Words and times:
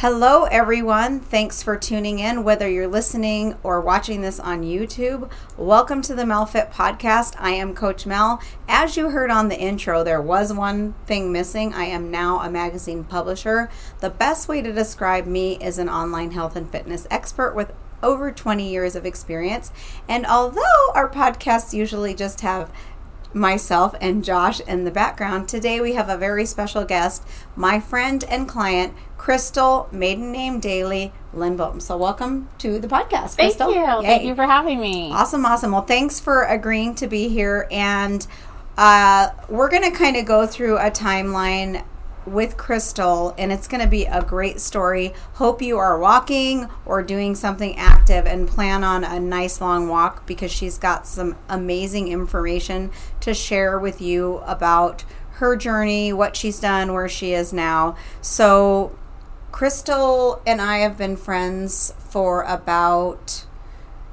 Hello, 0.00 0.44
everyone. 0.44 1.18
Thanks 1.18 1.60
for 1.60 1.76
tuning 1.76 2.20
in, 2.20 2.44
whether 2.44 2.68
you're 2.68 2.86
listening 2.86 3.56
or 3.64 3.80
watching 3.80 4.20
this 4.20 4.38
on 4.38 4.62
YouTube. 4.62 5.28
Welcome 5.56 6.02
to 6.02 6.14
the 6.14 6.22
MelFit 6.22 6.72
podcast. 6.72 7.34
I 7.36 7.50
am 7.50 7.74
Coach 7.74 8.06
Mel. 8.06 8.40
As 8.68 8.96
you 8.96 9.10
heard 9.10 9.32
on 9.32 9.48
the 9.48 9.58
intro, 9.58 10.04
there 10.04 10.22
was 10.22 10.52
one 10.52 10.94
thing 11.06 11.32
missing. 11.32 11.74
I 11.74 11.86
am 11.86 12.12
now 12.12 12.38
a 12.38 12.48
magazine 12.48 13.02
publisher. 13.02 13.70
The 13.98 14.10
best 14.10 14.46
way 14.46 14.62
to 14.62 14.72
describe 14.72 15.26
me 15.26 15.56
is 15.56 15.78
an 15.78 15.88
online 15.88 16.30
health 16.30 16.54
and 16.54 16.70
fitness 16.70 17.08
expert 17.10 17.56
with 17.56 17.72
over 18.00 18.30
20 18.30 18.70
years 18.70 18.94
of 18.94 19.04
experience. 19.04 19.72
And 20.08 20.24
although 20.26 20.92
our 20.94 21.10
podcasts 21.10 21.72
usually 21.72 22.14
just 22.14 22.42
have 22.42 22.72
myself 23.34 23.94
and 24.00 24.24
Josh 24.24 24.60
in 24.60 24.84
the 24.84 24.90
background. 24.90 25.48
Today 25.48 25.80
we 25.80 25.94
have 25.94 26.08
a 26.08 26.16
very 26.16 26.44
special 26.46 26.84
guest, 26.84 27.26
my 27.56 27.80
friend 27.80 28.24
and 28.24 28.48
client, 28.48 28.94
Crystal, 29.16 29.88
maiden 29.92 30.32
name 30.32 30.60
Dailey 30.60 31.12
Lindblom. 31.34 31.82
So 31.82 31.96
welcome 31.96 32.48
to 32.58 32.78
the 32.78 32.88
podcast, 32.88 33.34
Thank 33.34 33.56
Crystal. 33.56 33.70
you. 33.74 33.80
Yay. 33.80 34.02
Thank 34.02 34.24
you 34.24 34.34
for 34.34 34.46
having 34.46 34.80
me. 34.80 35.12
Awesome, 35.12 35.44
awesome. 35.44 35.72
Well, 35.72 35.82
thanks 35.82 36.20
for 36.20 36.44
agreeing 36.44 36.94
to 36.96 37.06
be 37.06 37.28
here. 37.28 37.66
And 37.70 38.26
uh, 38.76 39.30
we're 39.48 39.68
going 39.68 39.82
to 39.82 39.90
kind 39.90 40.16
of 40.16 40.24
go 40.24 40.46
through 40.46 40.78
a 40.78 40.90
timeline 40.90 41.84
with 42.30 42.56
Crystal, 42.56 43.34
and 43.38 43.50
it's 43.50 43.66
going 43.68 43.82
to 43.82 43.88
be 43.88 44.04
a 44.04 44.22
great 44.22 44.60
story. 44.60 45.12
Hope 45.34 45.60
you 45.62 45.78
are 45.78 45.98
walking 45.98 46.68
or 46.86 47.02
doing 47.02 47.34
something 47.34 47.76
active 47.76 48.26
and 48.26 48.46
plan 48.48 48.84
on 48.84 49.04
a 49.04 49.18
nice 49.18 49.60
long 49.60 49.88
walk 49.88 50.26
because 50.26 50.50
she's 50.52 50.78
got 50.78 51.06
some 51.06 51.36
amazing 51.48 52.08
information 52.08 52.90
to 53.20 53.34
share 53.34 53.78
with 53.78 54.00
you 54.00 54.38
about 54.46 55.04
her 55.32 55.56
journey, 55.56 56.12
what 56.12 56.36
she's 56.36 56.60
done, 56.60 56.92
where 56.92 57.08
she 57.08 57.32
is 57.32 57.52
now. 57.52 57.96
So, 58.20 58.96
Crystal 59.52 60.42
and 60.46 60.60
I 60.60 60.78
have 60.78 60.98
been 60.98 61.16
friends 61.16 61.94
for 61.98 62.42
about 62.42 63.44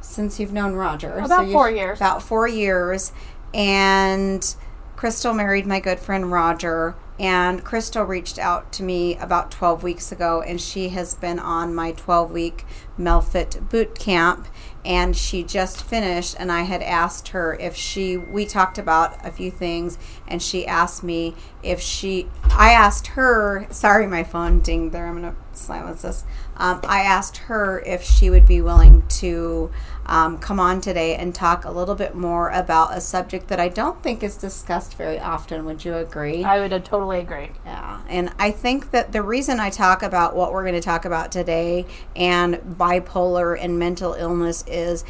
since 0.01 0.39
you've 0.39 0.53
known 0.53 0.73
Roger. 0.75 1.17
About 1.19 1.41
you've- 1.41 1.53
four 1.53 1.69
years. 1.69 1.97
About 1.97 2.21
four 2.23 2.47
years. 2.47 3.11
And 3.53 4.55
Crystal 4.95 5.33
married 5.33 5.65
my 5.65 5.79
good 5.79 5.99
friend 5.99 6.31
Roger. 6.31 6.95
And 7.17 7.63
Crystal 7.63 8.03
reached 8.03 8.37
out 8.37 8.73
to 8.73 8.83
me 8.83 9.15
about 9.17 9.49
12 9.49 9.83
weeks 9.83 10.11
ago, 10.11 10.41
and 10.41 10.59
she 10.59 10.89
has 10.89 11.15
been 11.15 11.39
on 11.39 11.73
my 11.73 11.93
12 11.93 12.29
week 12.31 12.65
Melfit 12.99 13.69
boot 13.69 13.97
camp. 13.97 14.47
And 14.83 15.15
she 15.15 15.41
just 15.41 15.83
finished, 15.83 16.35
and 16.37 16.51
I 16.51 16.63
had 16.63 16.83
asked 16.83 17.29
her 17.29 17.55
if 17.55 17.75
she, 17.75 18.17
we 18.17 18.45
talked 18.45 18.77
about 18.77 19.25
a 19.25 19.31
few 19.31 19.49
things, 19.49 19.97
and 20.27 20.41
she 20.41 20.67
asked 20.67 21.03
me 21.03 21.35
if 21.63 21.79
she, 21.79 22.27
I 22.51 22.71
asked 22.71 23.07
her, 23.07 23.65
sorry, 23.71 24.05
my 24.05 24.23
phone 24.23 24.59
dinged 24.59 24.93
there, 24.93 25.07
I'm 25.07 25.21
to 25.23 25.35
silence 25.53 26.03
this. 26.03 26.23
Um, 26.57 26.81
I 26.83 27.01
asked 27.01 27.37
her 27.37 27.79
if 27.79 28.03
she 28.03 28.29
would 28.29 28.45
be 28.45 28.61
willing 28.61 29.07
to 29.07 29.71
um, 30.05 30.37
come 30.37 30.59
on 30.59 30.81
today 30.81 31.15
and 31.15 31.33
talk 31.33 31.65
a 31.65 31.71
little 31.71 31.95
bit 31.95 32.15
more 32.15 32.49
about 32.49 32.95
a 32.95 33.01
subject 33.01 33.47
that 33.47 33.59
I 33.59 33.69
don't 33.69 34.01
think 34.03 34.23
is 34.23 34.37
discussed 34.37 34.95
very 34.95 35.19
often. 35.19 35.65
Would 35.65 35.83
you 35.83 35.95
agree? 35.95 36.43
I 36.43 36.59
would 36.59 36.73
uh, 36.73 36.79
totally 36.79 37.19
agree. 37.19 37.49
Yeah, 37.65 38.01
and 38.07 38.31
I 38.37 38.51
think 38.51 38.91
that 38.91 39.11
the 39.11 39.21
reason 39.21 39.59
I 39.59 39.69
talk 39.69 40.03
about 40.03 40.35
what 40.35 40.53
we're 40.53 40.63
going 40.63 40.75
to 40.75 40.81
talk 40.81 41.05
about 41.05 41.31
today 41.31 41.85
and 42.15 42.55
bipolar 42.55 43.57
and 43.59 43.79
mental 43.79 44.13
illness 44.13 44.63
is 44.67 45.03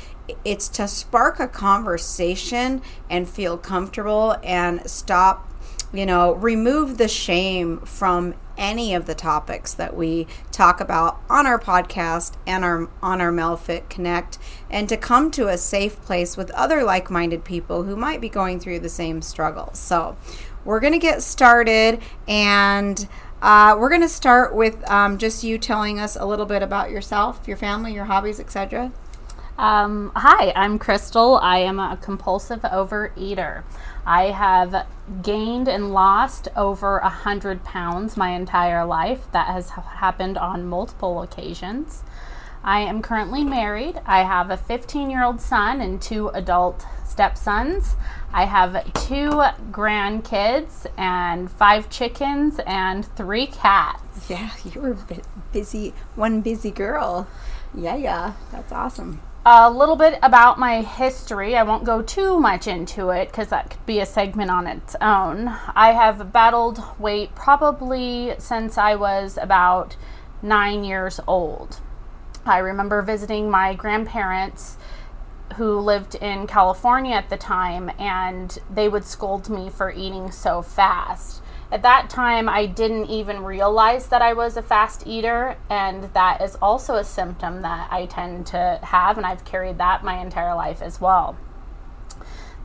it's 0.43 0.67
to 0.69 0.88
spark 0.88 1.39
a 1.39 1.47
conversation 1.47 2.81
and 3.09 3.29
feel 3.29 3.57
comfortable 3.57 4.38
and 4.43 4.89
stop, 4.89 5.51
you 5.93 6.05
know, 6.05 6.33
remove 6.33 6.97
the 6.97 7.07
shame 7.07 7.79
from 7.81 8.33
any 8.58 8.94
of 8.94 9.06
the 9.06 9.16
topics 9.16 9.73
that 9.73 9.95
we 9.95 10.28
talk 10.52 10.80
about 10.80 11.20
on 11.30 11.45
our 11.45 11.59
podcast 11.59 12.34
and 12.46 12.63
our 12.63 12.90
on 13.02 13.22
our 13.22 13.31
Melfit 13.31 13.90
Connect 13.90 14.38
and 14.69 14.88
to 14.90 14.97
come 14.97 15.31
to 15.31 15.47
a 15.47 15.57
safe 15.57 16.02
place 16.02 16.38
with 16.38 16.52
other 16.52 16.84
like-minded 16.84 17.44
people 17.44 17.84
who 17.84 17.96
might 17.96 18.22
be 18.22 18.29
going 18.29 18.59
through 18.59 18.79
the 18.79 18.90
same 18.90 19.22
struggles. 19.22 19.79
So, 19.79 20.18
we're 20.63 20.79
going 20.79 20.94
to 20.94 21.00
get 21.00 21.22
started 21.22 22.02
and 22.28 23.07
uh, 23.41 23.78
we're 23.78 23.90
going 23.90 24.02
to 24.02 24.09
start 24.09 24.56
with 24.56 24.90
um, 24.90 25.18
just 25.18 25.44
you 25.44 25.58
telling 25.58 26.00
us 26.00 26.16
a 26.16 26.25
little 26.25 26.47
bit 26.47 26.63
about 26.63 26.90
yourself, 26.90 27.47
your 27.47 27.58
family, 27.58 27.94
your 27.94 28.06
hobbies, 28.06 28.40
etc. 28.40 28.91
Um, 29.57 30.11
hi, 30.17 30.51
I'm 30.53 30.77
Crystal. 30.77 31.38
I 31.38 31.59
am 31.59 31.79
a 31.79 31.97
compulsive 32.01 32.63
overeater. 32.63 33.63
I 34.05 34.25
have 34.31 34.85
gained 35.21 35.69
and 35.69 35.93
lost 35.93 36.49
over 36.57 36.97
a 36.97 37.07
hundred 37.07 37.63
pounds 37.63 38.17
my 38.17 38.31
entire 38.31 38.85
life. 38.85 39.31
That 39.31 39.47
has 39.47 39.69
happened 39.69 40.38
on 40.38 40.67
multiple 40.67 41.21
occasions. 41.21 42.03
I 42.66 42.81
am 42.81 43.01
currently 43.01 43.45
married. 43.45 44.01
I 44.05 44.23
have 44.23 44.49
a 44.49 44.57
15 44.57 45.09
year 45.09 45.23
old 45.23 45.39
son 45.39 45.79
and 45.79 46.01
two 46.01 46.27
adult 46.29 46.85
stepsons. 47.05 47.95
I 48.33 48.43
have 48.45 48.73
two 48.93 49.41
grandkids 49.72 50.85
and 50.97 51.49
five 51.49 51.89
chickens 51.89 52.59
and 52.67 53.05
three 53.16 53.47
cats. 53.47 54.29
Yeah, 54.29 54.49
you 54.66 54.81
were 54.81 54.95
bu- 54.95 55.22
busy, 55.53 55.93
one 56.16 56.41
busy 56.41 56.72
girl. 56.72 57.25
Yeah, 57.73 57.95
yeah, 57.95 58.33
that's 58.51 58.73
awesome. 58.73 59.22
A 59.47 59.69
little 59.69 59.95
bit 59.95 60.17
about 60.23 60.57
my 60.57 60.81
history. 60.81 61.56
I 61.56 61.61
won't 61.61 61.83
go 61.83 62.01
too 62.01 62.39
much 62.39 62.66
into 62.66 63.11
it 63.11 63.28
because 63.28 63.50
that 63.50 63.69
could 63.69 63.85
be 63.85 64.00
a 64.00 64.06
segment 64.07 64.50
on 64.50 64.66
its 64.66 64.95
own. 65.00 65.50
I 65.75 65.91
have 65.91 66.33
battled 66.33 66.81
weight 66.97 67.35
probably 67.35 68.34
since 68.39 68.75
I 68.75 68.95
was 68.95 69.38
about 69.39 69.97
nine 70.41 70.84
years 70.84 71.19
old. 71.28 71.79
I 72.44 72.57
remember 72.57 73.03
visiting 73.03 73.51
my 73.51 73.75
grandparents 73.75 74.78
who 75.57 75.78
lived 75.78 76.16
in 76.16 76.47
California 76.47 77.16
at 77.16 77.29
the 77.29 77.38
time, 77.38 77.91
and 78.00 78.57
they 78.73 78.89
would 78.89 79.05
scold 79.05 79.47
me 79.47 79.69
for 79.69 79.91
eating 79.91 80.31
so 80.31 80.63
fast. 80.63 81.44
At 81.72 81.81
that 81.81 82.09
time, 82.09 82.48
I 82.48 82.68
didn't 82.68 83.09
even 83.09 83.44
realize 83.44 84.08
that 84.08 84.22
I 84.22 84.34
was 84.34 84.56
a 84.56 84.62
fast 84.62 85.08
eater, 85.08 85.58
and 85.70 86.06
that 86.14 86.42
is 86.42 86.56
also 86.62 86.96
a 86.96 87.03
symptom 87.03 87.62
that 87.64 87.92
I 87.92 88.06
tend 88.06 88.46
to 88.48 88.80
have, 88.84 89.18
and 89.18 89.26
I've 89.26 89.44
carried 89.46 89.80
that 89.80 90.03
my 90.03 90.22
entire 90.22 90.56
life 90.56 90.81
as 90.81 91.02
well. 91.02 91.38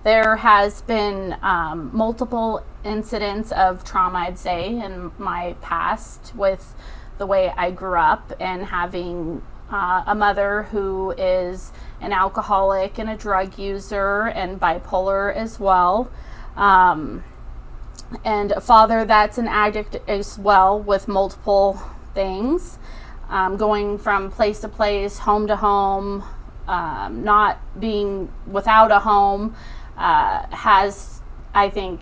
There 0.05 0.37
has 0.37 0.83
been 0.83 1.37
um, 1.43 1.91
multiple 1.93 2.65
incidents 2.85 3.53
of 3.53 3.85
trauma, 3.85 4.21
I'd 4.21 4.39
say, 4.39 4.69
in 4.69 5.13
my 5.19 5.57
past 5.61 6.35
with 6.35 6.75
the 7.19 7.27
way 7.27 7.53
I 7.57 7.71
grew 7.71 7.99
up 7.99 8.33
and 8.41 8.65
having 8.65 9.43
uh, 9.71 10.05
a 10.07 10.15
mother 10.15 10.65
who 10.65 11.13
is 11.13 11.71
an 12.01 12.13
alcoholic 12.13 12.99
and 12.99 13.11
a 13.11 13.17
drug 13.17 13.59
user 13.59 14.29
and 14.29 14.59
bipolar 14.59 15.35
as 15.35 15.61
well. 15.61 16.11
Um, 16.57 17.23
and 18.25 18.53
a 18.53 18.61
father 18.61 19.05
that's 19.05 19.39
an 19.39 19.49
addict 19.49 19.97
as 20.09 20.39
well 20.39 20.79
with 20.79 21.09
multiple 21.09 21.81
things, 22.15 22.79
um, 23.29 23.57
going 23.57 23.99
from 23.99 24.31
place 24.31 24.61
to 24.61 24.69
place, 24.69 25.19
home 25.19 25.47
to 25.47 25.57
home, 25.57 26.25
um, 26.67 27.23
not 27.25 27.59
being 27.79 28.33
without 28.47 28.91
a 28.91 29.01
home, 29.01 29.55
uh, 29.97 30.47
has, 30.55 31.21
I 31.55 31.71
think, 31.71 32.01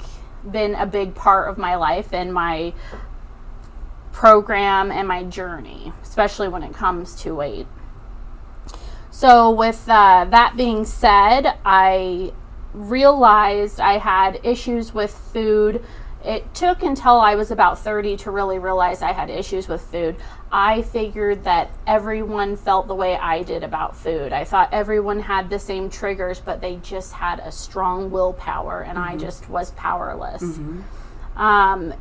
been 0.49 0.75
a 0.75 0.87
big 0.87 1.15
part 1.15 1.49
of 1.49 1.59
my 1.59 1.77
life 1.77 2.13
and 2.13 2.33
my 2.33 2.73
program 4.13 4.91
and 4.91 5.07
my 5.07 5.25
journey, 5.25 5.93
especially 6.03 6.49
when 6.49 6.63
it 6.63 6.73
comes 6.73 7.15
to 7.23 7.35
weight. 7.35 7.67
So, 9.11 9.51
with 9.51 9.89
uh, 9.89 10.27
that 10.31 10.57
being 10.57 10.85
said, 10.85 11.59
I 11.65 12.33
realized 12.73 13.81
I 13.81 13.99
had 13.99 14.41
issues 14.45 14.95
with 14.95 15.11
food. 15.11 15.85
It 16.25 16.53
took 16.55 16.83
until 16.83 17.21
I 17.21 17.37
was 17.37 17.51
about 17.51 17.79
30 17.79 18.17
to 18.19 18.31
really 18.31 18.59
realize 18.59 19.03
I 19.03 19.13
had 19.13 19.31
issues 19.31 19.69
with 19.69 19.81
food. 19.81 20.17
I 20.51 20.83
figured 20.83 21.45
that 21.45 21.71
everyone 21.87 22.57
felt 22.57 22.89
the 22.89 22.95
way 22.95 23.17
I 23.17 23.43
did 23.43 23.63
about 23.63 23.97
food. 23.97 24.33
I 24.33 24.45
thought 24.45 24.71
everyone 24.73 25.21
had 25.21 25.49
the 25.49 25.59
same 25.59 25.89
triggers, 25.89 26.41
but 26.41 26.61
they 26.61 26.77
just 26.77 27.13
had 27.13 27.39
a 27.39 27.53
strong 27.53 28.11
willpower, 28.11 28.81
and 28.83 28.99
I 28.99 29.17
just 29.17 29.49
was 29.49 29.71
powerless. 29.73 30.43
Um, 31.37 31.95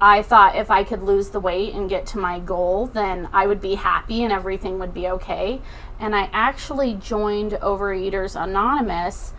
I 0.00 0.22
thought 0.22 0.56
if 0.56 0.70
I 0.70 0.82
could 0.82 1.02
lose 1.02 1.28
the 1.28 1.40
weight 1.40 1.74
and 1.74 1.90
get 1.90 2.06
to 2.06 2.18
my 2.18 2.38
goal, 2.38 2.86
then 2.86 3.28
I 3.32 3.46
would 3.46 3.60
be 3.60 3.74
happy 3.74 4.24
and 4.24 4.32
everything 4.32 4.78
would 4.78 4.94
be 4.94 5.06
okay. 5.08 5.60
And 5.98 6.16
I 6.16 6.30
actually 6.32 6.94
joined 6.94 7.52
Overeaters 7.52 8.40
Anonymous 8.42 9.34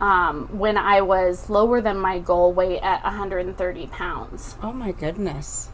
um, 0.00 0.48
when 0.58 0.76
I 0.76 1.00
was 1.00 1.48
lower 1.48 1.80
than 1.80 1.98
my 1.98 2.18
goal 2.18 2.52
weight 2.52 2.80
at 2.82 3.02
130 3.02 3.86
pounds. 3.88 4.56
Oh 4.62 4.72
my 4.72 4.92
goodness. 4.92 5.70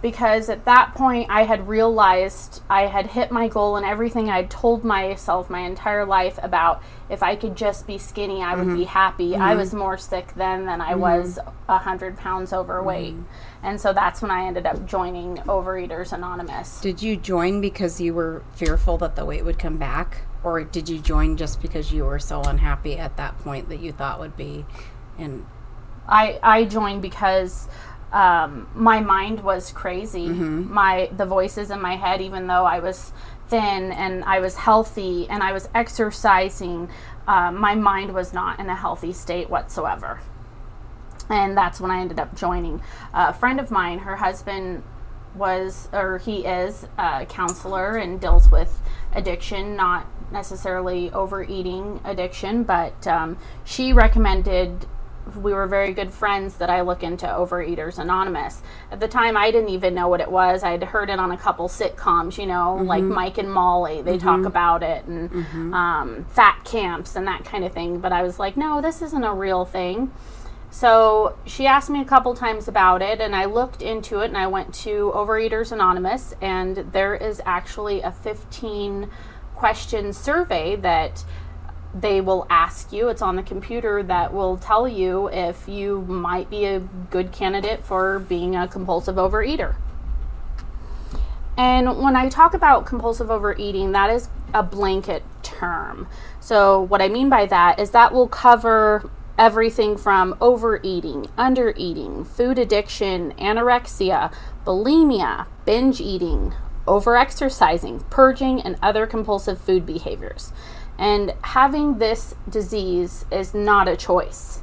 because 0.00 0.48
at 0.48 0.64
that 0.64 0.94
point 0.94 1.26
I 1.28 1.42
had 1.42 1.66
realized 1.66 2.62
I 2.70 2.82
had 2.86 3.08
hit 3.08 3.30
my 3.30 3.48
goal 3.48 3.76
and 3.76 3.84
everything 3.84 4.30
I'd 4.30 4.50
told 4.50 4.84
myself 4.84 5.50
my 5.50 5.60
entire 5.60 6.04
life 6.04 6.38
about 6.42 6.82
if 7.10 7.22
I 7.22 7.36
could 7.36 7.56
just 7.56 7.86
be 7.86 7.98
skinny, 7.98 8.42
I 8.42 8.54
would 8.54 8.66
be 8.66 8.82
mm-hmm. 8.82 8.90
happy. 8.90 9.34
I 9.34 9.38
mm-hmm. 9.38 9.58
was 9.58 9.74
more 9.74 9.96
sick 9.96 10.34
then 10.36 10.66
than 10.66 10.80
I 10.80 10.92
mm-hmm. 10.92 11.00
was 11.00 11.38
a 11.68 11.78
hundred 11.78 12.16
pounds 12.16 12.52
overweight, 12.52 13.14
and 13.62 13.80
so 13.80 13.92
that's 13.92 14.20
when 14.20 14.30
I 14.30 14.46
ended 14.46 14.66
up 14.66 14.86
joining 14.86 15.36
Overeaters 15.38 16.12
Anonymous. 16.12 16.80
Did 16.80 17.02
you 17.02 17.16
join 17.16 17.60
because 17.60 18.00
you 18.00 18.12
were 18.14 18.42
fearful 18.52 18.98
that 18.98 19.16
the 19.16 19.24
weight 19.24 19.44
would 19.44 19.58
come 19.58 19.78
back? 19.78 20.27
Or 20.44 20.62
did 20.62 20.88
you 20.88 20.98
join 20.98 21.36
just 21.36 21.60
because 21.60 21.92
you 21.92 22.04
were 22.04 22.18
so 22.18 22.42
unhappy 22.42 22.96
at 22.96 23.16
that 23.16 23.38
point 23.38 23.68
that 23.70 23.80
you 23.80 23.92
thought 23.92 24.20
would 24.20 24.36
be 24.36 24.64
and 25.18 25.44
I 26.08 26.38
I 26.42 26.64
joined 26.64 27.02
because 27.02 27.68
um, 28.12 28.68
my 28.74 29.00
mind 29.00 29.40
was 29.44 29.70
crazy. 29.72 30.26
My 30.70 31.10
the 31.14 31.26
voices 31.26 31.70
in 31.70 31.80
my 31.80 31.96
head, 31.96 32.22
even 32.22 32.46
though 32.46 32.64
I 32.64 32.78
was 32.78 33.12
thin 33.48 33.92
and 33.92 34.24
I 34.24 34.40
was 34.40 34.56
healthy 34.56 35.28
and 35.28 35.42
I 35.42 35.52
was 35.52 35.68
exercising, 35.74 36.88
uh, 37.26 37.52
my 37.52 37.74
mind 37.74 38.14
was 38.14 38.32
not 38.32 38.58
in 38.60 38.70
a 38.70 38.76
healthy 38.76 39.12
state 39.12 39.50
whatsoever. 39.50 40.20
And 41.28 41.56
that's 41.56 41.78
when 41.78 41.90
I 41.90 42.00
ended 42.00 42.18
up 42.18 42.34
joining. 42.34 42.80
a 43.12 43.34
friend 43.34 43.60
of 43.60 43.70
mine, 43.70 43.98
her 43.98 44.16
husband 44.16 44.82
was 45.38 45.88
or 45.92 46.18
he 46.18 46.44
is 46.44 46.86
a 46.98 47.26
counselor 47.26 47.96
and 47.96 48.20
deals 48.20 48.50
with 48.50 48.80
addiction, 49.14 49.76
not 49.76 50.06
necessarily 50.30 51.10
overeating 51.12 52.00
addiction, 52.04 52.64
but 52.64 53.06
um, 53.06 53.38
she 53.64 53.92
recommended 53.92 54.86
we 55.36 55.52
were 55.52 55.66
very 55.66 55.92
good 55.92 56.10
friends 56.10 56.56
that 56.56 56.70
I 56.70 56.80
look 56.80 57.02
into 57.02 57.26
Overeaters 57.26 57.98
Anonymous. 57.98 58.62
At 58.90 59.00
the 59.00 59.08
time, 59.08 59.36
I 59.36 59.50
didn't 59.50 59.68
even 59.70 59.94
know 59.94 60.08
what 60.08 60.20
it 60.20 60.30
was. 60.30 60.62
I'd 60.62 60.82
heard 60.82 61.10
it 61.10 61.18
on 61.18 61.30
a 61.32 61.36
couple 61.36 61.68
sitcoms, 61.68 62.38
you 62.38 62.46
know, 62.46 62.76
like 62.76 63.02
Mike 63.02 63.38
and 63.38 63.52
Molly. 63.52 64.00
They 64.02 64.16
talk 64.18 64.44
about 64.46 64.82
it 64.82 65.04
and 65.04 65.30
um, 65.74 66.24
fat 66.30 66.64
camps 66.64 67.16
and 67.16 67.26
that 67.26 67.44
kind 67.44 67.64
of 67.64 67.72
thing. 67.72 68.00
But 68.00 68.12
I 68.12 68.22
was 68.22 68.38
like, 68.38 68.56
no, 68.56 68.80
this 68.80 69.02
isn't 69.02 69.24
a 69.24 69.34
real 69.34 69.64
thing. 69.66 70.10
So 70.70 71.36
she 71.46 71.66
asked 71.66 71.90
me 71.90 72.00
a 72.00 72.04
couple 72.04 72.34
times 72.34 72.68
about 72.68 73.02
it, 73.02 73.20
and 73.20 73.34
I 73.34 73.46
looked 73.46 73.82
into 73.82 74.20
it, 74.20 74.26
and 74.26 74.36
I 74.36 74.46
went 74.46 74.74
to 74.74 75.12
Overeaters 75.14 75.72
Anonymous, 75.72 76.34
and 76.40 76.76
there 76.92 77.14
is 77.14 77.40
actually 77.46 78.02
a 78.02 78.12
15 78.12 79.10
question 79.54 80.12
survey 80.12 80.76
that 80.76 81.24
they 81.94 82.20
will 82.20 82.46
ask 82.50 82.92
you. 82.92 83.08
It's 83.08 83.22
on 83.22 83.36
the 83.36 83.42
computer 83.42 84.02
that 84.02 84.32
will 84.32 84.56
tell 84.56 84.86
you 84.86 85.28
if 85.30 85.66
you 85.68 86.02
might 86.02 86.50
be 86.50 86.66
a 86.66 86.80
good 86.80 87.32
candidate 87.32 87.82
for 87.82 88.18
being 88.18 88.54
a 88.54 88.68
compulsive 88.68 89.16
overeater. 89.16 89.74
And 91.56 91.98
when 91.98 92.14
I 92.14 92.28
talk 92.28 92.54
about 92.54 92.86
compulsive 92.86 93.30
overeating, 93.30 93.92
that 93.92 94.10
is 94.10 94.28
a 94.54 94.62
blanket 94.62 95.24
term. 95.42 96.06
So, 96.40 96.82
what 96.82 97.02
I 97.02 97.08
mean 97.08 97.28
by 97.28 97.46
that 97.46 97.80
is 97.80 97.90
that 97.90 98.12
will 98.12 98.28
cover 98.28 99.10
everything 99.38 99.96
from 99.96 100.36
overeating, 100.40 101.26
undereating, 101.38 102.26
food 102.26 102.58
addiction, 102.58 103.32
anorexia, 103.38 104.32
bulimia, 104.66 105.46
binge 105.64 106.00
eating, 106.00 106.52
overexercising, 106.86 108.08
purging, 108.10 108.60
and 108.60 108.76
other 108.82 109.06
compulsive 109.06 109.60
food 109.60 109.86
behaviors. 109.86 110.52
And 110.98 111.32
having 111.42 111.98
this 111.98 112.34
disease 112.48 113.24
is 113.30 113.54
not 113.54 113.86
a 113.86 113.96
choice. 113.96 114.62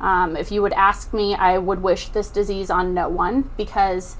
Um, 0.00 0.36
if 0.36 0.50
you 0.50 0.62
would 0.62 0.72
ask 0.72 1.12
me, 1.12 1.34
I 1.34 1.58
would 1.58 1.82
wish 1.82 2.08
this 2.08 2.30
disease 2.30 2.70
on 2.70 2.94
no 2.94 3.08
one 3.08 3.50
because 3.56 4.16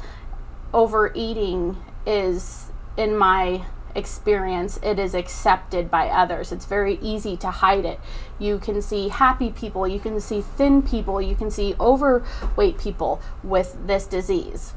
overeating 0.73 1.77
is, 2.07 2.71
in 2.97 3.17
my 3.17 3.65
experience, 3.95 4.79
it 4.83 4.99
is 4.99 5.15
accepted 5.15 5.91
by 5.91 6.09
others. 6.09 6.53
It's 6.53 6.67
very 6.67 6.99
easy 7.01 7.37
to 7.39 7.51
hide 7.51 7.85
it. 7.85 8.01
You 8.39 8.59
can 8.59 8.83
see 8.83 9.09
happy 9.09 9.51
people, 9.51 9.87
you 9.87 10.01
can 10.01 10.21
see 10.21 10.41
thin 10.41 10.83
people, 10.83 11.23
you 11.23 11.35
can 11.35 11.51
see 11.51 11.75
overweight 11.79 12.79
people 12.79 13.21
with 13.43 13.77
this 13.87 14.07
disease. 14.07 14.75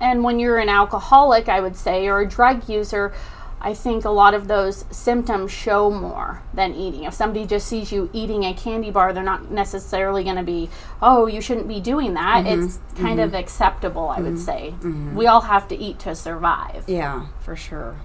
And 0.00 0.24
when 0.24 0.38
you're 0.38 0.58
an 0.58 0.68
alcoholic, 0.68 1.48
I 1.48 1.60
would 1.60 1.76
say, 1.76 2.08
or 2.08 2.20
a 2.20 2.28
drug 2.28 2.68
user, 2.68 3.12
I 3.64 3.74
think 3.74 4.04
a 4.04 4.10
lot 4.10 4.34
of 4.34 4.48
those 4.48 4.84
symptoms 4.90 5.52
show 5.52 5.88
more 5.88 6.42
than 6.52 6.74
eating. 6.74 7.04
If 7.04 7.14
somebody 7.14 7.46
just 7.46 7.68
sees 7.68 7.92
you 7.92 8.10
eating 8.12 8.44
a 8.44 8.52
candy 8.52 8.90
bar, 8.90 9.12
they're 9.12 9.22
not 9.22 9.52
necessarily 9.52 10.24
going 10.24 10.36
to 10.36 10.42
be, 10.42 10.68
oh, 11.00 11.26
you 11.28 11.40
shouldn't 11.40 11.68
be 11.68 11.78
doing 11.78 12.14
that. 12.14 12.44
It's 12.44 12.80
kind 12.96 13.20
of 13.20 13.34
acceptable, 13.34 14.08
I 14.08 14.20
would 14.20 14.38
say. 14.38 14.74
We 15.14 15.26
all 15.28 15.42
have 15.42 15.68
to 15.68 15.76
eat 15.76 16.00
to 16.00 16.14
survive. 16.16 16.84
Yeah, 16.88 17.26
for 17.40 17.54
sure. 17.54 17.96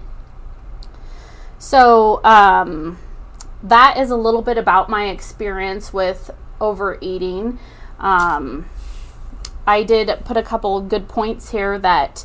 So, 1.58 2.22
um, 2.24 2.98
that 3.62 3.98
is 3.98 4.10
a 4.10 4.16
little 4.16 4.42
bit 4.42 4.56
about 4.56 4.88
my 4.88 5.08
experience 5.08 5.92
with 5.92 6.30
overeating. 6.60 7.58
Um, 7.98 8.66
I 9.66 9.82
did 9.82 10.24
put 10.24 10.36
a 10.36 10.42
couple 10.42 10.80
good 10.80 11.08
points 11.08 11.50
here 11.50 11.78
that 11.80 12.24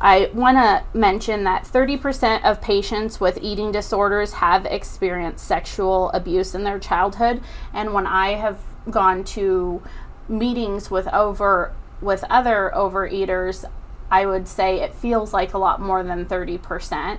I 0.00 0.30
want 0.34 0.56
to 0.58 0.98
mention 0.98 1.44
that 1.44 1.64
30% 1.64 2.44
of 2.44 2.60
patients 2.60 3.20
with 3.20 3.38
eating 3.40 3.72
disorders 3.72 4.34
have 4.34 4.66
experienced 4.66 5.46
sexual 5.46 6.10
abuse 6.10 6.54
in 6.54 6.64
their 6.64 6.78
childhood. 6.78 7.42
And 7.72 7.94
when 7.94 8.06
I 8.06 8.34
have 8.34 8.58
gone 8.90 9.24
to 9.24 9.82
meetings 10.28 10.90
with 10.90 11.08
over 11.08 11.72
with 12.00 12.24
other 12.28 12.70
overeaters, 12.74 13.64
I 14.10 14.26
would 14.26 14.46
say 14.46 14.80
it 14.80 14.94
feels 14.94 15.32
like 15.32 15.54
a 15.54 15.58
lot 15.58 15.80
more 15.80 16.02
than 16.02 16.26
30%. 16.26 17.18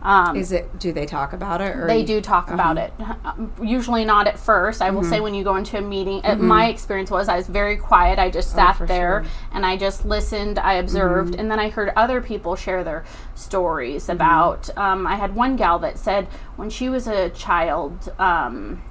Um, 0.00 0.36
Is 0.36 0.52
it? 0.52 0.78
Do 0.78 0.92
they 0.92 1.06
talk 1.06 1.32
about 1.32 1.60
it? 1.60 1.76
Or 1.76 1.86
they 1.88 2.04
do 2.04 2.20
talk 2.20 2.50
about 2.50 2.78
it. 2.78 2.92
Usually 3.60 4.04
not 4.04 4.28
at 4.28 4.38
first. 4.38 4.80
I 4.80 4.90
will 4.90 5.02
say 5.02 5.18
when 5.20 5.34
you 5.34 5.42
go 5.42 5.56
into 5.56 5.76
a 5.78 5.80
meeting, 5.80 6.20
uh 6.24 6.36
my 6.36 6.68
experience 6.68 7.10
was 7.10 7.28
I 7.28 7.36
was 7.36 7.48
very 7.48 7.76
quiet. 7.76 8.18
I 8.18 8.30
just 8.30 8.52
sat 8.52 8.76
for 8.76 8.86
there 8.86 9.24
sure. 9.24 9.32
and 9.52 9.66
I 9.66 9.76
just 9.76 10.04
listened. 10.04 10.58
I 10.58 10.74
observed, 10.74 11.34
and 11.34 11.50
then 11.50 11.58
I 11.58 11.68
heard 11.70 11.92
other 11.96 12.20
people 12.20 12.54
share 12.54 12.84
their 12.84 13.04
stories 13.34 14.08
about. 14.08 14.70
Um, 14.76 15.06
I 15.06 15.16
had 15.16 15.34
one 15.34 15.56
gal 15.56 15.78
that 15.80 15.98
said 15.98 16.28
when 16.56 16.70
she 16.70 16.88
was 16.88 17.06
a 17.08 17.30
child. 17.30 18.12
Um, 18.20 18.82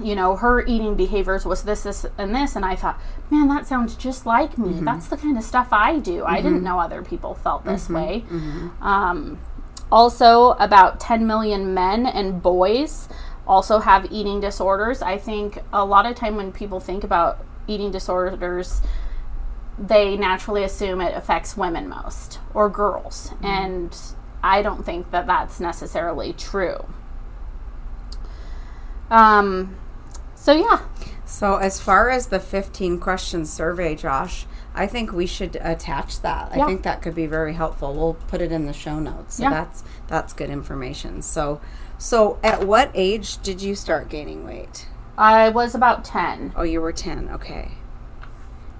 you 0.00 0.14
know, 0.14 0.36
her 0.36 0.64
eating 0.64 0.94
behaviors 0.94 1.44
was 1.44 1.64
this, 1.64 1.82
this, 1.82 2.06
and 2.18 2.32
this. 2.32 2.54
And 2.54 2.64
I 2.64 2.76
thought, 2.76 3.00
man, 3.30 3.48
that 3.48 3.66
sounds 3.66 3.96
just 3.96 4.26
like 4.26 4.56
me. 4.56 4.78
That's 4.80 5.08
the 5.08 5.16
kind 5.16 5.36
of 5.36 5.42
stuff 5.42 5.68
I 5.72 5.98
do. 5.98 6.24
I 6.24 6.40
didn't 6.40 6.62
know 6.62 6.78
other 6.78 7.02
people 7.02 7.34
felt 7.34 7.64
this 7.64 7.88
way. 7.88 8.24
Um, 8.80 9.40
also, 9.90 10.50
about 10.52 11.00
10 11.00 11.26
million 11.26 11.72
men 11.74 12.06
and 12.06 12.42
boys 12.42 13.08
also 13.46 13.78
have 13.78 14.12
eating 14.12 14.40
disorders. 14.40 15.00
I 15.00 15.16
think 15.16 15.58
a 15.72 15.84
lot 15.84 16.04
of 16.04 16.14
time 16.14 16.36
when 16.36 16.52
people 16.52 16.80
think 16.80 17.04
about 17.04 17.44
eating 17.66 17.90
disorders, 17.90 18.82
they 19.78 20.16
naturally 20.16 20.64
assume 20.64 21.00
it 21.00 21.16
affects 21.16 21.56
women 21.56 21.88
most 21.88 22.38
or 22.52 22.68
girls. 22.68 23.32
And 23.42 23.96
I 24.42 24.60
don't 24.62 24.84
think 24.84 25.10
that 25.10 25.26
that's 25.26 25.60
necessarily 25.60 26.34
true. 26.34 26.84
Um, 29.10 29.76
so, 30.34 30.52
yeah. 30.52 30.82
So, 31.24 31.56
as 31.56 31.80
far 31.80 32.10
as 32.10 32.28
the 32.28 32.40
15 32.40 33.00
question 33.00 33.46
survey, 33.46 33.94
Josh, 33.94 34.46
I 34.78 34.86
think 34.86 35.12
we 35.12 35.26
should 35.26 35.56
attach 35.60 36.20
that. 36.22 36.52
I 36.52 36.64
think 36.64 36.82
that 36.84 37.02
could 37.02 37.14
be 37.14 37.26
very 37.26 37.54
helpful. 37.54 37.92
We'll 37.94 38.14
put 38.14 38.40
it 38.40 38.52
in 38.52 38.66
the 38.66 38.72
show 38.72 39.00
notes. 39.00 39.34
So 39.36 39.42
Yeah. 39.42 39.50
that's 39.50 39.82
that's 40.06 40.32
good 40.32 40.50
information. 40.50 41.20
So, 41.22 41.60
so 41.98 42.38
at 42.44 42.64
what 42.66 42.90
age 42.94 43.42
did 43.42 43.60
you 43.60 43.74
start 43.74 44.08
gaining 44.08 44.44
weight? 44.46 44.86
I 45.18 45.48
was 45.48 45.74
about 45.74 46.04
10. 46.04 46.52
Oh, 46.56 46.62
you 46.62 46.80
were 46.80 46.92
10. 46.92 47.28
Okay. 47.28 47.72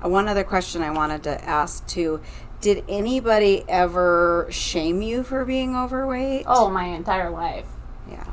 Uh, 0.04 0.08
One 0.08 0.28
other 0.28 0.44
question 0.44 0.82
I 0.82 0.90
wanted 0.92 1.24
to 1.24 1.44
ask 1.44 1.84
too. 1.88 2.20
Did 2.60 2.84
anybody 2.88 3.64
ever 3.68 4.46
shame 4.50 5.02
you 5.02 5.24
for 5.24 5.44
being 5.44 5.74
overweight? 5.76 6.44
Oh, 6.46 6.70
my 6.70 6.84
entire 6.86 7.30
life. 7.30 7.66
Yeah. 8.08 8.24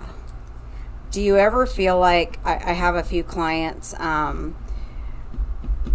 Do 1.11 1.21
you 1.21 1.37
ever 1.37 1.65
feel 1.65 1.97
like 1.99 2.39
I, 2.45 2.53
I 2.55 2.73
have 2.73 2.95
a 2.95 3.03
few 3.03 3.23
clients? 3.23 3.93
Um, 3.99 4.55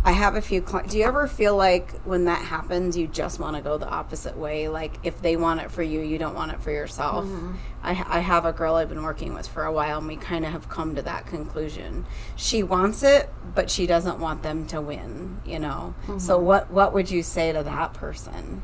I 0.04 0.12
have 0.12 0.34
a 0.34 0.40
few. 0.40 0.62
Cli- 0.62 0.86
do 0.88 0.98
you 0.98 1.04
ever 1.04 1.26
feel 1.26 1.56
like 1.56 1.92
when 2.02 2.24
that 2.24 2.42
happens, 2.42 2.96
you 2.96 3.06
just 3.06 3.38
want 3.38 3.56
to 3.56 3.62
go 3.62 3.76
the 3.76 3.88
opposite 3.88 4.36
way? 4.36 4.68
Like 4.68 4.98
if 5.02 5.20
they 5.20 5.36
want 5.36 5.60
it 5.60 5.70
for 5.70 5.82
you, 5.82 6.00
you 6.00 6.16
don't 6.18 6.34
want 6.34 6.52
it 6.52 6.62
for 6.62 6.70
yourself. 6.70 7.26
Mm-hmm. 7.26 7.54
I, 7.82 7.90
I 7.90 8.20
have 8.20 8.44
a 8.44 8.52
girl 8.52 8.76
I've 8.76 8.88
been 8.88 9.02
working 9.02 9.34
with 9.34 9.46
for 9.46 9.64
a 9.64 9.72
while, 9.72 9.98
and 9.98 10.06
we 10.06 10.16
kind 10.16 10.44
of 10.44 10.52
have 10.52 10.68
come 10.68 10.94
to 10.96 11.02
that 11.02 11.26
conclusion. 11.26 12.06
She 12.36 12.62
wants 12.62 13.02
it, 13.02 13.28
but 13.54 13.70
she 13.70 13.86
doesn't 13.86 14.20
want 14.20 14.42
them 14.42 14.66
to 14.68 14.80
win. 14.80 15.40
You 15.44 15.58
know. 15.58 15.94
Mm-hmm. 16.02 16.18
So 16.18 16.38
what 16.38 16.70
what 16.70 16.92
would 16.94 17.10
you 17.10 17.22
say 17.22 17.52
to 17.52 17.62
that 17.62 17.94
person? 17.94 18.62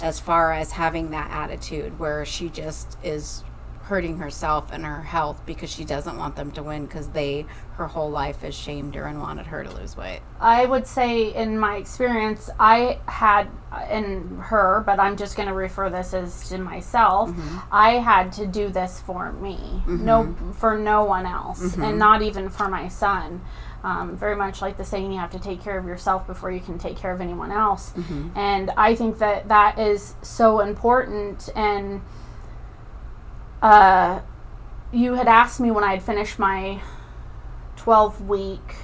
as 0.00 0.20
far 0.20 0.52
as 0.52 0.72
having 0.72 1.10
that 1.10 1.30
attitude 1.30 1.98
where 1.98 2.24
she 2.24 2.48
just 2.48 2.96
is 3.02 3.42
hurting 3.88 4.18
herself 4.18 4.70
and 4.70 4.84
her 4.84 5.00
health 5.00 5.40
because 5.46 5.70
she 5.70 5.82
doesn't 5.82 6.18
want 6.18 6.36
them 6.36 6.50
to 6.50 6.62
win 6.62 6.84
because 6.84 7.08
they 7.08 7.46
her 7.72 7.86
whole 7.86 8.10
life 8.10 8.42
has 8.42 8.54
shamed 8.54 8.94
her 8.94 9.04
and 9.04 9.18
wanted 9.18 9.46
her 9.46 9.64
to 9.64 9.70
lose 9.70 9.96
weight. 9.96 10.20
I 10.40 10.66
would 10.66 10.86
say, 10.86 11.34
in 11.34 11.58
my 11.58 11.76
experience, 11.76 12.50
I 12.60 12.98
had 13.06 13.48
in 13.90 14.36
her, 14.40 14.82
but 14.84 15.00
I'm 15.00 15.16
just 15.16 15.36
going 15.36 15.48
to 15.48 15.54
refer 15.54 15.88
this 15.88 16.12
as 16.12 16.48
to 16.50 16.58
myself. 16.58 17.30
Mm-hmm. 17.30 17.58
I 17.72 17.92
had 17.92 18.32
to 18.32 18.46
do 18.46 18.68
this 18.68 19.00
for 19.00 19.32
me, 19.32 19.56
mm-hmm. 19.56 20.04
no, 20.04 20.36
for 20.54 20.76
no 20.76 21.04
one 21.04 21.24
else, 21.24 21.62
mm-hmm. 21.62 21.82
and 21.82 21.98
not 21.98 22.20
even 22.20 22.50
for 22.50 22.68
my 22.68 22.88
son. 22.88 23.40
Um, 23.84 24.16
very 24.16 24.34
much 24.34 24.60
like 24.60 24.76
the 24.76 24.84
saying, 24.84 25.12
you 25.12 25.20
have 25.20 25.30
to 25.30 25.38
take 25.38 25.62
care 25.62 25.78
of 25.78 25.86
yourself 25.86 26.26
before 26.26 26.50
you 26.50 26.60
can 26.60 26.78
take 26.78 26.96
care 26.96 27.12
of 27.12 27.20
anyone 27.20 27.52
else. 27.52 27.92
Mm-hmm. 27.92 28.36
And 28.36 28.70
I 28.76 28.96
think 28.96 29.18
that 29.18 29.48
that 29.48 29.78
is 29.78 30.14
so 30.20 30.60
important. 30.60 31.48
And 31.54 32.02
uh, 33.62 34.20
you 34.92 35.14
had 35.14 35.28
asked 35.28 35.60
me 35.60 35.70
when 35.70 35.84
I 35.84 35.92
had 35.94 36.02
finished 36.02 36.38
my 36.38 36.80
12 37.76 38.28
week 38.28 38.76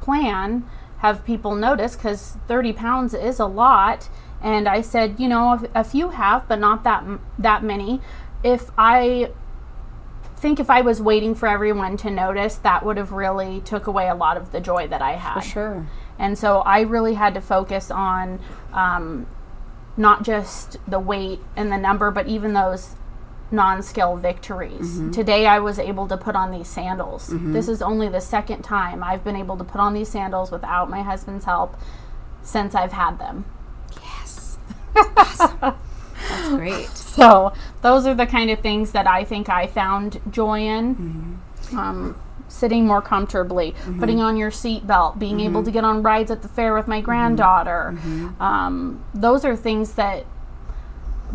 plan, 0.00 0.64
have 0.98 1.24
people 1.24 1.54
notice 1.54 1.96
because 1.96 2.36
30 2.48 2.72
pounds 2.72 3.14
is 3.14 3.38
a 3.38 3.46
lot. 3.46 4.08
And 4.42 4.68
I 4.68 4.80
said, 4.80 5.16
you 5.18 5.28
know, 5.28 5.66
a 5.74 5.84
few 5.84 6.10
have, 6.10 6.48
but 6.48 6.58
not 6.58 6.84
that 6.84 7.04
that 7.38 7.62
many. 7.62 8.00
If 8.42 8.70
I 8.78 9.30
think 10.36 10.58
if 10.58 10.70
I 10.70 10.80
was 10.80 11.02
waiting 11.02 11.34
for 11.34 11.46
everyone 11.46 11.98
to 11.98 12.10
notice, 12.10 12.56
that 12.56 12.84
would 12.84 12.96
have 12.96 13.12
really 13.12 13.60
took 13.60 13.86
away 13.86 14.08
a 14.08 14.14
lot 14.14 14.38
of 14.38 14.52
the 14.52 14.60
joy 14.60 14.88
that 14.88 15.02
I 15.02 15.12
had. 15.12 15.42
For 15.42 15.48
sure. 15.48 15.86
And 16.18 16.38
so 16.38 16.60
I 16.60 16.80
really 16.80 17.14
had 17.14 17.34
to 17.34 17.40
focus 17.42 17.90
on 17.90 18.40
um, 18.72 19.26
not 19.96 20.22
just 20.22 20.78
the 20.88 20.98
weight 20.98 21.40
and 21.56 21.70
the 21.70 21.76
number, 21.76 22.10
but 22.10 22.26
even 22.26 22.54
those 22.54 22.94
non-scale 23.50 24.16
victories. 24.16 24.98
Mm-hmm. 24.98 25.10
Today 25.10 25.46
I 25.46 25.58
was 25.58 25.78
able 25.78 26.06
to 26.08 26.16
put 26.16 26.36
on 26.36 26.50
these 26.50 26.68
sandals. 26.68 27.30
Mm-hmm. 27.30 27.52
This 27.52 27.68
is 27.68 27.82
only 27.82 28.08
the 28.08 28.20
second 28.20 28.62
time 28.62 29.02
I've 29.02 29.24
been 29.24 29.36
able 29.36 29.56
to 29.56 29.64
put 29.64 29.80
on 29.80 29.94
these 29.94 30.08
sandals 30.08 30.50
without 30.50 30.90
my 30.90 31.02
husband's 31.02 31.44
help 31.44 31.76
since 32.42 32.74
I've 32.74 32.92
had 32.92 33.18
them. 33.18 33.44
Yes. 34.02 34.58
awesome. 34.96 35.58
That's 36.28 36.48
great. 36.50 36.88
So 36.90 37.52
those 37.82 38.06
are 38.06 38.14
the 38.14 38.26
kind 38.26 38.50
of 38.50 38.60
things 38.60 38.92
that 38.92 39.06
I 39.06 39.24
think 39.24 39.48
I 39.48 39.66
found 39.66 40.20
joy 40.30 40.60
in. 40.60 40.94
Mm-hmm. 40.94 41.78
Um, 41.78 42.20
sitting 42.50 42.84
more 42.86 43.00
comfortably, 43.00 43.72
mm-hmm. 43.72 44.00
putting 44.00 44.20
on 44.20 44.36
your 44.36 44.50
seatbelt, 44.50 45.18
being 45.18 45.38
mm-hmm. 45.38 45.50
able 45.50 45.62
to 45.62 45.70
get 45.70 45.84
on 45.84 46.02
rides 46.02 46.30
at 46.30 46.42
the 46.42 46.48
fair 46.48 46.74
with 46.74 46.88
my 46.88 46.98
mm-hmm. 46.98 47.04
granddaughter. 47.06 47.94
Mm-hmm. 47.94 48.42
Um, 48.42 49.04
those 49.14 49.44
are 49.44 49.56
things 49.56 49.92
that 49.92 50.26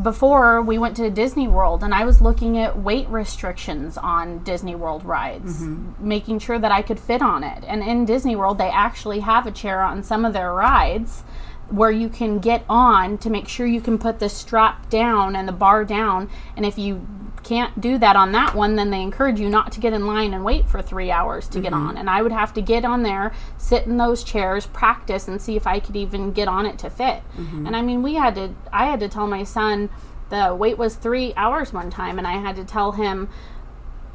before 0.01 0.61
we 0.61 0.77
went 0.77 0.95
to 0.97 1.09
Disney 1.09 1.47
World 1.47 1.83
and 1.83 1.93
I 1.93 2.05
was 2.05 2.21
looking 2.21 2.57
at 2.57 2.77
weight 2.77 3.07
restrictions 3.09 3.97
on 3.97 4.43
Disney 4.43 4.75
World 4.75 5.05
rides, 5.05 5.61
mm-hmm. 5.61 6.07
making 6.07 6.39
sure 6.39 6.59
that 6.59 6.71
I 6.71 6.81
could 6.81 6.99
fit 6.99 7.21
on 7.21 7.43
it. 7.43 7.63
And 7.65 7.81
in 7.81 8.05
Disney 8.05 8.35
World, 8.35 8.57
they 8.57 8.69
actually 8.69 9.21
have 9.21 9.47
a 9.47 9.51
chair 9.51 9.81
on 9.81 10.03
some 10.03 10.25
of 10.25 10.33
their 10.33 10.53
rides 10.53 11.23
where 11.69 11.91
you 11.91 12.09
can 12.09 12.39
get 12.39 12.63
on 12.69 13.17
to 13.19 13.29
make 13.29 13.47
sure 13.47 13.65
you 13.65 13.81
can 13.81 13.97
put 13.97 14.19
the 14.19 14.29
strap 14.29 14.89
down 14.89 15.35
and 15.35 15.47
the 15.47 15.53
bar 15.53 15.83
down. 15.83 16.29
And 16.55 16.65
if 16.65 16.77
you 16.77 17.07
can't 17.45 17.79
do 17.79 17.97
that 17.99 18.15
on 18.15 18.31
that 18.33 18.55
one, 18.55 18.75
then 18.75 18.89
they 18.89 19.01
encourage 19.01 19.39
you 19.39 19.47
not 19.47 19.71
to 19.73 19.79
get 19.79 19.93
in 19.93 20.07
line 20.07 20.33
and 20.33 20.43
wait 20.43 20.67
for 20.67 20.81
three 20.81 21.11
hours 21.11 21.47
to 21.47 21.53
mm-hmm. 21.53 21.61
get 21.61 21.73
on. 21.73 21.95
And 21.95 22.09
I 22.09 22.21
would 22.21 22.31
have 22.31 22.53
to 22.55 22.61
get 22.61 22.83
on 22.83 23.03
there, 23.03 23.33
sit 23.57 23.85
in 23.85 23.97
those 23.97 24.23
chairs, 24.23 24.65
practice, 24.65 25.27
and 25.27 25.41
see 25.41 25.55
if 25.55 25.67
I 25.67 25.79
could 25.79 25.95
even 25.95 26.33
get 26.33 26.47
on 26.47 26.65
it 26.65 26.79
to 26.79 26.89
fit. 26.89 27.21
Mm-hmm. 27.37 27.67
And 27.67 27.75
I 27.75 27.81
mean, 27.81 28.01
we 28.01 28.15
had 28.15 28.35
to, 28.35 28.55
I 28.73 28.87
had 28.87 28.99
to 28.99 29.07
tell 29.07 29.27
my 29.27 29.43
son 29.43 29.89
the 30.29 30.55
wait 30.55 30.77
was 30.77 30.95
three 30.95 31.33
hours 31.35 31.71
one 31.71 31.91
time, 31.91 32.17
and 32.17 32.27
I 32.27 32.33
had 32.33 32.55
to 32.55 32.65
tell 32.65 32.93
him, 32.93 33.29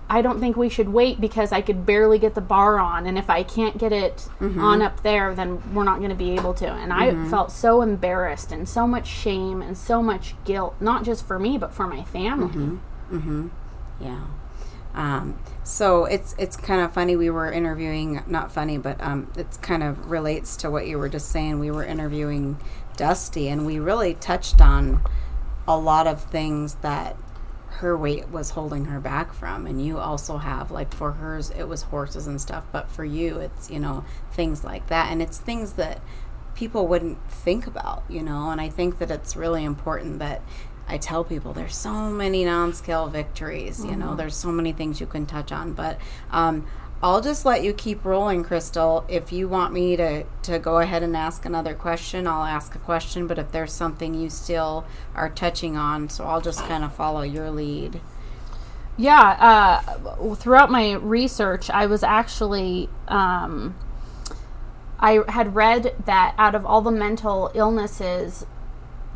I 0.08 0.22
don't 0.22 0.40
think 0.40 0.56
we 0.56 0.68
should 0.68 0.88
wait 0.88 1.20
because 1.20 1.52
I 1.52 1.60
could 1.60 1.86
barely 1.86 2.18
get 2.18 2.34
the 2.34 2.40
bar 2.40 2.80
on. 2.80 3.06
And 3.06 3.16
if 3.16 3.30
I 3.30 3.44
can't 3.44 3.78
get 3.78 3.92
it 3.92 4.28
mm-hmm. 4.40 4.60
on 4.60 4.82
up 4.82 5.04
there, 5.04 5.36
then 5.36 5.72
we're 5.72 5.84
not 5.84 5.98
going 5.98 6.10
to 6.10 6.16
be 6.16 6.32
able 6.32 6.52
to. 6.54 6.66
And 6.66 6.90
mm-hmm. 6.90 7.26
I 7.26 7.30
felt 7.30 7.52
so 7.52 7.80
embarrassed 7.80 8.50
and 8.50 8.68
so 8.68 8.88
much 8.88 9.06
shame 9.06 9.62
and 9.62 9.78
so 9.78 10.02
much 10.02 10.34
guilt, 10.44 10.74
not 10.80 11.04
just 11.04 11.24
for 11.24 11.38
me, 11.38 11.56
but 11.58 11.72
for 11.72 11.86
my 11.86 12.02
family. 12.02 12.48
Mm-hmm. 12.48 12.78
Mm-hmm. 13.10 13.48
Yeah. 14.00 14.24
Um, 14.94 15.38
so 15.62 16.04
it's 16.04 16.34
it's 16.38 16.56
kind 16.56 16.80
of 16.80 16.92
funny. 16.92 17.14
We 17.14 17.30
were 17.30 17.50
interviewing, 17.52 18.22
not 18.26 18.50
funny, 18.50 18.76
but 18.76 19.00
um, 19.00 19.30
it's 19.36 19.56
kind 19.56 19.82
of 19.82 20.10
relates 20.10 20.56
to 20.56 20.70
what 20.70 20.86
you 20.86 20.98
were 20.98 21.08
just 21.08 21.28
saying. 21.28 21.60
We 21.60 21.70
were 21.70 21.84
interviewing 21.84 22.58
Dusty, 22.96 23.48
and 23.48 23.66
we 23.66 23.78
really 23.78 24.14
touched 24.14 24.60
on 24.60 25.00
a 25.68 25.76
lot 25.76 26.06
of 26.06 26.24
things 26.24 26.74
that 26.76 27.16
her 27.80 27.96
weight 27.96 28.28
was 28.28 28.50
holding 28.50 28.86
her 28.86 29.00
back 29.00 29.32
from 29.32 29.66
and 29.66 29.84
you 29.84 29.96
also 29.96 30.36
have 30.36 30.70
like 30.70 30.92
for 30.92 31.12
hers 31.12 31.50
it 31.50 31.64
was 31.64 31.82
horses 31.82 32.26
and 32.26 32.38
stuff 32.38 32.62
but 32.72 32.90
for 32.90 33.04
you 33.04 33.38
it's 33.38 33.70
you 33.70 33.78
know 33.78 34.04
things 34.32 34.62
like 34.64 34.86
that 34.88 35.10
and 35.10 35.22
it's 35.22 35.38
things 35.38 35.74
that 35.74 35.98
people 36.54 36.86
wouldn't 36.86 37.18
think 37.30 37.66
about 37.66 38.02
you 38.06 38.22
know 38.22 38.50
and 38.50 38.60
i 38.60 38.68
think 38.68 38.98
that 38.98 39.10
it's 39.10 39.34
really 39.34 39.64
important 39.64 40.18
that 40.18 40.42
i 40.90 40.98
tell 40.98 41.24
people 41.24 41.52
there's 41.52 41.76
so 41.76 42.10
many 42.10 42.44
non-scale 42.44 43.08
victories 43.08 43.84
you 43.84 43.90
mm-hmm. 43.90 44.00
know 44.00 44.14
there's 44.14 44.36
so 44.36 44.50
many 44.50 44.72
things 44.72 45.00
you 45.00 45.06
can 45.06 45.26
touch 45.26 45.52
on 45.52 45.72
but 45.72 45.98
um, 46.30 46.66
I'll 47.02 47.22
just 47.22 47.46
let 47.46 47.64
you 47.64 47.72
keep 47.72 48.04
rolling, 48.04 48.44
Crystal. 48.44 49.06
If 49.08 49.32
you 49.32 49.48
want 49.48 49.72
me 49.72 49.96
to, 49.96 50.24
to 50.42 50.58
go 50.58 50.78
ahead 50.80 51.02
and 51.02 51.16
ask 51.16 51.46
another 51.46 51.74
question, 51.74 52.26
I'll 52.26 52.44
ask 52.44 52.74
a 52.74 52.78
question. 52.78 53.26
But 53.26 53.38
if 53.38 53.52
there's 53.52 53.72
something 53.72 54.12
you 54.12 54.28
still 54.28 54.84
are 55.14 55.30
touching 55.30 55.78
on, 55.78 56.10
so 56.10 56.24
I'll 56.24 56.42
just 56.42 56.60
kind 56.66 56.84
of 56.84 56.94
follow 56.94 57.22
your 57.22 57.50
lead. 57.50 58.02
Yeah, 58.98 59.18
uh, 59.18 60.34
throughout 60.34 60.70
my 60.70 60.92
research, 60.92 61.70
I 61.70 61.86
was 61.86 62.02
actually. 62.02 62.90
Um, 63.08 63.76
I 65.02 65.20
had 65.28 65.54
read 65.54 65.94
that 66.04 66.34
out 66.36 66.54
of 66.54 66.66
all 66.66 66.82
the 66.82 66.90
mental 66.90 67.50
illnesses, 67.54 68.44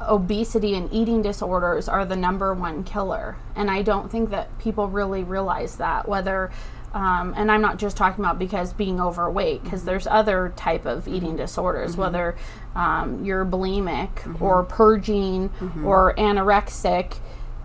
obesity 0.01 0.75
and 0.75 0.93
eating 0.93 1.23
disorders 1.23 1.89
are 1.89 2.05
the 2.05 2.17
number 2.17 2.53
one 2.53 2.85
killer. 2.85 3.37
And 3.55 3.71
I 3.71 3.83
don't 3.83 4.11
think 4.11 4.31
that 4.31 4.59
people 4.59 4.89
really 4.89 5.23
realize 5.23 5.77
that, 5.77 6.09
whether 6.09 6.51
um, 6.95 7.35
and 7.37 7.51
I'm 7.51 7.61
not 7.61 7.79
just 7.79 7.97
talking 7.97 8.25
about 8.25 8.39
because 8.39 8.73
being 8.73 9.01
overweight, 9.01 9.65
because 9.65 9.81
mm-hmm. 9.81 9.87
there's 9.87 10.07
other 10.07 10.53
type 10.55 10.87
of 10.87 11.09
eating 11.09 11.31
mm-hmm. 11.31 11.39
disorders, 11.39 11.93
mm-hmm. 11.93 12.03
whether 12.03 12.37
um, 12.77 13.25
you're 13.25 13.45
bulimic 13.45 14.15
mm-hmm. 14.15 14.43
or 14.43 14.63
purging 14.63 15.49
mm-hmm. 15.49 15.85
or 15.85 16.15
anorexic 16.17 17.17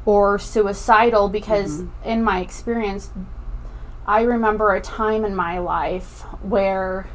or 0.03 0.39
suicidal. 0.39 1.29
Because 1.29 1.81
mm-hmm. 1.81 2.09
in 2.09 2.23
my 2.23 2.39
experience, 2.39 3.11
I 4.07 4.21
remember 4.21 4.73
a 4.73 4.81
time 4.81 5.23
in 5.23 5.35
my 5.35 5.59
life 5.59 6.21
where 6.41 7.07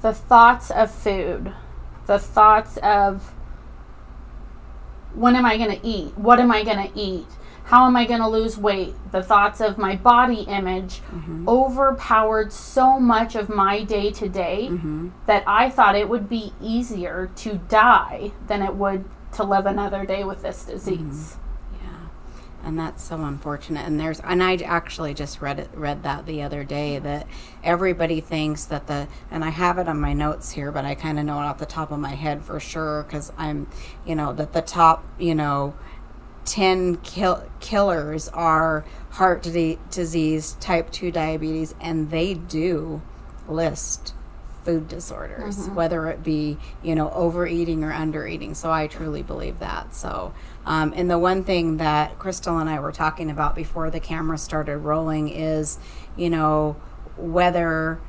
the 0.00 0.14
thoughts 0.14 0.70
of 0.70 0.90
food, 0.90 1.52
the 2.06 2.18
thoughts 2.18 2.76
of 2.78 3.32
when 5.14 5.34
am 5.34 5.44
I 5.44 5.56
going 5.56 5.80
to 5.80 5.86
eat? 5.86 6.16
What 6.18 6.40
am 6.40 6.50
I 6.50 6.62
going 6.62 6.90
to 6.90 6.98
eat? 6.98 7.26
how 7.66 7.86
am 7.86 7.96
I 7.96 8.06
going 8.06 8.20
to 8.20 8.28
lose 8.28 8.56
weight? 8.56 8.94
The 9.10 9.22
thoughts 9.22 9.60
of 9.60 9.76
my 9.76 9.96
body 9.96 10.42
image 10.42 11.00
mm-hmm. 11.10 11.48
overpowered 11.48 12.52
so 12.52 13.00
much 13.00 13.34
of 13.34 13.48
my 13.48 13.82
day 13.82 14.12
to 14.12 14.28
day 14.28 14.70
that 15.26 15.42
I 15.48 15.68
thought 15.68 15.96
it 15.96 16.08
would 16.08 16.28
be 16.28 16.52
easier 16.62 17.30
to 17.36 17.58
die 17.68 18.30
than 18.46 18.62
it 18.62 18.76
would 18.76 19.04
to 19.32 19.42
live 19.42 19.66
another 19.66 20.06
day 20.06 20.22
with 20.22 20.42
this 20.42 20.64
disease. 20.64 20.96
Mm-hmm. 20.98 21.45
And 22.66 22.76
that's 22.76 23.04
so 23.04 23.22
unfortunate. 23.22 23.86
And 23.86 24.00
there's, 24.00 24.18
and 24.18 24.42
I 24.42 24.56
actually 24.56 25.14
just 25.14 25.40
read 25.40 25.60
it, 25.60 25.70
read 25.72 26.02
that 26.02 26.26
the 26.26 26.42
other 26.42 26.64
day 26.64 26.98
that 26.98 27.28
everybody 27.62 28.20
thinks 28.20 28.64
that 28.64 28.88
the, 28.88 29.06
and 29.30 29.44
I 29.44 29.50
have 29.50 29.78
it 29.78 29.86
on 29.86 30.00
my 30.00 30.12
notes 30.12 30.50
here, 30.50 30.72
but 30.72 30.84
I 30.84 30.96
kind 30.96 31.20
of 31.20 31.24
know 31.24 31.40
it 31.40 31.44
off 31.44 31.58
the 31.58 31.64
top 31.64 31.92
of 31.92 32.00
my 32.00 32.16
head 32.16 32.42
for 32.42 32.58
sure 32.58 33.04
because 33.04 33.32
I'm, 33.38 33.68
you 34.04 34.16
know, 34.16 34.32
that 34.32 34.52
the 34.52 34.62
top, 34.62 35.04
you 35.16 35.36
know, 35.36 35.74
10 36.44 36.96
kill- 36.96 37.48
killers 37.60 38.28
are 38.30 38.84
heart 39.10 39.42
disease, 39.42 40.56
type 40.58 40.90
2 40.90 41.12
diabetes, 41.12 41.72
and 41.80 42.10
they 42.10 42.34
do 42.34 43.00
list 43.46 44.12
food 44.66 44.88
disorders, 44.88 45.56
mm-hmm. 45.56 45.74
whether 45.76 46.08
it 46.08 46.24
be, 46.24 46.58
you 46.82 46.96
know, 46.96 47.08
overeating 47.12 47.84
or 47.84 47.92
undereating. 47.92 48.56
So 48.56 48.72
I 48.72 48.88
truly 48.88 49.22
believe 49.22 49.60
that. 49.60 49.94
So, 49.94 50.34
um, 50.66 50.92
and 50.96 51.08
the 51.08 51.18
one 51.18 51.44
thing 51.44 51.76
that 51.76 52.18
Crystal 52.18 52.58
and 52.58 52.68
I 52.68 52.80
were 52.80 52.92
talking 52.92 53.30
about 53.30 53.54
before 53.54 53.88
the 53.88 54.00
camera 54.00 54.36
started 54.36 54.78
rolling 54.78 55.28
is, 55.28 55.78
you 56.16 56.28
know, 56.28 56.76
whether 57.16 58.00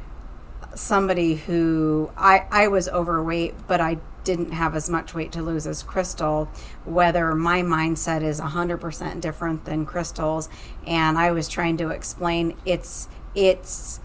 somebody 0.74 1.36
who 1.36 2.12
I, 2.18 2.46
I 2.50 2.68
was 2.68 2.90
overweight, 2.90 3.54
but 3.68 3.80
I 3.80 4.00
didn't 4.24 4.52
have 4.52 4.76
as 4.76 4.90
much 4.90 5.14
weight 5.14 5.32
to 5.34 5.42
lose 5.42 5.68
as 5.68 5.84
Crystal, 5.84 6.50
whether 6.84 7.34
my 7.36 7.62
mindset 7.62 8.24
is 8.24 8.42
100% 8.42 9.22
different 9.22 9.66
than 9.66 9.86
Crystal's. 9.86 10.50
And 10.86 11.18
I 11.18 11.32
was 11.32 11.48
trying 11.48 11.78
to 11.78 11.90
explain 11.90 12.58
it's, 12.66 13.08
it's, 13.36 14.00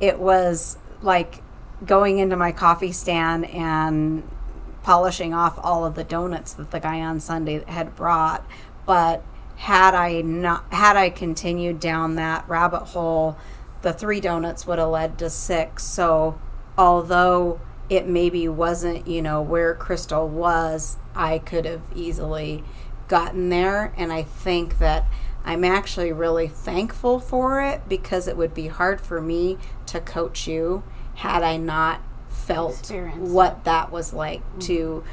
it 0.00 0.20
was 0.20 0.78
like 1.02 1.42
going 1.84 2.18
into 2.18 2.36
my 2.36 2.52
coffee 2.52 2.92
stand 2.92 3.46
and 3.46 4.22
polishing 4.84 5.34
off 5.34 5.58
all 5.60 5.84
of 5.84 5.96
the 5.96 6.04
donuts 6.04 6.52
that 6.52 6.70
the 6.70 6.78
guy 6.78 7.00
on 7.00 7.18
Sunday 7.18 7.64
had 7.66 7.96
brought 7.96 8.46
but 8.86 9.24
had 9.56 9.94
I 9.94 10.20
not 10.20 10.72
had 10.72 10.96
I 10.96 11.10
continued 11.10 11.80
down 11.80 12.16
that 12.16 12.48
rabbit 12.48 12.86
hole, 12.86 13.36
the 13.82 13.92
three 13.92 14.20
donuts 14.20 14.66
would 14.66 14.78
have 14.78 14.88
led 14.88 15.18
to 15.18 15.30
six. 15.30 15.84
So 15.84 16.38
although 16.76 17.60
it 17.88 18.06
maybe 18.06 18.48
wasn't, 18.48 19.06
you 19.06 19.22
know, 19.22 19.40
where 19.40 19.74
Crystal 19.74 20.28
was, 20.28 20.96
I 21.14 21.38
could 21.38 21.64
have 21.64 21.82
easily 21.94 22.64
gotten 23.08 23.48
there. 23.50 23.94
And 23.96 24.12
I 24.12 24.22
think 24.22 24.78
that 24.78 25.06
I'm 25.44 25.64
actually 25.64 26.12
really 26.12 26.48
thankful 26.48 27.20
for 27.20 27.60
it 27.60 27.88
because 27.88 28.26
it 28.26 28.36
would 28.36 28.54
be 28.54 28.68
hard 28.68 29.00
for 29.00 29.20
me 29.20 29.58
to 29.86 30.00
coach 30.00 30.46
you 30.46 30.82
had 31.16 31.42
I 31.42 31.58
not 31.58 32.00
felt 32.46 32.78
Experience. 32.80 33.30
what 33.30 33.64
that 33.64 33.90
was 33.90 34.12
like 34.12 34.42
to 34.60 35.04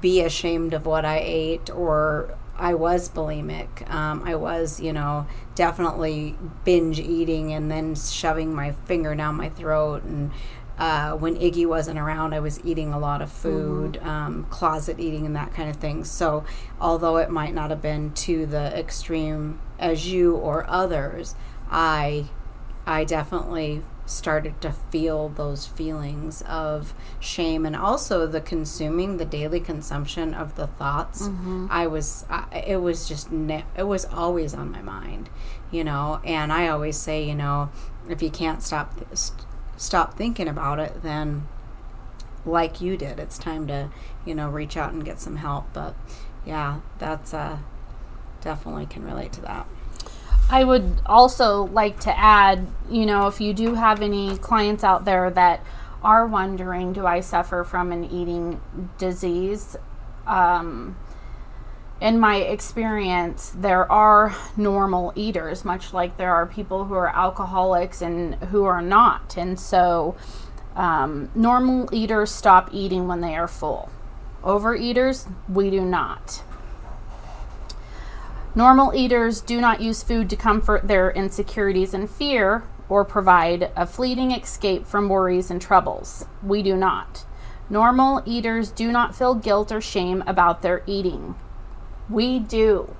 be 0.00 0.20
ashamed 0.20 0.74
of 0.74 0.86
what 0.86 1.04
I 1.04 1.20
ate 1.22 1.70
or 1.70 2.36
I 2.56 2.74
was 2.74 3.08
bulimic. 3.08 3.88
Um, 3.90 4.22
I 4.24 4.34
was, 4.34 4.80
you 4.80 4.92
know, 4.92 5.26
definitely 5.54 6.34
binge 6.64 6.98
eating 6.98 7.52
and 7.52 7.70
then 7.70 7.94
shoving 7.94 8.54
my 8.54 8.72
finger 8.72 9.14
down 9.14 9.36
my 9.36 9.48
throat. 9.48 10.02
And 10.02 10.32
uh, 10.76 11.12
when 11.12 11.36
Iggy 11.36 11.66
wasn't 11.66 11.98
around, 11.98 12.34
I 12.34 12.40
was 12.40 12.64
eating 12.64 12.92
a 12.92 12.98
lot 12.98 13.22
of 13.22 13.30
food, 13.30 13.98
um, 13.98 14.46
closet 14.50 14.98
eating, 14.98 15.24
and 15.24 15.36
that 15.36 15.54
kind 15.54 15.70
of 15.70 15.76
thing. 15.76 16.04
So, 16.04 16.44
although 16.80 17.16
it 17.16 17.30
might 17.30 17.54
not 17.54 17.70
have 17.70 17.82
been 17.82 18.12
to 18.14 18.46
the 18.46 18.76
extreme 18.76 19.60
as 19.78 20.08
you 20.08 20.34
or 20.34 20.68
others, 20.68 21.34
I, 21.70 22.26
I 22.86 23.04
definitely 23.04 23.82
started 24.08 24.60
to 24.62 24.72
feel 24.72 25.28
those 25.28 25.66
feelings 25.66 26.42
of 26.42 26.94
shame 27.20 27.66
and 27.66 27.76
also 27.76 28.26
the 28.26 28.40
consuming 28.40 29.18
the 29.18 29.24
daily 29.24 29.60
consumption 29.60 30.32
of 30.32 30.56
the 30.56 30.66
thoughts. 30.66 31.28
I 31.70 31.86
was 31.86 32.24
I, 32.30 32.62
it 32.66 32.76
was 32.80 33.06
just 33.06 33.30
ne- 33.30 33.64
it 33.76 33.82
was 33.86 34.04
always 34.06 34.54
on 34.54 34.70
my 34.70 34.82
mind 34.82 35.28
you 35.70 35.84
know? 35.84 36.18
And 36.24 36.50
i 36.52 36.68
always 36.68 36.96
say 36.96 37.22
you 37.28 37.34
know 37.34 37.70
if 38.08 38.22
you 38.22 38.30
can't 38.30 38.62
stop 38.62 38.94
st- 39.14 39.44
stop 39.76 40.14
thinking 40.14 40.48
about 40.48 40.78
it 40.78 41.02
then 41.02 41.46
like 42.46 42.80
you 42.80 42.96
did 42.96 43.18
it's 43.20 43.36
time 43.36 43.66
to 43.66 43.90
you 44.24 44.34
know 44.34 44.48
reach 44.48 44.76
out 44.76 44.92
and 44.92 45.04
get 45.04 45.20
some 45.20 45.36
help. 45.36 45.66
But 45.74 45.94
yeah 46.46 46.80
that's 46.98 47.34
uh 47.34 47.58
definitely 48.40 48.86
can 48.86 49.04
relate 49.04 49.32
to 49.34 49.40
that 49.42 49.66
I 50.50 50.64
would 50.64 51.02
also 51.04 51.64
like 51.64 52.00
to 52.00 52.18
add, 52.18 52.66
you 52.90 53.04
know, 53.04 53.26
if 53.26 53.40
you 53.40 53.52
do 53.52 53.74
have 53.74 54.00
any 54.00 54.38
clients 54.38 54.82
out 54.82 55.04
there 55.04 55.30
that 55.30 55.62
are 56.02 56.26
wondering, 56.26 56.92
do 56.92 57.06
I 57.06 57.20
suffer 57.20 57.64
from 57.64 57.92
an 57.92 58.04
eating 58.04 58.60
disease? 58.96 59.76
Um, 60.26 60.96
in 62.00 62.18
my 62.18 62.36
experience, 62.36 63.52
there 63.54 63.90
are 63.90 64.34
normal 64.56 65.12
eaters, 65.16 65.64
much 65.64 65.92
like 65.92 66.16
there 66.16 66.32
are 66.32 66.46
people 66.46 66.84
who 66.84 66.94
are 66.94 67.14
alcoholics 67.14 68.00
and 68.00 68.36
who 68.36 68.64
are 68.64 68.80
not. 68.80 69.36
And 69.36 69.58
so, 69.58 70.16
um, 70.76 71.30
normal 71.34 71.92
eaters 71.92 72.30
stop 72.30 72.70
eating 72.72 73.06
when 73.06 73.20
they 73.20 73.34
are 73.34 73.48
full. 73.48 73.90
Overeaters, 74.42 75.30
we 75.48 75.70
do 75.70 75.80
not. 75.80 76.42
Normal 78.58 78.92
eaters 78.92 79.40
do 79.40 79.60
not 79.60 79.80
use 79.80 80.02
food 80.02 80.28
to 80.30 80.34
comfort 80.34 80.88
their 80.88 81.12
insecurities 81.12 81.94
and 81.94 82.10
fear 82.10 82.64
or 82.88 83.04
provide 83.04 83.70
a 83.76 83.86
fleeting 83.86 84.32
escape 84.32 84.84
from 84.84 85.08
worries 85.08 85.48
and 85.48 85.62
troubles. 85.62 86.26
We 86.42 86.64
do 86.64 86.76
not. 86.76 87.24
Normal 87.70 88.20
eaters 88.26 88.72
do 88.72 88.90
not 88.90 89.14
feel 89.14 89.36
guilt 89.36 89.70
or 89.70 89.80
shame 89.80 90.24
about 90.26 90.62
their 90.62 90.82
eating. 90.88 91.36
We 92.10 92.40
do. 92.40 92.96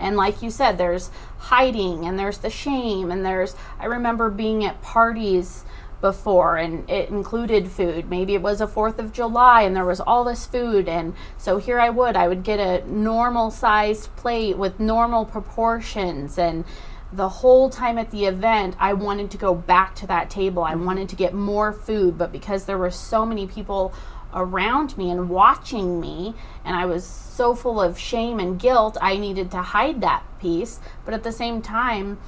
And 0.00 0.16
like 0.16 0.42
you 0.42 0.50
said, 0.50 0.76
there's 0.76 1.12
hiding 1.38 2.04
and 2.04 2.18
there's 2.18 2.38
the 2.38 2.50
shame 2.50 3.12
and 3.12 3.24
there's 3.24 3.54
I 3.78 3.84
remember 3.84 4.28
being 4.28 4.64
at 4.64 4.82
parties 4.82 5.64
before 6.00 6.56
and 6.56 6.88
it 6.90 7.08
included 7.08 7.68
food. 7.68 8.08
Maybe 8.08 8.34
it 8.34 8.42
was 8.42 8.60
a 8.60 8.66
4th 8.66 8.98
of 8.98 9.12
July 9.12 9.62
and 9.62 9.74
there 9.74 9.84
was 9.84 10.00
all 10.00 10.24
this 10.24 10.46
food 10.46 10.88
and 10.88 11.14
so 11.38 11.58
here 11.58 11.80
I 11.80 11.90
would 11.90 12.16
I 12.16 12.28
would 12.28 12.42
get 12.42 12.60
a 12.60 12.88
normal 12.90 13.50
sized 13.50 14.14
plate 14.16 14.58
with 14.58 14.78
normal 14.78 15.24
proportions 15.24 16.38
and 16.38 16.64
the 17.12 17.28
whole 17.28 17.70
time 17.70 17.98
at 17.98 18.10
the 18.10 18.26
event 18.26 18.76
I 18.78 18.92
wanted 18.92 19.30
to 19.30 19.38
go 19.38 19.54
back 19.54 19.94
to 19.96 20.06
that 20.08 20.28
table. 20.28 20.62
I 20.62 20.72
mm-hmm. 20.72 20.84
wanted 20.84 21.08
to 21.10 21.16
get 21.16 21.32
more 21.32 21.72
food, 21.72 22.18
but 22.18 22.32
because 22.32 22.64
there 22.64 22.78
were 22.78 22.90
so 22.90 23.24
many 23.24 23.46
people 23.46 23.94
around 24.34 24.98
me 24.98 25.10
and 25.10 25.30
watching 25.30 25.98
me 26.00 26.34
and 26.64 26.76
I 26.76 26.84
was 26.84 27.04
so 27.04 27.54
full 27.54 27.80
of 27.80 27.98
shame 27.98 28.38
and 28.38 28.58
guilt, 28.58 28.98
I 29.00 29.16
needed 29.16 29.50
to 29.52 29.62
hide 29.62 30.00
that 30.02 30.24
piece, 30.40 30.80
but 31.04 31.14
at 31.14 31.22
the 31.22 31.32
same 31.32 31.62
time 31.62 32.18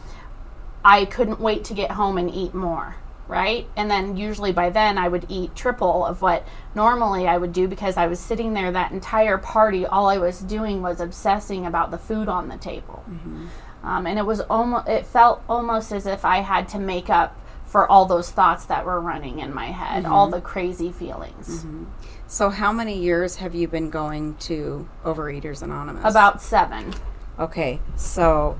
I 0.84 1.04
couldn't 1.04 1.40
wait 1.40 1.64
to 1.64 1.74
get 1.74 1.92
home 1.92 2.16
and 2.16 2.32
eat 2.32 2.54
more, 2.54 2.96
right? 3.28 3.68
And 3.76 3.90
then 3.90 4.16
usually 4.16 4.52
by 4.52 4.70
then 4.70 4.98
I 4.98 5.06
would 5.06 5.26
eat 5.28 5.54
triple 5.54 6.04
of 6.04 6.22
what 6.22 6.46
normally 6.74 7.28
I 7.28 7.36
would 7.36 7.52
do 7.52 7.68
because 7.68 7.96
I 7.96 8.06
was 8.06 8.18
sitting 8.18 8.54
there 8.54 8.72
that 8.72 8.90
entire 8.90 9.38
party. 9.38 9.86
All 9.86 10.08
I 10.08 10.18
was 10.18 10.40
doing 10.40 10.82
was 10.82 11.00
obsessing 11.00 11.66
about 11.66 11.90
the 11.90 11.98
food 11.98 12.28
on 12.28 12.48
the 12.48 12.56
table. 12.56 13.04
Mm-hmm. 13.08 13.46
Um, 13.84 14.06
and 14.06 14.18
it 14.18 14.26
was 14.26 14.40
almost, 14.40 14.88
it 14.88 15.06
felt 15.06 15.42
almost 15.48 15.92
as 15.92 16.06
if 16.06 16.24
I 16.24 16.38
had 16.38 16.68
to 16.70 16.78
make 16.78 17.08
up 17.10 17.38
for 17.64 17.86
all 17.86 18.06
those 18.06 18.30
thoughts 18.30 18.64
that 18.64 18.86
were 18.86 19.00
running 19.00 19.40
in 19.40 19.52
my 19.52 19.66
head, 19.66 20.06
all 20.06 20.26
mm-hmm. 20.26 20.36
the 20.36 20.40
crazy 20.40 20.90
feelings. 20.90 21.64
Mm-hmm. 21.64 21.84
so 22.26 22.48
how 22.48 22.72
many 22.72 22.98
years 22.98 23.36
have 23.36 23.54
you 23.54 23.68
been 23.68 23.90
going 23.90 24.36
to 24.36 24.88
overeaters 25.04 25.62
anonymous 25.62 26.10
About 26.10 26.40
seven. 26.40 26.94
Okay, 27.38 27.78
so 27.94 28.58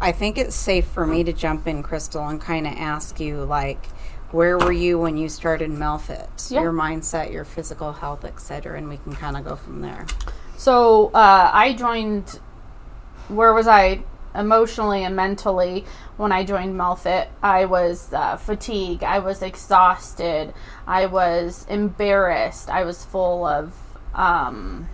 I 0.00 0.12
think 0.12 0.38
it's 0.38 0.54
safe 0.54 0.86
for 0.86 1.06
me 1.06 1.24
to 1.24 1.32
jump 1.32 1.66
in, 1.66 1.82
Crystal, 1.82 2.26
and 2.28 2.40
kind 2.40 2.66
of 2.66 2.74
ask 2.74 3.18
you, 3.20 3.44
like, 3.44 3.88
where 4.30 4.58
were 4.58 4.72
you 4.72 4.98
when 4.98 5.16
you 5.16 5.28
started 5.28 5.70
Melfit? 5.70 6.50
Yeah. 6.50 6.62
Your 6.62 6.72
mindset, 6.72 7.32
your 7.32 7.44
physical 7.44 7.92
health, 7.92 8.24
etc., 8.24 8.76
and 8.76 8.88
we 8.88 8.98
can 8.98 9.14
kind 9.14 9.36
of 9.36 9.44
go 9.44 9.56
from 9.56 9.80
there. 9.80 10.06
So 10.56 11.08
uh, 11.08 11.50
I 11.52 11.72
joined. 11.72 12.40
Where 13.28 13.52
was 13.52 13.66
I 13.66 14.02
emotionally 14.34 15.04
and 15.04 15.14
mentally 15.14 15.84
when 16.16 16.32
I 16.32 16.44
joined 16.44 16.74
Melfit? 16.74 17.28
I 17.42 17.64
was 17.64 18.12
uh, 18.12 18.36
fatigued. 18.36 19.02
I 19.02 19.18
was 19.18 19.42
exhausted. 19.42 20.52
I 20.86 21.06
was 21.06 21.66
embarrassed. 21.68 22.68
I 22.68 22.84
was 22.84 23.04
full 23.04 23.46
of. 23.46 23.74
Um, 24.14 24.88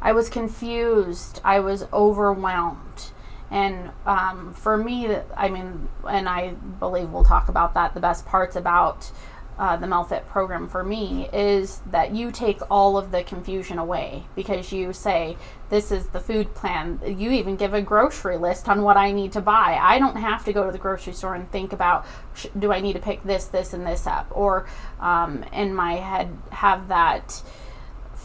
I 0.00 0.12
was 0.12 0.28
confused. 0.28 1.40
I 1.44 1.60
was 1.60 1.86
overwhelmed. 1.92 3.11
And 3.52 3.90
um, 4.06 4.54
for 4.54 4.78
me, 4.78 5.14
I 5.36 5.50
mean, 5.50 5.88
and 6.08 6.26
I 6.26 6.54
believe 6.80 7.10
we'll 7.10 7.22
talk 7.22 7.48
about 7.50 7.74
that. 7.74 7.92
The 7.92 8.00
best 8.00 8.24
parts 8.24 8.56
about 8.56 9.12
uh, 9.58 9.76
the 9.76 9.86
Melfit 9.86 10.26
program 10.26 10.66
for 10.66 10.82
me 10.82 11.28
is 11.34 11.82
that 11.90 12.14
you 12.14 12.32
take 12.32 12.58
all 12.70 12.96
of 12.96 13.12
the 13.12 13.22
confusion 13.22 13.78
away 13.78 14.24
because 14.34 14.72
you 14.72 14.94
say, 14.94 15.36
This 15.68 15.92
is 15.92 16.06
the 16.08 16.20
food 16.20 16.54
plan. 16.54 16.98
You 17.04 17.30
even 17.32 17.56
give 17.56 17.74
a 17.74 17.82
grocery 17.82 18.38
list 18.38 18.70
on 18.70 18.82
what 18.82 18.96
I 18.96 19.12
need 19.12 19.32
to 19.32 19.42
buy. 19.42 19.78
I 19.80 19.98
don't 19.98 20.16
have 20.16 20.46
to 20.46 20.54
go 20.54 20.64
to 20.64 20.72
the 20.72 20.78
grocery 20.78 21.12
store 21.12 21.34
and 21.34 21.50
think 21.52 21.74
about, 21.74 22.06
sh- 22.34 22.46
Do 22.58 22.72
I 22.72 22.80
need 22.80 22.94
to 22.94 22.98
pick 22.98 23.22
this, 23.22 23.44
this, 23.44 23.74
and 23.74 23.86
this 23.86 24.06
up? 24.06 24.26
Or 24.30 24.66
um, 24.98 25.44
in 25.52 25.74
my 25.74 25.96
head, 25.96 26.34
have 26.50 26.88
that 26.88 27.42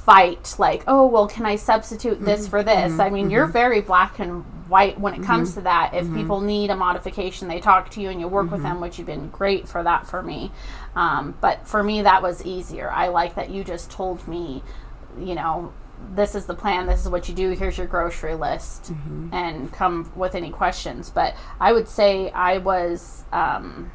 fight 0.08 0.56
like 0.58 0.86
oh 0.88 1.06
well 1.06 1.28
can 1.28 1.46
i 1.46 1.58
substitute 1.58 2.24
this 2.24 2.44
mm-hmm. 2.44 2.50
for 2.50 2.64
this? 2.64 2.94
Mm-hmm. 2.94 3.02
I 3.02 3.10
mean 3.10 3.30
you're 3.30 3.44
mm-hmm. 3.44 3.52
very 3.52 3.82
black 3.82 4.20
and 4.20 4.46
white 4.70 4.98
when 5.00 5.14
it 5.14 5.24
comes 5.24 5.54
to 5.56 5.62
that. 5.62 5.94
If 5.94 6.14
people 6.14 6.42
need 6.42 6.70
a 6.70 6.76
modification 6.76 7.50
they 7.50 7.60
talk 7.60 7.90
to 7.92 8.02
you 8.02 8.10
and 8.10 8.20
you 8.20 8.28
work 8.30 8.50
with 8.50 8.64
them 8.64 8.80
which 8.80 8.98
you've 8.98 9.08
been 9.08 9.30
great 9.30 9.68
for 9.68 9.84
that 9.84 10.08
for 10.08 10.24
me. 10.24 10.52
Um, 10.96 11.36
but 11.42 11.68
for 11.68 11.84
me 11.84 12.02
that 12.04 12.22
was 12.22 12.46
easier. 12.46 12.90
I 12.90 13.10
like 13.10 13.36
that 13.36 13.50
you 13.50 13.66
just 13.66 13.92
told 13.92 14.26
me 14.30 14.64
you 15.20 15.36
know 15.36 15.74
this 16.14 16.36
is 16.36 16.46
the 16.46 16.56
plan. 16.56 16.88
This 16.88 17.02
is 17.02 17.10
what 17.10 17.28
you 17.28 17.36
do. 17.36 17.50
Here's 17.50 17.78
your 17.78 17.88
grocery 17.88 18.36
list 18.36 18.92
and 19.34 19.74
come 19.74 20.10
with 20.16 20.36
any 20.36 20.52
questions. 20.52 21.10
But 21.10 21.36
i 21.60 21.74
would 21.74 21.90
say 21.90 22.32
i 22.32 22.60
was 22.60 23.26
um, 23.34 23.92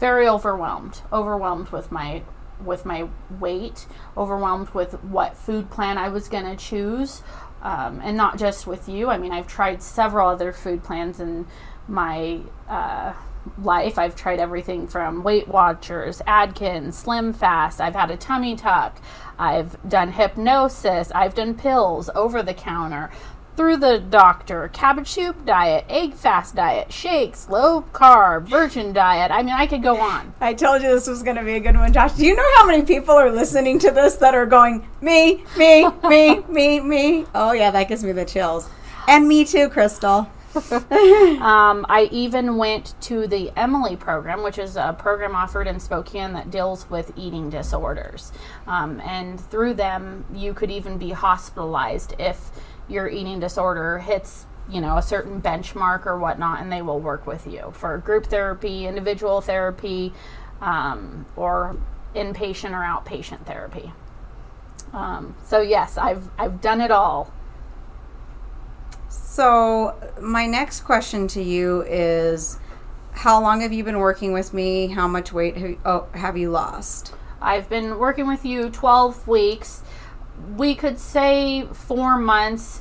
very 0.00 0.28
overwhelmed 0.28 1.02
overwhelmed 1.12 1.68
with 1.68 1.92
my 1.92 2.22
with 2.64 2.84
my 2.84 3.08
weight 3.38 3.86
overwhelmed 4.16 4.68
with 4.70 4.92
what 5.04 5.36
food 5.36 5.70
plan 5.70 5.98
i 5.98 6.08
was 6.08 6.28
going 6.28 6.44
to 6.44 6.56
choose 6.56 7.22
um, 7.60 8.00
and 8.04 8.16
not 8.16 8.38
just 8.38 8.66
with 8.66 8.88
you. 8.88 9.08
I 9.08 9.18
mean 9.18 9.32
i've 9.32 9.48
tried 9.48 9.82
several 9.82 10.28
other 10.28 10.52
food 10.52 10.84
plans 10.84 11.20
in 11.20 11.46
my 11.88 12.40
uh, 12.68 13.14
life. 13.62 13.98
I've 13.98 14.14
tried 14.14 14.40
everything 14.40 14.86
from 14.86 15.22
weight 15.22 15.48
watchers 15.48 16.20
Atkins 16.26 16.98
slim 16.98 17.32
fast. 17.32 17.80
I've 17.80 17.94
had 17.94 18.10
a 18.10 18.16
tummy 18.16 18.56
tuck. 18.56 19.00
I've 19.38 19.76
done 19.88 20.12
hypnosis. 20.12 21.10
I've 21.14 21.34
done 21.34 21.54
pills 21.54 22.10
over 22.14 22.42
the 22.42 22.54
counter 22.54 23.10
through 23.58 23.76
the 23.76 23.98
doctor, 23.98 24.68
cabbage 24.72 25.08
soup 25.08 25.44
diet, 25.44 25.84
egg 25.88 26.14
fast 26.14 26.54
diet, 26.54 26.92
shakes, 26.92 27.48
low 27.48 27.82
carb, 27.92 28.46
virgin 28.46 28.92
diet. 28.92 29.32
I 29.32 29.42
mean, 29.42 29.52
I 29.52 29.66
could 29.66 29.82
go 29.82 29.96
on. 29.96 30.32
I 30.40 30.54
told 30.54 30.80
you 30.80 30.88
this 30.90 31.08
was 31.08 31.24
going 31.24 31.34
to 31.34 31.42
be 31.42 31.54
a 31.54 31.60
good 31.60 31.74
one, 31.74 31.92
Josh. 31.92 32.12
Do 32.12 32.24
you 32.24 32.36
know 32.36 32.48
how 32.54 32.66
many 32.66 32.84
people 32.84 33.16
are 33.16 33.32
listening 33.32 33.80
to 33.80 33.90
this 33.90 34.14
that 34.18 34.36
are 34.36 34.46
going, 34.46 34.86
me, 35.00 35.42
me, 35.56 35.88
me, 36.08 36.38
me, 36.48 36.78
me? 36.78 37.26
Oh, 37.34 37.50
yeah, 37.50 37.72
that 37.72 37.88
gives 37.88 38.04
me 38.04 38.12
the 38.12 38.24
chills. 38.24 38.70
And 39.08 39.26
me 39.26 39.44
too, 39.44 39.68
Crystal. 39.68 40.30
um, 40.54 41.84
I 41.88 42.08
even 42.12 42.58
went 42.58 42.94
to 43.02 43.26
the 43.26 43.50
Emily 43.56 43.96
program, 43.96 44.44
which 44.44 44.58
is 44.58 44.76
a 44.76 44.94
program 44.96 45.34
offered 45.34 45.66
in 45.66 45.80
Spokane 45.80 46.32
that 46.34 46.52
deals 46.52 46.88
with 46.90 47.12
eating 47.16 47.50
disorders. 47.50 48.32
Um, 48.68 49.00
and 49.00 49.40
through 49.40 49.74
them, 49.74 50.24
you 50.32 50.54
could 50.54 50.70
even 50.70 50.96
be 50.96 51.10
hospitalized 51.10 52.14
if 52.20 52.50
your 52.88 53.08
eating 53.08 53.40
disorder 53.40 53.98
hits 53.98 54.46
you 54.68 54.80
know 54.80 54.96
a 54.96 55.02
certain 55.02 55.40
benchmark 55.40 56.06
or 56.06 56.18
whatnot 56.18 56.60
and 56.60 56.70
they 56.70 56.82
will 56.82 57.00
work 57.00 57.26
with 57.26 57.46
you 57.46 57.72
for 57.72 57.96
group 57.98 58.26
therapy 58.26 58.86
individual 58.86 59.40
therapy 59.40 60.12
um, 60.60 61.26
or 61.36 61.76
inpatient 62.14 62.70
or 62.70 62.82
outpatient 62.82 63.44
therapy. 63.46 63.92
Um, 64.92 65.34
so 65.44 65.60
yes 65.60 65.98
i've 65.98 66.28
i've 66.38 66.60
done 66.60 66.80
it 66.80 66.90
all. 66.90 67.32
So 69.08 69.94
my 70.20 70.46
next 70.46 70.80
question 70.80 71.28
to 71.28 71.42
you 71.42 71.82
is 71.82 72.58
how 73.12 73.40
long 73.40 73.62
have 73.62 73.72
you 73.72 73.82
been 73.82 73.98
working 73.98 74.32
with 74.32 74.54
me? 74.54 74.88
How 74.88 75.08
much 75.08 75.32
weight 75.32 75.56
have 75.56 75.70
you, 75.70 75.80
oh, 75.84 76.06
have 76.14 76.36
you 76.36 76.50
lost? 76.50 77.14
I've 77.40 77.68
been 77.68 77.98
working 77.98 78.26
with 78.26 78.44
you 78.44 78.70
12 78.70 79.26
weeks 79.26 79.82
we 80.56 80.74
could 80.74 80.98
say 80.98 81.66
four 81.72 82.16
months 82.16 82.80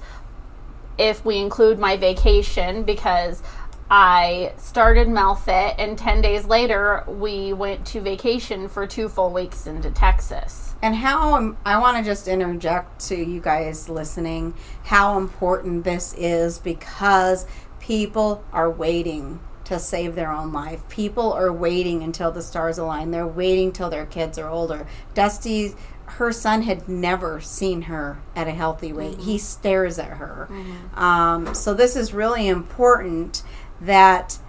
if 0.97 1.23
we 1.23 1.37
include 1.37 1.79
my 1.79 1.95
vacation 1.97 2.83
because 2.83 3.41
I 3.89 4.53
started 4.57 5.07
Melfit 5.07 5.75
and 5.77 5.97
10 5.97 6.21
days 6.21 6.45
later 6.45 7.05
we 7.07 7.53
went 7.53 7.85
to 7.87 8.01
vacation 8.01 8.67
for 8.67 8.85
two 8.85 9.07
full 9.07 9.31
weeks 9.31 9.65
into 9.65 9.89
Texas. 9.91 10.75
And 10.81 10.95
how 10.95 11.35
um, 11.35 11.57
I 11.65 11.79
want 11.79 11.97
to 11.97 12.03
just 12.03 12.27
interject 12.27 12.99
to 13.07 13.15
you 13.15 13.39
guys 13.39 13.87
listening 13.87 14.55
how 14.83 15.17
important 15.17 15.83
this 15.83 16.13
is 16.17 16.59
because 16.59 17.47
people 17.79 18.43
are 18.51 18.69
waiting 18.69 19.39
to 19.63 19.79
save 19.79 20.15
their 20.15 20.31
own 20.31 20.51
life. 20.51 20.87
People 20.89 21.33
are 21.33 21.51
waiting 21.51 22.03
until 22.03 22.31
the 22.31 22.41
stars 22.41 22.77
align. 22.77 23.11
They're 23.11 23.27
waiting 23.27 23.71
till 23.71 23.89
their 23.89 24.05
kids 24.05 24.37
are 24.37 24.49
older. 24.49 24.87
Dusty 25.13 25.75
her 26.07 26.31
son 26.31 26.63
had 26.63 26.87
never 26.87 27.39
seen 27.41 27.83
her 27.83 28.19
at 28.35 28.47
a 28.47 28.51
healthy 28.51 28.93
weight. 28.93 29.13
Mm-hmm. 29.13 29.29
He 29.29 29.37
stares 29.37 29.99
at 29.99 30.17
her. 30.17 30.47
Mm-hmm. 30.49 30.99
Um, 30.99 31.53
so 31.53 31.73
this 31.73 31.95
is 31.95 32.13
really 32.13 32.47
important 32.47 33.43
that 33.81 34.39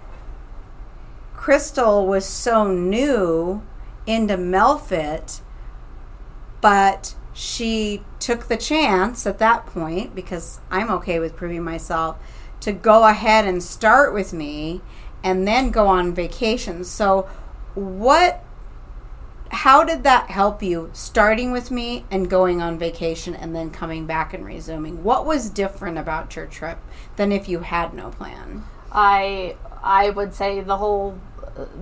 Crystal 1.35 2.07
was 2.07 2.25
so 2.25 2.67
new 2.67 3.61
into 4.07 4.37
Melfit, 4.37 5.41
but 6.61 7.15
she 7.33 8.03
took 8.19 8.47
the 8.47 8.57
chance 8.57 9.27
at 9.27 9.39
that 9.39 9.65
point 9.65 10.15
because 10.15 10.59
I'm 10.71 10.89
okay 10.91 11.19
with 11.19 11.35
proving 11.35 11.63
myself 11.63 12.17
to 12.61 12.71
go 12.71 13.05
ahead 13.05 13.45
and 13.45 13.63
start 13.63 14.13
with 14.13 14.33
me 14.33 14.81
and 15.23 15.47
then 15.47 15.71
go 15.71 15.87
on 15.87 16.13
vacation. 16.13 16.83
So 16.83 17.29
what 17.75 18.43
how 19.51 19.83
did 19.83 20.03
that 20.03 20.29
help 20.29 20.61
you 20.61 20.89
starting 20.93 21.51
with 21.51 21.71
me 21.71 22.05
and 22.11 22.29
going 22.29 22.61
on 22.61 22.77
vacation 22.77 23.35
and 23.35 23.55
then 23.55 23.71
coming 23.71 24.05
back 24.05 24.33
and 24.33 24.45
resuming? 24.45 25.03
What 25.03 25.25
was 25.25 25.49
different 25.49 25.97
about 25.97 26.35
your 26.35 26.45
trip 26.45 26.79
than 27.15 27.31
if 27.31 27.49
you 27.49 27.59
had 27.59 27.93
no 27.93 28.09
plan? 28.09 28.63
I 28.91 29.55
i 29.81 30.09
would 30.09 30.33
say 30.33 30.61
the 30.61 30.77
whole 30.77 31.17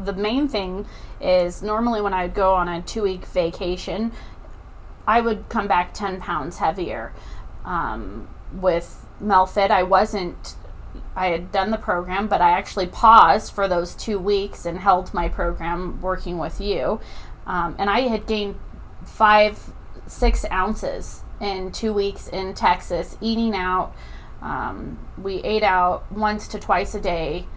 the 0.04 0.14
main 0.14 0.48
thing 0.48 0.86
is 1.20 1.64
normally 1.64 2.00
when 2.00 2.14
i 2.14 2.24
would 2.24 2.36
go 2.36 2.54
on 2.54 2.68
a 2.68 2.80
two 2.84 3.02
week 3.02 3.26
vacation 3.26 4.12
i 5.08 5.20
would 5.20 5.50
come 5.50 5.68
back 5.68 5.94
10 5.94 6.22
pounds 6.22 6.58
heavier. 6.58 7.14
Um, 7.66 8.30
with 8.54 9.06
melfit 9.22 9.72
i 9.72 9.84
wasn't 9.84 10.56
I 11.16 11.28
had 11.28 11.52
done 11.52 11.72
the 11.72 11.78
program, 11.78 12.28
but 12.28 12.42
I 12.42 12.52
actually 12.52 12.88
paused 12.88 13.52
for 13.52 13.68
those 13.68 13.96
two 13.96 14.20
weeks 14.20 14.66
and 14.66 14.78
held 14.80 15.14
my 15.14 15.28
program 15.28 16.00
working 16.02 16.38
with 16.38 16.62
you. 16.62 17.00
Um, 17.48 17.76
and 17.80 17.90
I 17.90 18.02
had 18.02 18.28
gained 18.28 18.56
five, 19.06 19.58
six 20.06 20.46
ounces 20.52 21.22
in 21.42 21.72
two 21.72 21.94
weeks 21.94 22.28
in 22.28 22.54
Texas, 22.54 23.18
eating 23.22 23.56
out. 23.56 23.94
Um, 24.42 25.00
we 25.22 25.36
ate 25.38 25.64
out 25.64 26.12
once 26.12 26.48
to 26.50 26.60
twice 26.60 26.94
a 26.94 27.02
day, 27.02 27.48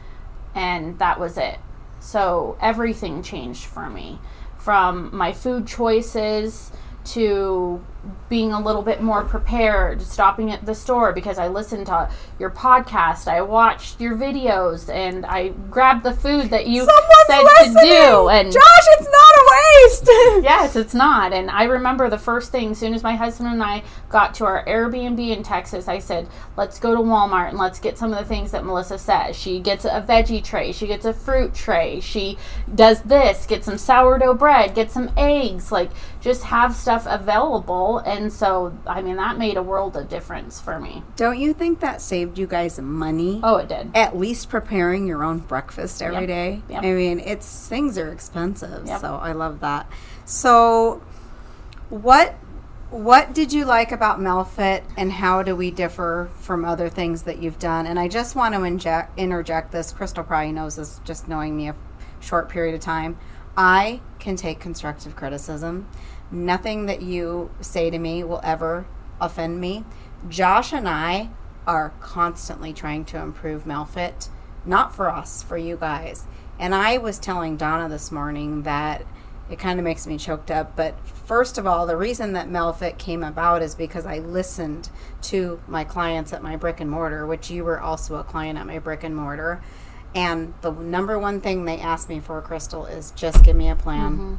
and 0.55 0.98
that 0.98 1.20
was 1.20 1.37
it. 1.37 1.59
So 1.98 2.57
everything 2.61 3.22
changed 3.22 3.66
for 3.66 3.90
me 3.90 4.18
from 4.59 5.14
my 5.14 5.33
food 5.33 5.66
choices 5.66 6.70
to 7.03 7.85
being 8.29 8.53
a 8.53 8.61
little 8.61 8.83
bit 8.83 9.03
more 9.03 9.24
prepared, 9.24 10.00
stopping 10.03 10.50
at 10.50 10.64
the 10.64 10.74
store 10.74 11.12
because 11.12 11.38
I 11.38 11.48
listened 11.48 11.87
to 11.87 12.11
your 12.38 12.50
podcast, 12.50 13.26
I 13.26 13.40
watched 13.42 14.00
your 14.00 14.16
videos, 14.16 14.88
and 14.92 15.24
I 15.26 15.48
grabbed 15.48 16.03
the 16.05 16.12
food 16.12 16.50
that 16.50 16.66
you 16.66 16.85
Someone's 16.85 17.26
said 17.26 17.42
listening. 17.42 17.74
to 17.74 17.90
do. 17.90 18.29
And 18.29 18.53
Josh, 18.53 18.87
it's 18.98 19.09
not 19.09 19.30
waste. 19.50 20.05
yes, 20.42 20.76
it's 20.76 20.94
not. 20.94 21.33
And 21.33 21.50
I 21.50 21.64
remember 21.64 22.09
the 22.09 22.18
first 22.18 22.53
thing, 22.53 22.72
as 22.72 22.79
soon 22.79 22.94
as 22.94 23.03
my 23.03 23.16
husband 23.16 23.48
and 23.50 23.62
I 23.62 23.83
got 24.09 24.35
to 24.35 24.44
our 24.44 24.64
Airbnb 24.64 25.20
in 25.37 25.42
Texas, 25.42 25.88
I 25.88 25.98
said, 25.98 26.29
"Let's 26.57 26.79
go 26.79 26.94
to 26.94 27.00
Walmart 27.00 27.50
and 27.50 27.59
let's 27.59 27.79
get 27.79 27.98
some 27.98 28.12
of 28.12 28.18
the 28.18 28.24
things 28.24 28.53
that 28.53 28.64
Melissa 28.64 28.98
says." 28.98 29.37
She 29.37 29.61
gets 29.61 29.85
a 29.85 30.05
veggie 30.07 30.42
tray, 30.42 30.72
she 30.72 30.87
gets 30.87 31.05
a 31.05 31.12
fruit 31.12 31.55
tray, 31.55 32.00
she 32.00 32.38
does 32.74 33.03
this, 33.03 33.46
get 33.46 33.64
some 33.64 33.79
sourdough 33.79 34.35
bread, 34.35 34.74
get 34.74 34.90
some 34.90 35.11
eggs, 35.16 35.72
like 35.72 35.90
just 36.20 36.44
have 36.44 36.74
stuff 36.74 37.07
available 37.09 37.98
and 37.98 38.33
so, 38.33 38.76
I 38.87 39.03
mean, 39.03 39.16
that 39.16 39.38
made 39.38 39.57
a 39.57 39.62
world 39.62 39.96
of 39.96 40.09
difference 40.09 40.61
for 40.61 40.79
me. 40.79 41.03
Don't 41.16 41.38
you 41.38 41.53
think 41.53 41.81
that 41.81 42.00
saved 42.03 42.38
you 42.38 42.46
guys 42.46 42.79
money? 42.79 43.40
Oh, 43.42 43.57
it 43.57 43.68
did. 43.68 43.90
At 43.94 44.16
least 44.16 44.48
preparing 44.48 45.07
your 45.07 45.24
own 45.24 45.38
breakfast 45.38 46.03
every 46.03 46.20
yep. 46.20 46.26
day. 46.26 46.62
Yep. 46.68 46.83
I 46.83 46.92
mean, 46.92 47.20
it's 47.20 47.68
things 47.68 47.98
are 47.98 48.12
expensive, 48.12 48.87
yep. 48.87 49.00
so 49.00 49.14
I 49.31 49.33
love 49.33 49.61
that. 49.61 49.90
So, 50.25 51.03
what 51.88 52.35
what 52.90 53.33
did 53.33 53.53
you 53.53 53.64
like 53.64 53.93
about 53.93 54.19
Melfit 54.19 54.83
and 54.97 55.12
how 55.12 55.45
do 55.45 55.55
we 55.55 55.71
differ 55.71 56.29
from 56.40 56.64
other 56.64 56.88
things 56.88 57.23
that 57.23 57.40
you've 57.40 57.59
done? 57.61 57.87
And 57.87 58.01
I 58.01 58.09
just 58.09 58.35
want 58.35 58.53
to 58.57 58.64
inject, 58.64 59.16
interject 59.16 59.71
this. 59.71 59.93
Crystal 59.93 60.25
probably 60.25 60.51
knows 60.51 60.75
this 60.75 61.01
just 61.05 61.29
knowing 61.29 61.57
me 61.57 61.69
a 61.69 61.77
short 62.19 62.49
period 62.49 62.75
of 62.75 62.81
time. 62.81 63.16
I 63.57 64.01
can 64.19 64.35
take 64.35 64.59
constructive 64.59 65.14
criticism. 65.14 65.88
Nothing 66.33 66.87
that 66.87 67.01
you 67.01 67.51
say 67.61 67.90
to 67.90 67.99
me 67.99 68.25
will 68.25 68.40
ever 68.43 68.87
offend 69.21 69.61
me. 69.61 69.85
Josh 70.29 70.73
and 70.73 70.88
I 70.88 71.31
are 71.69 71.93
constantly 72.01 72.73
trying 72.73 73.05
to 73.07 73.19
improve 73.19 73.64
Melfit, 73.64 74.29
not 74.64 74.95
for 74.95 75.09
us, 75.09 75.45
for 75.45 75.57
you 75.57 75.77
guys. 75.77 76.27
And 76.59 76.75
I 76.75 76.99
was 76.99 77.21
telling 77.21 77.57
Donna 77.57 77.88
this 77.88 78.11
morning 78.11 78.64
that 78.64 79.07
it 79.51 79.59
kind 79.59 79.79
of 79.79 79.85
makes 79.85 80.07
me 80.07 80.17
choked 80.17 80.51
up. 80.51 80.77
But 80.77 80.95
first 81.07 81.59
of 81.59 81.67
all, 81.67 81.87
the 81.87 81.97
reason 81.97 82.33
that 82.35 82.49
Melfit 82.49 82.99
came 82.99 83.23
about 83.23 83.63
is 83.63 83.75
because 83.75 84.07
I 84.07 84.19
listened 84.19 84.91
to 85.23 85.61
my 85.67 85.85
clients 85.85 86.33
at 86.33 86.43
my 86.43 86.57
brick 86.57 86.81
and 86.81 86.91
mortar, 86.91 87.27
which 87.27 87.51
you 87.51 87.65
were 87.65 87.81
also 87.81 88.17
a 88.17 88.25
client 88.25 88.59
at 88.59 88.67
my 88.67 88.79
brick 88.79 89.03
and 89.03 89.15
mortar. 89.15 89.63
And 90.15 90.55
the 90.61 90.73
number 90.73 91.19
one 91.19 91.41
thing 91.41 91.65
they 91.65 91.79
asked 91.79 92.09
me 92.09 92.21
for, 92.21 92.41
Crystal, 92.43 92.87
is 92.87 93.13
just 93.13 93.45
give 93.45 93.57
me 93.57 93.69
a 93.69 93.77
plan. 93.77 94.13
Mm-hmm. 94.13 94.35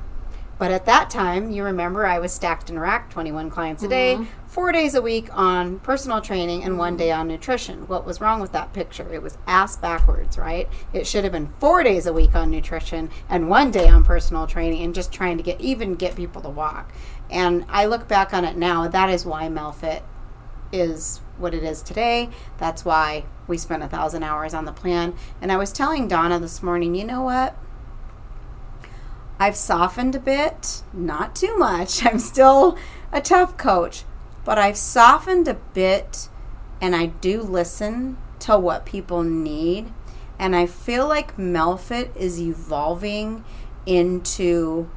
But 0.58 0.72
at 0.72 0.86
that 0.86 1.10
time, 1.10 1.50
you 1.50 1.64
remember 1.64 2.06
I 2.06 2.20
was 2.20 2.32
stacked 2.32 2.70
in 2.70 2.78
rack, 2.78 3.10
21 3.10 3.50
clients 3.50 3.82
a 3.82 3.88
day, 3.88 4.16
mm-hmm. 4.16 4.41
Four 4.52 4.74
days 4.74 4.96
a 4.96 5.02
week 5.02 5.30
on 5.32 5.80
personal 5.80 6.20
training, 6.20 6.62
and 6.62 6.78
one 6.78 6.98
day 6.98 7.10
on 7.10 7.26
nutrition. 7.26 7.88
What 7.88 8.06
was 8.06 8.20
wrong 8.20 8.42
with 8.42 8.52
that 8.52 8.74
picture? 8.74 9.12
It 9.14 9.22
was 9.22 9.38
ass 9.48 9.78
backwards, 9.78 10.38
right? 10.38 10.68
It 10.92 11.08
should 11.08 11.24
have 11.24 11.32
been 11.32 11.54
four 11.60 11.84
days 11.84 12.06
a 12.06 12.12
week 12.12 12.36
on 12.36 12.52
nutrition 12.52 13.10
and 13.30 13.50
one 13.50 13.72
day 13.72 13.88
on 13.88 14.04
personal 14.04 14.48
training, 14.48 14.84
and 14.84 14.94
just 14.94 15.14
trying 15.14 15.38
to 15.38 15.44
get 15.44 15.62
even 15.62 15.96
get 15.96 16.18
people 16.18 16.42
to 16.42 16.50
walk. 16.50 16.92
And 17.30 17.66
I 17.70 17.86
look 17.86 18.10
back 18.10 18.34
on 18.34 18.44
it 18.44 18.58
now. 18.58 18.90
That 18.90 19.10
is 19.10 19.26
why 19.26 19.48
Melfit 19.48 20.04
is 20.74 21.22
what 21.38 21.54
it 21.54 21.64
is 21.64 21.82
today. 21.82 22.30
That's 22.58 22.84
why 22.84 23.24
we 23.48 23.58
spent 23.58 23.84
a 23.84 23.88
thousand 23.88 24.24
hours 24.24 24.54
on 24.54 24.66
the 24.66 24.74
plan. 24.74 25.16
And 25.42 25.50
I 25.50 25.56
was 25.56 25.72
telling 25.72 26.10
Donna 26.10 26.40
this 26.40 26.62
morning, 26.62 26.94
you 26.94 27.06
know 27.06 27.22
what? 27.22 27.58
I've 29.40 29.56
softened 29.56 30.14
a 30.14 30.20
bit, 30.20 30.84
not 30.92 31.36
too 31.38 31.58
much. 31.58 32.06
I'm 32.06 32.20
still 32.20 32.78
a 33.14 33.22
tough 33.22 33.58
coach, 33.58 34.04
but 34.44 34.58
I've 34.58 34.78
softened 34.78 35.48
a 35.48 35.54
bit 35.54 36.30
and 36.82 36.96
I 36.96 37.08
do 37.08 37.42
listen 37.42 38.18
to 38.40 38.58
what 38.58 38.86
people 38.86 39.24
need. 39.24 39.94
And 40.40 40.56
I 40.56 40.66
feel 40.66 41.08
like 41.08 41.38
Melfit 41.38 42.16
is 42.16 42.42
evolving 42.42 43.46
into 43.86 44.90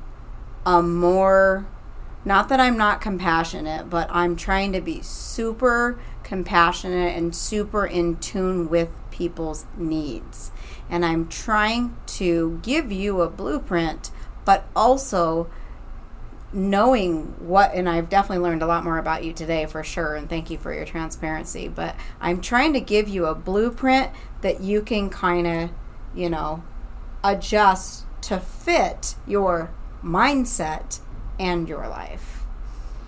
a 0.65 0.83
more, 0.83 1.67
not 2.25 2.49
that 2.49 2.61
I'm 2.61 2.79
not 2.79 3.03
compassionate, 3.03 3.91
but 3.91 4.09
I'm 4.11 4.37
trying 4.37 4.73
to 4.73 4.81
be 4.81 5.03
super 5.03 5.99
compassionate 6.23 7.15
and 7.15 7.37
super 7.37 7.85
in 7.85 8.17
tune 8.17 8.71
with 8.71 8.89
people's 9.11 9.67
needs. 9.77 10.51
And 10.89 11.05
I'm 11.05 11.29
trying 11.29 11.97
to 12.07 12.61
give 12.63 12.91
you 12.91 13.21
a 13.21 13.29
blueprint, 13.29 14.11
but 14.47 14.67
also 14.75 15.51
knowing 16.55 17.35
what 17.41 17.75
and 17.75 17.89
I've 17.89 18.09
definitely 18.09 18.45
learned 18.45 18.63
a 18.63 18.67
lot 18.67 18.85
more 18.85 18.99
about 18.99 19.25
you 19.25 19.33
today 19.33 19.67
for 19.67 19.83
sure 19.83 20.15
and 20.15 20.29
thank 20.29 20.51
you 20.51 20.57
for 20.57 20.73
your 20.73 20.85
transparency 20.85 21.67
but 21.67 21.97
I'm 22.21 22.41
trying 22.41 22.73
to 22.75 22.81
give 22.81 23.09
you 23.09 23.27
a 23.27 23.35
blueprint 23.35 24.13
that 24.43 24.61
you 24.61 24.81
can 24.81 25.11
kind 25.11 25.47
of 25.47 25.71
you 26.15 26.31
know 26.31 26.63
adjust 27.25 28.05
to 28.23 28.39
fit 28.39 29.17
your 29.27 29.71
mindset 30.03 31.01
and 31.41 31.69
your 31.69 31.89
life 31.89 32.35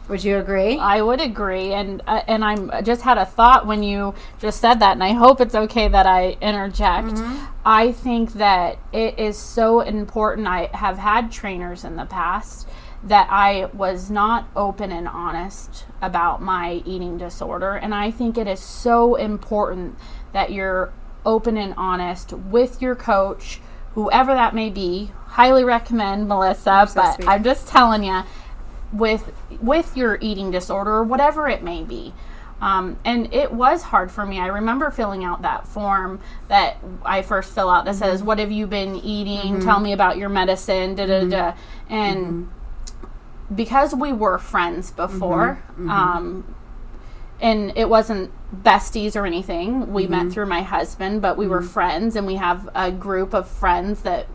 would 0.09 0.23
you 0.23 0.39
agree 0.39 0.79
I 0.79 1.03
would 1.03 1.21
agree, 1.21 1.73
and 1.73 2.01
uh, 2.07 2.23
and 2.29 2.45
I'm 2.45 2.71
I 2.71 2.81
just 2.81 3.03
had 3.03 3.19
a 3.19 3.27
thought 3.27 3.67
when 3.67 3.83
you 3.83 4.15
just 4.39 4.61
said 4.61 4.75
that, 4.75 4.93
and 4.93 5.03
I 5.03 5.13
hope 5.13 5.41
it's 5.41 5.57
okay 5.57 5.89
that 5.89 6.07
I 6.07 6.37
interject. 6.41 7.19
I 7.65 7.91
think 7.91 8.35
that 8.35 8.79
it 8.93 9.19
is 9.19 9.37
so 9.37 9.81
important. 9.81 10.47
I 10.47 10.71
have 10.73 10.99
had 10.99 11.33
trainers 11.33 11.83
in 11.83 11.97
the 11.97 12.05
past 12.05 12.69
that 13.07 13.29
I 13.31 13.67
was 13.67 14.11
not 14.11 14.49
open 14.57 14.91
and 14.91 15.07
honest 15.07 15.87
about 16.03 16.43
my 16.43 16.83
eating 16.85 17.17
disorder, 17.17 17.75
and 17.75 17.95
I 17.95 18.11
think 18.11 18.37
it 18.37 18.47
is 18.47 18.61
so 18.61 19.15
important 19.15 19.97
that 20.33 20.53
you're 20.53 20.93
open 21.25 21.57
and 21.57 21.75
honest 21.77 22.33
with 22.33 22.83
your 22.83 22.95
coach, 22.95 23.61
whoever 23.95 24.35
that 24.35 24.55
may 24.55 24.71
be. 24.71 25.13
Highly 25.27 25.65
recommend 25.65 26.29
Melissa, 26.29 26.87
so 26.89 26.95
but 26.95 27.15
sweet. 27.15 27.29
I'm 27.29 27.45
just 27.45 27.69
telling 27.69 28.05
you 28.05 28.23
with 28.93 29.33
with 29.61 29.97
your 29.97 30.19
eating 30.21 30.51
disorder 30.51 30.93
or 30.93 31.05
whatever 31.05 31.49
it 31.49 31.63
may 31.63 31.83
be. 31.83 32.13
Um, 32.61 32.99
and 33.05 33.33
it 33.35 33.53
was 33.53 33.83
hard 33.83 34.11
for 34.11 34.25
me. 34.25 34.41
I 34.41 34.47
remember 34.47 34.91
filling 34.91 35.25
out 35.25 35.43
that 35.43 35.67
form 35.67 36.21
that 36.49 36.79
i 37.05 37.21
first 37.21 37.55
fill 37.55 37.69
out 37.69 37.85
that 37.85 37.97
says 37.97 38.21
mm-hmm. 38.21 38.29
what 38.29 38.39
have 38.39 38.51
you 38.51 38.67
been 38.67 38.97
eating? 38.97 39.55
Mm-hmm. 39.55 39.65
Tell 39.69 39.79
me 39.79 39.93
about 39.93 40.17
your 40.17 40.31
medicine 40.31 40.95
da 40.95 41.07
da 41.07 41.21
mm-hmm. 41.21 41.31
da. 41.31 41.55
And 41.89 42.49
because 43.55 43.95
we 43.95 44.13
were 44.13 44.39
friends 44.39 44.91
before 44.91 45.63
mm-hmm. 45.73 45.89
Mm-hmm. 45.89 45.91
um, 45.91 46.55
and 47.41 47.73
it 47.77 47.89
wasn't 47.89 48.31
besties 48.63 49.15
or 49.15 49.27
anything. 49.27 49.93
We 49.93 50.07
met 50.07 50.21
mm-hmm. 50.21 50.31
through 50.31 50.47
my 50.47 50.63
husband, 50.63 51.21
but 51.21 51.37
we 51.37 51.47
were 51.47 51.61
friends, 51.61 52.17
and 52.17 52.27
we 52.27 52.37
have 52.37 52.69
a 52.75 52.91
group 52.91 53.35
of 53.35 53.49
friends 53.49 54.03
that 54.03 54.27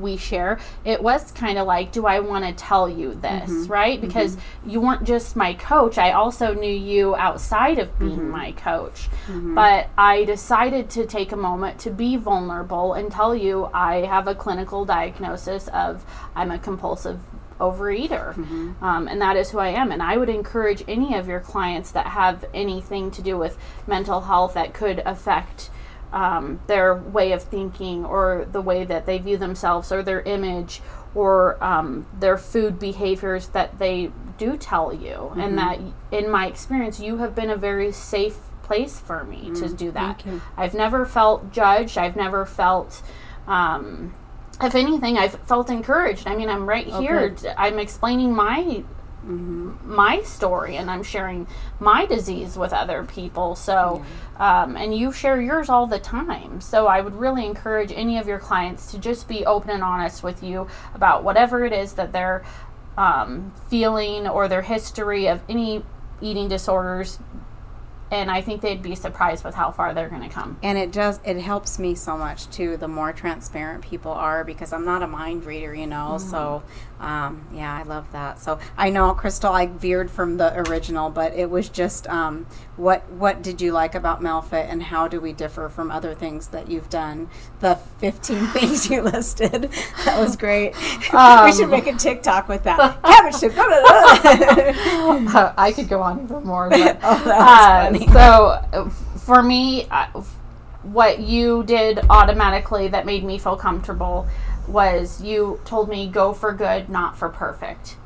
we 0.00 0.16
share. 0.16 0.58
It 0.84 1.00
was 1.02 1.30
kind 1.30 1.58
of 1.58 1.66
like, 1.66 1.92
do 1.92 2.06
I 2.06 2.20
want 2.20 2.44
to 2.44 2.52
tell 2.52 2.88
you 2.88 3.14
this, 3.14 3.50
right? 3.68 4.00
Because 4.00 4.36
you 4.66 4.80
weren't 4.80 5.04
just 5.04 5.36
my 5.36 5.54
coach. 5.54 5.96
I 5.96 6.10
also 6.10 6.54
knew 6.54 6.74
you 6.74 7.14
outside 7.14 7.78
of 7.78 7.96
being 7.98 8.28
my 8.30 8.52
coach. 8.52 9.08
But 9.54 9.88
I 9.96 10.24
decided 10.24 10.90
to 10.90 11.06
take 11.06 11.30
a 11.30 11.36
moment 11.36 11.78
to 11.80 11.90
be 11.90 12.16
vulnerable 12.16 12.94
and 12.94 13.12
tell 13.12 13.34
you 13.34 13.70
I 13.72 14.06
have 14.06 14.26
a 14.26 14.34
clinical 14.34 14.84
diagnosis 14.84 15.68
of 15.68 16.04
I'm 16.34 16.50
a 16.50 16.58
compulsive 16.58 17.20
overeater. 17.60 18.34
Um, 18.82 19.08
and 19.08 19.20
that 19.20 19.36
is 19.36 19.50
who 19.50 19.58
I 19.58 19.68
am. 19.68 19.92
And 19.92 20.02
I 20.02 20.16
would 20.16 20.28
encourage 20.28 20.82
any 20.88 21.14
of 21.14 21.28
your 21.28 21.40
clients 21.40 21.92
that 21.92 22.06
have 22.08 22.44
anything 22.52 23.10
to 23.12 23.22
do 23.22 23.38
with 23.38 23.56
mental 23.86 24.22
health 24.22 24.54
that 24.54 24.74
could 24.74 24.98
affect 25.06 25.70
um, 26.12 26.60
their 26.66 26.94
way 26.94 27.30
of 27.32 27.42
thinking 27.42 28.04
or 28.04 28.46
the 28.50 28.60
way 28.60 28.84
that 28.84 29.06
they 29.06 29.18
view 29.18 29.36
themselves 29.36 29.92
or 29.92 30.02
their 30.02 30.22
image 30.22 30.80
or 31.14 31.62
um, 31.62 32.06
their 32.18 32.36
food 32.38 32.78
behaviors 32.78 33.48
that 33.48 33.78
they 33.78 34.10
do 34.38 34.56
tell 34.56 34.92
you. 34.92 35.32
And 35.36 35.58
that, 35.58 35.78
in 36.10 36.30
my 36.30 36.46
experience, 36.46 36.98
you 36.98 37.18
have 37.18 37.34
been 37.34 37.50
a 37.50 37.56
very 37.56 37.92
safe 37.92 38.38
place 38.62 38.98
for 38.98 39.24
me 39.24 39.50
to 39.56 39.68
do 39.68 39.90
that. 39.92 40.24
I've 40.56 40.74
never 40.74 41.04
felt 41.06 41.52
judged. 41.52 41.98
I've 41.98 42.16
never 42.16 42.44
felt. 42.46 43.02
Um, 43.46 44.14
if 44.62 44.74
anything, 44.74 45.18
I've 45.18 45.34
felt 45.46 45.70
encouraged. 45.70 46.26
I 46.26 46.36
mean, 46.36 46.48
I'm 46.48 46.68
right 46.68 46.86
here. 46.86 47.30
good. 47.30 47.54
I'm 47.56 47.78
explaining 47.78 48.34
my 48.34 48.84
my 49.22 50.22
story, 50.22 50.76
and 50.76 50.90
I'm 50.90 51.02
sharing 51.02 51.46
my 51.78 52.06
disease 52.06 52.56
with 52.56 52.72
other 52.72 53.04
people. 53.04 53.54
So, 53.54 54.02
um, 54.38 54.76
and 54.76 54.96
you 54.96 55.12
share 55.12 55.38
yours 55.38 55.68
all 55.68 55.86
the 55.86 55.98
time. 55.98 56.62
So, 56.62 56.86
I 56.86 57.02
would 57.02 57.14
really 57.14 57.44
encourage 57.44 57.92
any 57.92 58.16
of 58.18 58.26
your 58.26 58.38
clients 58.38 58.90
to 58.92 58.98
just 58.98 59.28
be 59.28 59.44
open 59.44 59.70
and 59.70 59.82
honest 59.82 60.22
with 60.22 60.42
you 60.42 60.68
about 60.94 61.22
whatever 61.22 61.66
it 61.66 61.72
is 61.74 61.92
that 61.94 62.12
they're 62.12 62.42
um, 62.96 63.52
feeling 63.68 64.26
or 64.26 64.48
their 64.48 64.62
history 64.62 65.26
of 65.26 65.42
any 65.48 65.84
eating 66.22 66.48
disorders. 66.48 67.18
And 68.10 68.30
I 68.30 68.40
think 68.40 68.60
they'd 68.60 68.82
be 68.82 68.94
surprised 68.94 69.44
with 69.44 69.54
how 69.54 69.70
far 69.70 69.94
they're 69.94 70.08
going 70.08 70.22
to 70.22 70.28
come. 70.28 70.58
and 70.62 70.76
it 70.78 70.92
does 70.92 71.20
it 71.24 71.38
helps 71.38 71.78
me 71.78 71.94
so 71.94 72.16
much 72.16 72.48
too 72.50 72.76
the 72.76 72.88
more 72.88 73.12
transparent 73.12 73.82
people 73.84 74.12
are 74.12 74.44
because 74.44 74.72
i'm 74.72 74.84
not 74.84 75.02
a 75.02 75.06
mind 75.06 75.44
reader 75.44 75.74
you 75.74 75.86
know 75.86 76.18
so 76.18 76.36
mm-hmm. 76.36 76.89
Um, 77.00 77.46
yeah 77.52 77.76
i 77.76 77.82
love 77.82 78.10
that. 78.12 78.38
So 78.38 78.58
i 78.76 78.90
know 78.90 79.12
crystal 79.14 79.52
i 79.52 79.66
veered 79.66 80.10
from 80.10 80.36
the 80.36 80.58
original 80.68 81.10
but 81.10 81.34
it 81.34 81.50
was 81.50 81.68
just 81.68 82.06
um, 82.08 82.46
what 82.76 83.10
what 83.12 83.42
did 83.42 83.60
you 83.60 83.72
like 83.72 83.94
about 83.94 84.20
melfit 84.20 84.66
and 84.70 84.82
how 84.82 85.06
do 85.06 85.20
we 85.20 85.32
differ 85.32 85.68
from 85.68 85.90
other 85.90 86.14
things 86.14 86.48
that 86.48 86.70
you've 86.70 86.88
done? 86.88 87.28
The 87.60 87.76
15 87.98 88.46
things 88.48 88.88
you 88.88 89.02
listed. 89.02 89.70
That 90.04 90.18
was 90.18 90.36
great. 90.36 90.74
We 91.44 91.52
should 91.52 91.70
make 91.70 91.86
a 91.86 91.94
tiktok 91.94 92.48
with 92.48 92.64
that. 92.64 93.02
Cabbage 93.04 93.34
soup 93.34 93.52
I 95.56 95.72
could 95.74 95.88
go 95.88 96.00
on 96.00 96.22
even 96.24 96.44
more. 96.44 96.70
But, 96.70 96.98
oh 97.02 97.30
uh, 97.30 97.84
funny. 97.84 98.06
so 98.08 98.60
uh, 98.72 98.88
for 99.18 99.42
me, 99.42 99.86
uh, 99.90 100.06
what 100.82 101.20
you 101.20 101.62
did 101.64 102.00
automatically 102.08 102.88
that 102.88 103.04
made 103.04 103.24
me 103.24 103.38
feel 103.38 103.56
comfortable 103.56 104.26
was 104.70 105.22
you 105.22 105.60
told 105.64 105.88
me 105.88 106.06
go 106.06 106.32
for 106.32 106.52
good, 106.52 106.88
not 106.88 107.16
for 107.16 107.28
perfect. 107.28 107.96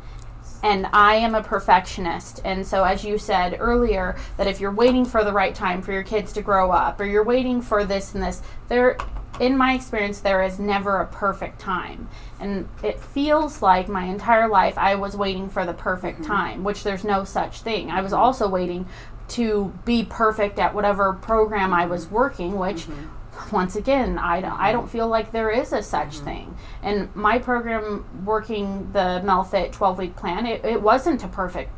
And 0.63 0.87
I 0.95 1.17
am 1.17 1.35
a 1.35 1.43
perfectionist. 1.43 2.41
And 2.43 2.67
so, 2.67 2.85
as 2.85 3.05
you 3.05 3.19
said 3.19 3.59
earlier, 3.61 4.17
that 4.39 4.47
if 4.47 4.61
you're 4.61 4.73
waiting 4.73 5.05
for 5.05 5.23
the 5.23 5.33
right 5.33 5.55
time 5.55 5.83
for 5.83 5.93
your 5.93 6.03
kids 6.03 6.33
to 6.33 6.43
grow 6.43 6.71
up, 6.71 6.99
or 6.99 7.05
you're 7.05 7.23
waiting 7.23 7.61
for 7.61 7.85
this 7.85 8.15
and 8.15 8.23
this, 8.23 8.41
there, 8.69 8.97
in 9.41 9.59
my 9.59 9.75
experience, 9.75 10.21
there 10.21 10.43
is 10.43 10.59
never 10.59 11.01
a 11.01 11.07
perfect 11.07 11.61
time. 11.61 12.09
And 12.41 12.69
it 12.83 12.99
feels 12.99 13.61
like 13.61 13.89
my 13.89 14.05
entire 14.05 14.49
life 14.49 14.79
I 14.79 14.95
was 14.95 15.15
waiting 15.17 15.51
for 15.51 15.67
the 15.67 15.75
perfect 15.75 16.21
mm-hmm. 16.21 16.33
time, 16.33 16.65
which 16.65 16.83
there's 16.83 17.05
no 17.05 17.25
such 17.25 17.61
thing. 17.61 17.91
I 17.91 18.01
was 18.01 18.15
also 18.15 18.49
waiting 18.49 18.87
to 19.29 19.73
be 19.85 20.05
perfect 20.05 20.59
at 20.59 20.75
whatever 20.75 21.13
program 21.13 21.73
I 21.73 21.87
was 21.87 22.07
mm-hmm. 22.07 22.15
working, 22.15 22.59
which 22.59 22.83
mm-hmm. 22.83 23.07
Once 23.53 23.77
again, 23.77 24.19
I 24.19 24.41
don't, 24.41 24.53
I 24.53 24.73
don't 24.73 24.91
feel 24.91 25.09
like 25.09 25.33
there 25.33 25.51
is 25.51 25.73
a 25.73 25.83
such 25.83 26.19
thing. 26.19 26.57
And 26.83 27.15
my 27.15 27.39
program 27.39 28.05
working 28.25 28.93
the 28.93 29.23
Melfit 29.25 29.73
12 29.73 29.99
week 29.99 30.17
plan, 30.17 30.47
it, 30.47 30.65
it 30.65 30.81
wasn't 30.81 31.25
a 31.25 31.29
perfect 31.29 31.71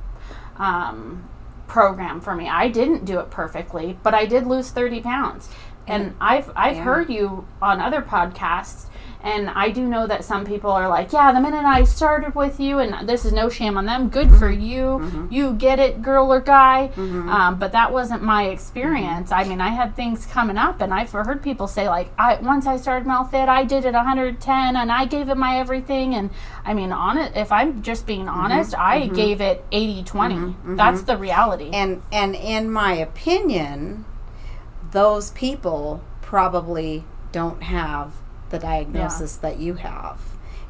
um, 0.57 1.29
program 1.67 2.21
for 2.21 2.35
me. 2.35 2.49
I 2.49 2.69
didn't 2.69 3.05
do 3.05 3.19
it 3.21 3.31
perfectly, 3.31 3.99
but 4.03 4.15
I 4.15 4.27
did 4.27 4.47
lose 4.47 4.71
30 4.71 5.01
pounds. 5.01 5.49
And 5.87 6.15
I've 6.21 6.51
I've 6.57 6.77
Yeah. 6.77 6.83
heard 6.83 7.11
you 7.11 7.47
on 7.63 7.81
other 7.81 8.03
podcasts, 8.03 8.87
and 9.27 9.51
I 9.51 9.71
do 9.71 9.85
know 9.85 10.07
that 10.07 10.25
some 10.25 10.45
people 10.45 10.71
are 10.71 10.89
like, 10.89 11.13
yeah, 11.13 11.33
the 11.33 11.41
minute 11.41 11.65
I 11.65 11.83
started 11.83 12.37
with 12.37 12.61
you, 12.61 12.79
and 12.79 13.09
this 13.09 13.25
is 13.25 13.33
no 13.33 13.49
shame 13.49 13.77
on 13.77 13.85
them, 13.85 14.09
good 14.09 14.31
for 14.31 14.51
mm-hmm. 14.51 14.61
you, 14.61 14.83
mm-hmm. 14.85 15.27
you 15.33 15.53
get 15.55 15.81
it, 15.81 16.01
girl 16.01 16.33
or 16.33 16.41
guy. 16.41 16.91
Mm-hmm. 16.95 17.29
Um, 17.29 17.59
but 17.59 17.73
that 17.73 17.93
wasn't 17.93 18.23
my 18.23 18.45
experience. 18.45 19.33
I 19.33 19.43
mean, 19.43 19.61
I 19.61 19.71
had 19.71 19.97
things 19.97 20.27
coming 20.27 20.57
up, 20.57 20.81
and 20.81 20.95
I've 20.95 21.11
heard 21.11 21.43
people 21.43 21.67
say 21.67 21.89
like, 21.89 22.11
I 22.19 22.37
once 22.37 22.67
I 22.67 22.77
started 22.77 23.09
Melfit, 23.09 23.49
I 23.49 23.65
did 23.65 23.85
it 23.85 23.95
110, 23.95 24.77
and 24.77 24.93
I 24.93 25.07
gave 25.07 25.29
it 25.29 25.37
my 25.37 25.59
everything. 25.59 26.15
And 26.15 26.31
I 26.65 26.75
mean, 26.75 26.93
on 26.93 27.19
it, 27.19 27.33
if 27.35 27.51
I'm 27.51 27.83
just 27.83 28.07
being 28.07 28.29
honest, 28.29 28.77
I 28.79 29.09
gave 29.09 29.41
it 29.41 29.65
80 29.73 30.05
20. 30.05 30.55
That's 30.77 31.03
the 31.03 31.17
reality. 31.17 31.71
and 31.73 32.03
and 32.13 32.35
in 32.37 32.71
my 32.71 32.95
opinion 32.95 34.05
those 34.97 35.31
people 35.33 36.03
probably 36.23 37.05
don't 37.31 37.65
have 37.65 38.15
the 38.49 38.59
diagnosis 38.59 39.37
that 39.37 39.59
you 39.59 39.75
have. 39.75 40.19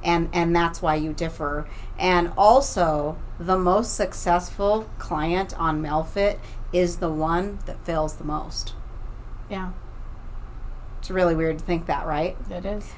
And 0.02 0.28
and 0.32 0.54
that's 0.54 0.82
why 0.82 0.96
you 0.96 1.12
differ. 1.12 1.68
And 1.96 2.32
also 2.36 3.18
the 3.38 3.56
most 3.56 3.94
successful 3.94 4.90
client 4.98 5.56
on 5.56 5.80
melfit 5.80 6.40
is 6.72 6.96
the 6.96 7.08
one 7.08 7.60
that 7.66 7.84
fails 7.86 8.16
the 8.16 8.24
most. 8.24 8.74
Yeah, 9.48 9.70
it's 10.98 11.08
really 11.08 11.36
weird 11.36 11.60
to 11.60 11.64
think 11.64 11.86
that 11.86 12.04
right? 12.04 12.36
It 12.50 12.66
is. 12.66 12.90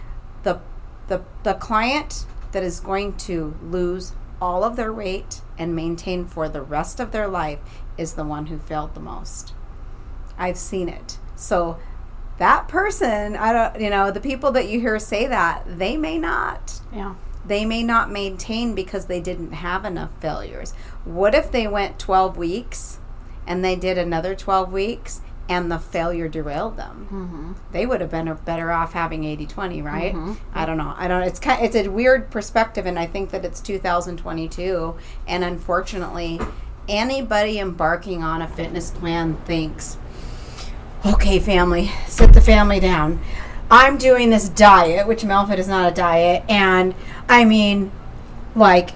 the 0.44 0.60
the 1.08 1.20
the 1.42 1.54
client 1.54 2.24
that 2.52 2.62
is 2.62 2.80
going 2.80 3.18
to 3.28 3.54
lose 3.62 4.12
all 4.40 4.64
of 4.64 4.76
their 4.76 4.94
weight 4.94 5.42
and 5.58 5.76
maintain 5.76 6.24
for 6.24 6.48
the 6.48 6.62
rest 6.62 7.00
of 7.00 7.12
their 7.12 7.28
life 7.28 7.58
is 7.98 8.14
the 8.14 8.24
one 8.24 8.46
who 8.46 8.58
failed 8.58 8.94
the 8.94 9.00
most. 9.00 9.52
I've 10.38 10.56
seen 10.56 10.88
it. 10.88 11.18
So 11.36 11.78
that 12.38 12.68
person, 12.68 13.36
I 13.36 13.52
don't 13.52 13.80
you 13.80 13.90
know, 13.90 14.10
the 14.10 14.20
people 14.20 14.52
that 14.52 14.68
you 14.68 14.80
hear 14.80 14.98
say 14.98 15.26
that, 15.26 15.64
they 15.66 15.96
may 15.96 16.18
not. 16.18 16.80
Yeah. 16.92 17.14
They 17.44 17.64
may 17.64 17.82
not 17.82 18.10
maintain 18.10 18.74
because 18.74 19.06
they 19.06 19.20
didn't 19.20 19.52
have 19.52 19.84
enough 19.84 20.10
failures. 20.20 20.72
What 21.04 21.34
if 21.34 21.50
they 21.50 21.66
went 21.66 21.98
12 21.98 22.36
weeks 22.36 22.98
and 23.46 23.64
they 23.64 23.74
did 23.74 23.96
another 23.96 24.34
12 24.34 24.70
weeks 24.72 25.22
and 25.48 25.72
the 25.72 25.78
failure 25.78 26.28
derailed 26.28 26.76
them. 26.76 27.08
Mm-hmm. 27.10 27.52
They 27.72 27.86
would 27.86 28.02
have 28.02 28.10
been 28.10 28.32
better 28.44 28.70
off 28.70 28.92
having 28.92 29.22
80-20, 29.22 29.82
right? 29.82 30.14
I 30.52 30.66
don't 30.66 30.76
know. 30.76 30.94
I 30.96 31.08
don't 31.08 31.22
it's 31.22 31.40
kind 31.40 31.64
it's 31.64 31.74
a 31.74 31.88
weird 31.88 32.30
perspective 32.30 32.84
and 32.84 32.98
I 32.98 33.06
think 33.06 33.30
that 33.30 33.44
it's 33.44 33.60
2022 33.60 34.96
and 35.26 35.44
unfortunately 35.44 36.38
anybody 36.86 37.58
embarking 37.58 38.22
on 38.22 38.42
a 38.42 38.48
fitness 38.48 38.90
plan 38.90 39.36
thinks 39.46 39.96
okay 41.06 41.38
family, 41.38 41.90
sit 42.06 42.32
the 42.32 42.40
family 42.40 42.80
down. 42.80 43.20
I'm 43.70 43.98
doing 43.98 44.30
this 44.30 44.48
diet, 44.48 45.06
which 45.06 45.22
Melfit 45.22 45.58
is 45.58 45.68
not 45.68 45.90
a 45.92 45.94
diet, 45.94 46.42
and 46.48 46.94
I 47.28 47.44
mean 47.44 47.92
like 48.54 48.90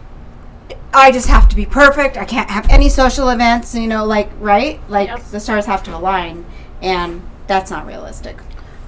I 0.95 1.11
just 1.11 1.29
have 1.29 1.49
to 1.49 1.57
be 1.57 1.65
perfect. 1.67 2.17
I 2.17 2.25
can't 2.25 2.51
have 2.51 2.69
any 2.69 2.89
social 2.89 3.29
events, 3.31 3.75
you 3.75 3.87
know, 3.87 4.05
like 4.05 4.31
right? 4.41 4.81
Like 4.89 5.09
Yep. 5.09 5.25
the 5.31 5.41
stars 5.41 5.67
have 5.67 5.83
to 5.85 5.97
align 5.97 6.45
and 6.83 7.23
that's 7.47 7.71
not 7.71 7.87
realistic. 7.87 8.39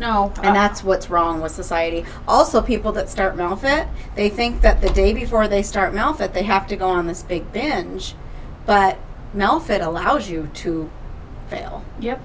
No, 0.00 0.32
And 0.38 0.48
uh, 0.48 0.52
that's 0.52 0.82
what's 0.82 1.08
wrong 1.08 1.40
with 1.40 1.52
society. 1.52 2.04
Also, 2.26 2.60
people 2.60 2.90
that 2.92 3.08
start 3.08 3.36
Melfit, 3.36 3.88
they 4.16 4.28
think 4.28 4.60
that 4.62 4.80
the 4.80 4.90
day 4.90 5.12
before 5.14 5.46
they 5.46 5.62
start 5.62 5.94
Melfit, 5.94 6.32
they 6.32 6.42
have 6.42 6.66
to 6.66 6.76
go 6.76 6.88
on 6.88 7.06
this 7.06 7.22
big 7.22 7.52
binge. 7.52 8.16
But 8.66 8.98
Melfit 9.34 9.80
allows 9.86 10.28
you 10.28 10.50
to 10.54 10.90
fail. 11.48 11.84
Yep. 12.00 12.20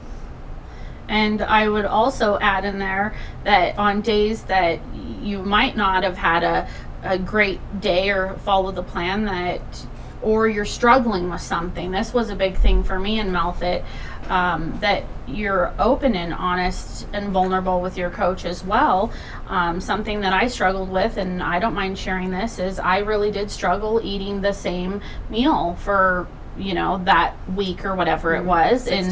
And 1.10 1.42
I 1.42 1.68
would 1.68 1.86
also 1.86 2.38
add 2.40 2.64
in 2.64 2.80
there 2.80 3.14
that 3.44 3.78
on 3.78 4.02
days 4.02 4.44
that 4.44 4.80
you 5.22 5.44
might 5.44 5.76
not 5.76 6.04
have 6.04 6.16
had 6.16 6.44
a, 6.44 6.70
a 7.04 7.18
great 7.18 7.60
day 7.82 8.12
or 8.12 8.36
follow 8.46 8.72
the 8.72 8.84
plan 8.84 9.26
that 9.26 9.62
or 10.22 10.48
you're 10.48 10.66
struggling 10.66 11.30
with 11.30 11.42
something. 11.42 11.92
This 11.92 12.14
was 12.14 12.30
a 12.30 12.36
big 12.36 12.58
thing 12.58 12.84
for 12.84 13.00
me 13.00 13.20
in 13.20 13.32
Melfit. 13.32 13.84
Um, 14.28 14.78
that 14.82 15.06
you're 15.28 15.74
open 15.80 16.14
and 16.14 16.34
honest 16.34 17.08
and 17.14 17.32
vulnerable 17.32 17.82
with 17.82 17.98
your 17.98 18.12
coach 18.12 18.46
as 18.46 18.64
well. 18.64 19.12
Um, 19.48 19.82
something 19.82 20.22
that 20.22 20.34
I 20.34 20.48
struggled 20.50 20.92
with, 20.92 21.18
and 21.18 21.42
I 21.42 21.58
don't 21.58 21.74
mind 21.74 21.98
sharing 21.98 22.30
this, 22.30 22.60
is 22.60 22.78
I 22.78 23.00
really 23.00 23.32
did 23.32 23.50
struggle 23.50 24.00
eating 24.04 24.42
the 24.42 24.54
same 24.54 25.02
meal 25.32 25.76
for 25.80 26.28
you 26.60 26.76
know 26.76 27.02
that 27.06 27.36
week 27.56 27.86
or 27.86 27.96
whatever 27.96 28.36
it 28.36 28.44
was, 28.44 28.84
Six 28.84 28.92
and 28.92 29.12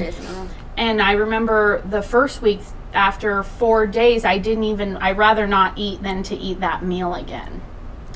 days 0.77 0.91
in 0.91 0.99
a 0.99 1.01
row. 1.01 1.01
and 1.01 1.01
I 1.01 1.11
remember 1.11 1.81
the 1.89 2.01
first 2.01 2.41
week 2.41 2.59
after 2.93 3.43
four 3.43 3.87
days, 3.87 4.25
I 4.25 4.37
didn't 4.37 4.63
even, 4.63 4.97
I 4.97 5.11
rather 5.11 5.47
not 5.47 5.77
eat 5.77 6.01
than 6.01 6.23
to 6.23 6.35
eat 6.35 6.59
that 6.59 6.83
meal 6.83 7.13
again. 7.13 7.61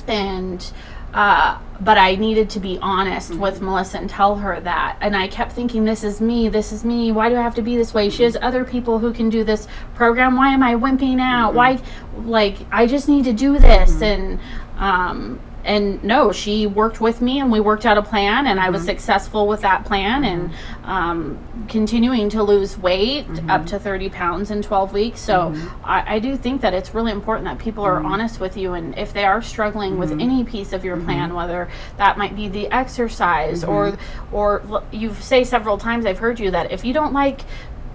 And, 0.08 0.74
uh, 1.14 1.60
but 1.80 1.98
I 1.98 2.16
needed 2.16 2.50
to 2.52 2.60
be 2.60 2.80
honest 2.82 3.36
with 3.36 3.62
Melissa 3.62 3.98
and 3.98 4.10
tell 4.10 4.38
her 4.38 4.60
that. 4.62 4.98
And 5.02 5.16
I 5.16 5.28
kept 5.28 5.52
thinking, 5.52 5.86
this 5.86 6.04
is 6.04 6.22
me, 6.22 6.50
this 6.50 6.72
is 6.72 6.86
me. 6.86 7.12
Why 7.12 7.30
do 7.30 7.38
I 7.38 7.42
have 7.42 7.56
to 7.56 7.62
be 7.62 7.78
this 7.78 7.94
way? 7.94 8.10
She 8.10 8.24
has 8.24 8.38
other 8.42 8.64
people 8.64 9.00
who 9.00 9.14
can 9.14 9.30
do 9.30 9.44
this 9.44 9.68
program. 9.96 10.36
Why 10.36 10.54
am 10.54 10.64
I 10.64 10.76
wimping 10.76 11.20
out? 11.20 11.54
Why, 11.54 11.80
like, 12.18 12.58
I 12.72 12.88
just 12.88 13.10
need 13.10 13.26
to 13.26 13.34
do 13.34 13.60
this. 13.60 14.02
And, 14.02 14.40
um, 14.78 15.40
and 15.64 16.04
no, 16.04 16.32
she 16.32 16.68
worked 16.68 17.02
with 17.02 17.22
me 17.22 17.40
and 17.40 17.52
we 17.52 17.60
worked 17.60 17.86
out 17.86 17.98
a 17.98 18.02
plan 18.02 18.48
and 18.48 18.60
I 18.60 18.70
was 18.70 18.82
mm-hmm. 18.82 18.90
successful 18.90 19.48
with 19.48 19.62
that 19.62 19.86
plan 19.86 20.24
and 20.24 20.50
mm-hmm. 20.50 20.90
um, 20.90 21.68
continuing 21.68 22.30
to 22.30 22.44
lose 22.44 22.78
weight 22.78 23.28
mm-hmm. 23.28 23.50
up 23.50 23.66
to 23.68 23.80
30 23.80 24.10
pounds 24.10 24.52
in 24.52 24.62
12 24.62 24.94
weeks. 24.94 25.20
So 25.20 25.56
I, 25.84 26.16
I 26.16 26.20
do 26.20 26.36
think 26.36 26.62
that 26.62 26.74
it's 26.74 26.94
really 26.94 27.12
important 27.12 27.46
that 27.46 27.60
people 27.60 27.84
are 27.84 28.02
honest 28.04 28.40
with 28.40 28.58
you 28.58 28.74
and 28.74 28.98
if 28.98 29.14
they 29.14 29.26
are 29.26 29.42
struggling 29.42 29.98
with 29.98 30.12
any 30.12 30.44
piece 30.44 30.74
of 30.74 30.84
your 30.84 30.98
plan, 30.98 31.34
whether 31.34 31.70
that 31.98 32.18
might 32.18 32.36
be 32.36 32.48
the 32.48 32.68
exercise 32.68 33.64
or, 33.64 33.98
or 34.32 34.84
you've 34.92 35.22
say 35.22 35.44
several 35.44 35.78
times 35.78 36.06
I've 36.06 36.20
heard 36.20 36.40
you 36.40 36.52
that 36.52 36.72
if 36.72 36.84
you 36.84 36.94
don't 36.94 37.14
like, 37.14 37.42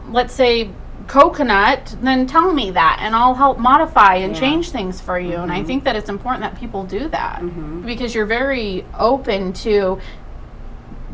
let's 0.09 0.35
say, 0.35 0.71
coconut, 1.07 1.97
then 2.01 2.27
tell 2.27 2.53
me 2.53 2.71
that 2.73 2.99
and 3.01 3.15
I'll 3.15 3.35
help 3.35 3.59
modify 3.59 4.17
and 4.17 4.35
Yeah. 4.35 4.41
change 4.41 4.71
things 4.71 5.01
for 5.01 5.19
you. 5.19 5.37
And 5.37 5.53
I 5.53 5.59
mm-hmm. 5.59 5.67
think 5.67 5.85
that 5.85 5.97
it's 5.97 6.09
important 6.09 6.43
that 6.43 6.59
people 6.59 6.85
do 6.85 7.09
that 7.09 7.41
mm-hmm. 7.41 7.83
because 7.83 8.15
you're 8.15 8.27
very 8.27 8.85
open 8.99 9.53
to 9.65 9.99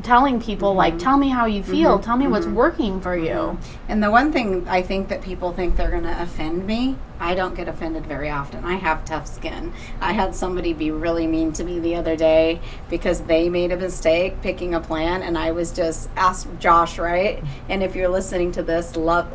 telling 0.02 0.40
people 0.40 0.74
like 0.74 0.94
mm-hmm. 0.94 1.04
tell 1.04 1.16
me 1.16 1.28
how 1.28 1.46
you 1.46 1.62
feel 1.62 1.96
tell 1.98 2.16
me 2.16 2.26
what's 2.26 2.46
working 2.46 3.00
for 3.00 3.16
you 3.16 3.56
And 3.88 4.02
the 4.02 4.10
one 4.10 4.32
thing 4.32 4.66
I 4.68 4.82
think 4.82 5.08
that 5.08 5.22
people 5.22 5.52
think 5.52 5.76
they're 5.76 5.90
going 5.90 6.04
to 6.04 6.22
offend 6.22 6.66
me, 6.66 6.96
I 7.20 7.34
don't 7.34 7.54
get 7.54 7.68
offended 7.68 8.06
very 8.06 8.30
often. 8.30 8.64
I 8.64 8.76
have 8.76 9.04
tough 9.04 9.26
skin. 9.26 9.72
I 10.00 10.12
had 10.12 10.34
somebody 10.34 10.72
be 10.72 10.90
really 10.90 11.26
mean 11.26 11.52
to 11.52 11.62
me 11.62 11.78
the 11.78 11.94
other 11.96 12.16
day 12.16 12.60
because 12.88 13.20
they 13.20 13.48
made 13.48 13.70
a 13.70 13.76
mistake 13.76 14.40
picking 14.40 14.74
a 14.74 14.80
plan, 14.80 15.22
and 15.22 15.36
I 15.36 15.52
was 15.52 15.70
just 15.72 16.08
asked 16.16 16.48
Josh, 16.58 16.98
right? 16.98 17.44
And 17.68 17.82
if 17.82 17.94
you're 17.94 18.08
listening 18.08 18.50
to 18.52 18.62
this, 18.62 18.96
love. 18.96 19.28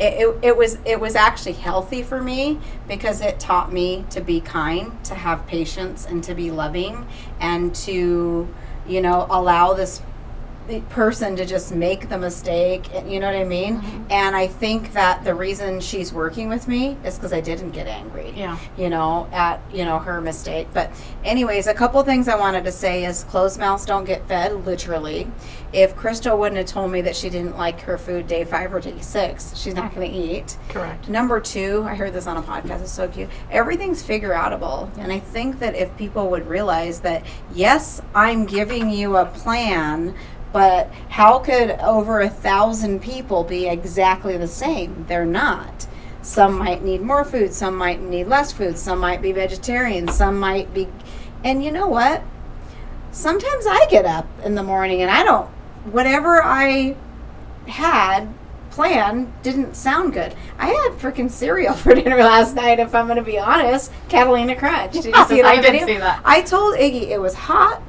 It, 0.00 0.14
it, 0.14 0.38
it 0.42 0.56
was 0.56 0.78
it 0.84 0.98
was 0.98 1.14
actually 1.14 1.52
healthy 1.52 2.02
for 2.02 2.20
me 2.20 2.58
because 2.88 3.20
it 3.20 3.38
taught 3.38 3.72
me 3.72 4.04
to 4.10 4.20
be 4.20 4.40
kind, 4.40 5.02
to 5.04 5.14
have 5.14 5.46
patience, 5.46 6.04
and 6.04 6.22
to 6.24 6.34
be 6.34 6.50
loving, 6.50 7.06
and 7.38 7.74
to 7.76 8.48
you 8.86 9.00
know 9.00 9.26
allow 9.30 9.72
this 9.72 10.02
person 10.88 11.36
to 11.36 11.44
just 11.44 11.74
make 11.74 12.08
the 12.08 12.18
mistake 12.18 12.92
eh, 12.94 13.04
you 13.06 13.20
know 13.20 13.26
what 13.26 13.36
i 13.36 13.44
mean 13.44 13.80
mm-hmm. 13.80 14.02
and 14.10 14.34
i 14.34 14.46
think 14.46 14.92
that 14.92 15.22
the 15.24 15.34
reason 15.34 15.80
she's 15.80 16.12
working 16.12 16.48
with 16.48 16.66
me 16.66 16.96
is 17.04 17.16
because 17.16 17.32
i 17.32 17.40
didn't 17.40 17.70
get 17.70 17.86
angry 17.86 18.32
Yeah. 18.36 18.58
you 18.76 18.88
know 18.88 19.28
at 19.32 19.60
you 19.72 19.84
know 19.84 19.98
her 19.98 20.20
mistake 20.20 20.68
but 20.72 20.90
anyways 21.24 21.66
a 21.66 21.74
couple 21.74 22.02
things 22.02 22.28
i 22.28 22.36
wanted 22.36 22.64
to 22.64 22.72
say 22.72 23.04
is 23.04 23.24
closed 23.24 23.58
mouths 23.58 23.84
don't 23.84 24.04
get 24.04 24.26
fed 24.26 24.64
literally 24.64 25.26
if 25.72 25.94
crystal 25.96 26.38
wouldn't 26.38 26.56
have 26.56 26.66
told 26.66 26.90
me 26.90 27.00
that 27.02 27.16
she 27.16 27.28
didn't 27.28 27.56
like 27.56 27.80
her 27.80 27.98
food 27.98 28.26
day 28.26 28.44
five 28.44 28.72
or 28.72 28.80
day 28.80 28.98
six 29.00 29.54
she's 29.56 29.74
not 29.74 29.94
going 29.94 30.10
to 30.10 30.16
eat 30.16 30.56
correct 30.68 31.08
Number 31.08 31.38
two, 31.38 31.84
I 31.86 31.94
heard 31.94 32.12
this 32.12 32.26
on 32.26 32.36
a 32.36 32.42
podcast. 32.42 32.80
It's 32.82 32.90
so 32.92 33.06
cute. 33.08 33.28
Everything's 33.50 34.02
figure 34.02 34.32
outable, 34.32 34.90
and 34.98 35.12
I 35.12 35.18
think 35.20 35.58
that 35.60 35.74
if 35.74 35.94
people 35.96 36.28
would 36.30 36.46
realize 36.48 37.00
that, 37.00 37.24
yes, 37.54 38.00
I'm 38.14 38.46
giving 38.46 38.90
you 38.90 39.16
a 39.16 39.26
plan, 39.26 40.14
but 40.54 40.88
how 41.08 41.40
could 41.40 41.72
over 41.80 42.20
a 42.20 42.30
thousand 42.30 43.02
people 43.02 43.42
be 43.42 43.66
exactly 43.66 44.36
the 44.36 44.46
same? 44.46 45.04
They're 45.08 45.26
not. 45.26 45.88
Some 46.22 46.56
might 46.56 46.80
need 46.84 47.02
more 47.02 47.24
food. 47.24 47.52
Some 47.52 47.76
might 47.76 48.00
need 48.00 48.28
less 48.28 48.52
food. 48.52 48.78
Some 48.78 49.00
might 49.00 49.20
be 49.20 49.32
vegetarian. 49.32 50.06
Some 50.06 50.38
might 50.38 50.72
be, 50.72 50.86
and 51.42 51.64
you 51.64 51.72
know 51.72 51.88
what? 51.88 52.22
Sometimes 53.10 53.66
I 53.66 53.86
get 53.90 54.04
up 54.04 54.28
in 54.44 54.54
the 54.54 54.62
morning 54.62 55.02
and 55.02 55.10
I 55.10 55.24
don't. 55.24 55.48
Whatever 55.90 56.40
I 56.40 56.94
had 57.66 58.28
planned 58.70 59.32
didn't 59.42 59.74
sound 59.74 60.12
good. 60.12 60.36
I 60.56 60.68
had 60.68 60.92
freaking 60.92 61.32
cereal 61.32 61.74
for 61.74 61.96
dinner 61.96 62.18
last 62.18 62.54
night, 62.54 62.78
if 62.78 62.94
I'm 62.94 63.06
going 63.06 63.18
to 63.18 63.24
be 63.24 63.40
honest. 63.40 63.90
Catalina 64.08 64.54
Crunch. 64.54 64.92
Did 64.92 65.06
you 65.06 65.12
see 65.26 65.42
that 65.42 65.46
I 65.46 65.60
did 65.60 65.84
see 65.84 65.96
that. 65.96 66.22
I 66.24 66.42
told 66.42 66.76
Iggy 66.76 67.08
it 67.08 67.20
was 67.20 67.34
hot. 67.34 67.82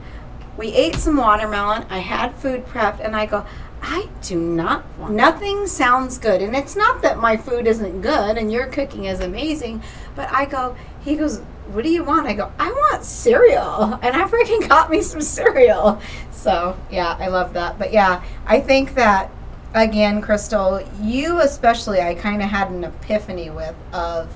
We 0.58 0.74
ate 0.74 0.96
some 0.96 1.18
watermelon. 1.18 1.86
I 1.89 2.00
had 2.00 2.36
food 2.36 2.65
prepped, 2.65 3.00
and 3.00 3.15
I 3.15 3.26
go, 3.26 3.46
I 3.88 4.10
do 4.24 4.39
not 4.39 4.84
want. 4.98 5.13
Nothing 5.13 5.68
sounds 5.68 6.18
good, 6.18 6.41
and 6.41 6.56
it's 6.56 6.76
not 6.76 7.04
that 7.04 7.20
my 7.20 7.38
food 7.38 7.68
isn't 7.68 8.02
good 8.02 8.36
and 8.38 8.52
your 8.52 8.65
cooking 8.65 9.06
is 9.06 9.20
amazing, 9.20 9.84
but 10.15 10.32
I 10.32 10.46
go. 10.46 10.76
He 11.02 11.15
goes, 11.15 11.39
"What 11.72 11.84
do 11.84 11.91
you 11.91 12.04
want?" 12.04 12.26
I 12.26 12.34
go, 12.34 12.52
"I 12.58 12.72
want 12.72 13.04
cereal," 13.04 14.00
and 14.02 14.15
I 14.15 14.28
freaking 14.28 14.68
got 14.70 14.89
me 14.89 15.04
some 15.04 15.22
cereal. 15.22 16.02
So 16.32 16.76
yeah, 16.89 17.15
I 17.20 17.28
love 17.28 17.54
that. 17.54 17.78
But 17.78 17.94
yeah, 17.94 18.24
I 18.48 18.60
think 18.60 18.96
that 18.96 19.30
again, 19.76 20.20
Crystal, 20.20 20.82
you 21.02 21.41
especially, 21.41 22.02
I 22.02 22.15
kind 22.15 22.41
of 22.41 22.50
had 22.50 22.72
an 22.72 22.86
epiphany 22.86 23.52
with 23.52 23.76
of 23.94 24.36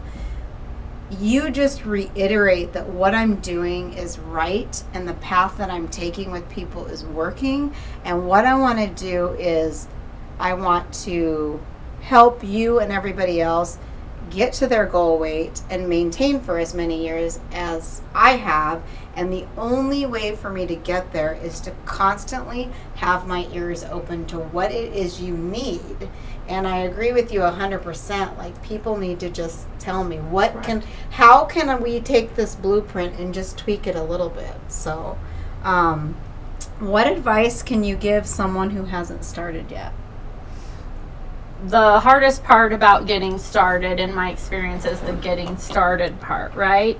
you 1.11 1.49
just 1.49 1.85
reiterate 1.85 2.73
that 2.73 2.87
what 2.87 3.15
I'm 3.15 3.37
doing 3.37 3.93
is 3.93 4.19
right 4.19 4.83
and 4.93 5.07
the 5.07 5.15
path 5.15 5.57
that 5.57 5.69
I'm 5.69 5.87
taking 5.87 6.31
with 6.31 6.47
people 6.49 6.85
is 6.85 7.03
working. 7.03 7.73
And 8.05 8.27
what 8.27 8.45
I 8.45 8.55
want 8.55 8.79
to 8.79 8.87
do 8.87 9.29
is 9.29 9.87
I 10.39 10.53
want 10.53 10.93
to 11.05 11.59
help 12.01 12.43
you 12.43 12.79
and 12.79 12.91
everybody 12.91 13.41
else 13.41 13.77
get 14.29 14.53
to 14.53 14.67
their 14.67 14.85
goal 14.85 15.17
weight 15.17 15.61
and 15.69 15.89
maintain 15.89 16.39
for 16.39 16.59
as 16.59 16.73
many 16.73 17.03
years 17.03 17.39
as 17.51 18.01
I 18.13 18.31
have. 18.37 18.83
And 19.15 19.33
the 19.33 19.45
only 19.57 20.05
way 20.05 20.35
for 20.35 20.49
me 20.49 20.67
to 20.67 20.75
get 20.75 21.11
there 21.11 21.33
is 21.33 21.59
to 21.61 21.71
constantly 21.85 22.69
have 22.95 23.27
my 23.27 23.47
ears 23.51 23.83
open 23.83 24.25
to 24.27 24.37
what 24.37 24.71
it 24.71 24.93
is 24.93 25.19
you 25.19 25.35
need. 25.35 26.09
And 26.49 26.67
I 26.67 26.79
agree 26.79 27.13
with 27.13 27.31
you 27.31 27.39
100%. 27.41 28.38
Like, 28.38 28.62
people 28.63 28.97
need 28.97 29.19
to 29.21 29.29
just 29.29 29.67
tell 29.79 30.03
me 30.03 30.17
what 30.17 30.63
can, 30.63 30.83
how 31.12 31.45
can 31.45 31.81
we 31.81 32.01
take 32.01 32.35
this 32.35 32.55
blueprint 32.55 33.19
and 33.19 33.33
just 33.33 33.57
tweak 33.57 33.88
it 33.88 33.95
a 33.95 34.03
little 34.03 34.29
bit? 34.29 34.55
So, 34.67 35.17
um, 35.63 36.17
what 36.79 37.07
advice 37.07 37.62
can 37.63 37.83
you 37.83 37.95
give 37.95 38.25
someone 38.25 38.71
who 38.71 38.85
hasn't 38.85 39.23
started 39.23 39.71
yet? 39.71 39.93
the 41.65 42.00
hardest 42.00 42.43
part 42.43 42.71
about 42.71 43.06
getting 43.06 43.37
started 43.37 44.00
in 44.00 44.13
my 44.15 44.31
experience 44.31 44.85
is 44.85 45.00
the 45.02 45.12
getting 45.13 45.58
started 45.58 46.19
part 46.21 46.54
right 46.56 46.97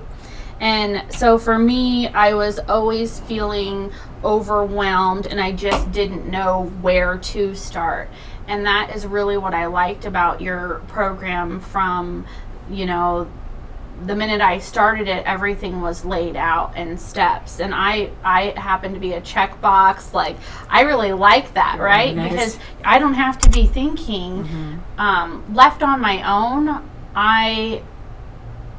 And 0.60 1.10
so 1.10 1.38
for 1.38 1.58
me, 1.58 2.08
I 2.08 2.34
was 2.34 2.58
always 2.58 3.20
feeling 3.20 3.90
overwhelmed 4.22 5.26
and 5.26 5.40
I 5.40 5.52
just 5.52 5.90
didn't 5.90 6.26
know 6.30 6.70
where 6.82 7.16
to 7.16 7.54
start. 7.54 8.10
And 8.50 8.66
that 8.66 8.94
is 8.94 9.06
really 9.06 9.38
what 9.38 9.54
I 9.54 9.66
liked 9.66 10.04
about 10.04 10.40
your 10.40 10.82
program 10.88 11.60
from, 11.60 12.26
you 12.68 12.84
know, 12.84 13.30
the 14.04 14.16
minute 14.16 14.40
I 14.40 14.58
started 14.58 15.08
it, 15.08 15.24
everything 15.24 15.80
was 15.80 16.04
laid 16.04 16.34
out 16.34 16.76
in 16.76 16.96
steps, 16.98 17.60
and 17.60 17.74
I 17.74 18.10
I 18.24 18.54
happen 18.56 18.94
to 18.94 19.00
be 19.00 19.12
a 19.12 19.20
checkbox. 19.20 20.12
Like 20.12 20.36
I 20.68 20.82
really 20.82 21.12
like 21.12 21.54
that, 21.54 21.78
right? 21.78 22.14
Nice. 22.16 22.30
Because 22.30 22.58
I 22.84 22.98
don't 22.98 23.14
have 23.14 23.38
to 23.40 23.50
be 23.50 23.66
thinking. 23.66 24.44
Mm-hmm. 24.44 25.00
Um, 25.00 25.54
left 25.54 25.82
on 25.82 26.00
my 26.00 26.22
own, 26.22 26.88
I 27.14 27.82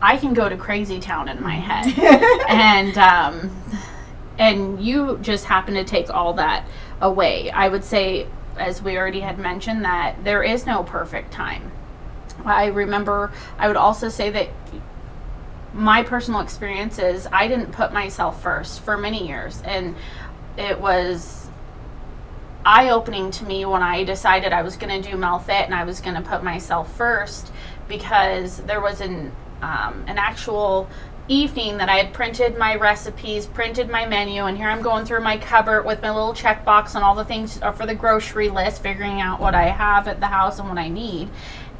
I 0.01 0.17
can 0.17 0.33
go 0.33 0.49
to 0.49 0.57
crazy 0.57 0.99
town 0.99 1.29
in 1.29 1.41
my 1.41 1.55
head, 1.55 1.97
and 2.49 2.97
um, 2.97 3.51
and 4.37 4.83
you 4.83 5.19
just 5.21 5.45
happen 5.45 5.75
to 5.75 5.83
take 5.83 6.09
all 6.09 6.33
that 6.33 6.65
away. 6.99 7.51
I 7.51 7.67
would 7.67 7.83
say, 7.83 8.27
as 8.57 8.81
we 8.81 8.97
already 8.97 9.21
had 9.21 9.37
mentioned, 9.37 9.85
that 9.85 10.23
there 10.23 10.43
is 10.43 10.65
no 10.65 10.83
perfect 10.83 11.31
time. 11.31 11.71
I 12.45 12.67
remember. 12.67 13.31
I 13.57 13.67
would 13.67 13.77
also 13.77 14.09
say 14.09 14.29
that 14.31 14.49
my 15.73 16.03
personal 16.03 16.41
experience 16.41 16.99
is 16.99 17.27
I 17.31 17.47
didn't 17.47 17.71
put 17.71 17.93
myself 17.93 18.41
first 18.41 18.81
for 18.81 18.97
many 18.97 19.27
years. 19.27 19.61
And 19.63 19.95
it 20.57 20.79
was 20.79 21.47
eye 22.65 22.89
opening 22.89 23.31
to 23.31 23.45
me 23.45 23.65
when 23.65 23.81
I 23.81 24.03
decided 24.03 24.53
I 24.53 24.61
was 24.61 24.75
going 24.75 25.01
to 25.01 25.09
do 25.09 25.15
MelFit 25.17 25.65
and 25.65 25.73
I 25.73 25.83
was 25.83 26.01
going 26.01 26.15
to 26.15 26.21
put 26.21 26.43
myself 26.43 26.95
first 26.95 27.51
because 27.87 28.57
there 28.57 28.81
was 28.81 29.01
an, 29.01 29.31
um, 29.61 30.03
an 30.07 30.17
actual 30.17 30.89
evening 31.31 31.77
that 31.77 31.89
I 31.89 31.97
had 31.97 32.13
printed 32.13 32.57
my 32.57 32.75
recipes, 32.75 33.45
printed 33.45 33.89
my 33.89 34.05
menu, 34.05 34.43
and 34.43 34.57
here 34.57 34.67
I'm 34.67 34.81
going 34.81 35.05
through 35.05 35.21
my 35.21 35.37
cupboard 35.37 35.83
with 35.83 36.01
my 36.01 36.11
little 36.11 36.33
checkbox 36.33 36.95
and 36.95 37.03
all 37.03 37.15
the 37.15 37.25
things 37.25 37.59
for 37.75 37.85
the 37.85 37.95
grocery 37.95 38.49
list, 38.49 38.81
figuring 38.83 39.21
out 39.21 39.39
what 39.39 39.55
I 39.55 39.69
have 39.69 40.07
at 40.07 40.19
the 40.19 40.27
house 40.27 40.59
and 40.59 40.67
what 40.67 40.77
I 40.77 40.89
need 40.89 41.29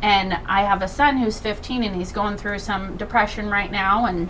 and 0.02 0.34
I 0.48 0.64
have 0.64 0.82
a 0.82 0.88
son 0.88 1.18
who's 1.18 1.40
15 1.40 1.84
and 1.84 1.96
he's 1.96 2.12
going 2.12 2.38
through 2.38 2.60
some 2.60 2.98
depression 2.98 3.50
right 3.50 3.72
now 3.72 4.06
and 4.06 4.30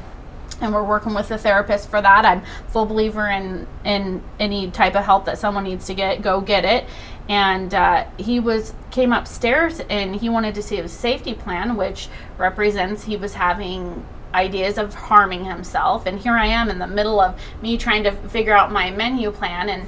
and 0.59 0.72
we're 0.72 0.84
working 0.84 1.15
with 1.15 1.32
a 1.32 1.39
therapist 1.39 1.89
for 1.89 1.99
that. 2.03 2.24
I'm 2.24 2.43
full 2.67 2.86
believer 2.86 3.28
in 3.28 3.67
in 3.84 4.22
any 4.39 4.69
type 4.69 4.95
of 4.95 5.03
help 5.03 5.26
that 5.26 5.39
someone 5.39 5.63
needs 5.63 5.88
to 5.88 5.95
get, 5.95 6.22
go 6.22 6.39
get 6.39 6.65
it. 6.65 6.86
And 7.28 7.74
uh, 7.74 8.05
he 8.17 8.39
was 8.39 8.74
came 8.91 9.11
upstairs 9.11 9.80
and 9.89 10.15
he 10.15 10.30
wanted 10.30 10.53
to 10.55 10.61
see 10.61 10.76
his 10.76 10.91
safety 10.91 11.34
plan, 11.34 11.78
which 11.78 12.09
represents 12.38 13.05
he 13.05 13.17
was 13.17 13.34
having 13.34 14.05
ideas 14.34 14.77
of 14.77 14.93
harming 14.93 15.45
himself. 15.45 16.05
And 16.05 16.19
here 16.19 16.36
I 16.36 16.45
am 16.47 16.69
in 16.69 16.79
the 16.79 16.88
middle 16.88 17.19
of 17.19 17.39
me 17.61 17.77
trying 17.77 18.03
to 18.03 18.11
figure 18.11 18.55
out 18.55 18.71
my 18.71 18.91
menu 18.91 19.32
plan 19.32 19.69
and 19.69 19.88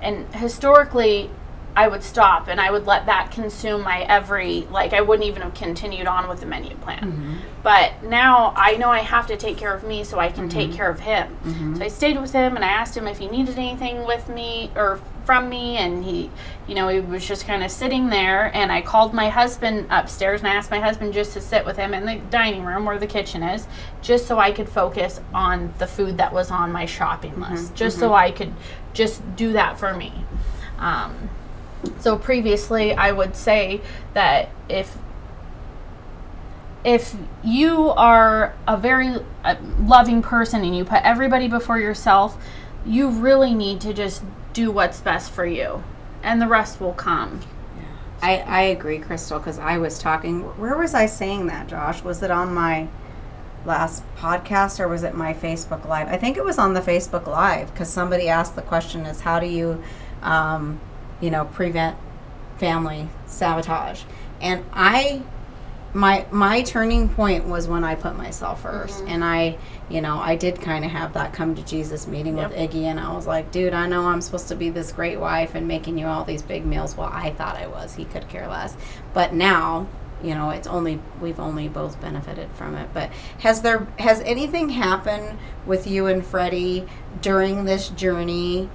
and 0.00 0.26
historically 0.34 1.30
I 1.76 1.88
would 1.88 2.02
stop 2.02 2.48
and 2.48 2.60
I 2.60 2.70
would 2.70 2.86
let 2.86 3.06
that 3.06 3.32
consume 3.32 3.82
my 3.82 4.02
every 4.02 4.62
like 4.70 4.92
I 4.92 5.00
wouldn't 5.00 5.28
even 5.28 5.42
have 5.42 5.54
continued 5.54 6.06
on 6.06 6.28
with 6.28 6.40
the 6.40 6.46
menu 6.46 6.76
plan. 6.76 7.00
Mm-hmm. 7.00 7.34
But 7.62 8.02
now 8.04 8.52
I 8.56 8.76
know 8.76 8.90
I 8.90 9.00
have 9.00 9.26
to 9.28 9.36
take 9.36 9.56
care 9.56 9.74
of 9.74 9.82
me 9.82 10.04
so 10.04 10.18
I 10.18 10.28
can 10.28 10.48
mm-hmm. 10.48 10.58
take 10.58 10.72
care 10.72 10.88
of 10.88 11.00
him. 11.00 11.36
Mm-hmm. 11.44 11.76
So 11.76 11.84
I 11.84 11.88
stayed 11.88 12.20
with 12.20 12.32
him 12.32 12.54
and 12.54 12.64
I 12.64 12.68
asked 12.68 12.96
him 12.96 13.08
if 13.08 13.18
he 13.18 13.26
needed 13.26 13.58
anything 13.58 14.06
with 14.06 14.28
me 14.28 14.70
or 14.76 15.00
from 15.24 15.48
me 15.48 15.78
and 15.78 16.04
he 16.04 16.30
you 16.66 16.74
know 16.74 16.88
he 16.88 17.00
was 17.00 17.26
just 17.26 17.46
kind 17.46 17.64
of 17.64 17.70
sitting 17.70 18.10
there 18.10 18.54
and 18.54 18.70
I 18.70 18.82
called 18.82 19.14
my 19.14 19.30
husband 19.30 19.86
upstairs 19.90 20.42
and 20.42 20.48
I 20.48 20.54
asked 20.54 20.70
my 20.70 20.80
husband 20.80 21.14
just 21.14 21.32
to 21.32 21.40
sit 21.40 21.64
with 21.64 21.76
him 21.76 21.94
in 21.94 22.04
the 22.04 22.16
dining 22.30 22.62
room 22.62 22.84
where 22.84 22.98
the 22.98 23.06
kitchen 23.06 23.42
is 23.42 23.66
just 24.02 24.26
so 24.26 24.38
I 24.38 24.52
could 24.52 24.68
focus 24.68 25.20
on 25.32 25.72
the 25.78 25.86
food 25.86 26.18
that 26.18 26.32
was 26.32 26.50
on 26.50 26.70
my 26.72 26.84
shopping 26.84 27.32
mm-hmm. 27.32 27.54
list 27.54 27.74
just 27.74 27.98
so 27.98 28.08
mm-hmm. 28.08 28.26
I 28.26 28.30
could 28.30 28.52
just 28.92 29.34
do 29.34 29.54
that 29.54 29.78
for 29.78 29.94
me. 29.94 30.12
Um, 30.78 31.30
so 32.00 32.16
previously, 32.16 32.92
I 32.94 33.12
would 33.12 33.36
say 33.36 33.80
that 34.14 34.50
if 34.68 34.96
if 36.84 37.16
you 37.42 37.90
are 37.90 38.54
a 38.68 38.76
very 38.76 39.16
loving 39.80 40.20
person 40.20 40.62
and 40.62 40.76
you 40.76 40.84
put 40.84 41.02
everybody 41.02 41.48
before 41.48 41.78
yourself, 41.78 42.36
you 42.84 43.08
really 43.08 43.54
need 43.54 43.80
to 43.80 43.94
just 43.94 44.22
do 44.52 44.70
what's 44.70 45.00
best 45.00 45.32
for 45.32 45.46
you, 45.46 45.82
and 46.22 46.40
the 46.40 46.46
rest 46.46 46.80
will 46.80 46.92
come. 46.92 47.40
I, 48.22 48.38
I 48.38 48.62
agree, 48.62 48.98
Crystal, 48.98 49.38
because 49.38 49.58
I 49.58 49.78
was 49.78 49.98
talking. 49.98 50.40
Where 50.58 50.76
was 50.76 50.94
I 50.94 51.06
saying 51.06 51.46
that, 51.46 51.66
Josh? 51.66 52.02
Was 52.02 52.22
it 52.22 52.30
on 52.30 52.54
my 52.54 52.88
last 53.66 54.02
podcast 54.16 54.78
or 54.78 54.88
was 54.88 55.02
it 55.02 55.14
my 55.14 55.32
Facebook 55.32 55.86
Live? 55.86 56.08
I 56.08 56.16
think 56.16 56.36
it 56.36 56.44
was 56.44 56.58
on 56.58 56.74
the 56.74 56.80
Facebook 56.80 57.26
Live 57.26 57.72
because 57.72 57.88
somebody 57.88 58.28
asked 58.28 58.56
the 58.56 58.62
question: 58.62 59.06
"Is 59.06 59.20
how 59.20 59.40
do 59.40 59.46
you 59.46 59.82
um, 60.22 60.80
you 61.24 61.30
know, 61.30 61.46
prevent 61.46 61.96
family 62.58 63.08
sabotage. 63.24 64.02
And 64.42 64.62
I 64.74 65.22
my 65.94 66.26
my 66.30 66.60
turning 66.62 67.08
point 67.08 67.46
was 67.46 67.66
when 67.66 67.82
I 67.82 67.94
put 67.94 68.14
myself 68.16 68.62
1st 68.64 68.88
mm-hmm. 68.88 69.08
and 69.08 69.24
I, 69.24 69.56
you 69.88 70.02
know, 70.02 70.18
I 70.18 70.36
did 70.36 70.60
kind 70.60 70.84
of 70.84 70.90
have 70.90 71.14
that 71.14 71.32
come 71.32 71.54
to 71.54 71.62
Jesus 71.62 72.06
meeting 72.06 72.36
yep. 72.36 72.50
with 72.50 72.58
Iggy, 72.58 72.82
and 72.82 73.00
I 73.00 73.14
was 73.14 73.26
like, 73.26 73.50
dude, 73.50 73.72
I 73.72 73.86
know 73.86 74.02
I'm 74.02 74.20
supposed 74.20 74.48
to 74.48 74.54
be 74.54 74.68
this 74.68 74.92
great 74.92 75.18
wife 75.18 75.54
and 75.54 75.66
making 75.66 75.96
you 75.96 76.06
all 76.06 76.24
these 76.24 76.42
big 76.42 76.66
meals. 76.66 76.94
Well, 76.94 77.10
I 77.10 77.30
thought 77.30 77.56
I 77.56 77.68
was. 77.68 77.94
He 77.94 78.04
could 78.04 78.28
care 78.28 78.46
less. 78.46 78.76
But 79.14 79.32
now, 79.32 79.86
you 80.22 80.34
know, 80.34 80.50
it's 80.50 80.66
only 80.66 81.00
we've 81.22 81.40
only 81.40 81.68
both 81.68 81.98
benefited 82.02 82.50
from 82.52 82.74
it. 82.74 82.90
But 82.92 83.10
has 83.38 83.62
there 83.62 83.86
has 83.98 84.20
anything 84.20 84.70
happened 84.70 85.38
with 85.64 85.86
you 85.86 86.06
and 86.06 86.26
Freddie 86.26 86.86
during 87.22 87.64
this 87.64 87.88
journey? 87.88 88.68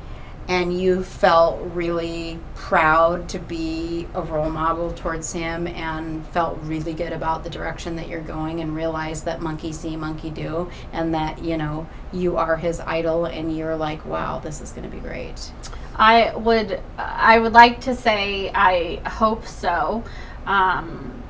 And 0.49 0.81
you 0.81 1.03
felt 1.03 1.61
really 1.75 2.39
proud 2.55 3.29
to 3.29 3.37
be 3.37 4.07
a 4.15 4.21
role 4.21 4.49
model 4.49 4.91
towards 4.91 5.31
him 5.31 5.67
and 5.67 6.25
felt 6.29 6.57
really 6.63 6.91
good 6.91 7.13
about 7.13 7.43
the 7.43 7.49
direction 7.51 7.95
that 7.95 8.09
you're 8.09 8.19
going 8.19 8.59
and 8.59 8.75
realized 8.75 9.25
that 9.25 9.41
monkey 9.41 9.71
see 9.71 9.95
monkey 9.95 10.31
do 10.31 10.69
and 10.91 11.13
that 11.13 11.43
you 11.43 11.55
know 11.55 11.87
you 12.11 12.35
are 12.35 12.57
his 12.57 12.79
idol 12.79 13.25
and 13.25 13.55
you're 13.55 13.75
like 13.75 14.03
wow 14.05 14.39
this 14.39 14.59
is 14.59 14.71
going 14.71 14.89
to 14.89 14.93
be 14.93 14.99
great. 14.99 15.51
I 15.95 16.35
would 16.35 16.81
i 16.97 17.37
would 17.37 17.53
like 17.53 17.81
to 17.81 17.95
say 17.95 18.51
i 18.53 18.95
hope 19.07 19.45
so. 19.45 20.03
Um, 20.45 21.23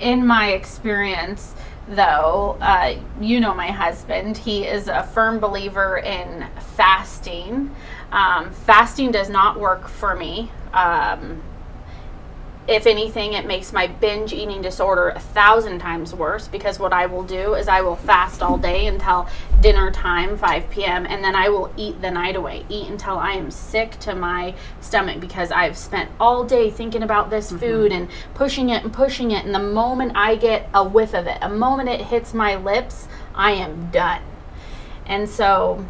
in 0.00 0.26
my 0.26 0.52
experience 0.52 1.54
though, 1.88 2.56
uh, 2.60 2.96
you 3.20 3.40
know 3.40 3.54
my 3.54 3.70
husband, 3.70 4.36
he 4.36 4.64
is 4.64 4.88
a 4.88 5.02
firm 5.02 5.38
believer 5.38 5.98
in 5.98 6.46
fasting. 6.76 7.74
Um, 8.12 8.50
fasting 8.50 9.10
does 9.10 9.28
not 9.28 9.58
work 9.58 9.88
for 9.88 10.14
me. 10.14 10.50
Um, 10.72 11.42
if 12.66 12.86
anything, 12.86 13.34
it 13.34 13.44
makes 13.44 13.74
my 13.74 13.86
binge 13.86 14.32
eating 14.32 14.62
disorder 14.62 15.10
a 15.10 15.20
thousand 15.20 15.80
times 15.80 16.14
worse 16.14 16.48
because 16.48 16.78
what 16.78 16.94
I 16.94 17.04
will 17.04 17.22
do 17.22 17.54
is 17.54 17.68
I 17.68 17.82
will 17.82 17.96
fast 17.96 18.42
all 18.42 18.56
day 18.56 18.86
until 18.86 19.28
dinner 19.60 19.90
time, 19.90 20.38
5 20.38 20.70
p.m., 20.70 21.04
and 21.06 21.22
then 21.22 21.34
I 21.34 21.50
will 21.50 21.70
eat 21.76 22.00
the 22.00 22.10
night 22.10 22.36
away. 22.36 22.64
Eat 22.70 22.88
until 22.88 23.18
I 23.18 23.32
am 23.32 23.50
sick 23.50 23.98
to 24.00 24.14
my 24.14 24.54
stomach 24.80 25.20
because 25.20 25.50
I've 25.52 25.76
spent 25.76 26.10
all 26.18 26.42
day 26.42 26.70
thinking 26.70 27.02
about 27.02 27.28
this 27.28 27.48
mm-hmm. 27.48 27.58
food 27.58 27.92
and 27.92 28.08
pushing 28.32 28.70
it 28.70 28.82
and 28.82 28.92
pushing 28.92 29.30
it. 29.30 29.44
And 29.44 29.54
the 29.54 29.58
moment 29.58 30.12
I 30.14 30.36
get 30.36 30.70
a 30.72 30.82
whiff 30.82 31.14
of 31.14 31.26
it, 31.26 31.36
a 31.42 31.50
moment 31.50 31.90
it 31.90 32.00
hits 32.00 32.32
my 32.32 32.56
lips, 32.56 33.08
I 33.34 33.52
am 33.52 33.90
done. 33.90 34.22
And 35.04 35.28
so 35.28 35.84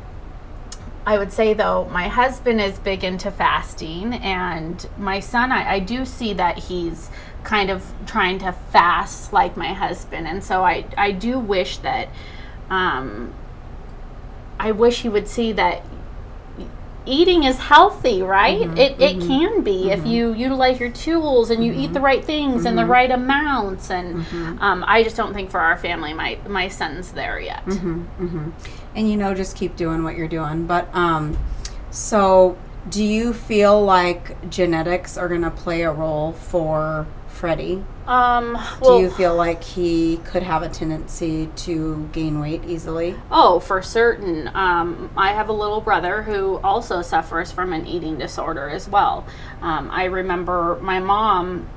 I 1.07 1.19
would 1.19 1.33
say 1.33 1.55
though, 1.55 1.87
my 1.91 2.09
husband 2.09 2.61
is 2.61 2.79
big 2.79 3.05
into 3.05 3.31
fasting, 3.31 4.15
and 4.15 4.87
my 4.97 5.21
son, 5.21 5.53
I, 5.53 5.75
I, 5.75 5.79
do 5.79 6.05
see 6.05 6.33
that 6.35 6.59
he's 6.59 7.11
kind 7.43 7.71
of 7.71 7.85
trying 8.07 8.39
to 8.39 8.53
fast 8.53 9.33
like 9.33 9.57
my 9.57 9.75
husband, 9.75 10.27
and 10.27 10.43
so 10.43 10.65
I 10.65 10.87
I 10.97 11.11
do 11.13 11.39
wish 11.39 11.79
that, 11.79 12.09
um, 12.71 13.35
I 14.59 14.73
wish 14.73 15.03
he 15.03 15.11
would 15.11 15.29
see 15.29 15.53
that 15.53 15.83
eating 17.07 17.45
is 17.45 17.59
healthy, 17.59 18.23
right? 18.23 18.61
Mm-hmm, 18.63 18.79
it, 18.79 19.01
it 19.01 19.17
mm-hmm, 19.19 19.29
can 19.29 19.63
be 19.63 19.85
mm-hmm. 19.85 20.01
if 20.01 20.07
you 20.07 20.33
utilize 20.33 20.81
your 20.81 20.91
tools 20.91 21.51
and 21.51 21.65
you 21.65 21.73
eat 21.73 21.89
the 21.89 21.95
mm-hmm. 21.95 22.05
right 22.05 22.25
things 22.25 22.65
and 22.65 22.79
the 22.79 22.83
mm-hmm. 22.83 22.91
right 22.91 23.11
amounts. 23.11 23.91
And 23.91 24.25
mm-hmm. 24.25 24.59
um, 24.63 24.85
I 24.87 25.03
just 25.03 25.17
don't 25.17 25.35
think 25.35 25.51
for 25.51 25.61
our 25.61 25.77
family, 25.77 26.15
my 26.15 26.39
my 26.49 26.69
son's 26.69 27.13
there 27.13 27.39
yet. 27.39 27.63
And 28.95 29.11
you 29.11 29.17
know, 29.17 29.35
just 29.35 29.57
keep 29.57 29.77
doing 29.77 30.05
what 30.05 30.17
you're 30.17 30.29
doing. 30.29 30.67
But 30.67 30.89
um, 30.95 31.37
so, 31.91 32.57
do 32.89 33.03
you 33.03 33.33
feel 33.33 33.83
like 33.83 34.51
genetics 34.51 35.17
are 35.17 35.29
going 35.29 35.43
to 35.43 35.51
play 35.51 35.83
a 35.83 35.93
role 35.93 36.33
for 36.33 37.07
Freddie? 37.29 37.85
Um, 38.07 38.53
well, 38.81 38.99
Do 38.99 39.03
you 39.05 39.11
feel 39.11 39.35
like 39.35 39.65
he 39.65 40.19
could 40.19 40.43
have 40.43 40.63
a 40.63 40.69
tendency 40.69 41.49
to 41.57 42.09
gain 42.13 42.39
weight 42.39 42.65
easily? 42.67 43.17
Oh, 43.31 43.61
for 43.61 43.83
certain. 43.83 44.49
Um, 44.55 45.11
I 45.17 45.33
have 45.33 45.49
a 45.49 45.53
little 45.53 45.81
brother 45.81 46.23
who 46.23 46.59
also 46.59 47.03
suffers 47.03 47.51
from 47.51 47.73
an 47.73 47.87
eating 47.87 48.19
disorder 48.19 48.69
as 48.69 48.89
well. 48.89 49.27
Um, 49.63 49.91
I 49.91 50.05
remember 50.05 50.79
my 50.81 51.01
mom 51.01 51.69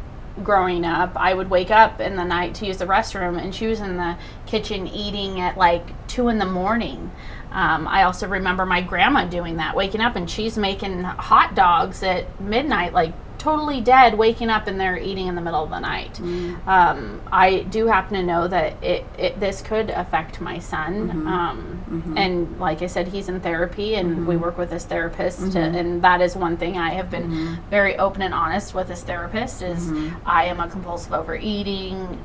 growing 0.43 0.85
up, 0.85 1.13
I 1.15 1.33
would 1.33 1.49
wake 1.49 1.71
up 1.71 1.99
in 1.99 2.15
the 2.15 2.23
night 2.23 2.55
to 2.55 2.65
use 2.65 2.77
the 2.77 2.85
restroom, 2.85 3.41
and 3.41 3.53
she 3.53 3.67
was 3.67 3.79
in 3.79 3.97
the 3.97 4.17
kitchen 4.45 4.87
eating 4.87 5.39
at 5.39 5.57
like 5.57 6.07
two 6.07 6.27
in 6.29 6.37
the 6.37 6.45
morning. 6.45 7.11
Um, 7.51 7.87
I 7.87 8.03
also 8.03 8.27
remember 8.27 8.65
my 8.65 8.81
grandma 8.81 9.25
doing 9.25 9.57
that, 9.57 9.75
waking 9.75 10.01
up 10.01 10.15
and 10.15 10.29
she's 10.29 10.57
making 10.57 11.03
hot 11.03 11.55
dogs 11.55 12.03
at 12.03 12.39
midnight, 12.41 12.93
like 12.93 13.13
totally 13.37 13.81
dead, 13.81 14.17
waking 14.17 14.49
up 14.49 14.67
and 14.67 14.79
they're 14.79 14.97
eating 14.97 15.27
in 15.27 15.35
the 15.35 15.41
middle 15.41 15.63
of 15.63 15.69
the 15.69 15.79
night. 15.79 16.13
Mm. 16.15 16.67
Um, 16.67 17.21
I 17.31 17.59
do 17.63 17.87
happen 17.87 18.15
to 18.15 18.23
know 18.23 18.47
that 18.47 18.81
it, 18.83 19.05
it 19.17 19.39
this 19.39 19.61
could 19.61 19.89
affect 19.89 20.41
my 20.41 20.59
son, 20.59 21.09
mm-hmm. 21.09 21.27
Um, 21.27 21.83
mm-hmm. 21.89 22.17
and 22.17 22.59
like 22.59 22.81
I 22.81 22.87
said, 22.87 23.07
he's 23.07 23.29
in 23.29 23.39
therapy, 23.41 23.95
and 23.95 24.09
mm-hmm. 24.09 24.25
we 24.25 24.37
work 24.37 24.57
with 24.57 24.71
his 24.71 24.85
therapist, 24.85 25.39
to, 25.39 25.59
mm-hmm. 25.59 25.75
and 25.75 26.01
that 26.01 26.21
is 26.21 26.35
one 26.35 26.57
thing 26.57 26.77
I 26.77 26.91
have 26.91 27.09
been 27.09 27.29
mm-hmm. 27.29 27.69
very 27.69 27.97
open 27.97 28.21
and 28.21 28.33
honest 28.33 28.73
with 28.73 28.89
his 28.89 29.03
therapist. 29.03 29.61
Is 29.61 29.87
mm-hmm. 29.87 30.27
I 30.27 30.45
am 30.45 30.59
a 30.59 30.67
compulsive 30.67 31.13
overeating 31.13 32.23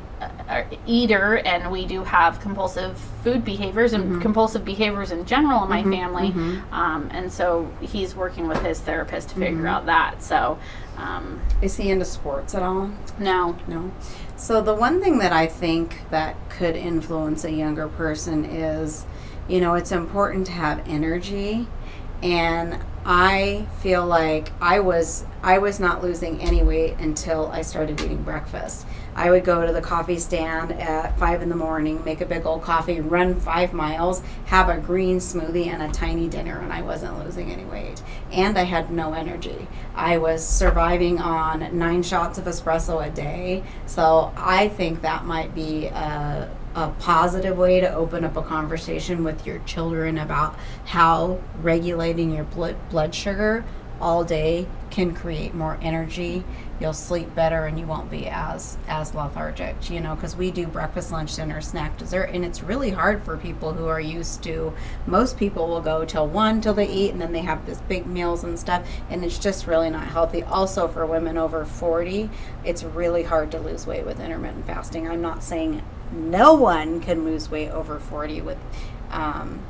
Uh, 0.49 0.64
eater, 0.87 1.39
and 1.39 1.70
we 1.70 1.87
do 1.87 2.05
have 2.05 2.41
compulsive 2.41 2.99
food 3.25 3.45
behaviors 3.45 3.93
and 3.93 4.05
mm-hmm. 4.05 4.20
compulsive 4.20 4.64
behaviors 4.64 5.11
in 5.11 5.25
general 5.25 5.62
in 5.62 5.68
my 5.68 5.81
mm-hmm. 5.81 5.93
family, 5.93 6.29
mm-hmm. 6.31 6.75
um, 6.75 7.09
and 7.12 7.33
so 7.33 7.73
he's 7.81 8.14
working 8.14 8.49
with 8.49 8.62
his 8.62 8.81
therapist 8.81 9.31
to 9.31 9.35
figure 9.37 9.66
out 9.66 9.87
that. 9.87 10.23
So. 10.23 10.59
Um, 10.99 11.41
Is 11.62 11.79
he 11.79 11.91
into 11.91 12.05
sports 12.05 12.55
at 12.55 12.62
all? 12.62 12.91
No. 13.18 13.57
No. 13.66 13.93
So 14.37 14.61
the 14.61 14.75
one 14.75 15.01
thing 15.01 15.18
that 15.18 15.33
I 15.33 15.47
think 15.47 16.03
that 16.11 16.37
could 16.51 16.77
influence 16.77 17.45
a 17.45 17.51
younger 17.51 17.89
person 17.89 18.45
is, 18.45 19.07
you 19.49 19.61
know, 19.61 19.75
it's 19.75 19.91
important 19.91 20.47
to 20.47 20.53
have 20.53 20.87
energy 20.87 21.66
and 22.23 22.79
I 23.05 23.66
feel 23.81 24.07
like 24.07 24.53
I 24.61 24.81
was 24.81 25.25
I 25.43 25.59
was 25.59 25.81
not 25.81 26.03
losing 26.03 26.41
any 26.41 26.62
weight 26.62 26.95
until 26.99 27.49
I 27.49 27.62
started 27.62 28.01
eating 28.01 28.23
breakfast. 28.23 28.87
I 29.15 29.31
would 29.31 29.45
go 29.45 29.67
to 29.67 29.73
the 29.73 29.81
coffee 29.81 30.19
stand 30.19 30.73
at 30.73 31.19
five 31.19 31.43
in 31.43 31.49
the 31.49 31.57
morning, 31.57 32.03
make 32.05 32.21
a 32.21 32.27
big 32.27 32.47
old 32.47 32.63
coffee, 32.63 33.01
run 33.01 33.39
five 33.39 33.73
miles, 33.73 34.23
have 34.47 34.69
a 34.69 34.79
green 34.79 35.19
smoothie 35.19 35.67
and 35.67 35.83
a 35.83 35.91
tiny 35.91 36.29
dinner, 36.29 36.59
and 36.59 36.73
I 36.73 36.83
wasn't 36.83 37.19
losing 37.19 37.51
any 37.51 37.65
weight. 37.65 38.03
And 38.31 38.59
I 38.59 38.65
had 38.65 38.91
no 38.91 39.13
energy. 39.13 39.69
I 39.95 40.19
was 40.19 40.47
surviving 40.47 41.19
on 41.19 41.79
nine 41.79 42.03
shots 42.03 42.39
of 42.39 42.47
espresso 42.47 43.07
a 43.07 43.11
day. 43.11 43.63
So 43.87 44.33
I 44.37 44.69
think 44.69 45.03
that 45.03 45.25
might 45.25 45.55
be 45.55 45.87
a, 45.87 46.51
a 46.75 46.89
positive 46.99 47.59
way 47.59 47.81
to 47.81 47.95
open 47.95 48.25
up 48.25 48.37
a 48.37 48.43
conversation 48.43 49.25
with 49.25 49.47
your 49.47 49.59
children 49.61 50.17
about 50.17 50.57
how 50.87 51.39
regulating 51.61 52.33
your 52.33 52.45
blood, 52.45 52.77
blood 52.89 53.15
sugar 53.15 53.65
all 54.03 54.25
day 54.25 54.67
can 54.91 55.15
create 55.15 55.55
more 55.55 55.79
energy. 55.81 56.45
You'll 56.81 56.93
sleep 56.93 57.33
better 57.37 57.65
and 57.67 57.79
you 57.79 57.87
won't 57.87 58.11
be 58.11 58.27
as 58.27 58.77
as 58.89 59.15
lethargic 59.15 59.89
you 59.89 60.01
know 60.01 60.17
because 60.17 60.35
we 60.35 60.51
do 60.51 60.67
breakfast 60.67 61.13
lunch 61.13 61.37
dinner 61.37 61.61
snack 61.61 61.97
dessert 61.97 62.31
and 62.33 62.45
it's 62.45 62.61
really 62.63 62.91
hard 62.91 63.23
for 63.23 63.37
people 63.37 63.73
who 63.73 63.87
are 63.87 64.01
used 64.01 64.43
to 64.43 64.75
most 65.07 65.39
people 65.39 65.69
will 65.69 65.81
go 65.81 66.05
till 66.05 66.27
one 66.27 66.61
till 66.61 66.75
they 66.75 66.89
eat 66.89 67.13
and 67.13 67.21
then 67.21 67.33
they 67.33 67.41
have 67.41 67.65
this 67.65 67.81
big 67.83 68.05
meals 68.05 68.43
and 68.43 68.59
stuff 68.59 68.85
and 69.09 69.25
it's 69.25 69.39
just 69.39 69.69
really 69.69 69.89
not 69.89 70.09
healthy. 70.09 70.43
Also 70.43 70.89
for 70.89 71.07
women 71.07 71.39
over 71.39 71.65
40 71.65 72.29
it's 72.65 72.83
really 72.83 73.23
hard 73.23 73.53
to 73.53 73.61
lose 73.61 73.87
weight 73.87 74.05
with 74.05 74.19
intermittent 74.19 74.67
fasting. 74.67 75.07
I'm 75.09 75.23
not 75.23 75.45
saying 75.45 75.83
no 76.11 76.53
one 76.53 77.01
can 77.01 77.25
lose 77.25 77.49
weight 77.49 77.71
over 77.71 78.01
40 78.01 78.41
with 78.41 78.59
um, 79.11 79.61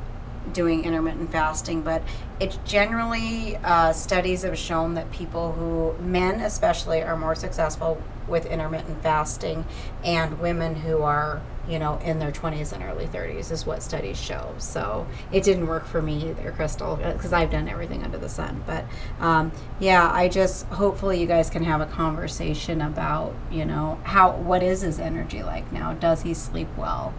doing 0.51 0.83
intermittent 0.83 1.31
fasting, 1.31 1.81
but 1.81 2.01
it's 2.39 2.57
generally 2.65 3.55
uh, 3.57 3.93
studies 3.93 4.41
have 4.43 4.57
shown 4.57 4.95
that 4.95 5.11
people 5.11 5.53
who, 5.53 5.95
men 6.03 6.41
especially, 6.41 7.01
are 7.01 7.15
more 7.15 7.35
successful 7.35 8.01
with 8.27 8.45
intermittent 8.45 9.01
fasting, 9.03 9.65
and 10.03 10.39
women 10.39 10.75
who 10.75 11.01
are, 11.01 11.41
you 11.67 11.77
know, 11.77 11.97
in 11.99 12.19
their 12.19 12.31
20s 12.31 12.71
and 12.71 12.83
early 12.83 13.05
30s 13.05 13.51
is 13.51 13.65
what 13.65 13.83
studies 13.83 14.19
show. 14.19 14.53
So 14.57 15.07
it 15.31 15.43
didn't 15.43 15.67
work 15.67 15.85
for 15.85 16.01
me 16.01 16.29
either, 16.29 16.51
Crystal, 16.51 16.95
because 16.95 17.33
I've 17.33 17.51
done 17.51 17.67
everything 17.67 18.03
under 18.03 18.17
the 18.17 18.29
sun. 18.29 18.63
But 18.65 18.85
um, 19.19 19.51
yeah, 19.79 20.09
I 20.11 20.29
just 20.29 20.65
hopefully 20.67 21.19
you 21.19 21.27
guys 21.27 21.49
can 21.49 21.63
have 21.63 21.81
a 21.81 21.85
conversation 21.85 22.81
about, 22.81 23.33
you 23.51 23.65
know, 23.65 23.99
how 24.03 24.31
what 24.37 24.63
is 24.63 24.81
his 24.81 24.99
energy 24.99 25.43
like 25.43 25.71
now? 25.71 25.93
Does 25.93 26.21
he 26.23 26.33
sleep 26.33 26.69
well? 26.77 27.13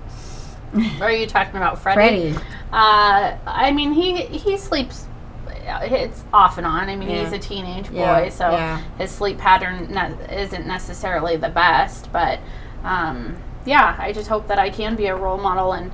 Are 1.01 1.13
you 1.13 1.27
talking 1.27 1.57
about 1.57 1.81
Freddie? 1.81 2.33
Freddie. 2.33 2.47
Uh, 2.73 3.37
I 3.47 3.71
mean, 3.73 3.93
he 3.93 4.23
he 4.27 4.57
sleeps. 4.57 5.07
It's 5.67 6.25
off 6.33 6.59
and 6.59 6.67
on. 6.67 6.89
I 6.89 6.97
mean, 6.97 7.09
yeah. 7.09 7.25
he's 7.25 7.33
a 7.33 7.39
teenage 7.39 7.89
boy, 7.89 7.97
yeah. 7.97 8.29
so 8.29 8.51
yeah. 8.51 8.83
his 8.99 9.11
sleep 9.11 9.39
pattern 9.39 9.91
ne- 9.91 10.43
isn't 10.43 10.67
necessarily 10.67 11.37
the 11.37 11.49
best. 11.49 12.13
But 12.13 12.41
um, 12.83 13.37
yeah, 13.65 13.97
I 13.99 14.13
just 14.13 14.29
hope 14.29 14.47
that 14.49 14.59
I 14.59 14.69
can 14.69 14.95
be 14.95 15.07
a 15.07 15.17
role 15.17 15.39
model. 15.39 15.73
And 15.73 15.91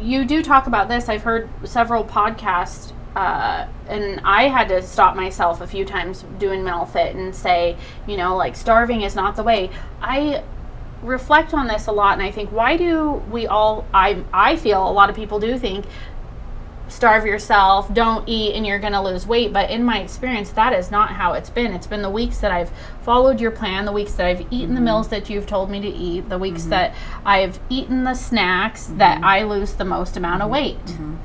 you 0.00 0.24
do 0.24 0.42
talk 0.42 0.68
about 0.68 0.88
this. 0.88 1.08
I've 1.08 1.22
heard 1.22 1.48
several 1.64 2.04
podcasts 2.04 2.92
uh, 3.14 3.66
and 3.88 4.20
I 4.24 4.48
had 4.48 4.68
to 4.68 4.82
stop 4.82 5.16
myself 5.16 5.60
a 5.60 5.66
few 5.66 5.84
times 5.84 6.24
doing 6.38 6.62
MELFIT 6.62 7.14
and 7.14 7.34
say, 7.34 7.76
you 8.06 8.16
know, 8.16 8.36
like 8.36 8.56
starving 8.56 9.02
is 9.02 9.14
not 9.14 9.36
the 9.36 9.42
way. 9.42 9.70
I 10.00 10.42
reflect 11.02 11.52
on 11.52 11.66
this 11.66 11.86
a 11.86 11.92
lot 11.92 12.14
and 12.14 12.22
I 12.22 12.30
think 12.30 12.52
why 12.52 12.76
do 12.76 13.22
we 13.30 13.46
all 13.46 13.84
I 13.92 14.22
I 14.32 14.56
feel 14.56 14.88
a 14.88 14.92
lot 14.92 15.10
of 15.10 15.16
people 15.16 15.40
do 15.40 15.58
think 15.58 15.84
starve 16.92 17.24
yourself, 17.24 17.92
don't 17.94 18.28
eat 18.28 18.54
and 18.54 18.66
you're 18.66 18.78
going 18.78 18.92
to 18.92 19.00
lose 19.00 19.26
weight, 19.26 19.52
but 19.52 19.70
in 19.70 19.82
my 19.82 20.00
experience 20.00 20.50
that 20.50 20.72
is 20.72 20.90
not 20.90 21.10
how 21.10 21.32
it's 21.32 21.50
been. 21.50 21.72
It's 21.72 21.86
been 21.86 22.02
the 22.02 22.10
weeks 22.10 22.38
that 22.38 22.52
I've 22.52 22.70
followed 23.02 23.40
your 23.40 23.50
plan, 23.50 23.84
the 23.84 23.92
weeks 23.92 24.12
that 24.14 24.26
I've 24.26 24.40
eaten 24.52 24.60
mm-hmm. 24.60 24.74
the 24.74 24.80
meals 24.80 25.08
that 25.08 25.30
you've 25.30 25.46
told 25.46 25.70
me 25.70 25.80
to 25.80 25.88
eat, 25.88 26.28
the 26.28 26.38
weeks 26.38 26.62
mm-hmm. 26.62 26.70
that 26.70 26.94
I've 27.24 27.58
eaten 27.68 28.04
the 28.04 28.14
snacks 28.14 28.86
mm-hmm. 28.86 28.98
that 28.98 29.24
I 29.24 29.42
lose 29.44 29.74
the 29.74 29.84
most 29.84 30.16
amount 30.16 30.42
of 30.42 30.46
mm-hmm. 30.46 30.52
weight. 30.52 30.84
Mm-hmm. 30.86 31.16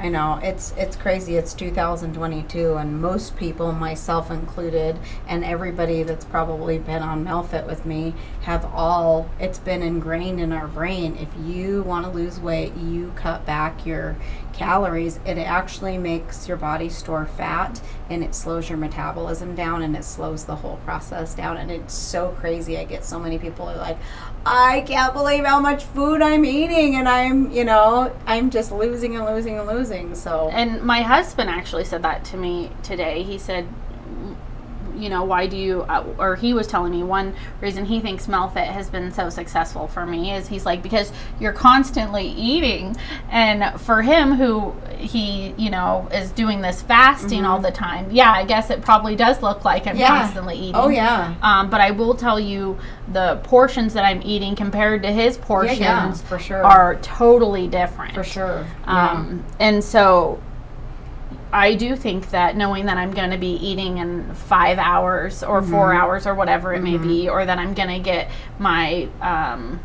I 0.00 0.08
know 0.08 0.38
it's 0.40 0.72
it's 0.76 0.94
crazy. 0.94 1.36
It's 1.36 1.52
2022, 1.54 2.74
and 2.74 3.02
most 3.02 3.36
people, 3.36 3.72
myself 3.72 4.30
included, 4.30 4.96
and 5.26 5.44
everybody 5.44 6.04
that's 6.04 6.24
probably 6.24 6.78
been 6.78 7.02
on 7.02 7.24
MELFIT 7.24 7.66
with 7.66 7.84
me, 7.84 8.14
have 8.48 8.64
all. 8.64 9.28
It's 9.38 9.58
been 9.58 9.82
ingrained 9.82 10.40
in 10.40 10.52
our 10.52 10.66
brain. 10.66 11.18
If 11.18 11.28
you 11.46 11.82
want 11.82 12.06
to 12.06 12.10
lose 12.10 12.40
weight, 12.40 12.74
you 12.78 13.12
cut 13.14 13.44
back 13.44 13.84
your 13.84 14.16
calories. 14.54 15.20
It 15.26 15.36
actually 15.36 15.98
makes 15.98 16.48
your 16.48 16.56
body 16.56 16.88
store 16.88 17.26
fat, 17.26 17.82
and 18.08 18.24
it 18.24 18.34
slows 18.34 18.70
your 18.70 18.78
metabolism 18.78 19.54
down, 19.54 19.82
and 19.82 19.94
it 19.94 20.02
slows 20.02 20.46
the 20.46 20.56
whole 20.56 20.78
process 20.78 21.34
down. 21.34 21.58
And 21.58 21.70
it's 21.70 21.92
so 21.92 22.30
crazy. 22.40 22.78
I 22.78 22.84
get 22.84 23.04
so 23.04 23.18
many 23.18 23.38
people 23.38 23.68
are 23.68 23.76
like, 23.76 23.98
I 24.46 24.80
can't 24.86 25.12
believe 25.12 25.44
how 25.44 25.60
much 25.60 25.84
food 25.84 26.22
I'm 26.22 26.46
eating, 26.46 26.94
and 26.94 27.06
I'm, 27.06 27.52
you 27.52 27.64
know, 27.64 28.16
I'm 28.24 28.48
just 28.48 28.72
losing 28.72 29.14
and 29.14 29.26
losing 29.26 29.58
and 29.58 29.68
losing. 29.68 30.14
So, 30.14 30.48
and 30.48 30.80
my 30.82 31.02
husband 31.02 31.50
actually 31.50 31.84
said 31.84 32.02
that 32.02 32.24
to 32.24 32.38
me 32.38 32.70
today. 32.82 33.24
He 33.24 33.36
said, 33.36 33.68
you 34.98 35.08
know, 35.08 35.24
why 35.24 35.46
do 35.46 35.56
you, 35.56 35.82
uh, 35.82 36.04
or 36.18 36.36
he 36.36 36.52
was 36.52 36.66
telling 36.66 36.92
me 36.92 37.02
one 37.02 37.34
reason 37.60 37.84
he 37.84 38.00
thinks 38.00 38.26
MELFIT 38.26 38.66
has 38.66 38.90
been 38.90 39.12
so 39.12 39.30
successful 39.30 39.88
for 39.88 40.04
me 40.04 40.32
is 40.32 40.48
he's 40.48 40.66
like, 40.66 40.82
because 40.82 41.12
you're 41.40 41.52
constantly 41.52 42.26
eating. 42.26 42.96
And 43.30 43.80
for 43.80 44.02
him, 44.02 44.32
who 44.32 44.74
he, 44.96 45.54
you 45.56 45.70
know, 45.70 46.08
is 46.12 46.30
doing 46.32 46.60
this 46.60 46.82
fasting 46.82 47.40
mm-hmm. 47.40 47.46
all 47.46 47.60
the 47.60 47.70
time, 47.70 48.10
yeah, 48.10 48.32
I 48.32 48.44
guess 48.44 48.70
it 48.70 48.82
probably 48.82 49.16
does 49.16 49.42
look 49.42 49.64
like 49.64 49.86
I'm 49.86 49.96
yeah. 49.96 50.08
constantly 50.08 50.56
eating. 50.56 50.74
Oh, 50.74 50.88
yeah. 50.88 51.34
Um, 51.42 51.70
but 51.70 51.80
I 51.80 51.90
will 51.92 52.14
tell 52.14 52.40
you 52.40 52.78
the 53.12 53.40
portions 53.44 53.94
that 53.94 54.04
I'm 54.04 54.22
eating 54.22 54.54
compared 54.56 55.02
to 55.02 55.12
his 55.12 55.38
portions 55.38 55.80
yeah, 55.80 56.06
yeah, 56.06 56.12
for 56.12 56.38
sure. 56.38 56.62
are 56.62 56.96
totally 56.96 57.68
different. 57.68 58.14
For 58.14 58.24
sure. 58.24 58.66
Um, 58.84 59.44
and 59.58 59.82
so 59.82 60.40
I 61.52 61.74
do 61.74 61.96
think 61.96 62.30
that 62.30 62.56
knowing 62.56 62.86
that 62.86 62.96
I'm 62.96 63.12
going 63.12 63.30
to 63.30 63.38
be 63.38 63.54
eating 63.54 63.98
in 63.98 64.34
five 64.34 64.78
hours 64.78 65.42
or 65.42 65.60
mm-hmm. 65.60 65.70
four 65.70 65.94
hours 65.94 66.26
or 66.26 66.34
whatever 66.34 66.74
it 66.74 66.82
mm-hmm. 66.82 67.02
may 67.02 67.08
be, 67.08 67.28
or 67.28 67.44
that 67.44 67.58
I'm 67.58 67.74
going 67.74 67.88
to 67.88 68.00
get 68.00 68.30
my 68.58 69.08
um, 69.20 69.80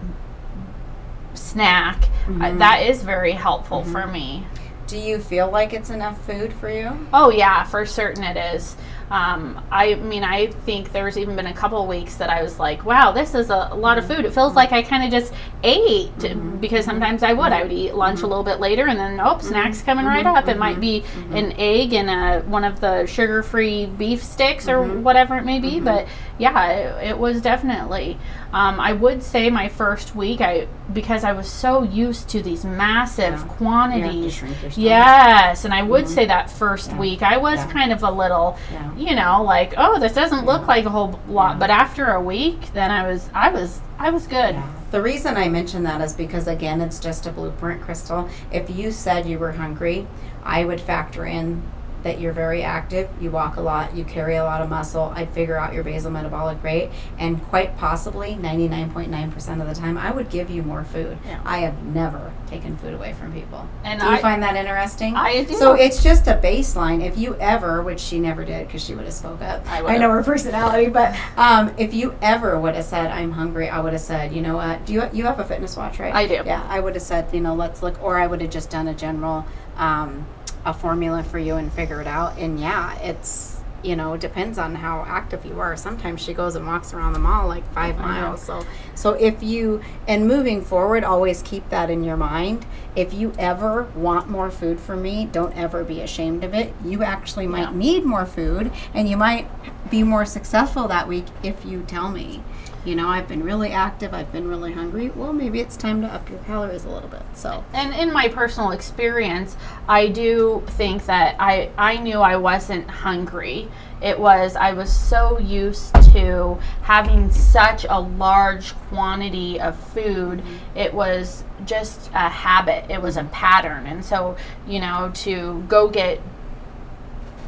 snack, 1.33 2.03
uh, 2.03 2.31
mm-hmm. 2.31 2.41
uh, 2.41 2.53
that 2.55 2.83
is 2.83 3.01
very 3.03 3.31
helpful 3.31 3.83
for 3.83 4.01
mm-hmm. 4.01 4.13
me. 4.13 4.47
Do 4.87 4.97
you 4.97 5.19
feel 5.19 5.49
like 5.49 5.73
it's 5.73 5.89
enough 5.89 6.23
food 6.25 6.51
for 6.53 6.69
you? 6.69 7.07
Oh, 7.13 7.29
yeah, 7.29 7.63
for 7.63 7.85
certain 7.85 8.23
it 8.23 8.55
is. 8.55 8.75
Um, 9.13 9.63
I 9.69 9.93
mean, 9.93 10.23
I 10.23 10.47
think 10.47 10.91
there's 10.91 11.19
even 11.19 11.35
been 11.35 11.45
a 11.45 11.53
couple 11.53 11.85
weeks 11.85 12.15
that 12.15 12.31
I 12.31 12.41
was 12.41 12.57
like, 12.57 12.83
wow, 12.83 13.11
this 13.11 13.35
is 13.35 13.51
a, 13.51 13.69
lot 13.75 13.99
of 13.99 14.07
food. 14.07 14.25
It 14.25 14.33
feels 14.33 14.55
like 14.55 14.71
I 14.71 14.81
kind 14.81 15.03
of 15.03 15.11
just 15.11 15.33
ate 15.63 16.09
mm-hmm. 16.17 16.57
because 16.57 16.83
sometimes 16.83 17.21
I 17.21 17.33
would. 17.33 17.51
I 17.51 17.61
would 17.61 17.71
eat 17.71 17.93
lunch 17.93 18.17
mm-hmm. 18.17 18.25
a 18.25 18.29
little 18.29 18.43
bit 18.43 18.59
later 18.59 18.87
and 18.87 18.97
then, 18.97 19.19
oh, 19.19 19.37
snacks 19.37 19.83
coming 19.83 20.07
right 20.07 20.25
up. 20.25 20.47
It 20.47 20.57
might 20.57 20.79
be 20.79 21.03
an 21.29 21.51
egg 21.59 21.93
and 21.93 22.09
a, 22.09 22.41
one 22.49 22.63
of 22.63 22.79
the 22.79 23.05
sugar 23.05 23.43
free 23.43 23.85
beef 23.85 24.23
sticks 24.23 24.67
or 24.67 24.81
whatever 24.81 25.37
it 25.37 25.45
may 25.45 25.59
be. 25.59 25.79
But 25.79 26.07
yeah, 26.37 26.67
it, 26.67 27.09
it 27.09 27.17
was 27.17 27.41
definitely. 27.41 28.17
Um, 28.51 28.79
I 28.79 28.93
would 28.93 29.23
say 29.23 29.49
my 29.49 29.69
first 29.69 30.15
week, 30.15 30.41
I 30.41 30.67
because 30.91 31.23
I 31.23 31.33
was 31.33 31.49
so 31.49 31.83
used 31.83 32.29
to 32.29 32.41
these 32.41 32.63
massive 32.65 33.39
yeah. 33.39 33.47
quantities. 33.47 34.43
yes, 34.77 35.65
and 35.65 35.73
I 35.73 35.83
would 35.83 36.05
mm-hmm. 36.05 36.13
say 36.13 36.25
that 36.25 36.49
first 36.49 36.91
yeah. 36.91 36.99
week 36.99 37.21
I 37.21 37.37
was 37.37 37.59
yeah. 37.59 37.71
kind 37.71 37.91
of 37.91 38.03
a 38.03 38.11
little 38.11 38.57
you 38.97 39.15
know, 39.15 39.43
like, 39.43 39.73
oh, 39.77 39.99
this 39.99 40.13
doesn't 40.13 40.45
look 40.45 40.67
like 40.67 40.85
a 40.85 40.89
whole 40.89 41.19
lot. 41.27 41.59
But 41.59 41.69
after 41.69 42.11
a 42.11 42.21
week, 42.21 42.73
then 42.73 42.91
I 42.91 43.07
was, 43.07 43.29
I 43.33 43.49
was, 43.49 43.81
I 43.97 44.09
was 44.09 44.27
good. 44.27 44.55
The 44.91 45.01
reason 45.01 45.37
I 45.37 45.49
mention 45.49 45.83
that 45.83 46.01
is 46.01 46.13
because 46.13 46.47
again, 46.47 46.81
it's 46.81 46.99
just 46.99 47.25
a 47.25 47.31
blueprint, 47.31 47.81
Crystal. 47.81 48.29
If 48.51 48.69
you 48.69 48.91
said 48.91 49.25
you 49.25 49.39
were 49.39 49.53
hungry, 49.53 50.07
I 50.43 50.65
would 50.65 50.81
factor 50.81 51.25
in 51.25 51.63
that 52.03 52.19
you're 52.19 52.33
very 52.33 52.63
active, 52.63 53.09
you 53.19 53.31
walk 53.31 53.55
a 53.55 53.61
lot, 53.61 53.95
you 53.95 54.03
carry 54.03 54.35
a 54.35 54.43
lot 54.43 54.61
of 54.61 54.69
muscle. 54.69 55.11
I'd 55.15 55.29
figure 55.31 55.57
out 55.57 55.73
your 55.73 55.83
basal 55.83 56.11
metabolic 56.11 56.61
rate, 56.63 56.91
and 57.17 57.41
quite 57.45 57.77
possibly 57.77 58.35
99.9% 58.35 59.61
of 59.61 59.67
the 59.67 59.73
time, 59.73 59.97
I 59.97 60.11
would 60.11 60.29
give 60.29 60.49
you 60.49 60.63
more 60.63 60.83
food. 60.83 61.17
Yeah. 61.25 61.39
I 61.45 61.59
have 61.59 61.83
never 61.83 62.31
taken 62.47 62.77
food 62.77 62.93
away 62.93 63.13
from 63.13 63.33
people. 63.33 63.67
And 63.83 63.99
do 63.99 64.05
you 64.05 64.13
I- 64.13 64.17
find 64.17 64.43
that 64.43 64.55
interesting? 64.55 65.15
I 65.15 65.43
do. 65.43 65.53
So 65.55 65.73
it's 65.73 66.03
just 66.03 66.27
a 66.27 66.35
baseline. 66.35 67.03
If 67.05 67.17
you 67.17 67.35
ever, 67.35 67.81
which 67.81 67.99
she 67.99 68.19
never 68.19 68.43
did 68.43 68.67
because 68.67 68.83
she 68.83 68.93
would 68.95 69.05
have 69.05 69.13
spoke 69.13 69.41
up. 69.41 69.69
I 69.69 69.81
I, 69.81 69.97
know 69.97 70.09
her 70.11 70.23
personality, 70.23 70.89
but 70.89 71.15
um, 71.37 71.73
if 71.77 71.93
you 71.93 72.15
ever 72.21 72.59
would 72.59 72.75
have 72.75 72.85
said, 72.85 73.07
"I'm 73.07 73.31
hungry," 73.31 73.69
I 73.69 73.79
would 73.79 73.93
have 73.93 74.01
said, 74.01 74.33
"You 74.33 74.41
know 74.41 74.55
what? 74.57 74.85
Do 74.85 74.93
you 74.93 75.03
you 75.13 75.25
have 75.25 75.39
a 75.39 75.45
fitness 75.45 75.75
watch, 75.77 75.99
right?" 75.99 76.13
I 76.13 76.27
do. 76.27 76.41
Yeah, 76.45 76.63
I 76.69 76.79
would 76.79 76.93
have 76.95 77.03
said, 77.03 77.27
"You 77.33 77.41
know, 77.41 77.55
let's 77.55 77.81
look," 77.81 78.01
or 78.03 78.19
I 78.19 78.27
would 78.27 78.41
have 78.41 78.51
just 78.51 78.69
done 78.69 78.87
a 78.87 78.93
general 78.93 79.45
um, 79.77 80.25
a 80.65 80.73
formula 80.73 81.23
for 81.23 81.39
you 81.39 81.55
and 81.55 81.71
figure 81.71 82.01
it 82.01 82.07
out. 82.07 82.37
And 82.37 82.59
yeah, 82.59 82.97
it's 82.99 83.51
you 83.83 83.97
know 83.97 84.15
depends 84.15 84.57
on 84.57 84.75
how 84.75 85.03
active 85.05 85.45
you 85.45 85.59
are. 85.59 85.75
Sometimes 85.75 86.21
she 86.21 86.33
goes 86.33 86.55
and 86.55 86.65
walks 86.65 86.93
around 86.93 87.11
the 87.13 87.19
mall 87.19 87.49
like 87.49 87.69
five 87.73 87.97
miles. 87.97 88.41
So 88.41 88.65
so 88.95 89.11
if 89.13 89.43
you 89.43 89.81
and 90.07 90.25
moving 90.27 90.61
forward, 90.61 91.03
always 91.03 91.41
keep 91.41 91.67
that 91.69 91.89
in 91.89 92.03
your 92.03 92.15
mind. 92.15 92.65
If 92.95 93.13
you 93.13 93.33
ever 93.37 93.83
want 93.95 94.29
more 94.29 94.49
food 94.49 94.79
from 94.79 95.01
me, 95.01 95.25
don't 95.29 95.53
ever 95.57 95.83
be 95.83 95.99
ashamed 95.99 96.43
of 96.45 96.53
it. 96.53 96.73
You 96.85 97.03
actually 97.03 97.47
might 97.47 97.71
Yeah. 97.71 97.75
need 97.75 98.05
more 98.05 98.25
food, 98.25 98.71
and 98.93 99.09
you 99.09 99.17
might 99.17 99.49
be 99.89 100.01
more 100.03 100.25
successful 100.25 100.87
that 100.87 101.07
week 101.09 101.25
if 101.43 101.65
you 101.65 101.81
tell 101.85 102.09
me. 102.09 102.41
You 102.85 102.95
know, 102.95 103.07
I've 103.07 103.27
been 103.27 103.43
really 103.43 103.71
active. 103.71 104.13
I've 104.13 104.31
been 104.31 104.47
really 104.47 104.73
hungry. 104.73 105.09
Well, 105.09 105.31
maybe 105.31 105.61
it's 105.61 105.77
time 105.77 106.01
to 106.01 106.07
up 106.07 106.29
your 106.29 106.39
calories 106.39 106.83
a 106.83 106.89
little 106.89 107.09
bit. 107.09 107.23
So, 107.33 107.63
and 107.73 107.93
in 107.93 108.11
my 108.11 108.27
personal 108.27 108.71
experience, 108.71 109.55
I 109.87 110.09
do 110.09 110.63
think 110.71 111.05
that 111.05 111.35
I 111.39 111.69
I 111.77 111.97
knew 111.97 112.19
I 112.19 112.35
wasn't 112.35 112.89
hungry. 112.89 113.69
It 114.01 114.19
was 114.19 114.57
I 114.57 114.73
was 114.73 114.91
so 114.91 115.39
used 115.39 115.93
to 116.13 116.57
having 116.81 117.31
such 117.31 117.85
a 117.87 117.99
large 117.99 118.75
quantity 118.89 119.61
of 119.61 119.79
food. 119.79 120.39
Mm-hmm. 120.39 120.77
It 120.77 120.93
was 120.93 121.45
just 121.65 122.09
a 122.13 122.29
habit. 122.29 122.89
It 122.89 123.01
was 123.01 123.15
a 123.15 123.23
pattern. 123.25 123.87
And 123.87 124.03
so, 124.03 124.35
you 124.67 124.79
know, 124.79 125.11
to 125.15 125.63
go 125.69 125.87
get 125.87 126.19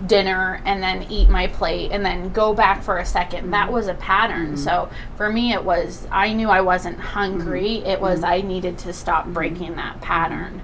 dinner 0.08 0.62
and 0.66 0.84
then 0.84 1.04
eat 1.10 1.30
my 1.30 1.48
plate 1.48 1.92
and 1.92 2.06
then 2.06 2.30
go 2.34 2.54
back 2.54 2.84
for 2.84 2.98
a 2.98 3.04
2nd 3.04 3.32
that 3.52 3.66
mm-hmm. 3.66 3.74
was 3.74 3.88
a 3.88 3.94
pattern. 3.96 4.48
Mm-hmm. 4.48 4.58
So 4.58 4.90
for 5.16 5.32
me 5.32 5.54
it 5.54 5.64
was 5.64 6.08
i 6.12 6.34
knew 6.34 6.50
i 6.50 6.62
wasn't 6.62 7.00
hungry. 7.00 7.78
Mm-hmm. 7.78 7.90
It 7.90 8.02
was 8.02 8.24
i 8.24 8.42
needed 8.42 8.78
to 8.80 8.94
stop 8.94 9.28
breaking 9.28 9.76
that 9.76 10.02
pattern. 10.02 10.62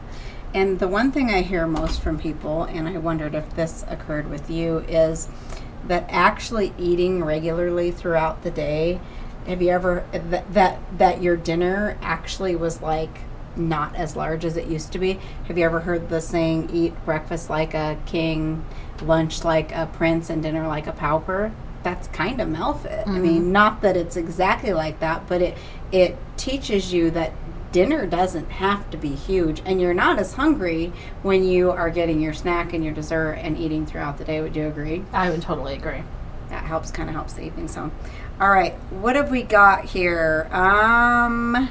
And 0.53 0.79
the 0.79 0.87
one 0.87 1.11
thing 1.11 1.29
I 1.29 1.41
hear 1.41 1.65
most 1.65 2.01
from 2.01 2.19
people, 2.19 2.63
and 2.63 2.87
I 2.87 2.97
wondered 2.97 3.35
if 3.35 3.55
this 3.55 3.85
occurred 3.87 4.29
with 4.29 4.49
you, 4.49 4.79
is 4.79 5.29
that 5.87 6.05
actually 6.09 6.73
eating 6.77 7.23
regularly 7.23 7.91
throughout 7.91 8.43
the 8.43 8.51
day. 8.51 8.99
Have 9.47 9.61
you 9.61 9.69
ever 9.69 10.05
that 10.11 10.53
that, 10.53 10.79
that 10.97 11.21
your 11.21 11.37
dinner 11.37 11.97
actually 12.01 12.55
was 12.55 12.81
like 12.81 13.21
not 13.55 13.95
as 13.95 14.15
large 14.15 14.45
as 14.45 14.57
it 14.57 14.67
used 14.67 14.91
to 14.91 14.99
be? 14.99 15.19
Have 15.47 15.57
you 15.57 15.65
ever 15.65 15.79
heard 15.79 16.09
the 16.09 16.21
saying 16.21 16.69
"eat 16.71 16.93
breakfast 17.05 17.49
like 17.49 17.73
a 17.73 17.97
king, 18.05 18.65
lunch 19.01 19.43
like 19.43 19.71
a 19.71 19.87
prince, 19.91 20.29
and 20.29 20.43
dinner 20.43 20.67
like 20.67 20.87
a 20.87 20.91
pauper"? 20.91 21.51
That's 21.83 22.07
kind 22.09 22.39
of 22.39 22.47
Melfit. 22.47 23.07
I 23.07 23.17
mean, 23.17 23.51
not 23.51 23.81
that 23.81 23.97
it's 23.97 24.15
exactly 24.15 24.71
like 24.71 24.99
that, 24.99 25.27
but 25.27 25.41
it 25.41 25.57
it 25.91 26.17
teaches 26.37 26.93
you 26.93 27.09
that 27.11 27.33
dinner 27.71 28.05
doesn't 28.05 28.49
have 28.51 28.89
to 28.89 28.97
be 28.97 29.15
huge 29.15 29.61
and 29.65 29.79
you're 29.79 29.93
not 29.93 30.19
as 30.19 30.33
hungry 30.33 30.91
when 31.21 31.43
you 31.43 31.71
are 31.71 31.89
getting 31.89 32.21
your 32.21 32.33
snack 32.33 32.73
and 32.73 32.83
your 32.83 32.93
dessert 32.93 33.33
and 33.33 33.57
eating 33.57 33.85
throughout 33.85 34.17
the 34.17 34.25
day 34.25 34.41
would 34.41 34.55
you 34.55 34.67
agree 34.67 35.03
i 35.13 35.29
would 35.29 35.41
totally 35.41 35.73
agree 35.75 36.03
that 36.49 36.65
helps 36.65 36.91
kind 36.91 37.07
of 37.07 37.15
helps 37.15 37.33
the 37.33 37.43
evening 37.43 37.67
so 37.67 37.89
all 38.41 38.49
right 38.49 38.73
what 38.89 39.15
have 39.15 39.31
we 39.31 39.41
got 39.41 39.85
here 39.85 40.49
um 40.51 41.69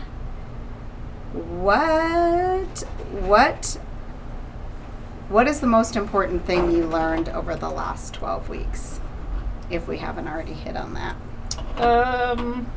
what 1.32 2.80
what 3.10 3.78
what 5.30 5.46
is 5.46 5.60
the 5.60 5.66
most 5.66 5.96
important 5.96 6.44
thing 6.44 6.70
you 6.70 6.84
learned 6.86 7.28
over 7.30 7.54
the 7.56 7.70
last 7.70 8.12
12 8.14 8.48
weeks 8.48 9.00
if 9.70 9.86
we 9.88 9.96
haven't 9.98 10.28
already 10.28 10.52
hit 10.52 10.76
on 10.76 10.94
that 10.94 11.16
um 11.80 12.70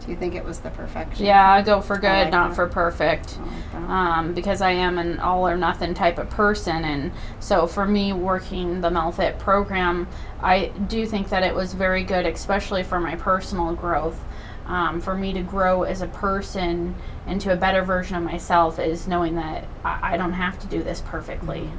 do 0.00 0.10
you 0.10 0.16
think 0.16 0.34
it 0.34 0.44
was 0.44 0.60
the 0.60 0.70
perfection 0.70 1.24
yeah 1.24 1.52
I 1.52 1.62
go 1.62 1.80
for 1.80 1.96
good 1.96 2.08
like 2.08 2.30
not 2.30 2.50
that. 2.50 2.56
for 2.56 2.66
perfect 2.66 3.38
like 3.38 3.66
um, 3.88 4.34
because 4.34 4.60
I 4.60 4.72
am 4.72 4.98
an 4.98 5.20
all 5.20 5.46
or 5.46 5.56
nothing 5.56 5.94
type 5.94 6.18
of 6.18 6.28
person. 6.30 6.84
And 6.84 7.12
so 7.40 7.66
for 7.66 7.86
me, 7.86 8.12
working 8.12 8.80
the 8.80 8.90
Melfit 8.90 9.38
program, 9.38 10.08
I 10.40 10.66
do 10.88 11.06
think 11.06 11.28
that 11.28 11.42
it 11.42 11.54
was 11.54 11.72
very 11.74 12.02
good, 12.02 12.26
especially 12.26 12.82
for 12.82 12.98
my 12.98 13.16
personal 13.16 13.74
growth. 13.74 14.20
Um, 14.66 15.00
for 15.00 15.14
me 15.14 15.32
to 15.32 15.42
grow 15.42 15.84
as 15.84 16.02
a 16.02 16.08
person 16.08 16.94
into 17.26 17.52
a 17.52 17.56
better 17.56 17.82
version 17.84 18.16
of 18.16 18.24
myself 18.24 18.78
is 18.80 19.06
knowing 19.06 19.36
that 19.36 19.64
I, 19.84 20.14
I 20.14 20.16
don't 20.16 20.32
have 20.32 20.58
to 20.58 20.66
do 20.66 20.82
this 20.82 21.00
perfectly. 21.02 21.70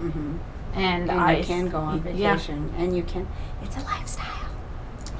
Mhm. 0.00 0.38
And, 0.74 1.08
and 1.08 1.20
I 1.20 1.36
you 1.36 1.44
can 1.44 1.68
go 1.68 1.78
on 1.78 1.98
yeah, 2.16 2.34
vacation 2.34 2.72
and 2.76 2.96
you 2.96 3.04
can 3.04 3.28
it's 3.62 3.76
a 3.76 3.80
lifestyle 3.84 4.48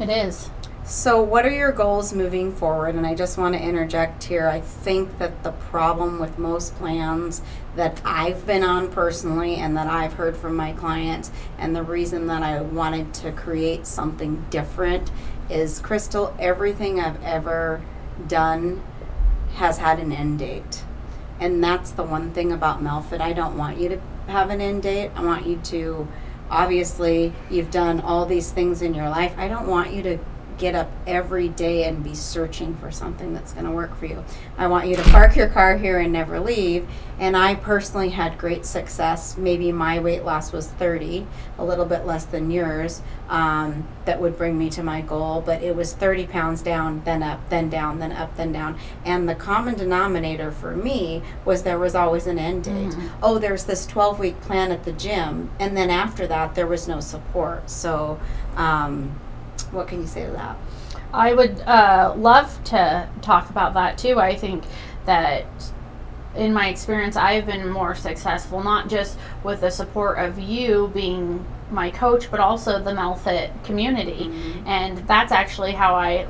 it 0.00 0.08
is. 0.10 0.50
so 0.84 1.22
what 1.22 1.46
are 1.46 1.50
your 1.54 1.70
goals 1.70 2.12
moving 2.12 2.52
forward 2.52 2.96
and 2.96 3.06
i 3.06 3.14
just 3.14 3.38
want 3.38 3.54
to 3.54 3.62
interject 3.62 4.24
here 4.24 4.48
i 4.48 4.60
think 4.60 5.16
that 5.18 5.44
the 5.44 5.52
problem 5.52 6.18
with 6.18 6.36
most 6.40 6.74
plans 6.74 7.40
that 7.76 8.02
i've 8.04 8.44
been 8.46 8.64
on 8.64 8.90
personally 8.90 9.54
and 9.54 9.76
that 9.76 9.86
i've 9.86 10.14
heard 10.14 10.36
from 10.36 10.56
my 10.56 10.72
clients 10.72 11.30
and 11.56 11.76
the 11.76 11.82
reason 11.84 12.26
that 12.26 12.42
i 12.42 12.60
wanted 12.60 13.14
to 13.14 13.30
create 13.30 13.86
something 13.86 14.44
different 14.50 15.12
is 15.50 15.78
crystal 15.80 16.34
everything 16.38 17.00
i've 17.00 17.22
ever 17.22 17.82
done 18.26 18.82
has 19.54 19.78
had 19.78 19.98
an 19.98 20.12
end 20.12 20.38
date 20.38 20.84
and 21.40 21.62
that's 21.62 21.90
the 21.90 22.02
one 22.02 22.32
thing 22.32 22.52
about 22.52 22.82
Melfit. 22.82 23.20
I 23.20 23.32
don't 23.32 23.56
want 23.58 23.78
you 23.78 23.88
to 23.90 24.00
have 24.28 24.50
an 24.50 24.60
end 24.60 24.82
date. 24.82 25.10
I 25.14 25.24
want 25.24 25.46
you 25.46 25.56
to, 25.56 26.08
obviously, 26.50 27.32
you've 27.50 27.70
done 27.70 28.00
all 28.00 28.26
these 28.26 28.50
things 28.52 28.82
in 28.82 28.94
your 28.94 29.08
life. 29.08 29.34
I 29.36 29.48
don't 29.48 29.66
want 29.66 29.92
you 29.92 30.02
to 30.04 30.18
get 30.58 30.74
up 30.74 30.90
every 31.06 31.48
day 31.48 31.84
and 31.84 32.02
be 32.02 32.14
searching 32.14 32.74
for 32.76 32.90
something 32.90 33.34
that's 33.34 33.52
going 33.52 33.64
to 33.64 33.70
work 33.70 33.96
for 33.96 34.06
you. 34.06 34.24
I 34.56 34.66
want 34.68 34.86
you 34.86 34.96
to 34.96 35.02
park 35.04 35.36
your 35.36 35.48
car 35.48 35.76
here 35.76 35.98
and 35.98 36.12
never 36.12 36.40
leave. 36.40 36.88
And 37.18 37.36
I 37.36 37.54
personally 37.54 38.10
had 38.10 38.38
great 38.38 38.66
success. 38.66 39.36
Maybe 39.36 39.70
my 39.70 40.00
weight 40.00 40.24
loss 40.24 40.52
was 40.52 40.66
30, 40.68 41.26
a 41.58 41.64
little 41.64 41.84
bit 41.84 42.04
less 42.04 42.24
than 42.24 42.50
yours, 42.50 43.02
um, 43.28 43.86
that 44.04 44.20
would 44.20 44.36
bring 44.36 44.58
me 44.58 44.68
to 44.70 44.82
my 44.82 45.00
goal. 45.00 45.40
But 45.40 45.62
it 45.62 45.76
was 45.76 45.92
30 45.92 46.26
pounds 46.26 46.62
down, 46.62 47.02
then 47.04 47.22
up, 47.22 47.48
then 47.50 47.70
down, 47.70 48.00
then 48.00 48.12
up, 48.12 48.36
then 48.36 48.52
down. 48.52 48.78
And 49.04 49.28
the 49.28 49.34
common 49.36 49.76
denominator 49.76 50.50
for 50.50 50.74
me 50.74 51.22
was 51.44 51.62
there 51.62 51.78
was 51.78 51.94
always 51.94 52.26
an 52.26 52.38
end 52.38 52.64
date. 52.64 52.94
Oh, 53.22 53.38
there's 53.38 53.64
this 53.64 53.86
12 53.86 54.18
week 54.18 54.40
plan 54.40 54.72
at 54.72 54.84
the 54.84 54.92
gym. 54.92 55.50
And 55.60 55.76
then 55.76 55.90
after 55.90 56.26
that, 56.26 56.54
there 56.54 56.66
was 56.66 56.88
no 56.88 56.98
support. 57.00 57.70
So, 57.70 58.18
um, 58.56 59.20
what 59.74 59.88
can 59.88 60.00
you 60.00 60.06
say 60.06 60.24
to 60.26 60.32
that? 60.32 60.56
I 61.12 61.32
would 61.34 61.60
uh, 61.60 62.14
love 62.16 62.62
to 62.64 63.08
talk 63.22 63.50
about 63.50 63.74
that 63.74 63.98
too. 63.98 64.18
I 64.18 64.34
think 64.34 64.64
that 65.06 65.44
in 66.34 66.52
my 66.52 66.68
experience, 66.68 67.16
I've 67.16 67.46
been 67.46 67.68
more 67.68 67.94
successful, 67.94 68.62
not 68.62 68.88
just 68.88 69.18
with 69.44 69.60
the 69.60 69.70
support 69.70 70.18
of 70.18 70.38
you 70.38 70.90
being 70.92 71.46
my 71.70 71.90
coach, 71.90 72.30
but 72.30 72.40
also 72.40 72.82
the 72.82 72.90
Melfit 72.90 73.50
community. 73.64 74.30
And 74.66 74.98
that's 75.06 75.30
actually 75.30 75.72
how 75.72 75.94
I 75.94 76.26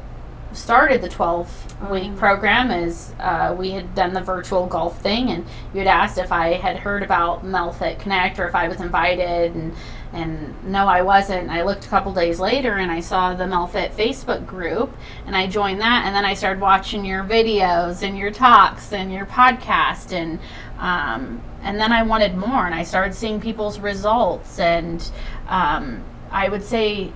started 0.52 1.02
the 1.02 1.08
12 1.08 1.90
week 1.90 2.12
Oh. 2.14 2.16
program 2.16 2.70
is 2.70 3.12
uh, 3.18 3.54
we 3.58 3.72
had 3.72 3.94
done 3.94 4.12
the 4.12 4.20
virtual 4.20 4.66
golf 4.66 5.00
thing 5.02 5.28
and 5.30 5.44
you 5.72 5.80
had 5.80 5.88
asked 5.88 6.16
if 6.16 6.30
I 6.30 6.52
had 6.52 6.76
heard 6.76 7.02
about 7.02 7.44
Melfit 7.44 7.98
Connect 7.98 8.38
or 8.38 8.46
if 8.46 8.54
I 8.54 8.68
was 8.68 8.80
invited 8.80 9.54
and 9.56 9.74
and 10.14 10.54
no 10.64 10.86
I 10.86 11.02
wasn't 11.02 11.50
I 11.50 11.62
looked 11.62 11.84
a 11.84 11.88
couple 11.88 12.12
days 12.14 12.40
later 12.40 12.74
and 12.74 12.90
I 12.90 13.00
saw 13.00 13.34
the 13.34 13.44
Melfit 13.44 13.92
Facebook 13.92 14.46
group 14.46 14.94
and 15.26 15.36
I 15.36 15.46
joined 15.46 15.80
that 15.80 16.04
and 16.06 16.14
then 16.14 16.24
I 16.24 16.34
started 16.34 16.60
watching 16.60 17.04
your 17.04 17.24
videos 17.24 18.02
and 18.02 18.16
your 18.16 18.30
talks 18.30 18.92
and 18.92 19.12
your 19.12 19.26
podcast 19.26 20.12
and 20.12 20.38
um, 20.78 21.42
and 21.62 21.78
then 21.78 21.92
I 21.92 22.02
wanted 22.02 22.36
more 22.36 22.66
and 22.66 22.74
I 22.74 22.84
started 22.84 23.14
seeing 23.14 23.40
people's 23.40 23.78
results 23.78 24.58
and 24.58 25.10
um, 25.48 26.02
I 26.30 26.48
would 26.48 26.62
say 26.62 27.12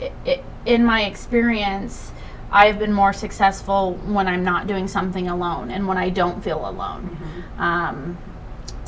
i 0.00 0.12
i 0.26 0.42
in 0.66 0.84
my 0.84 1.04
experience, 1.04 2.12
I've 2.50 2.78
been 2.78 2.92
more 2.92 3.12
successful 3.12 3.94
when 4.04 4.26
I'm 4.26 4.44
not 4.44 4.66
doing 4.66 4.88
something 4.88 5.28
alone 5.28 5.70
and 5.70 5.86
when 5.86 5.96
I 5.96 6.10
don't 6.10 6.42
feel 6.42 6.68
alone. 6.68 7.16
Um, 7.58 8.18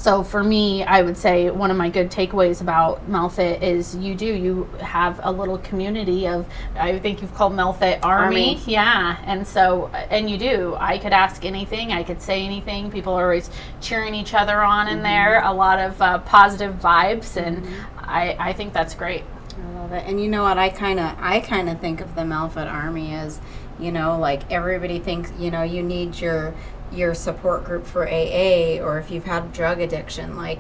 so 0.03 0.25
for 0.25 0.43
me, 0.43 0.83
I 0.83 1.01
would 1.01 1.17
say 1.17 1.49
one 1.49 1.71
of 1.71 1.77
my 1.77 1.89
good 1.89 2.11
takeaways 2.11 2.61
about 2.61 3.09
Melfit 3.09 3.63
is 3.63 3.95
you 3.95 4.17
do 4.17 4.27
you 4.27 4.65
have 4.81 5.21
a 5.23 5.31
little 5.31 5.59
community 5.59 6.27
of 6.27 6.45
I 6.75 6.99
think 6.99 7.23
you've 7.23 7.33
called 7.35 7.53
Melfit 7.53 8.01
Army. 8.03 8.57
Army. 8.57 8.63
yeah, 8.67 9.23
and 9.25 9.47
so 9.47 9.87
and 10.11 10.29
you 10.29 10.39
do. 10.39 10.77
I 10.77 10.99
could 10.99 11.13
ask 11.13 11.45
anything, 11.45 11.93
I 11.93 12.03
could 12.03 12.21
say 12.21 12.45
anything. 12.45 12.91
People 12.91 13.13
are 13.13 13.27
always 13.27 13.49
cheering 13.81 14.13
each 14.17 14.35
other 14.35 14.61
on 14.61 14.89
in 14.89 15.05
there. 15.05 15.41
A 15.41 15.53
lot 15.53 15.79
of 15.79 16.03
uh, 16.03 16.19
positive 16.19 16.75
vibes, 16.81 17.37
and 17.37 17.65
I 17.97 18.35
I 18.41 18.53
think 18.55 18.73
that's 18.73 18.97
great. 18.97 19.23
I 19.57 19.79
love 19.79 19.93
it. 19.93 20.03
And 20.05 20.21
you 20.21 20.29
know 20.29 20.43
what? 20.43 20.59
I 20.59 20.71
kind 20.71 20.99
of 20.99 21.17
I 21.21 21.39
kind 21.39 21.69
of 21.69 21.81
think 21.81 22.01
of 22.01 22.17
the 22.17 22.23
Melfit 22.23 22.69
Army 22.69 23.15
as, 23.15 23.41
you 23.79 23.93
know, 23.93 24.19
like 24.19 24.51
everybody 24.51 24.99
thinks, 24.99 25.31
you 25.39 25.53
know, 25.53 25.63
you 25.63 25.81
need 25.81 26.19
your 26.19 26.55
your 26.93 27.15
support 27.15 27.65
group 27.65 27.87
for 27.87 28.07
AA 28.07 28.79
or 28.83 28.99
if 28.99 29.11
you've 29.11 29.25
had 29.25 29.53
drug 29.53 29.81
addiction. 29.81 30.37
Like 30.37 30.59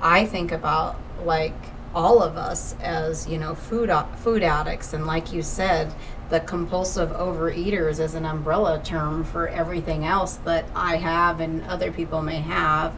I 0.00 0.26
think 0.26 0.52
about 0.52 0.98
like 1.24 1.54
all 1.94 2.22
of 2.22 2.36
us 2.36 2.76
as, 2.80 3.26
you 3.26 3.38
know, 3.38 3.54
food 3.54 3.90
food 4.16 4.42
addicts 4.42 4.92
and 4.92 5.06
like 5.06 5.32
you 5.32 5.42
said, 5.42 5.94
the 6.28 6.40
compulsive 6.40 7.10
overeaters 7.10 8.00
is 8.00 8.14
an 8.14 8.26
umbrella 8.26 8.80
term 8.82 9.24
for 9.24 9.48
everything 9.48 10.04
else 10.04 10.36
that 10.36 10.66
I 10.74 10.96
have 10.96 11.40
and 11.40 11.62
other 11.64 11.92
people 11.92 12.20
may 12.20 12.40
have. 12.40 12.94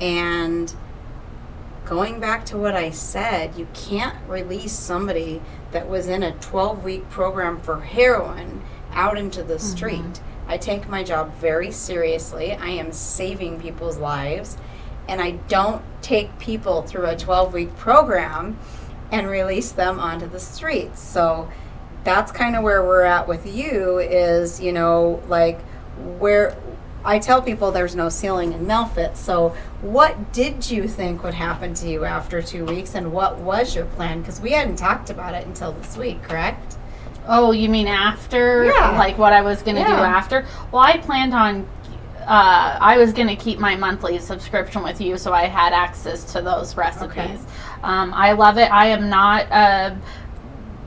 And 0.00 0.72
going 1.84 2.20
back 2.20 2.44
to 2.46 2.58
what 2.58 2.74
I 2.74 2.90
said, 2.90 3.56
you 3.56 3.66
can't 3.72 4.16
release 4.28 4.72
somebody 4.72 5.40
that 5.72 5.88
was 5.88 6.06
in 6.06 6.22
a 6.22 6.32
12 6.32 6.84
week 6.84 7.08
program 7.08 7.58
for 7.60 7.80
heroin 7.80 8.62
out 8.92 9.16
into 9.16 9.42
the 9.42 9.54
mm-hmm. 9.54 9.76
street. 9.76 10.20
I 10.48 10.56
take 10.56 10.88
my 10.88 11.02
job 11.04 11.34
very 11.34 11.70
seriously. 11.70 12.52
I 12.52 12.68
am 12.68 12.92
saving 12.92 13.60
people's 13.60 13.98
lives. 13.98 14.56
And 15.06 15.20
I 15.20 15.32
don't 15.48 15.82
take 16.02 16.38
people 16.38 16.82
through 16.82 17.06
a 17.06 17.16
12 17.16 17.54
week 17.54 17.76
program 17.76 18.58
and 19.12 19.28
release 19.28 19.70
them 19.70 20.00
onto 20.00 20.28
the 20.28 20.40
streets. 20.40 21.00
So 21.00 21.50
that's 22.04 22.32
kind 22.32 22.56
of 22.56 22.62
where 22.62 22.82
we're 22.82 23.02
at 23.02 23.28
with 23.28 23.46
you 23.46 23.98
is, 23.98 24.60
you 24.60 24.72
know, 24.72 25.22
like 25.28 25.60
where 26.18 26.56
I 27.04 27.18
tell 27.18 27.40
people 27.40 27.70
there's 27.70 27.94
no 27.94 28.08
ceiling 28.08 28.52
in 28.52 28.66
Melfit. 28.66 29.16
So, 29.16 29.50
what 29.80 30.32
did 30.32 30.70
you 30.70 30.88
think 30.88 31.22
would 31.22 31.34
happen 31.34 31.74
to 31.74 31.88
you 31.88 32.04
after 32.04 32.42
two 32.42 32.64
weeks, 32.64 32.94
and 32.94 33.12
what 33.12 33.38
was 33.38 33.74
your 33.74 33.84
plan? 33.84 34.20
Because 34.20 34.40
we 34.40 34.50
hadn't 34.50 34.76
talked 34.76 35.08
about 35.08 35.34
it 35.34 35.46
until 35.46 35.72
this 35.72 35.96
week, 35.96 36.22
correct? 36.22 36.77
Oh, 37.28 37.52
you 37.52 37.68
mean 37.68 37.86
after? 37.86 38.64
Yeah. 38.64 38.98
Like 38.98 39.18
what 39.18 39.32
I 39.32 39.42
was 39.42 39.62
going 39.62 39.76
to 39.76 39.84
do 39.84 39.90
after? 39.90 40.46
Well, 40.72 40.82
I 40.82 40.96
planned 40.98 41.34
on. 41.34 41.68
Uh, 42.20 42.78
I 42.80 42.98
was 42.98 43.12
going 43.12 43.28
to 43.28 43.36
keep 43.36 43.58
my 43.58 43.76
monthly 43.76 44.18
subscription 44.18 44.82
with 44.82 45.00
you, 45.00 45.16
so 45.16 45.32
I 45.32 45.46
had 45.46 45.72
access 45.72 46.30
to 46.32 46.42
those 46.42 46.76
recipes. 46.76 47.12
Okay. 47.12 47.38
Um, 47.82 48.12
I 48.12 48.32
love 48.32 48.58
it. 48.58 48.70
I 48.70 48.86
am 48.86 49.08
not 49.08 49.46
a 49.50 49.96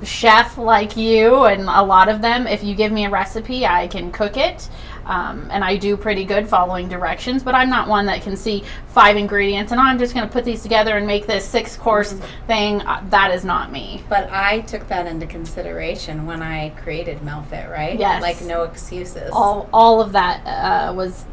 chef 0.04 0.58
like 0.58 0.98
you, 0.98 1.46
and 1.46 1.62
a 1.64 1.84
lot 1.84 2.10
of 2.10 2.22
them. 2.22 2.48
If 2.48 2.64
you 2.64 2.76
give 2.76 2.92
me 2.92 3.06
a 3.06 3.10
recipe, 3.10 3.66
I 3.66 3.88
can 3.88 4.12
cook 4.12 4.38
it. 4.38 4.70
Um, 5.06 5.47
and 5.52 5.64
I 5.64 5.78
do 5.78 5.97
pretty 5.97 6.26
good 6.26 6.47
following 6.47 6.88
directions, 6.88 7.43
but 7.43 7.56
I'm 7.56 7.70
not 7.70 7.88
one 7.88 8.06
that 8.06 8.22
can 8.22 8.38
see 8.38 8.64
five 8.89 9.18
ingredients 9.18 9.72
and 9.72 9.80
oh, 9.82 9.84
I'm 9.84 9.97
just 9.97 10.14
going 10.14 10.28
to 10.28 10.32
put 10.32 10.45
these 10.45 10.62
together 10.62 10.95
and 10.97 11.08
make 11.08 11.26
this 11.28 11.43
six 11.45 11.76
course 11.76 12.14
Mm-hmm. 12.14 12.47
thing. 12.47 12.82
Uh, 12.82 13.04
that 13.10 13.32
is 13.32 13.43
not 13.45 13.72
me. 13.72 14.04
But 14.10 14.30
I 14.32 14.62
took 14.62 14.88
that 14.89 15.08
into 15.08 15.26
consideration 15.26 16.26
when 16.26 16.41
I 16.41 16.70
created 16.72 17.20
Melfit, 17.20 17.70
right? 17.72 17.97
Yes. 17.99 18.22
Like 18.22 18.41
no 18.41 18.64
excuses. 18.64 19.30
all 19.34 19.70
all 19.74 20.02
of 20.02 20.12
that 20.14 20.45
uh, 20.45 20.93
was 20.93 21.26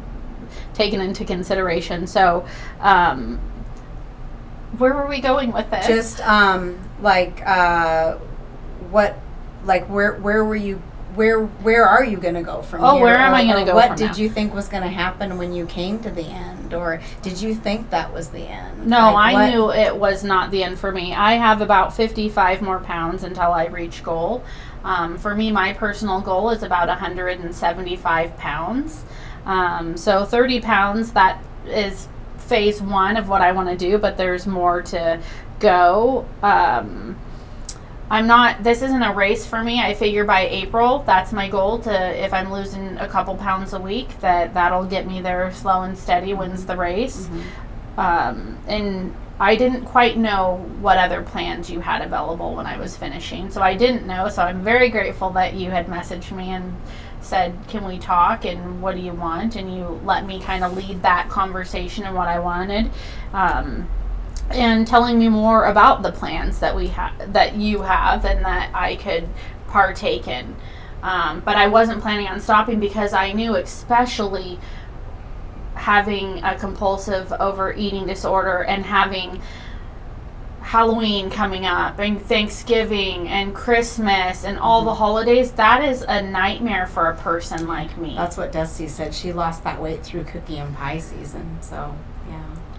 taken 0.73 1.01
into 1.01 1.25
consideration. 1.25 2.07
So, 2.07 2.45
um, 2.79 3.39
where 4.77 4.93
were 4.93 5.07
we 5.07 5.19
going 5.21 5.51
with 5.51 5.69
this? 5.69 5.87
Just 5.87 6.21
um, 6.21 6.79
like 7.01 7.41
uh, 7.45 8.15
what, 8.89 9.17
like 9.65 9.85
where 9.87 10.13
where 10.15 10.43
were 10.45 10.55
you? 10.55 10.81
Where 11.19 11.41
where 11.41 11.85
are 11.85 12.05
you 12.05 12.15
going 12.15 12.35
to 12.35 12.41
go 12.43 12.61
from 12.61 12.79
here? 12.79 12.87
Oh, 12.89 12.93
here? 12.95 13.03
where 13.03 13.17
am 13.17 13.33
Or- 13.33 13.35
I 13.35 13.43
gonna 13.45 13.63
or 13.63 13.65
go 13.65 13.75
What 13.75 13.97
did 13.97 14.11
now? 14.11 14.15
you 14.15 14.29
think 14.29 14.53
was 14.53 14.69
going 14.69 14.83
to 14.83 14.89
happen 14.89 15.37
when 15.37 15.51
you 15.51 15.65
came 15.65 15.99
to 15.99 16.09
the 16.09 16.23
end, 16.23 16.73
or 16.73 17.01
did 17.21 17.41
you 17.41 17.53
think 17.53 17.89
that 17.89 18.13
was 18.13 18.29
the 18.29 18.43
end? 18.47 18.87
no, 18.87 19.11
Like, 19.11 19.15
I 19.15 19.33
what- 19.33 19.49
knew 19.49 19.69
it 19.73 19.97
was 19.97 20.23
not 20.23 20.49
the 20.49 20.63
end 20.63 20.79
for 20.79 20.93
me. 20.93 21.13
I 21.13 21.33
have 21.33 21.59
about 21.59 21.93
55 21.93 22.61
more 22.61 22.79
pounds 22.79 23.25
until 23.25 23.51
I 23.51 23.65
reach 23.65 24.01
goal. 24.01 24.43
Um, 24.85 25.17
for 25.17 25.35
me, 25.35 25.51
my 25.51 25.73
personal 25.73 26.21
goal 26.21 26.51
is 26.51 26.63
about 26.63 26.87
175 26.87 28.37
pounds. 28.37 29.03
Um, 29.45 29.97
so 29.97 30.23
30 30.23 30.61
pounds, 30.61 31.11
that 31.11 31.39
is 31.67 32.07
phase 32.37 32.81
one 32.81 33.17
of 33.17 33.27
what 33.27 33.41
I 33.41 33.51
want 33.51 33.67
to 33.67 33.75
do, 33.75 33.97
but 33.97 34.15
there's 34.15 34.47
more 34.47 34.81
to 34.83 35.19
go. 35.59 36.23
Um, 36.41 37.17
I'm 38.11 38.25
not. 38.25 38.63
This 38.63 38.81
isn't 38.81 39.03
a 39.03 39.13
race 39.13 39.45
for 39.45 39.63
me. 39.63 39.81
I 39.81 39.93
figure 39.93 40.25
by 40.25 40.47
April, 40.47 41.03
that's 41.05 41.31
my 41.31 41.47
goal. 41.47 41.79
To 41.79 42.25
if 42.25 42.33
I'm 42.33 42.51
losing 42.51 42.97
a 42.97 43.07
couple 43.07 43.35
pounds 43.35 43.73
a 43.73 43.79
week, 43.79 44.19
that 44.21 44.53
that'll 44.55 44.85
get 44.85 45.05
me 45.05 45.21
there 45.21 45.51
slow 45.51 45.83
and 45.83 45.97
steady. 45.97 46.33
Wins 46.33 46.65
the 46.65 46.75
race. 46.75 47.29
Um, 47.97 48.57
and 48.67 49.15
I 49.39 49.55
didn't 49.55 49.85
quite 49.85 50.17
know 50.17 50.65
what 50.81 50.97
other 50.97 51.21
plans 51.21 51.69
you 51.69 51.81
had 51.81 52.01
available 52.01 52.55
when 52.55 52.65
I 52.65 52.77
was 52.77 52.97
finishing, 52.97 53.51
so 53.51 53.61
I 53.61 53.75
didn't 53.75 54.07
know. 54.07 54.27
So 54.29 54.41
I'm 54.41 54.63
very 54.63 54.89
grateful 54.89 55.29
that 55.31 55.53
you 55.53 55.69
had 55.69 55.87
messaged 55.87 56.31
me 56.31 56.49
and 56.49 56.75
said, 57.21 57.53
"Can 57.67 57.85
we 57.85 57.99
talk?" 57.99 58.43
and 58.43 58.81
"What 58.81 58.95
do 58.95 59.01
you 59.01 59.13
want?" 59.13 59.55
and 59.55 59.75
you 59.75 59.99
let 60.03 60.25
me 60.25 60.39
kind 60.39 60.63
of 60.63 60.75
lead 60.75 61.03
that 61.03 61.29
conversation 61.29 62.05
and 62.05 62.15
what 62.15 62.27
I 62.27 62.39
wanted. 62.39 62.89
Um, 63.33 63.87
and 64.51 64.87
telling 64.87 65.19
me 65.19 65.29
more 65.29 65.65
about 65.65 66.01
the 66.01 66.11
plans 66.11 66.59
that 66.59 66.75
we 66.75 66.87
have 66.87 67.33
that 67.33 67.55
you 67.55 67.81
have 67.81 68.25
and 68.25 68.43
that 68.43 68.71
I 68.73 68.95
could 68.95 69.27
partake 69.67 70.27
in. 70.27 70.55
Um, 71.01 71.41
but 71.41 71.55
I 71.55 71.67
wasn't 71.67 72.01
planning 72.01 72.27
on 72.27 72.39
stopping 72.39 72.79
because 72.79 73.13
I 73.13 73.31
knew, 73.31 73.55
especially 73.55 74.59
having 75.75 76.43
a 76.43 76.57
compulsive 76.57 77.31
overeating 77.39 78.05
disorder 78.05 78.63
and 78.63 78.85
having 78.85 79.41
Halloween 80.61 81.29
coming 81.29 81.65
up 81.65 81.99
and 81.99 82.21
Thanksgiving 82.21 83.27
and 83.27 83.55
Christmas 83.55 84.43
and 84.43 84.59
all 84.59 84.83
the 84.83 84.93
holidays, 84.93 85.51
that 85.53 85.83
is 85.83 86.03
a 86.07 86.21
nightmare 86.21 86.85
for 86.85 87.07
a 87.09 87.15
person 87.15 87.65
like 87.65 87.97
me. 87.97 88.13
That's 88.15 88.35
what 88.35 88.51
Dusty 88.51 88.87
said. 88.87 89.15
She 89.15 89.31
lost 89.31 89.63
that 89.63 89.81
weight 89.81 90.03
through 90.03 90.25
cookie 90.25 90.57
and 90.57 90.75
pie 90.75 90.99
season. 90.99 91.57
So. 91.61 91.95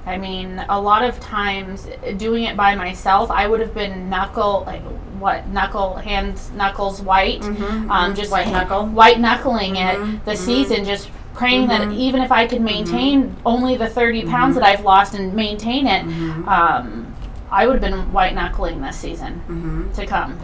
I 0.07 0.17
mean, 0.17 0.65
a 0.69 0.81
lot 0.81 1.03
of 1.03 1.21
times 1.21 1.87
doing 2.17 2.45
it 2.45 2.57
by 2.57 2.75
myself, 2.75 3.31
I 3.31 3.47
would 3.47 3.61
have 3.61 3.75
been 3.75 4.09
knuckle, 4.09 4.65
like 4.67 4.83
what 5.19 5.47
knuckle 5.49 5.97
hands 5.97 6.51
knuckles 6.57 7.03
white, 7.03 7.43
Mhm, 7.43 7.91
um, 7.91 8.13
mhm. 8.13 8.17
just 8.17 8.31
White 8.31 8.51
knuckle. 8.51 8.87
white 8.87 9.21
knuckling 9.21 9.77
it 9.77 9.99
Mhm, 9.99 10.25
the 10.25 10.33
mhm. 10.33 10.37
season, 10.37 10.85
just 10.85 11.11
praying 11.35 11.69
that 11.69 11.83
Mhm. 11.89 11.93
even 11.97 12.23
if 12.23 12.33
I 12.33 12.47
could 12.47 12.61
maintain 12.63 13.37
only 13.45 13.77
the 13.77 13.89
thirty 13.89 14.25
pounds 14.25 14.55
that 14.57 14.65
I've 14.65 14.85
lost 14.85 15.15
and 15.15 15.35
maintain 15.35 15.87
it, 15.87 16.05
um, 16.49 17.07
I 17.53 17.67
would 17.67 17.83
have 17.83 17.93
been 17.93 18.13
white 18.13 18.35
knuckling 18.35 18.81
this 18.81 18.97
season 18.97 19.91
to 19.95 20.07
come. 20.07 20.39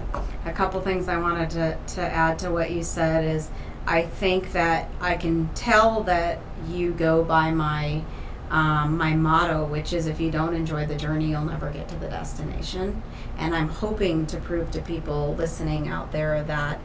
A 0.45 0.53
couple 0.53 0.81
things 0.81 1.09
I 1.09 1.17
wanted 1.17 1.51
to, 1.51 1.77
to 1.95 2.03
add 2.03 2.39
to 2.41 2.51
what 2.51 2.71
you 2.71 2.83
said 2.83 3.25
is 3.25 3.49
I 3.87 4.03
think 4.03 4.53
that 4.53 4.89
I 5.01 5.15
can 5.17 5.49
tell 5.55 6.03
that 6.05 6.39
you 6.69 6.91
go 6.93 7.23
by 7.25 7.51
my 7.53 8.03
um, 8.51 8.97
my 8.97 9.15
motto, 9.15 9.65
which 9.65 9.93
is 9.93 10.07
if 10.07 10.21
you 10.21 10.31
don't 10.31 10.55
enjoy 10.55 10.87
the 10.87 10.95
journey, 10.95 11.27
you'll 11.31 11.45
never 11.45 11.71
get 11.71 11.89
to 11.89 11.97
the 11.97 12.09
destination. 12.09 13.03
And 13.39 13.55
I'm 13.55 13.69
hoping 13.69 14.27
to 14.27 14.39
prove 14.39 14.71
to 14.73 14.81
people 14.81 15.35
listening 15.35 15.89
out 15.89 16.13
there 16.13 16.43
that 16.45 16.81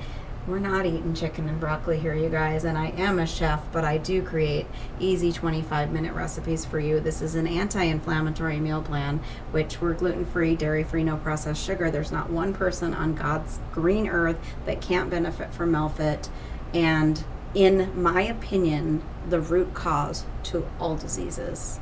we're 0.47 0.59
not 0.59 0.87
eating 0.87 1.13
chicken 1.13 1.47
and 1.47 1.59
broccoli 1.59 1.99
here, 1.99 2.15
you 2.15 2.29
guys. 2.29 2.63
And 2.63 2.77
I 2.77 2.87
am 2.97 3.19
a 3.19 3.27
chef, 3.27 3.71
but 3.71 3.85
I 3.85 3.97
do 3.97 4.23
create 4.23 4.65
easy 4.99 5.31
25 5.31 5.91
minute 5.91 6.13
recipes 6.13 6.65
for 6.65 6.79
you. 6.79 6.99
This 6.99 7.21
is 7.21 7.35
an 7.35 7.45
anti 7.45 7.83
inflammatory 7.83 8.59
meal 8.59 8.81
plan, 8.81 9.21
which 9.51 9.79
we're 9.79 9.93
gluten 9.93 10.25
free, 10.25 10.55
dairy 10.55 10.83
free, 10.83 11.03
no 11.03 11.17
processed 11.17 11.63
sugar. 11.63 11.91
There's 11.91 12.11
not 12.11 12.31
one 12.31 12.53
person 12.53 12.93
on 12.93 13.13
God's 13.13 13.59
green 13.71 14.07
earth 14.07 14.39
that 14.65 14.81
can't 14.81 15.09
benefit 15.09 15.53
from 15.53 15.71
Melfit. 15.71 16.29
And 16.73 17.23
in 17.53 18.01
my 18.01 18.21
opinion, 18.21 19.03
the 19.29 19.39
root 19.39 19.73
cause 19.73 20.25
to 20.43 20.67
all 20.79 20.95
diseases, 20.95 21.79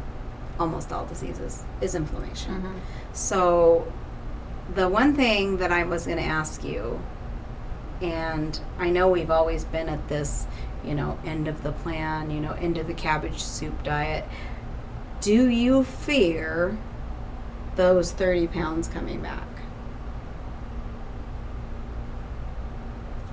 almost 0.59 0.91
all 0.91 1.05
diseases, 1.05 1.63
is 1.81 1.95
inflammation. 1.95 2.55
Mm-hmm. 2.55 2.77
So, 3.13 3.91
the 4.73 4.87
one 4.87 5.15
thing 5.15 5.57
that 5.57 5.71
I 5.71 5.83
was 5.83 6.05
going 6.05 6.17
to 6.17 6.23
ask 6.23 6.63
you, 6.63 7.01
and 8.01 8.59
I 8.77 8.89
know 8.89 9.09
we've 9.09 9.31
always 9.31 9.63
been 9.63 9.89
at 9.89 10.07
this, 10.07 10.47
you 10.83 10.95
know, 10.95 11.19
end 11.25 11.47
of 11.47 11.63
the 11.63 11.71
plan, 11.71 12.31
you 12.31 12.39
know, 12.39 12.53
end 12.53 12.77
of 12.77 12.87
the 12.87 12.93
cabbage 12.93 13.41
soup 13.41 13.83
diet. 13.83 14.25
Do 15.21 15.49
you 15.49 15.83
fear 15.83 16.77
those 17.75 18.11
30 18.11 18.47
pounds 18.47 18.87
coming 18.87 19.21
back? 19.21 19.47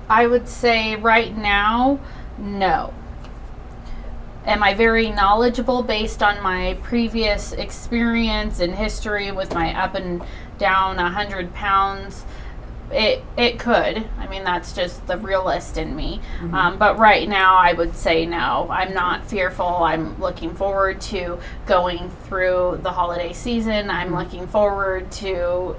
I 0.09 0.27
would 0.27 0.47
say 0.47 0.95
right 0.95 1.35
now, 1.35 1.99
no. 2.37 2.93
am 4.45 4.63
I 4.63 4.73
very 4.73 5.11
knowledgeable 5.11 5.83
based 5.83 6.23
on 6.23 6.41
my 6.41 6.77
previous 6.81 7.51
experience 7.51 8.59
and 8.59 8.73
history 8.73 9.31
with 9.31 9.53
my 9.53 9.77
up 9.77 9.93
and 9.95 10.23
down 10.57 10.95
100 10.97 11.53
pounds? 11.53 12.25
It, 12.89 13.21
it 13.35 13.59
could. 13.59 14.07
I 14.17 14.27
mean, 14.27 14.45
that's 14.45 14.71
just 14.71 15.05
the 15.07 15.17
realist 15.17 15.77
in 15.77 15.93
me. 15.93 16.21
Mm-hmm. 16.39 16.55
Um, 16.55 16.77
but 16.77 16.97
right 16.97 17.27
now, 17.27 17.57
I 17.57 17.73
would 17.73 17.93
say 17.97 18.25
no. 18.25 18.65
I'm 18.71 18.93
not 18.93 19.29
fearful. 19.29 19.65
I'm 19.65 20.17
looking 20.21 20.55
forward 20.55 21.01
to 21.01 21.37
going 21.65 22.09
through 22.23 22.79
the 22.83 22.91
holiday 22.91 23.33
season. 23.33 23.89
I'm 23.89 24.07
mm-hmm. 24.07 24.15
looking 24.15 24.47
forward 24.47 25.11
to 25.13 25.75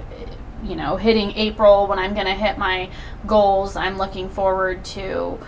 you 0.63 0.75
know, 0.75 0.97
hitting 0.97 1.31
April 1.31 1.87
when 1.87 1.99
I'm 1.99 2.13
going 2.13 2.25
to 2.25 2.33
hit 2.33 2.57
my 2.57 2.89
goals. 3.25 3.75
I'm 3.75 3.97
looking 3.97 4.29
forward 4.29 4.83
to 4.85 5.39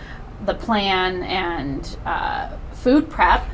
the 0.44 0.54
plan 0.54 1.22
and 1.22 1.96
uh, 2.04 2.56
food 2.72 3.08
prep. 3.10 3.46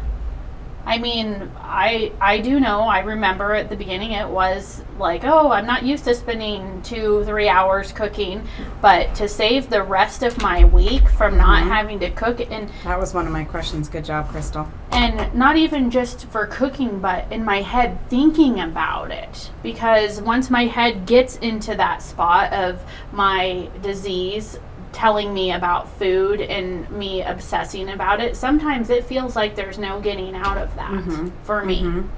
I 0.88 0.96
mean, 0.96 1.50
I 1.58 2.12
I 2.18 2.40
do 2.40 2.58
know. 2.58 2.80
I 2.80 3.00
remember 3.00 3.54
at 3.54 3.68
the 3.68 3.76
beginning 3.76 4.12
it 4.12 4.26
was 4.26 4.82
like, 4.98 5.22
oh, 5.22 5.50
I'm 5.50 5.66
not 5.66 5.82
used 5.82 6.04
to 6.04 6.14
spending 6.14 6.80
two 6.80 7.24
three 7.24 7.46
hours 7.46 7.92
cooking, 7.92 8.48
but 8.80 9.14
to 9.16 9.28
save 9.28 9.68
the 9.68 9.82
rest 9.82 10.22
of 10.22 10.40
my 10.40 10.64
week 10.64 11.06
from 11.10 11.36
not 11.36 11.60
mm-hmm. 11.60 11.70
having 11.70 12.00
to 12.00 12.10
cook 12.12 12.40
and 12.40 12.70
that 12.84 12.98
was 12.98 13.12
one 13.12 13.26
of 13.26 13.32
my 13.34 13.44
questions. 13.44 13.86
Good 13.86 14.06
job, 14.06 14.30
Crystal. 14.30 14.66
And 14.90 15.34
not 15.34 15.58
even 15.58 15.90
just 15.90 16.24
for 16.28 16.46
cooking, 16.46 17.00
but 17.00 17.30
in 17.30 17.44
my 17.44 17.60
head 17.60 17.98
thinking 18.08 18.60
about 18.60 19.10
it 19.10 19.50
because 19.62 20.22
once 20.22 20.48
my 20.48 20.64
head 20.64 21.04
gets 21.04 21.36
into 21.36 21.74
that 21.74 22.00
spot 22.00 22.50
of 22.54 22.82
my 23.12 23.68
disease 23.82 24.58
telling 24.92 25.32
me 25.34 25.52
about 25.52 25.88
food 25.98 26.40
and 26.40 26.88
me 26.90 27.22
obsessing 27.22 27.88
about 27.90 28.20
it, 28.20 28.36
sometimes 28.36 28.90
it 28.90 29.04
feels 29.04 29.36
like 29.36 29.54
there's 29.54 29.78
no 29.78 30.00
getting 30.00 30.34
out 30.34 30.58
of 30.58 30.74
that 30.76 30.90
mm-hmm. 30.90 31.28
for 31.44 31.64
me. 31.64 31.82
Mm-hmm. 31.82 32.08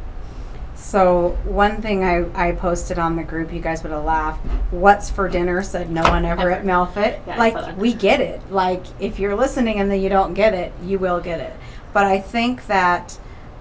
So 0.80 1.38
one 1.44 1.82
thing 1.82 2.04
I, 2.04 2.48
I 2.48 2.52
posted 2.52 2.98
on 2.98 3.16
the 3.16 3.22
group, 3.22 3.52
you 3.52 3.60
guys 3.60 3.82
would 3.82 3.92
have 3.92 4.04
laughed. 4.04 4.44
What's 4.72 5.10
for 5.10 5.28
dinner? 5.28 5.62
Said 5.62 5.90
no 5.90 6.02
one 6.02 6.24
ever, 6.24 6.40
ever. 6.40 6.50
at 6.52 6.64
Melfit. 6.64 7.20
Yeah, 7.26 7.36
like 7.38 7.76
we 7.76 7.92
get 7.92 8.20
it. 8.20 8.50
Like 8.50 8.84
if 8.98 9.18
you're 9.18 9.36
listening 9.36 9.78
and 9.78 9.90
then 9.90 10.00
you 10.00 10.08
don't 10.08 10.32
get 10.32 10.54
it, 10.54 10.72
you 10.82 10.98
will 10.98 11.20
get 11.20 11.38
it. 11.38 11.52
But 11.92 12.06
I 12.06 12.18
think 12.18 12.66
that 12.66 13.18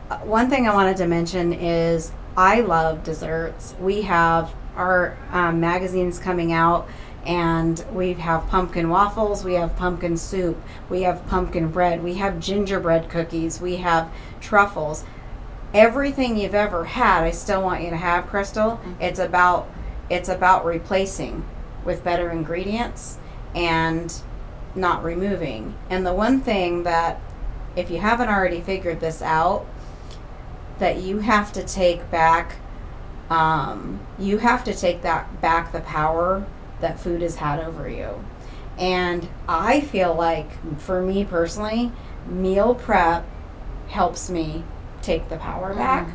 uh, 0.09 0.19
one 0.19 0.49
thing 0.49 0.67
I 0.67 0.73
wanted 0.73 0.95
to 0.97 1.07
mention 1.07 1.51
is 1.51 2.11
I 2.37 2.61
love 2.61 3.03
desserts. 3.03 3.75
We 3.81 4.03
have 4.03 4.53
our 4.77 5.17
um, 5.31 5.59
magazines 5.59 6.19
coming 6.19 6.53
out 6.53 6.87
and 7.25 7.83
we 7.93 8.13
have 8.13 8.47
pumpkin 8.47 8.89
waffles, 8.89 9.43
we 9.43 9.53
have 9.53 9.75
pumpkin 9.75 10.17
soup, 10.17 10.61
we 10.89 11.03
have 11.03 11.25
pumpkin 11.27 11.69
bread, 11.69 12.03
we 12.03 12.15
have 12.15 12.39
gingerbread 12.39 13.09
cookies, 13.09 13.59
we 13.61 13.77
have 13.77 14.11
truffles. 14.39 15.03
Everything 15.73 16.37
you've 16.37 16.55
ever 16.55 16.85
had, 16.85 17.23
I 17.23 17.31
still 17.31 17.61
want 17.61 17.83
you 17.83 17.89
to 17.91 17.97
have, 17.97 18.27
Crystal. 18.27 18.71
Mm-hmm. 18.71 19.01
It's 19.01 19.19
about 19.19 19.69
it's 20.09 20.29
about 20.29 20.65
replacing 20.65 21.45
with 21.85 22.03
better 22.03 22.31
ingredients 22.31 23.19
and 23.53 24.11
not 24.73 25.03
removing. 25.03 25.75
And 25.87 26.03
the 26.03 26.13
one 26.13 26.41
thing 26.41 26.81
that 26.83 27.21
if 27.75 27.91
you 27.91 27.99
haven't 27.99 28.29
already 28.29 28.61
figured 28.61 28.99
this 28.99 29.21
out, 29.21 29.67
that 30.79 30.97
you 30.97 31.19
have 31.19 31.53
to 31.53 31.63
take 31.63 32.09
back 32.09 32.55
um, 33.29 33.99
you 34.17 34.39
have 34.39 34.63
to 34.63 34.73
take 34.73 35.03
that 35.03 35.39
back 35.41 35.71
the 35.71 35.81
power 35.81 36.45
that 36.81 36.99
food 36.99 37.21
has 37.21 37.37
had 37.37 37.59
over 37.59 37.89
you. 37.89 38.23
And 38.77 39.27
I 39.47 39.81
feel 39.81 40.15
like, 40.15 40.49
for 40.79 41.01
me 41.01 41.25
personally, 41.25 41.91
meal 42.27 42.75
prep 42.75 43.25
helps 43.89 44.29
me 44.29 44.63
take 45.01 45.29
the 45.29 45.37
power 45.37 45.73
back 45.73 46.07
mm. 46.07 46.13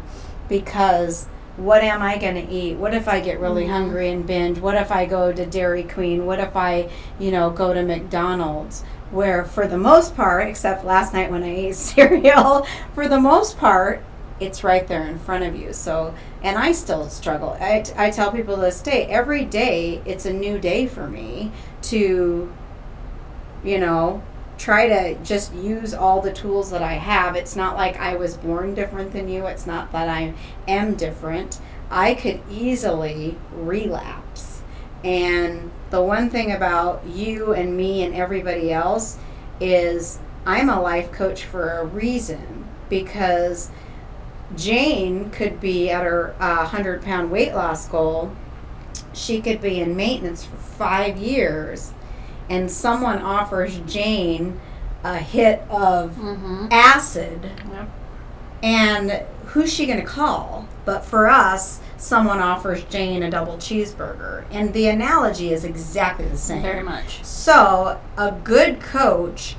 because 0.49 1.27
what 1.57 1.83
am 1.83 2.03
I 2.03 2.19
going 2.19 2.35
to 2.35 2.53
eat? 2.53 2.77
What 2.77 2.95
if 2.95 3.07
I 3.07 3.21
get 3.21 3.39
really 3.39 3.65
mm. 3.65 3.71
hungry 3.71 4.11
and 4.11 4.27
binge? 4.27 4.59
What 4.59 4.77
if 4.77 4.91
I 4.91 5.07
go 5.07 5.33
to 5.33 5.47
Dairy 5.47 5.85
Queen? 5.85 6.27
What 6.27 6.41
if 6.41 6.57
I, 6.57 6.91
you 7.19 7.31
know, 7.31 7.51
go 7.51 7.73
to 7.73 7.83
McDonald's? 7.83 8.83
Where, 9.11 9.45
for 9.45 9.69
the 9.69 9.79
most 9.79 10.17
part, 10.17 10.49
except 10.49 10.85
last 10.85 11.13
night 11.13 11.31
when 11.31 11.45
I 11.45 11.55
ate 11.55 11.75
cereal, 11.77 12.67
for 12.95 13.07
the 13.07 13.21
most 13.21 13.59
part, 13.59 14.03
it's 14.45 14.63
right 14.65 14.87
there 14.87 15.07
in 15.07 15.19
front 15.19 15.45
of 15.45 15.57
you. 15.57 15.73
So, 15.73 16.15
and 16.43 16.57
I 16.57 16.73
still 16.73 17.09
struggle. 17.09 17.57
I, 17.61 17.85
I 17.97 18.11
tell 18.11 18.33
people 18.33 18.57
this 18.57 18.81
day, 18.81 19.07
every 19.07 19.45
day 19.45 20.03
it's 20.05 20.27
a 20.27 20.33
new 20.33 20.59
day 20.59 20.87
for 20.87 21.09
me 21.09 21.53
to, 21.83 22.53
you 23.65 23.79
know, 23.79 24.23
try 24.59 24.87
to 24.87 25.15
just 25.25 25.55
use 25.55 25.93
all 25.93 26.21
the 26.21 26.33
tools 26.33 26.71
that 26.71 26.83
I 26.83 26.95
have. 26.95 27.37
It's 27.37 27.57
not 27.57 27.77
like 27.77 27.99
I 27.99 28.17
was 28.17 28.37
born 28.37 28.75
different 28.75 29.13
than 29.13 29.29
you, 29.29 29.47
it's 29.47 29.67
not 29.67 29.93
that 29.93 30.09
I 30.09 30.35
am 30.69 30.95
different. 30.95 31.61
I 31.91 32.15
could 32.15 32.41
easily 32.51 33.37
relapse. 33.53 34.63
And 35.03 35.71
the 35.91 36.03
one 36.03 36.31
thing 36.31 36.51
about 36.51 37.05
you 37.07 37.53
and 37.53 37.77
me 37.77 38.03
and 38.05 38.15
everybody 38.15 38.73
else 38.73 39.19
is 39.61 40.19
I'm 40.47 40.69
a 40.69 40.81
life 40.81 41.13
coach 41.13 41.45
for 41.45 41.79
a 41.79 41.85
reason 41.85 42.67
because 42.89 43.71
Jane 44.57 45.31
could 45.31 45.61
be 45.61 45.91
at 45.91 46.05
her 46.05 46.35
uh, 46.41 46.57
100 46.59 47.03
pound 47.03 47.31
weight 47.31 47.55
loss 47.55 47.89
goal. 47.89 48.33
She 49.13 49.41
could 49.41 49.61
be 49.61 49.81
in 49.81 49.97
maintenance 49.97 50.45
for 50.45 50.57
five 50.57 51.17
years, 51.19 51.93
and 52.51 52.71
someone 52.71 53.19
offers 53.19 53.79
Jane 53.87 54.61
a 55.03 55.19
hit 55.19 55.61
of 55.69 56.13
mm-hmm. 56.13 56.67
acid. 56.71 57.51
Yep. 57.71 57.91
And 58.63 59.23
who's 59.47 59.73
she 59.73 59.87
going 59.87 60.01
to 60.01 60.07
call? 60.07 60.67
But 60.85 61.05
for 61.05 61.29
us, 61.29 61.81
someone 61.97 62.41
offers 62.41 62.85
Jane 62.85 63.23
a 63.23 63.31
double 63.31 63.57
cheeseburger. 63.57 64.45
And 64.51 64.73
the 64.73 64.89
analogy 64.89 65.53
is 65.53 65.65
exactly 65.65 66.27
the 66.27 66.37
same. 66.37 66.63
Very 66.63 66.83
much. 66.83 67.23
So, 67.25 68.01
a 68.17 68.33
good 68.33 68.81
coach, 68.81 69.57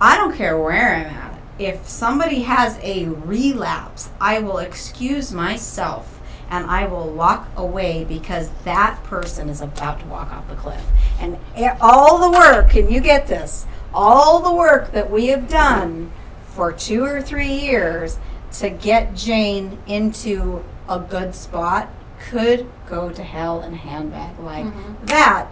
I 0.00 0.16
don't 0.16 0.34
care 0.34 0.58
where 0.58 0.94
I'm 0.94 1.06
at 1.06 1.29
if 1.60 1.86
somebody 1.86 2.40
has 2.40 2.78
a 2.82 3.06
relapse, 3.06 4.08
I 4.18 4.38
will 4.38 4.58
excuse 4.58 5.30
myself 5.30 6.18
and 6.48 6.64
I 6.64 6.86
will 6.86 7.12
walk 7.12 7.48
away 7.54 8.04
because 8.04 8.50
that 8.64 9.02
person 9.04 9.50
is 9.50 9.60
about 9.60 10.00
to 10.00 10.06
walk 10.06 10.32
off 10.32 10.48
the 10.48 10.56
cliff. 10.56 10.84
And 11.20 11.38
all 11.80 12.18
the 12.18 12.36
work, 12.36 12.74
and 12.74 12.90
you 12.90 13.00
get 13.00 13.26
this, 13.26 13.66
all 13.92 14.40
the 14.40 14.52
work 14.52 14.92
that 14.92 15.10
we 15.10 15.26
have 15.26 15.48
done 15.48 16.10
for 16.46 16.72
two 16.72 17.04
or 17.04 17.20
three 17.20 17.52
years 17.52 18.18
to 18.52 18.70
get 18.70 19.14
Jane 19.14 19.78
into 19.86 20.64
a 20.88 20.98
good 20.98 21.34
spot 21.34 21.90
could 22.18 22.66
go 22.88 23.10
to 23.10 23.22
hell 23.22 23.62
in 23.62 23.74
a 23.74 23.76
handbag 23.76 24.38
like 24.40 24.64
mm-hmm. 24.64 25.06
that 25.06 25.48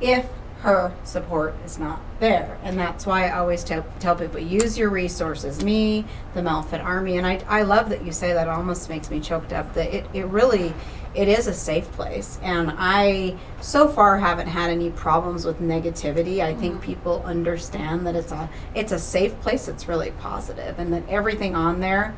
if 0.00 0.28
her 0.62 0.92
support 1.02 1.54
is 1.64 1.76
not 1.76 2.00
there. 2.20 2.56
And 2.62 2.78
that's 2.78 3.04
why 3.04 3.26
I 3.26 3.38
always 3.38 3.64
tell, 3.64 3.84
tell 3.98 4.14
people 4.14 4.38
use 4.38 4.78
your 4.78 4.90
resources. 4.90 5.64
Me, 5.64 6.04
the 6.34 6.40
Melfit 6.40 6.82
Army, 6.82 7.18
and 7.18 7.26
I, 7.26 7.42
I 7.48 7.62
love 7.62 7.88
that 7.88 8.04
you 8.04 8.12
say 8.12 8.32
that. 8.32 8.46
It 8.46 8.50
almost 8.50 8.88
makes 8.88 9.10
me 9.10 9.18
choked 9.18 9.52
up. 9.52 9.74
That 9.74 9.92
it, 9.92 10.06
it 10.14 10.24
really 10.26 10.72
it 11.14 11.26
is 11.26 11.48
a 11.48 11.52
safe 11.52 11.90
place, 11.92 12.38
and 12.42 12.72
I 12.76 13.36
so 13.60 13.88
far 13.88 14.18
haven't 14.18 14.46
had 14.46 14.70
any 14.70 14.90
problems 14.90 15.44
with 15.44 15.60
negativity. 15.60 16.40
I 16.40 16.54
think 16.54 16.74
mm-hmm. 16.74 16.84
people 16.84 17.22
understand 17.24 18.06
that 18.06 18.14
it's 18.14 18.32
a 18.32 18.48
it's 18.74 18.92
a 18.92 18.98
safe 19.00 19.38
place. 19.40 19.66
It's 19.66 19.88
really 19.88 20.12
positive, 20.12 20.78
and 20.78 20.92
that 20.92 21.08
everything 21.08 21.56
on 21.56 21.80
there 21.80 22.14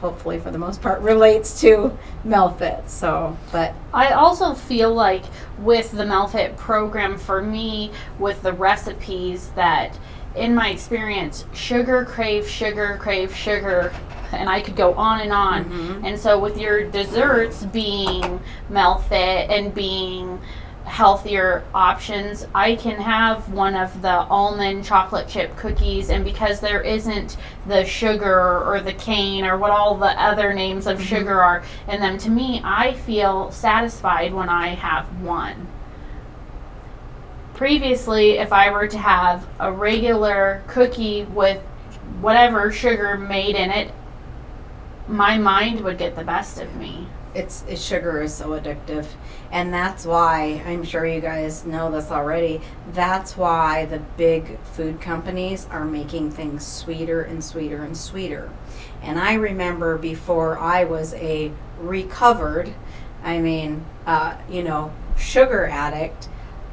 hopefully 0.00 0.38
for 0.38 0.50
the 0.50 0.58
most 0.58 0.82
part 0.82 1.00
relates 1.00 1.60
to 1.60 1.96
Melfit. 2.26 2.88
So, 2.88 3.36
but 3.52 3.74
I 3.92 4.10
also 4.10 4.54
feel 4.54 4.92
like 4.92 5.24
with 5.58 5.92
the 5.92 6.04
Melfit 6.04 6.56
program 6.56 7.18
for 7.18 7.40
me 7.40 7.90
with 8.18 8.42
the 8.42 8.52
recipes 8.52 9.48
that 9.50 9.98
in 10.34 10.54
my 10.54 10.70
experience 10.70 11.44
sugar 11.52 12.04
crave 12.04 12.48
sugar 12.48 12.98
crave 13.00 13.34
sugar 13.34 13.92
and 14.32 14.48
I 14.48 14.60
could 14.60 14.76
go 14.76 14.94
on 14.94 15.20
and 15.20 15.32
on. 15.32 15.64
Mm-hmm. 15.64 16.06
And 16.06 16.18
so 16.18 16.38
with 16.38 16.58
your 16.58 16.84
desserts 16.90 17.64
being 17.64 18.40
Melfit 18.70 19.48
and 19.48 19.74
being 19.74 20.40
healthier 20.84 21.64
options. 21.74 22.46
I 22.54 22.76
can 22.76 23.00
have 23.00 23.50
one 23.52 23.74
of 23.74 24.02
the 24.02 24.08
almond 24.08 24.84
chocolate 24.84 25.28
chip 25.28 25.56
cookies, 25.56 26.10
and 26.10 26.24
because 26.24 26.60
there 26.60 26.82
isn't 26.82 27.36
the 27.66 27.84
sugar 27.84 28.62
or 28.64 28.80
the 28.80 28.92
cane 28.92 29.44
or 29.44 29.56
what 29.56 29.70
all 29.70 29.96
the 29.96 30.20
other 30.20 30.52
names 30.52 30.86
of 30.86 30.98
mm-hmm. 30.98 31.06
sugar 31.06 31.42
are 31.42 31.64
in 31.88 32.00
them, 32.00 32.18
to 32.18 32.30
me, 32.30 32.60
I 32.64 32.92
feel 32.92 33.50
satisfied 33.50 34.34
when 34.34 34.48
I 34.48 34.68
have 34.68 35.06
one. 35.20 35.68
Previously, 37.54 38.32
if 38.32 38.52
I 38.52 38.70
were 38.70 38.88
to 38.88 38.98
have 38.98 39.46
a 39.58 39.72
regular 39.72 40.62
cookie 40.66 41.24
with 41.24 41.62
whatever 42.20 42.70
sugar 42.72 43.16
made 43.16 43.54
in 43.54 43.70
it, 43.70 43.92
my 45.06 45.38
mind 45.38 45.80
would 45.82 45.98
get 45.98 46.16
the 46.16 46.24
best 46.24 46.60
of 46.60 46.74
me. 46.76 47.06
It's, 47.34 47.64
sugar 47.82 48.22
is 48.22 48.34
so 48.34 48.50
addictive, 48.50 49.06
and 49.50 49.72
that's 49.72 50.06
why 50.06 50.62
I'm 50.66 50.84
sure 50.84 51.04
you 51.04 51.20
guys 51.20 51.64
know 51.64 51.90
this 51.90 52.10
already. 52.10 52.60
That's 52.92 53.36
why 53.36 53.86
the 53.86 53.98
big 53.98 54.58
food 54.60 55.00
companies 55.00 55.66
are 55.70 55.84
making 55.84 56.30
things 56.30 56.66
sweeter 56.66 57.22
and 57.22 57.42
sweeter 57.42 57.82
and 57.82 57.96
sweeter. 57.96 58.50
And 59.02 59.18
I 59.18 59.34
remember 59.34 59.98
before 59.98 60.58
I 60.58 60.84
was 60.84 61.14
a 61.14 61.52
recovered, 61.78 62.72
I 63.22 63.38
mean, 63.38 63.84
uh, 64.06 64.36
you 64.48 64.62
know, 64.62 64.92
sugar 65.16 65.66
addict, 65.66 66.28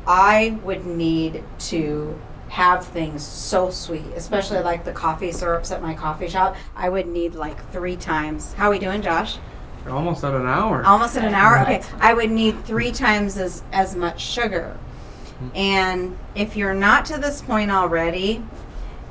I 0.05 0.59
would 0.63 0.85
need 0.85 1.43
to 1.59 2.19
have 2.49 2.85
things 2.85 3.25
so 3.25 3.69
sweet, 3.69 4.05
especially 4.15 4.59
like 4.59 4.83
the 4.83 4.91
coffee 4.91 5.31
syrups 5.31 5.71
at 5.71 5.81
my 5.81 5.93
coffee 5.93 6.27
shop. 6.27 6.55
I 6.75 6.89
would 6.89 7.07
need 7.07 7.33
like 7.33 7.71
three 7.71 7.95
times. 7.95 8.53
How 8.53 8.71
we 8.71 8.77
doing, 8.77 9.01
Josh? 9.01 9.37
Almost 9.87 10.23
at 10.23 10.33
an 10.33 10.45
hour. 10.45 10.85
Almost 10.85 11.17
at 11.17 11.25
an 11.25 11.33
hour. 11.33 11.59
Okay, 11.61 11.81
I 11.99 12.13
would 12.13 12.31
need 12.31 12.63
three 12.65 12.91
times 12.91 13.37
as 13.37 13.63
as 13.71 13.95
much 13.95 14.21
sugar. 14.21 14.77
Mm-hmm. 15.41 15.49
And 15.55 16.17
if 16.35 16.55
you're 16.55 16.73
not 16.73 17.05
to 17.05 17.17
this 17.17 17.41
point 17.41 17.71
already, 17.71 18.43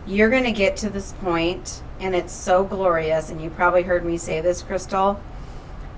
you're 0.06 0.30
going 0.30 0.44
to 0.44 0.52
get 0.52 0.76
to 0.78 0.90
this 0.90 1.12
point, 1.14 1.82
and 1.98 2.14
it's 2.14 2.32
so 2.32 2.64
glorious. 2.64 3.30
And 3.30 3.40
you 3.40 3.50
probably 3.50 3.82
heard 3.82 4.04
me 4.04 4.16
say 4.16 4.40
this, 4.40 4.62
Crystal, 4.62 5.20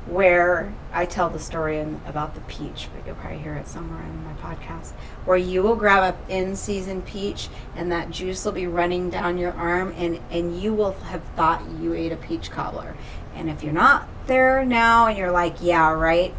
where 0.06 0.74
I 0.92 1.04
tell 1.06 1.30
the 1.30 1.38
story 1.38 1.78
in, 1.78 2.00
about 2.06 2.34
the 2.34 2.40
peach, 2.42 2.88
but 2.94 3.06
you'll 3.06 3.14
probably 3.16 3.38
hear 3.38 3.54
it 3.54 3.68
somewhere 3.68 4.02
in 4.02 4.24
my 4.24 4.32
podcast, 4.34 4.92
where 5.24 5.36
you 5.36 5.62
will 5.62 5.76
grab 5.76 6.14
a 6.14 6.32
in 6.32 6.56
season 6.56 7.02
peach, 7.02 7.48
and 7.76 7.92
that 7.92 8.10
juice 8.10 8.44
will 8.44 8.52
be 8.52 8.66
running 8.66 9.10
down 9.10 9.38
your 9.38 9.52
arm, 9.52 9.94
and 9.96 10.18
and 10.30 10.60
you 10.60 10.74
will 10.74 10.92
have 10.92 11.22
thought 11.36 11.62
you 11.80 11.94
ate 11.94 12.10
a 12.10 12.16
peach 12.16 12.50
cobbler. 12.50 12.96
And 13.34 13.48
if 13.48 13.62
you're 13.62 13.72
not 13.72 14.08
there 14.26 14.64
now, 14.64 15.06
and 15.06 15.18
you're 15.18 15.32
like, 15.32 15.56
yeah, 15.60 15.90
right, 15.92 16.34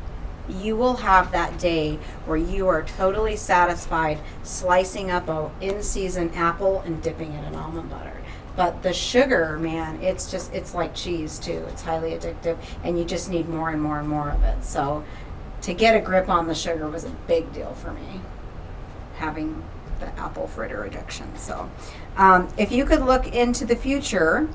you 0.49 0.75
will 0.75 0.97
have 0.97 1.31
that 1.31 1.57
day 1.57 1.97
where 2.25 2.37
you 2.37 2.67
are 2.67 2.83
totally 2.83 3.35
satisfied 3.35 4.19
slicing 4.43 5.09
up 5.09 5.29
a 5.29 5.51
in-season 5.61 6.31
apple 6.33 6.81
and 6.81 7.01
dipping 7.01 7.31
it 7.33 7.47
in 7.47 7.55
almond 7.55 7.89
butter. 7.89 8.21
But 8.55 8.83
the 8.83 8.93
sugar 8.93 9.57
man 9.57 10.01
it's 10.01 10.29
just 10.29 10.53
it's 10.53 10.75
like 10.75 10.93
cheese 10.93 11.39
too. 11.39 11.65
It's 11.69 11.81
highly 11.81 12.11
addictive 12.11 12.57
and 12.83 12.99
you 12.99 13.05
just 13.05 13.29
need 13.29 13.47
more 13.47 13.69
and 13.69 13.81
more 13.81 13.99
and 13.99 14.07
more 14.07 14.29
of 14.29 14.43
it. 14.43 14.63
So 14.63 15.03
to 15.61 15.73
get 15.73 15.95
a 15.95 16.01
grip 16.01 16.29
on 16.29 16.47
the 16.47 16.55
sugar 16.55 16.89
was 16.89 17.05
a 17.05 17.09
big 17.27 17.51
deal 17.53 17.73
for 17.73 17.93
me 17.93 18.21
having 19.15 19.63
the 19.99 20.07
apple 20.19 20.47
fritter 20.47 20.83
addiction. 20.83 21.35
So 21.37 21.71
um, 22.17 22.49
if 22.57 22.71
you 22.71 22.83
could 22.85 23.01
look 23.01 23.33
into 23.33 23.65
the 23.65 23.75
future 23.75 24.49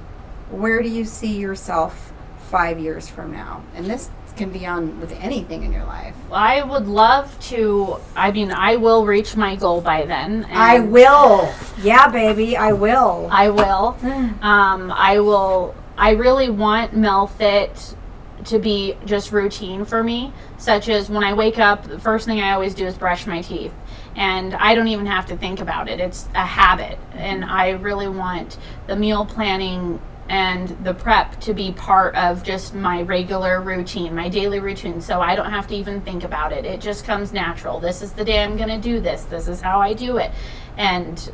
where 0.51 0.83
do 0.83 0.89
you 0.89 1.05
see 1.05 1.37
yourself 1.37 2.13
five 2.49 2.79
years 2.79 3.09
from 3.09 3.33
now 3.33 3.63
and 3.75 3.87
this 3.87 4.11
can 4.37 4.51
be 4.51 4.65
on 4.67 5.01
with 5.01 5.13
anything 5.21 5.65
in 5.65 5.73
your 5.73 5.85
life 5.85 6.15
I 6.31 6.63
would 6.63 6.87
love 6.87 7.39
to. 7.47 7.97
I 8.15 8.31
mean, 8.31 8.53
I 8.53 8.77
will 8.77 9.05
reach 9.07 9.35
my 9.35 9.57
goal 9.57 9.81
by 9.81 10.05
then. 10.05 10.45
and 10.45 10.59
i 10.59 10.79
will 10.79 11.53
yeah 11.83 12.07
baby 12.09 12.57
i 12.57 12.73
will 12.73 13.29
I 13.31 13.51
will. 13.51 13.97
Um, 14.43 14.93
I 14.93 15.19
will. 15.21 15.75
I 15.97 16.11
really 16.11 16.49
want 16.49 16.93
MelFit 16.93 17.97
to 18.45 18.59
be 18.59 18.97
just 19.05 19.33
routine 19.33 19.85
for 19.85 20.03
me, 20.03 20.33
such 20.57 20.89
as 20.89 21.11
when 21.11 21.25
I 21.25 21.33
wake 21.33 21.59
up, 21.59 21.85
the 21.85 21.99
first 21.99 22.25
thing 22.27 22.41
I 22.41 22.53
always 22.53 22.75
do 22.75 22.87
is 22.87 22.97
brush 22.97 23.27
my 23.27 23.43
teeth. 23.43 23.73
And 24.17 24.55
I 24.55 24.75
don't 24.75 24.89
even 24.89 25.07
have 25.07 25.27
to 25.27 25.37
think 25.37 25.61
about 25.61 25.89
it. 25.89 26.01
It's 26.01 26.29
a 26.35 26.45
habit. 26.45 26.99
And 27.15 27.45
I 27.45 27.71
really 27.71 28.09
want 28.09 28.59
the 28.87 28.97
meal 28.97 29.27
planning 29.27 30.01
and 30.29 30.69
the 30.85 30.93
prep 30.93 31.41
to 31.41 31.55
be 31.55 31.73
part 31.73 32.15
of 32.15 32.43
just 32.43 32.75
my 32.75 33.03
regular 33.03 33.61
routine, 33.63 34.15
my 34.15 34.29
daily 34.29 34.61
routine. 34.61 35.01
So 35.01 35.21
I 35.21 35.35
don't 35.35 35.51
have 35.51 35.67
to 35.69 35.75
even 35.75 36.01
think 36.03 36.25
about 36.25 36.53
it. 36.53 36.65
It 36.65 36.81
just 36.81 37.05
comes 37.05 37.33
natural. 37.33 37.81
This 37.81 38.03
is 38.03 38.13
the 38.13 38.25
day 38.25 38.43
I'm 38.43 38.57
going 38.57 38.69
to 38.69 38.79
do 38.79 39.01
this. 39.01 39.25
This 39.25 39.49
is 39.49 39.61
how 39.61 39.81
I 39.81 39.95
do 39.95 40.19
it. 40.19 40.31
And 40.77 41.33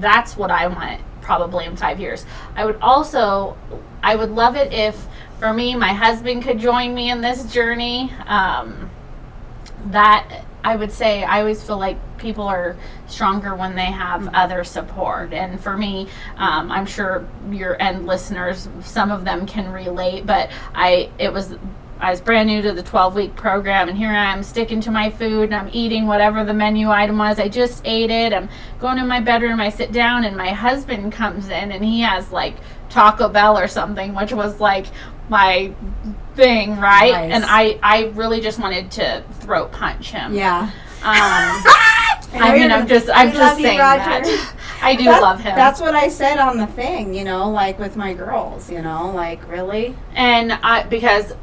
that's 0.00 0.36
what 0.36 0.50
I 0.50 0.66
want 0.66 1.00
probably 1.20 1.64
in 1.64 1.76
five 1.76 2.00
years. 2.00 2.26
I 2.56 2.64
would 2.64 2.78
also, 2.82 3.56
I 4.02 4.16
would 4.16 4.30
love 4.30 4.56
it 4.56 4.72
if, 4.72 5.06
for 5.38 5.52
me, 5.52 5.76
my 5.76 5.92
husband 5.92 6.42
could 6.42 6.58
join 6.58 6.94
me 6.94 7.10
in 7.10 7.20
this 7.20 7.52
journey. 7.52 8.12
Um, 8.26 8.90
that 9.86 10.44
I 10.64 10.76
would 10.76 10.92
say 10.92 11.24
I 11.24 11.40
always 11.40 11.62
feel 11.62 11.78
like 11.78 11.96
people 12.18 12.44
are 12.44 12.76
stronger 13.06 13.54
when 13.54 13.74
they 13.74 13.86
have 13.86 14.28
other 14.34 14.64
support. 14.64 15.32
And 15.32 15.60
for 15.60 15.76
me, 15.76 16.08
um, 16.36 16.70
I'm 16.70 16.86
sure 16.86 17.26
your 17.50 17.80
and 17.82 18.06
listeners, 18.06 18.68
some 18.82 19.10
of 19.10 19.24
them 19.24 19.46
can 19.46 19.72
relate. 19.72 20.26
But 20.26 20.50
I, 20.74 21.10
it 21.18 21.32
was. 21.32 21.56
I 22.00 22.10
was 22.10 22.20
brand 22.20 22.48
new 22.48 22.60
to 22.62 22.72
the 22.72 22.82
12 22.82 23.14
week 23.14 23.36
program, 23.36 23.88
and 23.88 23.96
here 23.96 24.10
I 24.10 24.32
am 24.32 24.42
sticking 24.42 24.80
to 24.80 24.90
my 24.90 25.08
food 25.08 25.44
and 25.44 25.54
I'm 25.54 25.70
eating 25.72 26.08
whatever 26.08 26.44
the 26.44 26.52
menu 26.52 26.90
item 26.90 27.16
was. 27.16 27.38
I 27.38 27.48
just 27.48 27.80
ate 27.84 28.10
it. 28.10 28.32
I'm 28.32 28.48
going 28.80 28.98
in 28.98 29.06
my 29.06 29.20
bedroom, 29.20 29.60
I 29.60 29.68
sit 29.68 29.92
down, 29.92 30.24
and 30.24 30.36
my 30.36 30.50
husband 30.50 31.12
comes 31.12 31.46
in 31.46 31.70
and 31.70 31.84
he 31.84 32.00
has 32.00 32.32
like 32.32 32.56
Taco 32.88 33.28
Bell 33.28 33.56
or 33.56 33.68
something, 33.68 34.16
which 34.16 34.32
was 34.32 34.58
like 34.58 34.86
my 35.28 35.72
thing, 36.34 36.78
right? 36.80 37.12
Nice. 37.12 37.32
And 37.32 37.44
I, 37.46 37.78
I 37.82 38.04
really 38.14 38.40
just 38.40 38.58
wanted 38.58 38.90
to 38.92 39.22
throat 39.40 39.72
punch 39.72 40.10
him. 40.10 40.34
yeah 40.34 40.70
Um, 41.02 41.62
I 42.34 42.56
mean, 42.58 42.70
I'm 42.72 42.86
just, 42.86 43.10
I'm 43.12 43.28
just 43.28 43.38
love 43.40 43.58
you, 43.60 43.66
saying 43.66 43.78
that. 43.78 44.54
I 44.82 44.94
do 44.96 45.04
That- 45.04 45.22
love 45.22 45.40
him. 45.40 45.54
That's 45.54 45.80
what 45.80 45.94
I 45.94 46.08
said 46.08 46.38
on 46.38 46.56
the 46.56 46.66
thing, 46.66 47.14
you 47.14 47.24
know, 47.24 47.50
like 47.50 47.78
with 47.78 47.96
my 47.96 48.14
girls, 48.14 48.70
you 48.70 48.80
know, 48.82 49.10
like 49.10 49.46
really? 49.48 49.94
and 50.14 50.52
I, 50.52 50.84
because 50.84 51.34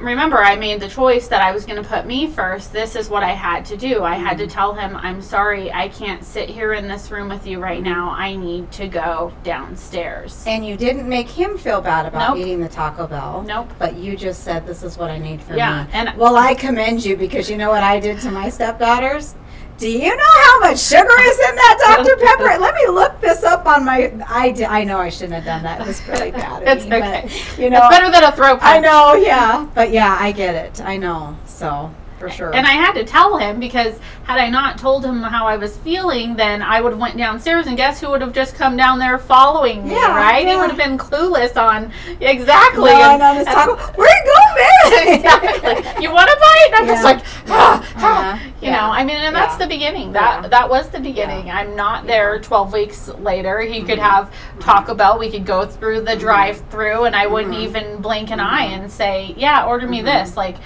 remember, 0.00 0.38
I 0.38 0.56
made 0.56 0.80
the 0.80 0.88
choice 0.88 1.28
that 1.28 1.42
I 1.42 1.52
was 1.52 1.64
going 1.66 1.82
to 1.82 1.88
put 1.88 2.06
me 2.06 2.26
first. 2.26 2.72
This 2.72 2.96
is 2.96 3.08
what 3.08 3.22
I 3.22 3.32
had 3.32 3.64
to 3.66 3.76
do. 3.76 4.02
I 4.02 4.14
Mm-hmm. 4.16 4.24
had 4.26 4.38
to 4.38 4.46
tell 4.46 4.74
him, 4.74 4.96
I'm 4.96 5.20
sorry, 5.22 5.72
I 5.72 5.88
can't 5.88 6.24
sit 6.24 6.48
here 6.48 6.72
in 6.74 6.86
this 6.88 7.10
room 7.10 7.28
with 7.28 7.46
you 7.46 7.58
right 7.60 7.82
now. 7.82 8.10
I 8.10 8.36
need 8.36 8.70
to 8.72 8.88
go 8.88 9.32
downstairs. 9.42 10.44
And 10.46 10.64
you 10.64 10.76
didn't 10.76 11.08
make 11.08 11.28
him 11.28 11.58
feel 11.58 11.80
bad 11.80 12.06
about 12.06 12.36
Nope. 12.36 12.38
eating 12.46 12.60
the 12.60 12.68
Taco 12.68 13.06
Bell. 13.06 13.42
Nope. 13.46 13.70
But 13.78 13.96
you 13.96 14.16
just 14.16 14.44
said 14.44 14.66
this 14.66 14.82
is 14.82 14.96
what 14.98 15.10
I 15.10 15.18
need 15.18 15.42
for 15.42 15.56
Yeah, 15.56 15.84
me. 15.84 15.90
and- 15.92 16.16
well, 16.16 16.36
I 16.36 16.54
commend 16.54 17.04
you 17.04 17.16
because 17.16 17.50
you 17.50 17.56
know 17.56 17.70
what 17.70 17.82
I 17.82 18.00
did 18.00 18.20
to 18.20 18.30
my 18.30 18.48
stepdaughters. 18.48 19.34
Do 19.78 19.90
you 19.90 20.16
know 20.16 20.32
how 20.44 20.60
much 20.60 20.78
sugar 20.78 21.20
is 21.20 21.38
in 21.38 21.56
that 21.56 22.04
Dr. 22.06 22.16
Pepper? 22.16 22.60
Let 22.60 22.74
me 22.74 22.86
look 22.88 23.20
this 23.20 23.42
up 23.42 23.66
on 23.66 23.84
my. 23.84 24.12
I, 24.26 24.84
know 24.84 24.98
I 24.98 25.08
shouldn't 25.08 25.34
have 25.34 25.44
done 25.44 25.62
that. 25.64 25.80
It 25.80 25.86
was 25.86 26.06
really 26.06 26.30
bad. 26.42 26.62
It's 26.62 26.86
me, 26.86 26.96
okay. 26.96 27.22
But, 27.22 27.58
you 27.58 27.70
know, 27.70 27.78
it's 27.78 27.88
better 27.88 28.10
than 28.10 28.22
a 28.22 28.32
throat 28.32 28.60
punch. 28.60 28.62
I 28.62 28.78
know, 28.78 29.14
yeah, 29.14 29.68
but 29.74 29.90
yeah, 29.90 30.16
I 30.18 30.32
get 30.32 30.54
it. 30.54 30.80
I 30.80 30.96
know, 30.96 31.36
so 31.46 31.92
for 32.28 32.34
sure. 32.34 32.54
And 32.54 32.66
I 32.66 32.72
had 32.72 32.92
to 32.94 33.04
tell 33.04 33.36
him 33.38 33.60
because 33.60 33.98
had 34.24 34.38
I 34.38 34.48
not 34.48 34.78
told 34.78 35.04
him 35.04 35.22
how 35.22 35.46
I 35.46 35.56
was 35.56 35.76
feeling, 35.78 36.34
then 36.36 36.62
I 36.62 36.80
would 36.80 36.92
have 36.92 37.00
went 37.00 37.16
downstairs 37.16 37.66
and 37.66 37.76
guess 37.76 38.00
who 38.00 38.10
would 38.10 38.20
have 38.22 38.32
just 38.32 38.54
come 38.54 38.76
down 38.76 38.98
there 38.98 39.18
following 39.18 39.84
me, 39.84 39.92
Yeah, 39.92 40.16
right? 40.16 40.46
He 40.46 40.56
would 40.56 40.68
have 40.70 40.78
been 40.78 40.96
clueless 40.98 41.56
on 41.56 41.92
exactly. 42.20 42.90
no, 42.90 42.96
and- 43.02 43.12
and 43.14 43.22
on 43.22 43.36
his 43.36 43.46
and-. 43.46 43.96
Where 43.96 44.08
you 44.08 44.32
go, 44.32 44.40
man? 44.56 45.14
exactly. 45.16 46.02
You 46.02 46.10
want 46.12 46.30
a 46.30 46.36
bite? 46.40 46.70
I'm 46.74 46.86
just 46.86 47.04
like, 47.04 47.20
ah, 47.48 47.92
ah. 47.96 48.34
Uh-huh. 48.34 48.44
you 48.60 48.68
Yeah. 48.68 48.76
know. 48.80 48.92
I 48.92 49.04
mean, 49.04 49.16
and 49.16 49.34
that's 49.34 49.56
the 49.56 49.66
beginning. 49.66 50.12
That 50.12 50.42
Yeah. 50.42 50.48
that 50.48 50.70
was 50.70 50.88
the 50.88 51.00
beginning. 51.00 51.50
I'm 51.50 51.76
not 51.76 52.06
there 52.06 52.38
12 52.40 52.72
weeks 52.72 53.08
later. 53.20 53.60
He 53.60 53.80
could 53.82 53.98
Mm-hmm. 53.98 54.00
have 54.00 54.32
Taco 54.60 54.94
Bell. 54.94 55.18
We 55.18 55.30
could 55.30 55.44
go 55.46 55.66
through 55.66 56.02
the 56.02 56.16
drive-through, 56.16 57.04
and 57.04 57.14
I 57.14 57.26
wouldn't 57.26 57.54
even 57.54 58.00
blink 58.00 58.30
an 58.30 58.40
eye 58.40 58.66
Mm-hmm. 58.68 58.82
and 58.84 58.92
say, 58.92 59.34
"Yeah, 59.36 59.66
order 59.66 59.86
me 59.86 60.00
this." 60.02 60.36
Like. 60.36 60.56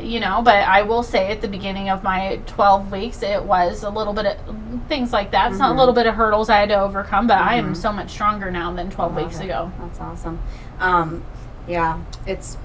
You 0.00 0.20
know, 0.20 0.42
but 0.42 0.56
I 0.56 0.82
will 0.82 1.02
say 1.02 1.30
at 1.30 1.40
the 1.40 1.48
beginning 1.48 1.88
of 1.90 2.02
my 2.02 2.40
12 2.46 2.92
weeks, 2.92 3.22
it 3.22 3.42
was 3.42 3.82
a 3.82 3.90
little 3.90 4.12
bit 4.12 4.26
of 4.26 4.38
things 4.88 5.12
like 5.12 5.30
that. 5.32 5.50
It's 5.50 5.58
not 5.58 5.66
a 5.66 5.70
Mm-hmm. 5.70 5.78
little 5.80 5.94
bit 5.94 6.06
of 6.06 6.14
hurdles 6.14 6.48
I 6.48 6.58
had 6.58 6.68
to 6.70 6.80
overcome, 6.80 7.26
but 7.26 7.38
I 7.38 7.54
am 7.56 7.74
so 7.74 7.92
much 7.92 8.10
stronger 8.10 8.50
now 8.50 8.72
than 8.72 8.90
12 8.90 9.14
weeks 9.16 9.38
it. 9.40 9.44
ago. 9.44 9.70
That's 9.80 10.00
awesome. 10.00 10.38
Um, 10.78 11.24
yeah, 11.66 12.00
it's. 12.26 12.56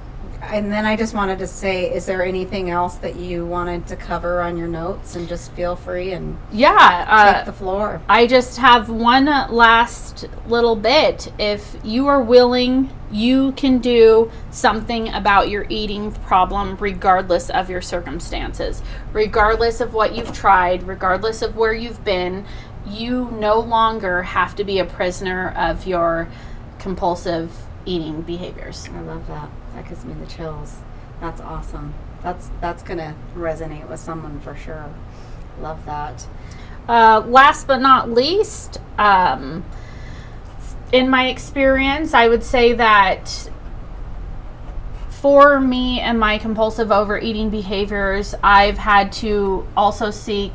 And 0.52 0.72
then 0.72 0.86
I 0.86 0.96
just 0.96 1.14
wanted 1.14 1.40
to 1.40 1.48
say, 1.48 1.92
is 1.94 2.06
there 2.06 2.24
anything 2.24 2.70
else 2.70 2.96
that 2.98 3.16
you 3.16 3.46
wanted 3.46 3.88
to 3.88 3.96
cover 3.96 4.42
on 4.42 4.58
your 4.58 4.68
notes? 4.68 5.16
And 5.16 5.28
just 5.28 5.52
feel 5.54 5.76
free 5.76 6.12
and 6.12 6.38
Yeah. 6.52 7.06
Uh, 7.08 7.34
take 7.34 7.46
the 7.46 7.54
floor. 7.54 8.02
I 8.10 8.28
just 8.28 8.58
have 8.58 8.90
one 8.90 9.26
last 9.26 10.28
little 10.48 10.76
bit. 10.76 11.32
If 11.40 11.78
you 11.84 12.08
are 12.08 12.22
willing, 12.22 12.90
you 13.12 13.54
can 13.54 13.80
do 13.80 14.32
something 14.52 15.14
about 15.14 15.50
your 15.50 15.66
eating 15.70 16.12
problem 16.12 16.78
regardless 16.78 17.50
of 17.50 17.70
your 17.70 17.82
circumstances, 17.82 18.82
regardless 19.14 19.80
of 19.82 19.94
what 19.94 20.16
you've 20.16 20.34
tried, 20.34 20.84
regardless 20.84 21.42
of 21.42 21.56
where 21.56 21.74
you've 21.74 22.04
been. 22.04 22.46
You 22.86 23.32
no 23.32 23.60
longer 23.60 24.24
have 24.24 24.56
to 24.58 24.64
be 24.64 24.78
a 24.80 24.86
prisoner 24.86 25.50
of 25.56 25.88
your 25.88 26.28
compulsive 26.80 27.52
eating 27.86 28.22
behaviors. 28.22 28.90
I 28.94 29.02
love 29.02 29.28
that. 29.28 29.50
That 29.74 29.88
gives 29.88 30.06
me 30.06 30.14
the 30.14 30.26
chills. 30.26 30.78
That's 31.20 31.42
awesome. 31.42 31.94
That's 32.22 32.50
that's 32.62 32.84
gonna 32.84 33.16
resonate 33.36 33.90
with 33.90 34.00
someone 34.00 34.40
for 34.40 34.56
sure. 34.56 34.94
Love 35.62 35.86
that. 35.86 36.28
Uh, 36.88 37.24
last 37.28 37.68
but 37.68 37.82
not 37.82 38.10
least, 38.10 38.82
um, 38.98 39.64
in 40.92 41.10
my 41.10 41.28
experience, 41.28 42.14
I 42.14 42.28
would 42.28 42.44
say 42.44 42.74
that 42.74 43.50
for 45.10 45.60
me 45.60 46.02
and 46.02 46.20
my 46.20 46.38
compulsive 46.38 46.92
overeating 46.92 47.50
behaviors, 47.50 48.36
I've 48.44 48.78
had 48.78 49.12
to 49.14 49.66
also 49.78 50.12
seek 50.12 50.54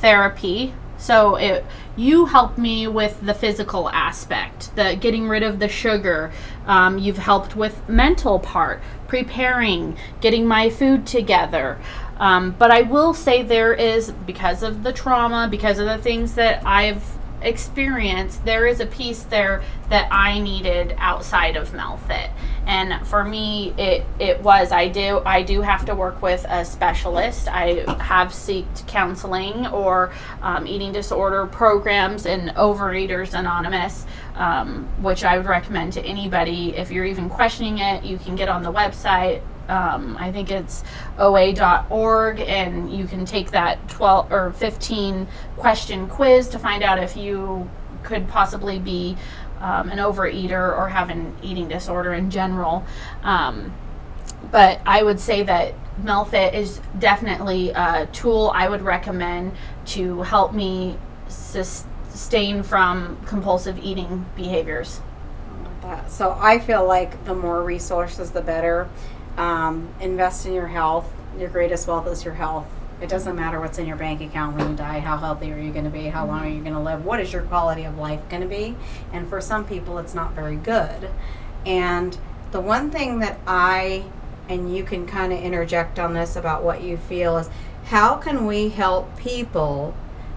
therapy. 0.00 0.72
So 0.96 1.34
it 1.36 1.64
you 1.96 2.26
helped 2.26 2.58
me 2.58 2.86
with 2.86 3.20
the 3.24 3.34
physical 3.34 3.88
aspect, 3.90 4.74
the 4.76 4.96
getting 5.00 5.28
rid 5.28 5.42
of 5.42 5.58
the 5.58 5.68
sugar. 5.68 6.30
Um, 6.66 6.98
you've 6.98 7.18
helped 7.18 7.56
with 7.56 7.88
mental 7.88 8.38
part, 8.38 8.82
preparing, 9.08 9.96
getting 10.20 10.46
my 10.46 10.68
food 10.68 11.06
together. 11.06 11.78
Um, 12.18 12.54
but 12.58 12.70
I 12.70 12.82
will 12.82 13.14
say 13.14 13.42
there 13.42 13.74
is 13.74 14.10
because 14.10 14.62
of 14.62 14.82
the 14.82 14.92
trauma, 14.92 15.48
because 15.50 15.78
of 15.78 15.86
the 15.86 15.98
things 15.98 16.34
that 16.34 16.64
I've 16.66 17.02
experience, 17.46 18.36
there 18.44 18.66
is 18.66 18.80
a 18.80 18.86
piece 18.86 19.22
there 19.22 19.62
that 19.88 20.08
I 20.10 20.40
needed 20.40 20.94
outside 20.98 21.56
of 21.56 21.70
Melfit. 21.70 22.30
And 22.66 23.06
for 23.06 23.22
me, 23.22 23.72
it 23.78 24.04
it 24.18 24.42
was 24.42 24.72
I 24.72 24.88
do 24.88 25.22
I 25.24 25.42
do 25.42 25.62
have 25.62 25.84
to 25.86 25.94
work 25.94 26.20
with 26.20 26.44
a 26.48 26.64
specialist. 26.64 27.48
I 27.48 27.84
have 28.02 28.34
sought 28.34 28.84
counseling 28.86 29.66
or 29.68 30.12
um, 30.42 30.66
eating 30.66 30.92
disorder 30.92 31.46
programs 31.46 32.26
and 32.26 32.50
Overeaters 32.50 33.38
Anonymous, 33.38 34.06
um, 34.34 34.88
which 35.00 35.22
I 35.24 35.36
would 35.36 35.46
recommend 35.46 35.92
to 35.94 36.04
anybody. 36.04 36.76
If 36.76 36.90
you're 36.90 37.04
even 37.04 37.30
questioning 37.30 37.78
it, 37.78 38.04
you 38.04 38.18
can 38.18 38.34
get 38.34 38.48
on 38.48 38.62
the 38.62 38.72
website 38.72 39.42
um, 39.68 40.16
I 40.18 40.32
think 40.32 40.50
it's 40.50 40.84
oa.org, 41.18 42.40
and 42.40 42.92
you 42.92 43.06
can 43.06 43.24
take 43.24 43.50
that 43.50 43.88
12 43.88 44.32
or 44.32 44.52
15 44.52 45.26
question 45.56 46.08
quiz 46.08 46.48
to 46.48 46.58
find 46.58 46.82
out 46.82 46.98
if 46.98 47.16
you 47.16 47.68
could 48.02 48.28
possibly 48.28 48.78
be 48.78 49.16
um, 49.60 49.88
an 49.88 49.98
overeater 49.98 50.76
or 50.76 50.88
have 50.88 51.10
an 51.10 51.36
eating 51.42 51.68
disorder 51.68 52.14
in 52.14 52.30
general. 52.30 52.84
Um, 53.22 53.74
but 54.50 54.80
I 54.86 55.02
would 55.02 55.18
say 55.18 55.42
that 55.42 55.74
Melfit 56.02 56.54
is 56.54 56.80
definitely 56.98 57.70
a 57.70 58.08
tool 58.12 58.52
I 58.54 58.68
would 58.68 58.82
recommend 58.82 59.52
to 59.86 60.22
help 60.22 60.52
me 60.52 60.98
sustain 61.28 62.62
from 62.62 63.18
compulsive 63.26 63.78
eating 63.78 64.26
behaviors. 64.36 65.00
So 66.08 66.36
I 66.40 66.58
feel 66.58 66.84
like 66.84 67.24
the 67.26 67.34
more 67.34 67.62
resources, 67.62 68.32
the 68.32 68.40
better. 68.40 68.88
Um, 69.36 69.92
invest 70.00 70.46
in 70.46 70.54
your 70.54 70.66
health. 70.66 71.10
Your 71.38 71.48
greatest 71.48 71.86
wealth 71.86 72.06
is 72.06 72.24
your 72.24 72.34
health. 72.34 72.66
It 73.00 73.10
doesn't 73.10 73.36
matter 73.36 73.60
what's 73.60 73.78
in 73.78 73.86
your 73.86 73.96
bank 73.96 74.22
account 74.22 74.56
when 74.56 74.70
you 74.70 74.76
die. 74.76 75.00
How 75.00 75.18
healthy 75.18 75.52
are 75.52 75.58
you 75.58 75.70
going 75.70 75.84
to 75.84 75.90
be? 75.90 76.06
How 76.06 76.26
long 76.26 76.40
are 76.40 76.48
you 76.48 76.62
going 76.62 76.72
to 76.72 76.80
live? 76.80 77.04
What 77.04 77.20
is 77.20 77.30
your 77.32 77.42
quality 77.42 77.84
of 77.84 77.98
life 77.98 78.26
going 78.30 78.40
to 78.40 78.48
be? 78.48 78.74
And 79.12 79.28
for 79.28 79.40
some 79.42 79.66
people, 79.66 79.98
it's 79.98 80.14
not 80.14 80.32
very 80.32 80.56
good. 80.56 81.10
And 81.66 82.16
the 82.52 82.60
one 82.60 82.90
thing 82.90 83.18
that 83.18 83.38
I, 83.46 84.04
and 84.48 84.74
you 84.74 84.82
can 84.82 85.06
kind 85.06 85.32
of 85.32 85.40
interject 85.40 85.98
on 85.98 86.14
this 86.14 86.36
about 86.36 86.62
what 86.62 86.82
you 86.82 86.96
feel, 86.96 87.36
is 87.36 87.50
how 87.84 88.16
can 88.16 88.46
we 88.46 88.70
help 88.70 89.18
people 89.18 89.94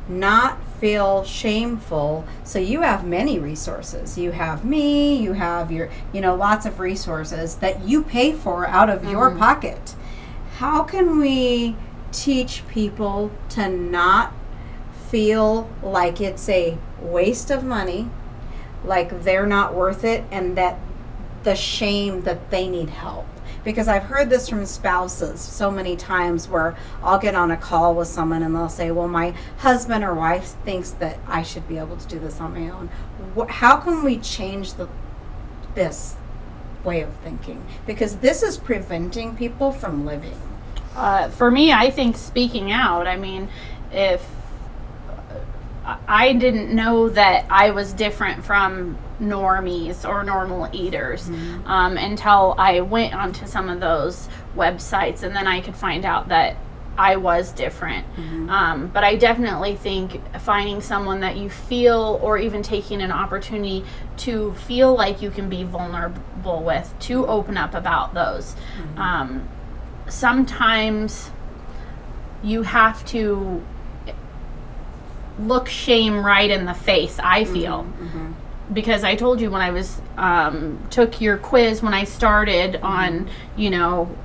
not 0.09 0.61
feel 0.79 1.23
shameful. 1.23 2.25
So 2.43 2.59
you 2.59 2.81
have 2.81 3.05
many 3.05 3.37
resources. 3.37 4.17
You 4.17 4.31
have 4.31 4.63
me, 4.63 5.15
you 5.17 5.33
have 5.33 5.71
your, 5.71 5.89
you 6.13 6.21
know, 6.21 6.35
lots 6.35 6.65
of 6.65 6.79
resources 6.79 7.55
that 7.55 7.87
you 7.87 8.03
pay 8.03 8.33
for 8.33 8.65
out 8.67 8.89
of 8.89 9.01
mm-hmm. 9.01 9.11
your 9.11 9.31
pocket. 9.31 9.95
How 10.57 10.83
can 10.83 11.19
we 11.19 11.75
teach 12.11 12.67
people 12.67 13.31
to 13.49 13.69
not 13.69 14.33
feel 15.09 15.69
like 15.81 16.21
it's 16.21 16.47
a 16.49 16.77
waste 17.01 17.51
of 17.51 17.63
money, 17.63 18.09
like 18.83 19.23
they're 19.23 19.47
not 19.47 19.73
worth 19.73 20.03
it, 20.03 20.23
and 20.31 20.57
that 20.57 20.79
the 21.43 21.55
shame 21.55 22.21
that 22.21 22.51
they 22.51 22.67
need 22.67 22.89
help? 22.89 23.25
Because 23.63 23.87
I've 23.87 24.03
heard 24.03 24.29
this 24.29 24.49
from 24.49 24.65
spouses 24.65 25.39
so 25.41 25.69
many 25.71 25.95
times 25.95 26.47
where 26.47 26.75
I'll 27.03 27.19
get 27.19 27.35
on 27.35 27.51
a 27.51 27.57
call 27.57 27.95
with 27.95 28.07
someone 28.07 28.43
and 28.43 28.55
they'll 28.55 28.69
say, 28.69 28.91
Well, 28.91 29.07
my 29.07 29.33
husband 29.57 30.03
or 30.03 30.13
wife 30.13 30.55
thinks 30.65 30.91
that 30.91 31.19
I 31.27 31.43
should 31.43 31.67
be 31.67 31.77
able 31.77 31.97
to 31.97 32.07
do 32.07 32.19
this 32.19 32.39
on 32.39 32.53
my 32.53 32.69
own. 32.69 32.89
How 33.49 33.77
can 33.77 34.03
we 34.03 34.17
change 34.17 34.73
the, 34.73 34.87
this 35.75 36.15
way 36.83 37.01
of 37.01 37.13
thinking? 37.17 37.65
Because 37.85 38.17
this 38.17 38.43
is 38.43 38.57
preventing 38.57 39.35
people 39.35 39.71
from 39.71 40.05
living. 40.05 40.39
Uh, 40.95 41.29
for 41.29 41.51
me, 41.51 41.71
I 41.71 41.91
think 41.91 42.17
speaking 42.17 42.71
out, 42.71 43.07
I 43.07 43.15
mean, 43.15 43.49
if 43.91 44.25
I 46.07 46.33
didn't 46.33 46.73
know 46.73 47.09
that 47.09 47.45
I 47.49 47.71
was 47.71 47.93
different 47.93 48.43
from 48.43 48.97
normies 49.19 50.07
or 50.07 50.23
normal 50.23 50.69
eaters 50.71 51.27
mm-hmm. 51.27 51.67
um, 51.67 51.97
until 51.97 52.55
I 52.57 52.81
went 52.81 53.13
onto 53.13 53.45
some 53.45 53.69
of 53.69 53.79
those 53.79 54.29
websites, 54.55 55.23
and 55.23 55.35
then 55.35 55.47
I 55.47 55.61
could 55.61 55.75
find 55.75 56.05
out 56.05 56.29
that 56.29 56.55
I 56.97 57.15
was 57.15 57.53
different. 57.53 58.05
Mm-hmm. 58.15 58.49
Um, 58.49 58.87
but 58.87 59.03
I 59.05 59.15
definitely 59.15 59.75
think 59.75 60.21
finding 60.39 60.81
someone 60.81 61.21
that 61.21 61.37
you 61.37 61.49
feel, 61.49 62.19
or 62.21 62.37
even 62.37 62.61
taking 62.61 63.01
an 63.01 63.11
opportunity 63.11 63.85
to 64.17 64.53
feel 64.53 64.95
like 64.95 65.21
you 65.21 65.31
can 65.31 65.49
be 65.49 65.63
vulnerable 65.63 66.61
with, 66.61 66.93
to 67.01 67.25
open 67.25 67.55
up 67.55 67.73
about 67.73 68.13
those. 68.13 68.53
Mm-hmm. 68.53 68.99
Um, 68.99 69.49
sometimes 70.09 71.31
you 72.43 72.63
have 72.63 73.05
to 73.05 73.63
look 75.39 75.69
shame 75.69 76.25
right 76.25 76.49
in 76.49 76.65
the 76.65 76.73
face. 76.73 77.17
I 77.19 77.43
mm-hmm, 77.43 77.53
feel. 77.53 77.83
Mm-hmm. 77.83 78.31
Because 78.71 79.03
I 79.03 79.15
told 79.15 79.41
you 79.41 79.49
when 79.49 79.61
I 79.61 79.71
was 79.71 80.01
um, 80.17 80.79
took 80.89 81.21
your 81.21 81.37
quiz 81.37 81.81
when 81.81 81.93
I 81.93 82.03
started 82.03 82.73
mm-hmm. 82.73 82.85
on 82.85 83.29
you 83.55 83.69
know 83.69 84.15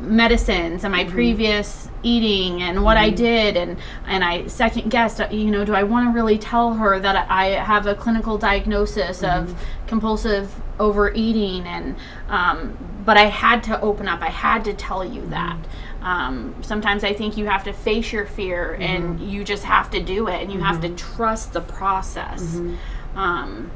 medicines 0.00 0.84
and 0.84 0.92
my 0.92 1.04
mm-hmm. 1.04 1.12
previous 1.12 1.88
eating 2.02 2.62
and 2.62 2.84
what 2.84 2.96
I 2.96 3.08
mm-hmm. 3.08 3.16
did 3.16 3.56
and 3.56 3.78
and 4.06 4.22
I 4.24 4.46
second 4.46 4.90
guessed 4.90 5.20
uh, 5.20 5.28
you 5.30 5.50
know 5.50 5.64
do 5.64 5.74
I 5.74 5.82
want 5.84 6.08
to 6.08 6.14
really 6.14 6.38
tell 6.38 6.74
her 6.74 6.98
that 7.00 7.26
I 7.30 7.46
have 7.46 7.86
a 7.86 7.94
clinical 7.94 8.38
diagnosis 8.38 9.22
of 9.22 9.48
mm-hmm. 9.48 9.86
compulsive 9.86 10.54
overeating 10.78 11.64
and 11.66 11.96
um, 12.28 12.76
but 13.04 13.16
I 13.16 13.26
had 13.26 13.62
to 13.64 13.80
open 13.80 14.08
up 14.08 14.20
I 14.20 14.30
had 14.30 14.64
to 14.66 14.74
tell 14.74 15.04
you 15.04 15.26
that 15.28 15.58
um, 16.02 16.54
sometimes 16.62 17.02
I 17.02 17.12
think 17.12 17.36
you 17.36 17.46
have 17.46 17.64
to 17.64 17.72
face 17.72 18.12
your 18.12 18.26
fear 18.26 18.72
mm-hmm. 18.74 18.82
and 18.82 19.20
you 19.20 19.42
just 19.44 19.64
have 19.64 19.90
to 19.90 20.00
do 20.00 20.28
it 20.28 20.42
and 20.42 20.52
you 20.52 20.58
mm-hmm. 20.58 20.66
have 20.66 20.80
to 20.82 20.88
mm-hmm. 20.88 21.16
trust 21.16 21.52
the 21.52 21.60
process. 21.60 22.60
Um, 23.16 23.70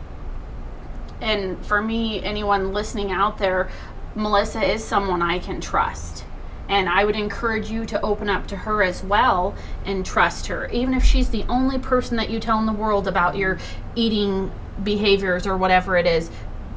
and 1.20 1.64
for 1.66 1.82
me, 1.82 2.22
anyone 2.22 2.72
listening 2.72 3.10
out 3.10 3.38
there, 3.38 3.68
Melissa 4.14 4.62
is 4.62 4.84
someone 4.84 5.22
I 5.22 5.38
can 5.38 5.60
trust. 5.60 6.24
And 6.68 6.88
I 6.88 7.04
would 7.04 7.16
encourage 7.16 7.68
you 7.68 7.84
to 7.86 8.00
open 8.00 8.30
up 8.30 8.46
to 8.48 8.56
her 8.56 8.82
as 8.82 9.02
well 9.02 9.56
and 9.84 10.06
trust 10.06 10.46
her. 10.46 10.68
Even 10.68 10.94
if 10.94 11.02
she's 11.02 11.30
the 11.30 11.44
only 11.48 11.78
person 11.78 12.16
that 12.16 12.30
you 12.30 12.38
tell 12.38 12.58
in 12.58 12.66
the 12.66 12.72
world 12.72 13.08
about 13.08 13.36
your 13.36 13.58
eating 13.96 14.52
behaviors 14.84 15.46
or 15.46 15.56
whatever 15.56 15.96
it 15.96 16.06
is, 16.06 16.30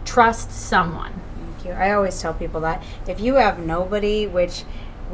trust 0.03 0.51
someone. 0.51 1.13
Thank 1.35 1.65
you. 1.65 1.71
I 1.73 1.91
always 1.91 2.19
tell 2.19 2.33
people 2.33 2.61
that 2.61 2.83
if 3.07 3.19
you 3.19 3.35
have 3.35 3.59
nobody, 3.59 4.25
which 4.25 4.63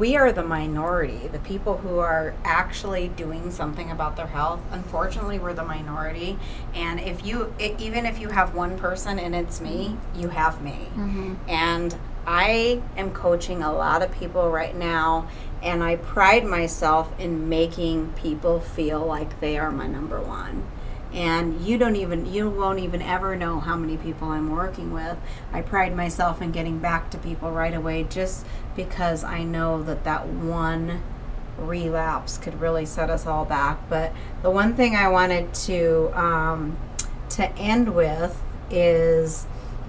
we 0.00 0.16
are 0.16 0.32
the 0.32 0.42
minority, 0.42 1.28
the 1.28 1.38
people 1.40 1.76
who 1.76 1.98
are 1.98 2.34
actually 2.42 3.08
doing 3.08 3.50
something 3.50 3.90
about 3.90 4.16
their 4.16 4.28
health. 4.28 4.58
Unfortunately, 4.70 5.38
we're 5.38 5.52
the 5.52 5.62
minority. 5.62 6.38
And 6.74 6.98
if 6.98 7.24
you, 7.26 7.54
it, 7.58 7.78
even 7.78 8.06
if 8.06 8.18
you 8.18 8.30
have 8.30 8.54
one 8.54 8.78
person 8.78 9.18
and 9.18 9.34
it's 9.34 9.60
me, 9.60 9.98
you 10.16 10.28
have 10.30 10.62
me. 10.62 10.88
Mm-hmm. 10.94 11.34
And 11.48 11.94
I 12.26 12.80
am 12.96 13.12
coaching 13.12 13.62
a 13.62 13.70
lot 13.70 14.00
of 14.02 14.10
people 14.10 14.50
right 14.50 14.74
now, 14.74 15.28
and 15.62 15.84
I 15.84 15.96
pride 15.96 16.46
myself 16.46 17.12
in 17.20 17.50
making 17.50 18.14
people 18.14 18.58
feel 18.58 19.04
like 19.04 19.38
they 19.40 19.58
are 19.58 19.70
my 19.70 19.86
number 19.86 20.18
one 20.18 20.66
and 21.12 21.60
you 21.60 21.76
don't 21.76 21.96
even 21.96 22.32
you 22.32 22.48
won't 22.48 22.78
even 22.78 23.02
ever 23.02 23.34
know 23.34 23.58
how 23.58 23.76
many 23.76 23.96
people 23.96 24.28
I'm 24.28 24.50
working 24.50 24.92
with. 24.92 25.16
I 25.52 25.60
pride 25.60 25.94
myself 25.94 26.40
in 26.40 26.52
getting 26.52 26.78
back 26.78 27.10
to 27.10 27.18
people 27.18 27.50
right 27.50 27.74
away 27.74 28.04
just 28.04 28.46
because 28.76 29.24
I 29.24 29.42
know 29.42 29.82
that 29.82 30.04
that 30.04 30.26
one 30.26 31.02
relapse 31.58 32.38
could 32.38 32.60
really 32.60 32.86
set 32.86 33.10
us 33.10 33.26
all 33.26 33.44
back. 33.44 33.78
But 33.88 34.12
the 34.42 34.50
one 34.50 34.74
thing 34.74 34.96
I 34.96 35.08
wanted 35.08 35.52
to 35.54 36.10
um, 36.18 36.78
to 37.30 37.50
end 37.56 37.94
with 37.94 38.40
is, 38.70 39.46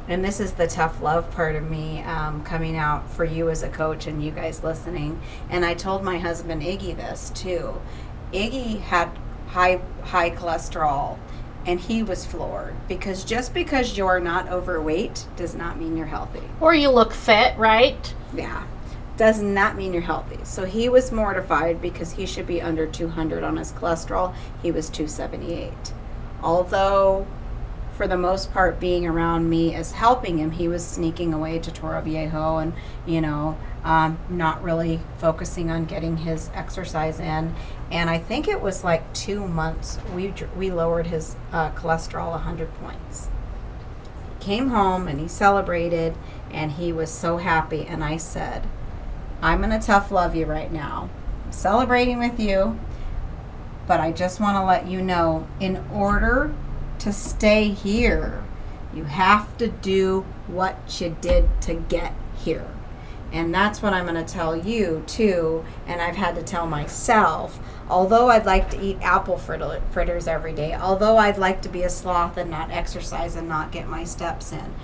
and 0.07 0.23
this 0.23 0.39
is 0.39 0.53
the 0.53 0.67
tough 0.67 1.01
love 1.01 1.29
part 1.31 1.55
of 1.55 1.69
me 1.69 2.01
um, 2.03 2.43
coming 2.43 2.77
out 2.77 3.09
for 3.09 3.25
you 3.25 3.49
as 3.49 3.63
a 3.63 3.69
coach 3.69 4.07
and 4.07 4.23
you 4.23 4.31
guys 4.31 4.63
listening. 4.63 5.21
And 5.49 5.65
I 5.65 5.73
told 5.73 6.03
my 6.03 6.19
husband 6.19 6.61
Iggy 6.61 6.95
this 6.95 7.29
too. 7.31 7.81
Iggy 8.33 8.81
had 8.81 9.09
high 9.47 9.81
high 10.03 10.31
cholesterol 10.31 11.17
and 11.65 11.79
he 11.79 12.03
was 12.03 12.25
floored. 12.25 12.75
Because 12.87 13.23
just 13.23 13.53
because 13.53 13.97
you're 13.97 14.19
not 14.19 14.49
overweight 14.49 15.25
does 15.35 15.55
not 15.55 15.77
mean 15.77 15.97
you're 15.97 16.07
healthy. 16.07 16.43
Or 16.59 16.73
you 16.73 16.89
look 16.89 17.13
fit 17.13 17.57
right? 17.57 18.13
Yeah. 18.33 18.65
Does 19.17 19.41
not 19.41 19.75
mean 19.75 19.93
you're 19.93 20.01
healthy. 20.01 20.39
So 20.43 20.65
he 20.65 20.89
was 20.89 21.11
mortified 21.11 21.81
because 21.81 22.13
he 22.13 22.25
should 22.25 22.47
be 22.47 22.61
under 22.61 22.87
200 22.87 23.43
on 23.43 23.57
his 23.57 23.71
cholesterol. 23.71 24.33
He 24.61 24.71
was 24.71 24.89
278 24.89 25.93
although 26.43 27.27
for 27.93 28.07
the 28.07 28.17
most 28.17 28.51
part, 28.53 28.79
being 28.79 29.05
around 29.05 29.49
me 29.49 29.75
is 29.75 29.91
helping 29.91 30.39
him. 30.39 30.51
He 30.51 30.67
was 30.67 30.85
sneaking 30.85 31.33
away 31.33 31.59
to 31.59 31.71
Toro 31.71 32.01
Viejo 32.01 32.57
and, 32.57 32.73
you 33.05 33.21
know, 33.21 33.57
um, 33.83 34.19
not 34.29 34.63
really 34.63 35.01
focusing 35.17 35.69
on 35.69 35.85
getting 35.85 36.17
his 36.17 36.49
exercise 36.53 37.19
in. 37.19 37.53
And 37.91 38.09
I 38.09 38.17
think 38.17 38.47
it 38.47 38.61
was 38.61 38.83
like 38.83 39.13
two 39.13 39.47
months, 39.47 39.99
we, 40.15 40.33
we 40.55 40.71
lowered 40.71 41.07
his 41.07 41.35
uh, 41.51 41.71
cholesterol 41.71 42.31
100 42.31 42.73
points. 42.75 43.29
He 44.39 44.45
came 44.45 44.69
home 44.69 45.07
and 45.07 45.19
he 45.19 45.27
celebrated 45.27 46.15
and 46.49 46.73
he 46.73 46.91
was 46.93 47.11
so 47.11 47.37
happy. 47.37 47.85
And 47.85 48.03
I 48.03 48.17
said, 48.17 48.67
I'm 49.41 49.59
going 49.59 49.77
to 49.77 49.85
tough 49.85 50.11
love 50.11 50.35
you 50.35 50.45
right 50.45 50.71
now. 50.71 51.09
I'm 51.45 51.51
celebrating 51.51 52.19
with 52.19 52.39
you, 52.39 52.79
but 53.87 53.99
I 53.99 54.11
just 54.11 54.39
want 54.39 54.55
to 54.55 54.63
let 54.63 54.87
you 54.87 55.01
know 55.01 55.47
in 55.59 55.83
order 55.91 56.53
to 57.01 57.11
stay 57.11 57.69
here, 57.69 58.43
you 58.93 59.05
have 59.05 59.57
to 59.57 59.67
do 59.67 60.25
what 60.47 61.01
you 61.01 61.17
did 61.19 61.49
to 61.61 61.73
get 61.73 62.13
here. 62.35 62.67
And 63.31 63.53
that's 63.53 63.81
what 63.81 63.93
I'm 63.93 64.05
going 64.05 64.23
to 64.23 64.33
tell 64.33 64.55
you 64.55 65.03
too. 65.07 65.65
And 65.87 66.01
I've 66.01 66.17
had 66.17 66.35
to 66.35 66.43
tell 66.43 66.67
myself, 66.67 67.59
although 67.89 68.29
I'd 68.29 68.45
like 68.45 68.69
to 68.71 68.81
eat 68.81 68.97
apple 69.01 69.37
fritters 69.37 70.27
every 70.27 70.53
day, 70.53 70.75
although 70.75 71.17
I'd 71.17 71.37
like 71.37 71.61
to 71.61 71.69
be 71.69 71.83
a 71.83 71.89
sloth 71.89 72.37
and 72.37 72.51
not 72.51 72.69
exercise 72.71 73.35
and 73.35 73.47
not 73.47 73.71
get 73.71 73.87
my 73.87 74.03
steps 74.03 74.51
in, 74.51 74.75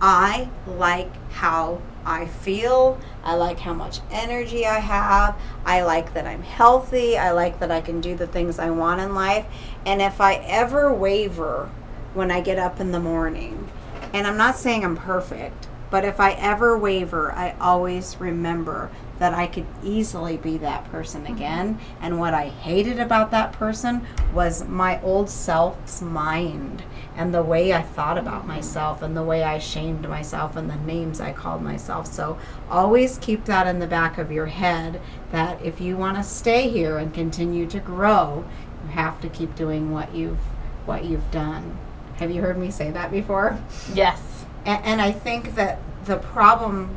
I 0.00 0.48
like 0.66 1.10
how 1.32 1.80
I 2.04 2.26
feel. 2.26 2.98
I 3.24 3.34
like 3.34 3.60
how 3.60 3.74
much 3.74 4.00
energy 4.10 4.64
I 4.66 4.78
have. 4.78 5.36
I 5.64 5.82
like 5.82 6.14
that 6.14 6.26
I'm 6.26 6.42
healthy. 6.42 7.18
I 7.18 7.32
like 7.32 7.58
that 7.60 7.70
I 7.70 7.80
can 7.80 8.00
do 8.00 8.14
the 8.14 8.26
things 8.26 8.58
I 8.58 8.70
want 8.70 9.00
in 9.00 9.14
life. 9.14 9.46
And 9.84 10.00
if 10.00 10.20
I 10.20 10.34
ever 10.34 10.92
waver 10.92 11.70
when 12.14 12.30
I 12.30 12.40
get 12.40 12.58
up 12.58 12.80
in 12.80 12.92
the 12.92 13.00
morning, 13.00 13.68
and 14.12 14.26
I'm 14.26 14.36
not 14.36 14.56
saying 14.56 14.84
I'm 14.84 14.96
perfect, 14.96 15.68
but 15.90 16.04
if 16.04 16.20
I 16.20 16.32
ever 16.32 16.78
waver, 16.78 17.32
I 17.32 17.54
always 17.60 18.16
remember 18.18 18.90
that 19.18 19.34
I 19.34 19.46
could 19.46 19.66
easily 19.82 20.36
be 20.36 20.58
that 20.58 20.90
person 20.90 21.24
mm-hmm. 21.24 21.34
again. 21.34 21.78
And 22.00 22.18
what 22.18 22.34
I 22.34 22.48
hated 22.48 22.98
about 22.98 23.30
that 23.30 23.52
person 23.52 24.06
was 24.34 24.66
my 24.66 25.00
old 25.02 25.30
self's 25.30 26.02
mind 26.02 26.82
and 27.16 27.32
the 27.32 27.42
way 27.42 27.72
I 27.72 27.82
thought 27.82 28.18
about 28.18 28.40
mm-hmm. 28.40 28.48
myself 28.48 29.02
and 29.02 29.16
the 29.16 29.22
way 29.22 29.42
I 29.42 29.58
shamed 29.58 30.08
myself 30.08 30.56
and 30.56 30.68
the 30.68 30.76
names 30.76 31.20
I 31.20 31.32
called 31.32 31.62
myself. 31.62 32.06
So 32.06 32.38
always 32.70 33.18
keep 33.18 33.44
that 33.46 33.66
in 33.66 33.78
the 33.78 33.86
back 33.86 34.18
of 34.18 34.30
your 34.30 34.46
head 34.46 35.00
that 35.32 35.60
if 35.62 35.80
you 35.80 35.96
want 35.96 36.16
to 36.18 36.22
stay 36.22 36.68
here 36.68 36.98
and 36.98 37.12
continue 37.12 37.66
to 37.66 37.80
grow, 37.80 38.44
you 38.84 38.90
have 38.90 39.20
to 39.22 39.28
keep 39.28 39.54
doing 39.54 39.92
what 39.92 40.14
you've 40.14 40.38
what 40.84 41.04
you've 41.04 41.30
done. 41.32 41.76
Have 42.16 42.30
you 42.30 42.40
heard 42.40 42.56
me 42.56 42.70
say 42.70 42.90
that 42.92 43.10
before? 43.10 43.58
Yes. 43.92 44.44
And, 44.64 44.84
and 44.84 45.02
I 45.02 45.12
think 45.12 45.54
that 45.56 45.80
the 46.04 46.16
problem, 46.16 46.96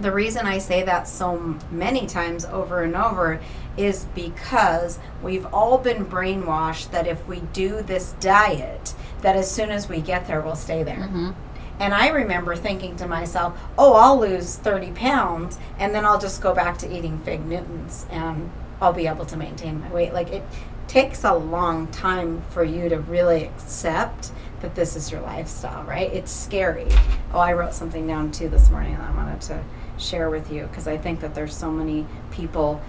the 0.00 0.12
reason 0.12 0.46
I 0.46 0.58
say 0.58 0.82
that 0.82 1.08
so 1.08 1.56
many 1.70 2.06
times 2.06 2.44
over 2.44 2.82
and 2.82 2.94
over 2.94 3.40
is 3.76 4.04
because 4.14 4.98
we've 5.22 5.46
all 5.46 5.78
been 5.78 6.04
brainwashed 6.04 6.90
that 6.90 7.06
if 7.06 7.26
we 7.26 7.40
do 7.52 7.82
this 7.82 8.12
diet, 8.20 8.94
that 9.22 9.36
as 9.36 9.50
soon 9.50 9.70
as 9.70 9.88
we 9.88 10.00
get 10.00 10.26
there, 10.26 10.40
we'll 10.40 10.56
stay 10.56 10.82
there. 10.82 11.08
Mm-hmm. 11.08 11.30
And 11.78 11.92
I 11.92 12.08
remember 12.08 12.56
thinking 12.56 12.96
to 12.96 13.06
myself, 13.06 13.58
oh, 13.76 13.94
I'll 13.94 14.18
lose 14.18 14.56
30 14.56 14.92
pounds 14.92 15.58
and 15.78 15.94
then 15.94 16.06
I'll 16.06 16.18
just 16.18 16.40
go 16.40 16.54
back 16.54 16.78
to 16.78 16.96
eating 16.96 17.18
Fig 17.18 17.44
Newtons 17.44 18.06
and 18.10 18.50
I'll 18.80 18.94
be 18.94 19.06
able 19.06 19.26
to 19.26 19.36
maintain 19.36 19.80
my 19.80 19.90
weight. 19.90 20.14
Like 20.14 20.30
it 20.30 20.42
takes 20.88 21.24
a 21.24 21.34
long 21.34 21.88
time 21.88 22.42
for 22.50 22.64
you 22.64 22.88
to 22.88 23.00
really 23.00 23.44
accept 23.44 24.32
that 24.60 24.74
this 24.74 24.96
is 24.96 25.10
your 25.10 25.20
lifestyle, 25.20 25.84
right? 25.84 26.10
It's 26.12 26.32
scary. 26.32 26.86
Oh, 27.34 27.38
I 27.38 27.52
wrote 27.52 27.74
something 27.74 28.06
down 28.06 28.30
too 28.30 28.48
this 28.48 28.70
morning 28.70 28.96
that 28.96 29.10
I 29.10 29.14
wanted 29.14 29.40
to 29.42 29.62
share 29.98 30.30
with 30.30 30.50
you 30.50 30.66
because 30.66 30.86
I 30.86 30.96
think 30.96 31.20
that 31.20 31.34
there's 31.34 31.56
so 31.56 31.70
many 31.70 32.06
people. 32.30 32.80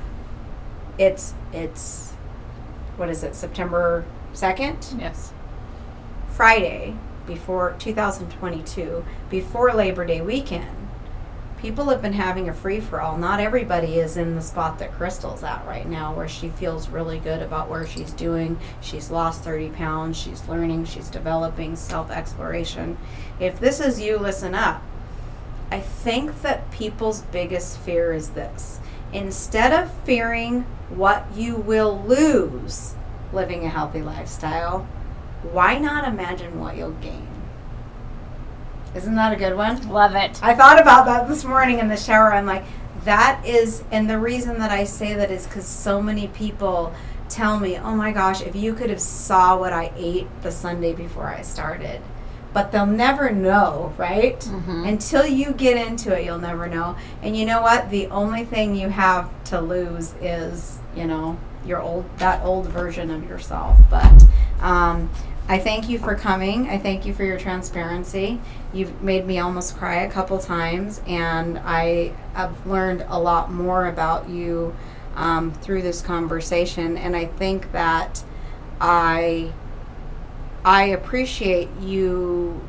It's, 0.97 1.33
it's, 1.53 2.11
what 2.95 3.09
is 3.09 3.23
it, 3.23 3.35
September 3.35 4.05
2nd? 4.33 4.99
Yes. 4.99 5.33
Friday 6.29 6.95
before 7.25 7.75
2022, 7.79 9.05
before 9.29 9.73
Labor 9.73 10.05
Day 10.05 10.21
weekend, 10.21 10.87
people 11.57 11.85
have 11.85 12.01
been 12.01 12.13
having 12.13 12.47
a 12.47 12.53
free 12.53 12.79
for 12.79 13.01
all. 13.01 13.17
Not 13.17 13.39
everybody 13.39 13.99
is 13.99 14.17
in 14.17 14.35
the 14.35 14.41
spot 14.41 14.79
that 14.79 14.93
Crystal's 14.93 15.43
at 15.43 15.65
right 15.65 15.87
now, 15.87 16.13
where 16.13 16.27
she 16.27 16.49
feels 16.49 16.89
really 16.89 17.19
good 17.19 17.41
about 17.41 17.69
where 17.69 17.85
she's 17.85 18.11
doing. 18.11 18.59
She's 18.81 19.11
lost 19.11 19.43
30 19.43 19.69
pounds, 19.69 20.17
she's 20.17 20.47
learning, 20.47 20.85
she's 20.85 21.09
developing 21.09 21.75
self 21.75 22.09
exploration. 22.11 22.97
If 23.39 23.59
this 23.59 23.79
is 23.79 23.99
you, 23.99 24.17
listen 24.17 24.55
up. 24.55 24.81
I 25.69 25.79
think 25.79 26.41
that 26.41 26.71
people's 26.71 27.21
biggest 27.21 27.77
fear 27.79 28.13
is 28.13 28.29
this. 28.29 28.79
Instead 29.11 29.73
of 29.73 29.93
fearing 30.03 30.61
what 30.89 31.25
you 31.35 31.55
will 31.55 32.01
lose 32.05 32.95
living 33.33 33.65
a 33.65 33.69
healthy 33.69 34.01
lifestyle, 34.01 34.87
why 35.51 35.77
not 35.77 36.07
imagine 36.07 36.59
what 36.59 36.77
you'll 36.77 36.91
gain? 36.91 37.27
Isn't 38.95 39.15
that 39.15 39.33
a 39.33 39.35
good 39.35 39.55
one? 39.55 39.87
Love 39.89 40.15
it. 40.15 40.41
I 40.41 40.55
thought 40.55 40.81
about 40.81 41.05
that 41.05 41.27
this 41.27 41.43
morning 41.43 41.79
in 41.79 41.87
the 41.87 41.97
shower. 41.97 42.33
I'm 42.33 42.45
like, 42.45 42.63
that 43.03 43.45
is, 43.45 43.83
and 43.91 44.09
the 44.09 44.17
reason 44.17 44.59
that 44.59 44.71
I 44.71 44.85
say 44.85 45.13
that 45.13 45.29
is 45.29 45.45
because 45.45 45.67
so 45.67 46.01
many 46.01 46.27
people 46.29 46.93
tell 47.29 47.59
me, 47.59 47.77
oh 47.77 47.95
my 47.95 48.11
gosh, 48.11 48.41
if 48.41 48.55
you 48.55 48.73
could 48.73 48.89
have 48.89 49.01
saw 49.01 49.57
what 49.57 49.73
I 49.73 49.91
ate 49.95 50.27
the 50.41 50.51
Sunday 50.51 50.93
before 50.93 51.27
I 51.27 51.41
started. 51.41 52.01
But 52.57 52.71
they'll 52.71 52.87
never 52.87 53.29
know, 53.29 53.93
right? 53.99 54.39
Mhm. 54.39 54.87
Until 54.87 55.27
you 55.27 55.51
get 55.51 55.77
into 55.77 56.11
it, 56.17 56.25
you'll 56.25 56.39
never 56.39 56.65
know. 56.67 56.95
And 57.21 57.37
you 57.37 57.45
know 57.45 57.61
what? 57.61 57.91
The 57.91 58.07
only 58.07 58.45
thing 58.45 58.73
you 58.73 58.89
have 58.89 59.29
to 59.51 59.61
lose 59.61 60.15
is, 60.19 60.79
you 60.95 61.05
know, 61.05 61.37
your 61.67 61.79
old 61.79 62.05
that 62.17 62.43
old 62.43 62.65
version 62.65 63.11
of 63.11 63.29
yourself. 63.29 63.77
But 63.91 64.25
um, 64.59 65.11
I 65.47 65.59
thank 65.59 65.87
you 65.87 65.99
for 65.99 66.15
coming. 66.15 66.67
I 66.67 66.79
thank 66.79 67.05
you 67.05 67.13
for 67.13 67.23
your 67.23 67.37
transparency. 67.37 68.41
You've 68.73 69.03
made 69.03 69.27
me 69.27 69.37
almost 69.37 69.77
cry 69.77 69.97
a 69.97 70.09
couple 70.09 70.39
times, 70.39 70.99
and 71.05 71.59
I 71.63 72.13
have 72.33 72.65
learned 72.65 73.05
a 73.07 73.19
lot 73.19 73.53
more 73.53 73.85
about 73.85 74.29
you 74.29 74.73
um, 75.15 75.51
through 75.61 75.83
this 75.83 76.01
conversation. 76.01 76.97
And 76.97 77.15
I 77.15 77.25
think 77.25 77.71
that 77.73 78.23
I 78.81 79.51
I 80.67 80.87
appreciate 80.87 81.69
you 81.79 82.59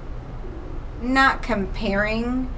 not 1.02 1.42
comparing 1.42 2.48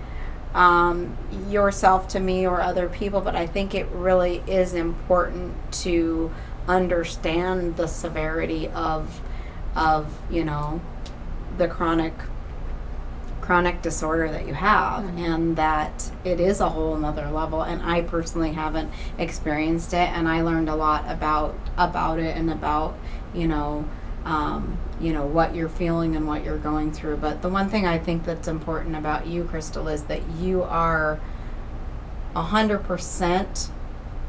um, 0.52 1.16
yourself 1.48 2.08
to 2.08 2.20
me 2.20 2.46
or 2.46 2.60
other 2.60 2.90
people, 2.90 3.22
but 3.22 3.34
I 3.34 3.46
think 3.46 3.74
it 3.74 3.86
really 3.86 4.42
is 4.46 4.74
important 4.74 5.54
to 5.84 6.30
understand 6.68 7.78
the 7.78 7.86
severity 7.86 8.68
of 8.68 9.22
of 9.74 10.12
you 10.30 10.44
know 10.44 10.82
the 11.56 11.68
chronic 11.68 12.12
chronic 13.40 13.80
disorder 13.80 14.30
that 14.30 14.46
you 14.46 14.52
have 14.52 15.06
and 15.16 15.56
that 15.56 16.10
it 16.22 16.38
is 16.38 16.60
a 16.60 16.68
whole 16.68 16.94
another 16.94 17.28
level 17.30 17.62
and 17.62 17.82
i 17.82 18.00
personally 18.02 18.52
haven't 18.52 18.90
experienced 19.18 19.92
it 19.94 20.08
and 20.10 20.28
i 20.28 20.42
learned 20.42 20.68
a 20.68 20.74
lot 20.74 21.02
about 21.10 21.56
about 21.78 22.18
it 22.18 22.36
and 22.36 22.50
about 22.50 22.96
you 23.32 23.48
know 23.48 23.84
um, 24.24 24.78
you 25.00 25.12
know 25.12 25.24
what 25.24 25.54
you're 25.54 25.68
feeling 25.68 26.14
and 26.16 26.26
what 26.26 26.44
you're 26.44 26.58
going 26.58 26.92
through. 26.92 27.16
But 27.16 27.42
the 27.42 27.48
one 27.48 27.68
thing 27.70 27.86
i 27.86 27.98
think 27.98 28.24
that's 28.24 28.48
important 28.48 28.96
about 28.96 29.26
you 29.26 29.44
crystal 29.44 29.88
is 29.88 30.04
that 30.04 30.22
you 30.38 30.62
are 30.62 31.18
100% 32.36 33.70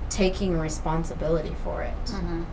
taking 0.10 0.60
responsibility 0.60 1.56
for 1.64 1.81
it. 1.81 1.93
Mhm. 2.06 2.45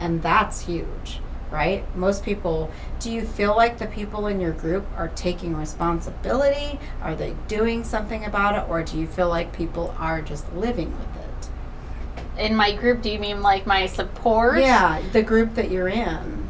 and 0.00 0.22
that's 0.22 0.60
huge 0.62 1.20
right? 1.50 1.84
Most 1.94 2.24
people 2.24 2.68
do 2.98 3.12
you 3.12 3.22
feel 3.22 3.54
like 3.54 3.78
the 3.78 3.86
people 3.86 4.26
in 4.26 4.40
your 4.40 4.50
group 4.50 4.84
are 4.96 5.08
taking 5.08 5.56
responsibility? 5.56 6.80
Are 7.00 7.14
they 7.14 7.36
doing 7.46 7.84
something 7.84 8.24
about 8.24 8.56
it? 8.56 8.68
Or 8.68 8.82
do 8.82 8.98
you 8.98 9.06
feel 9.06 9.28
like 9.28 9.52
people 9.52 9.94
are 9.98 10.20
just 10.20 10.52
living 10.52 10.90
with 10.98 11.16
it? 11.24 12.40
In 12.44 12.56
my 12.56 12.72
group, 12.74 13.02
do 13.02 13.10
you 13.10 13.20
mean 13.20 13.40
like 13.40 13.66
my 13.68 13.86
support? 13.86 14.58
yeah 14.58 15.00
the 15.12 15.22
group 15.22 15.54
that 15.54 15.70
you're 15.70 15.88
in 15.88 16.43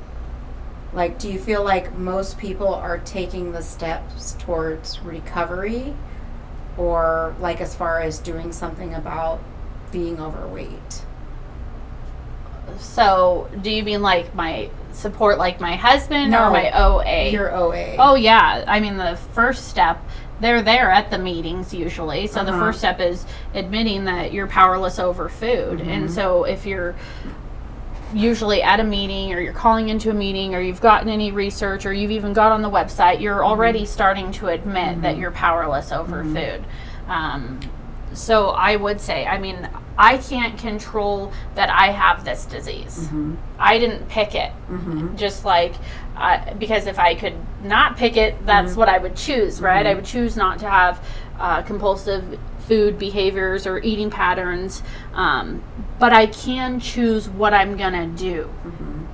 like 0.95 1.19
do 1.19 1.31
you 1.31 1.39
feel 1.39 1.63
like 1.65 1.93
most 1.99 2.39
people 2.39 2.73
are 2.75 2.99
taking 2.99 3.53
the 3.53 3.63
steps 3.63 4.37
towards 4.39 5.01
recovery 5.01 5.95
or 6.77 7.35
like 7.41 7.61
as 7.61 7.75
far 7.75 8.01
as 8.01 8.19
doing 8.19 8.53
something 8.53 8.95
about 8.95 9.41
being 9.93 10.21
overweight 10.21 11.03
So, 12.79 13.49
do 13.63 13.71
you 13.71 13.83
mean 13.83 14.03
like 14.03 14.35
my 14.35 14.71
support, 14.93 15.39
like 15.39 15.61
my 15.61 15.77
husband 15.77 16.31
No, 16.31 16.45
or 16.47 16.51
my 16.51 16.71
OA? 16.73 17.31
your 17.31 17.55
oa 17.55 17.97
Oh 17.99 18.15
yeah, 18.15 18.65
I 18.67 18.81
mean 18.81 18.97
the 18.97 19.17
first 19.33 19.69
step. 19.69 19.99
They're 20.41 20.63
there 20.63 20.91
at 20.91 21.11
the 21.11 21.19
meetings 21.19 21.73
usually. 21.73 22.27
So 22.27 22.43
the 22.45 22.51
Uh-huh. 22.51 22.61
first 22.67 22.79
step 22.79 23.01
is 23.01 23.25
admitting 23.55 24.05
that 24.07 24.33
you're 24.33 24.47
powerless 24.49 24.99
over 24.99 25.29
food. 25.29 25.79
Mm-hmm. 25.79 25.91
And 25.91 26.11
so 26.11 26.45
if 26.45 26.67
you're 26.67 26.95
usually 28.15 28.63
at 28.63 28.81
a 28.81 28.85
meeting 28.85 29.33
or 29.35 29.41
you're 29.41 29.53
calling 29.53 29.89
into 29.89 30.11
a 30.11 30.15
meeting 30.15 30.55
or 30.55 30.61
you've 30.61 30.81
gotten 30.81 31.09
any 31.09 31.33
research 31.33 31.85
or 31.85 31.93
you've 31.93 32.11
even 32.11 32.33
got 32.33 32.53
on 32.53 32.63
the 32.63 32.71
website, 32.71 33.21
you're 33.21 33.37
mm-hmm. 33.37 33.47
already 33.47 33.85
starting 33.85 34.33
to 34.33 34.49
admit 34.49 35.03
that 35.03 35.13
mm-hmm. 35.13 35.21
you're 35.21 35.31
powerless 35.31 35.93
over 35.93 36.23
mm-hmm. 36.23 36.35
food. 36.35 36.65
Um, 37.09 37.61
so 38.15 38.49
I 38.51 38.77
would 38.77 39.01
say, 39.01 39.27
I 39.27 39.39
mean, 39.39 39.69
I 39.99 40.19
can't 40.19 40.59
control 40.59 41.33
that 41.55 41.71
I 41.71 41.93
have 41.93 42.25
this 42.25 42.47
disease. 42.47 43.09
I 43.59 43.79
didn't 43.79 44.09
pick 44.09 44.35
it. 44.35 44.53
Just 45.17 45.45
like, 45.45 45.75
uh, 46.17 46.55
because 46.55 46.87
if 46.87 46.99
I 46.99 47.15
could 47.15 47.35
not 47.63 47.97
pick 47.97 48.17
it, 48.17 48.45
that's 48.47 48.75
what 48.77 48.89
I 48.89 48.99
would 48.99 49.17
choose, 49.17 49.61
right? 49.61 49.87
I 49.87 49.95
would 49.95 50.05
choose 50.05 50.37
not 50.37 50.59
to 50.61 50.69
have 50.71 51.05
uh, 51.39 51.63
compulsive 51.63 52.39
food 52.67 52.99
behaviors 52.99 53.67
or 53.67 53.79
eating 53.79 54.11
patterns. 54.11 54.83
Um, 55.13 55.63
but 55.99 56.13
I 56.13 56.27
can 56.27 56.81
choose 56.81 57.29
what 57.29 57.53
I'm 57.55 57.77
going 57.77 57.93
to 57.93 58.07
do, 58.23 58.51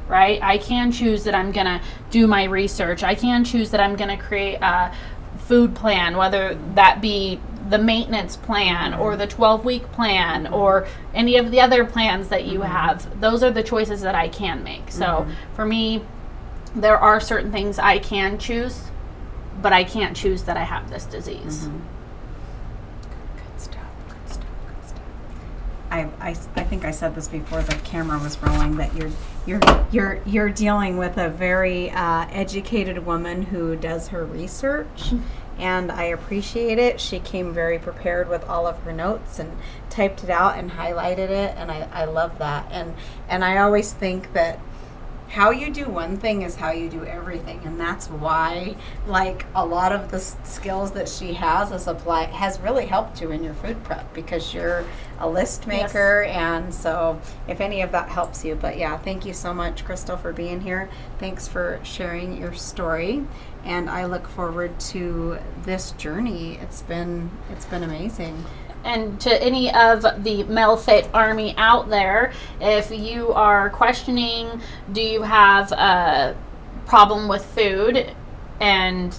right? 0.08 0.42
I 0.42 0.56
can 0.58 0.92
choose 0.92 1.24
that 1.24 1.34
I'm 1.34 1.52
going 1.52 1.66
to 1.66 1.80
do 2.10 2.26
my 2.26 2.44
research. 2.44 3.02
I 3.02 3.14
can 3.14 3.44
choose 3.44 3.70
that 3.72 3.80
I'm 3.80 3.96
going 3.96 4.16
to 4.16 4.22
create 4.22 4.58
a 4.62 4.94
food 5.38 5.74
plan, 5.74 6.16
whether 6.16 6.54
that 6.74 7.00
be 7.00 7.40
the 7.70 7.78
maintenance 7.78 8.36
plan 8.36 8.92
or 8.94 9.16
the 9.16 9.26
12 9.26 9.64
week 9.64 9.90
plan 9.92 10.48
or 10.48 10.86
any 11.14 11.36
of 11.36 11.50
the 11.50 11.60
other 11.60 11.84
plans 11.84 12.28
that 12.28 12.44
you 12.44 12.58
mm-hmm. 12.58 12.70
have. 12.70 13.20
Those 13.20 13.42
are 13.42 13.50
the 13.50 13.62
choices 13.62 14.02
that 14.02 14.14
I 14.14 14.28
can 14.28 14.62
make. 14.62 14.90
So 14.90 15.06
mm-hmm. 15.06 15.54
for 15.54 15.64
me, 15.64 16.02
there 16.74 16.98
are 16.98 17.20
certain 17.20 17.50
things 17.50 17.78
I 17.78 17.98
can 17.98 18.38
choose, 18.38 18.82
but 19.62 19.72
I 19.72 19.84
can't 19.84 20.16
choose 20.16 20.42
that 20.44 20.56
I 20.56 20.64
have 20.64 20.90
this 20.90 21.04
disease. 21.04 21.66
Mm-hmm. 21.66 21.78
Good 23.36 23.60
stuff. 23.60 23.90
Good 24.08 24.32
stuff. 24.32 24.46
Good 24.66 24.88
stuff. 24.88 25.02
I, 25.90 26.00
I, 26.20 26.30
I 26.56 26.64
think 26.64 26.84
I 26.84 26.90
said 26.90 27.14
this 27.14 27.28
before 27.28 27.62
the 27.62 27.74
camera 27.76 28.18
was 28.18 28.40
rolling 28.42 28.76
that 28.76 28.94
you're 28.96 29.10
you're 29.46 29.60
you're 29.90 30.20
you're 30.26 30.50
dealing 30.50 30.96
with 30.96 31.16
a 31.16 31.28
very 31.28 31.90
uh, 31.90 32.26
educated 32.30 33.04
woman 33.06 33.42
who 33.42 33.74
does 33.74 34.08
her 34.08 34.24
research, 34.24 35.12
and 35.60 35.92
I 35.92 36.04
appreciate 36.04 36.78
it. 36.78 37.00
She 37.00 37.20
came 37.20 37.52
very 37.52 37.78
prepared 37.78 38.28
with 38.28 38.44
all 38.48 38.66
of 38.66 38.78
her 38.84 38.92
notes 38.92 39.38
and 39.38 39.56
typed 39.90 40.24
it 40.24 40.30
out 40.30 40.58
and 40.58 40.72
highlighted 40.72 41.30
it, 41.30 41.54
and 41.56 41.70
I, 41.70 41.88
I 41.92 42.04
love 42.06 42.38
that. 42.38 42.66
And 42.70 42.94
and 43.28 43.44
I 43.44 43.58
always 43.58 43.92
think 43.92 44.32
that 44.32 44.58
how 45.28 45.50
you 45.52 45.70
do 45.70 45.84
one 45.84 46.16
thing 46.16 46.42
is 46.42 46.56
how 46.56 46.72
you 46.72 46.88
do 46.88 47.04
everything 47.04 47.60
and 47.64 47.78
that's 47.78 48.08
why 48.08 48.74
like 49.06 49.46
a 49.54 49.64
lot 49.64 49.92
of 49.92 50.10
the 50.10 50.18
skills 50.18 50.90
that 50.90 51.08
she 51.08 51.34
has 51.34 51.70
as 51.70 51.86
apply 51.86 52.24
has 52.24 52.58
really 52.58 52.84
helped 52.84 53.20
you 53.20 53.30
in 53.30 53.44
your 53.44 53.54
food 53.54 53.80
prep 53.84 54.12
because 54.12 54.52
you're 54.52 54.84
a 55.20 55.28
list 55.28 55.66
Yes. 55.68 55.94
maker 55.94 56.24
and 56.24 56.74
so 56.74 57.20
if 57.46 57.60
any 57.60 57.80
of 57.80 57.92
that 57.92 58.08
helps 58.08 58.44
you 58.44 58.56
but 58.56 58.76
yeah 58.76 58.98
thank 58.98 59.24
you 59.24 59.32
so 59.32 59.54
much 59.54 59.84
crystal 59.84 60.16
for 60.16 60.32
being 60.32 60.62
here 60.62 60.90
thanks 61.20 61.46
for 61.46 61.78
sharing 61.84 62.36
your 62.36 62.52
story 62.52 63.24
and 63.64 63.88
i 63.90 64.04
look 64.04 64.26
forward 64.28 64.78
to 64.80 65.38
this 65.62 65.92
journey 65.92 66.58
it's 66.62 66.82
been 66.82 67.30
it's 67.50 67.64
been 67.66 67.82
amazing 67.82 68.44
and 68.84 69.20
to 69.20 69.42
any 69.42 69.68
of 69.74 70.02
the 70.02 70.44
Melfit 70.44 71.10
army 71.12 71.54
out 71.58 71.90
there, 71.90 72.32
if 72.62 72.90
you 72.90 73.30
are 73.32 73.68
questioning, 73.68 74.62
do 74.90 75.02
you 75.02 75.20
have 75.20 75.70
a 75.72 76.34
problem 76.86 77.28
with 77.28 77.44
food 77.44 78.14
and 78.58 79.14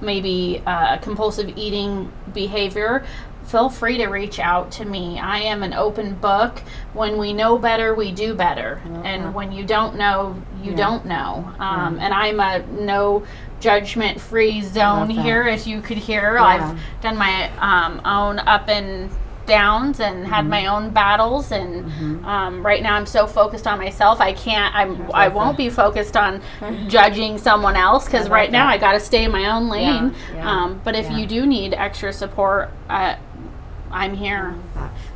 maybe 0.00 0.62
uh, 0.66 0.96
compulsive 0.98 1.52
eating 1.56 2.10
behavior? 2.32 3.04
Feel 3.44 3.68
free 3.68 3.98
to 3.98 4.06
reach 4.06 4.38
out 4.38 4.72
to 4.72 4.86
me. 4.86 5.20
I 5.20 5.40
am 5.40 5.62
an 5.62 5.74
open 5.74 6.14
book. 6.14 6.60
When 6.94 7.18
we 7.18 7.34
know 7.34 7.58
better, 7.58 7.94
we 7.94 8.10
do 8.10 8.32
better. 8.34 8.80
And 9.04 9.34
when 9.34 9.52
you 9.52 9.66
don't 9.66 9.96
know, 9.96 10.42
you 10.62 10.70
Yeah. 10.70 10.76
don't 10.78 11.04
know. 11.04 11.52
Um, 11.60 11.98
And 12.00 12.14
I'm 12.14 12.40
a 12.40 12.60
no 12.66 13.24
judgment 13.64 14.20
free 14.20 14.60
zone 14.60 15.08
here, 15.08 15.42
as 15.44 15.66
you 15.66 15.80
could 15.80 15.96
hear. 15.96 16.34
Yeah. 16.34 16.44
I've 16.44 17.02
done 17.02 17.16
my 17.16 17.50
um, 17.58 18.00
own 18.04 18.38
up 18.40 18.68
and 18.68 19.10
downs 19.46 20.00
and 20.00 20.24
Mm-hmm. 20.24 20.32
had 20.32 20.46
my 20.46 20.66
own 20.66 20.88
battles 20.90 21.52
and 21.52 21.84
um, 22.24 22.64
right 22.64 22.82
now 22.82 22.94
i'm 22.94 23.04
so 23.04 23.26
focused 23.26 23.66
on 23.66 23.76
myself 23.78 24.18
i 24.18 24.32
can't 24.32 24.74
i'm 24.74 24.92
i 25.12 25.26
love 25.26 25.34
won't 25.34 25.56
that. 25.58 25.64
be 25.64 25.68
focused 25.68 26.16
on 26.16 26.40
judging 26.88 27.36
someone 27.36 27.76
else 27.76 28.06
because 28.06 28.30
right 28.30 28.50
now 28.50 28.66
i 28.66 28.78
got 28.78 28.92
to 28.92 29.00
stay 29.00 29.22
in 29.24 29.30
my 29.30 29.50
own 29.54 29.68
lane 29.68 30.14
yeah, 30.34 30.50
um, 30.50 30.80
but 30.82 30.96
if 30.96 31.04
yeah. 31.10 31.18
you 31.18 31.26
do 31.26 31.44
need 31.44 31.74
extra 31.74 32.10
support 32.10 32.70
uh, 32.88 33.16
i'm 33.90 34.14
here 34.16 34.54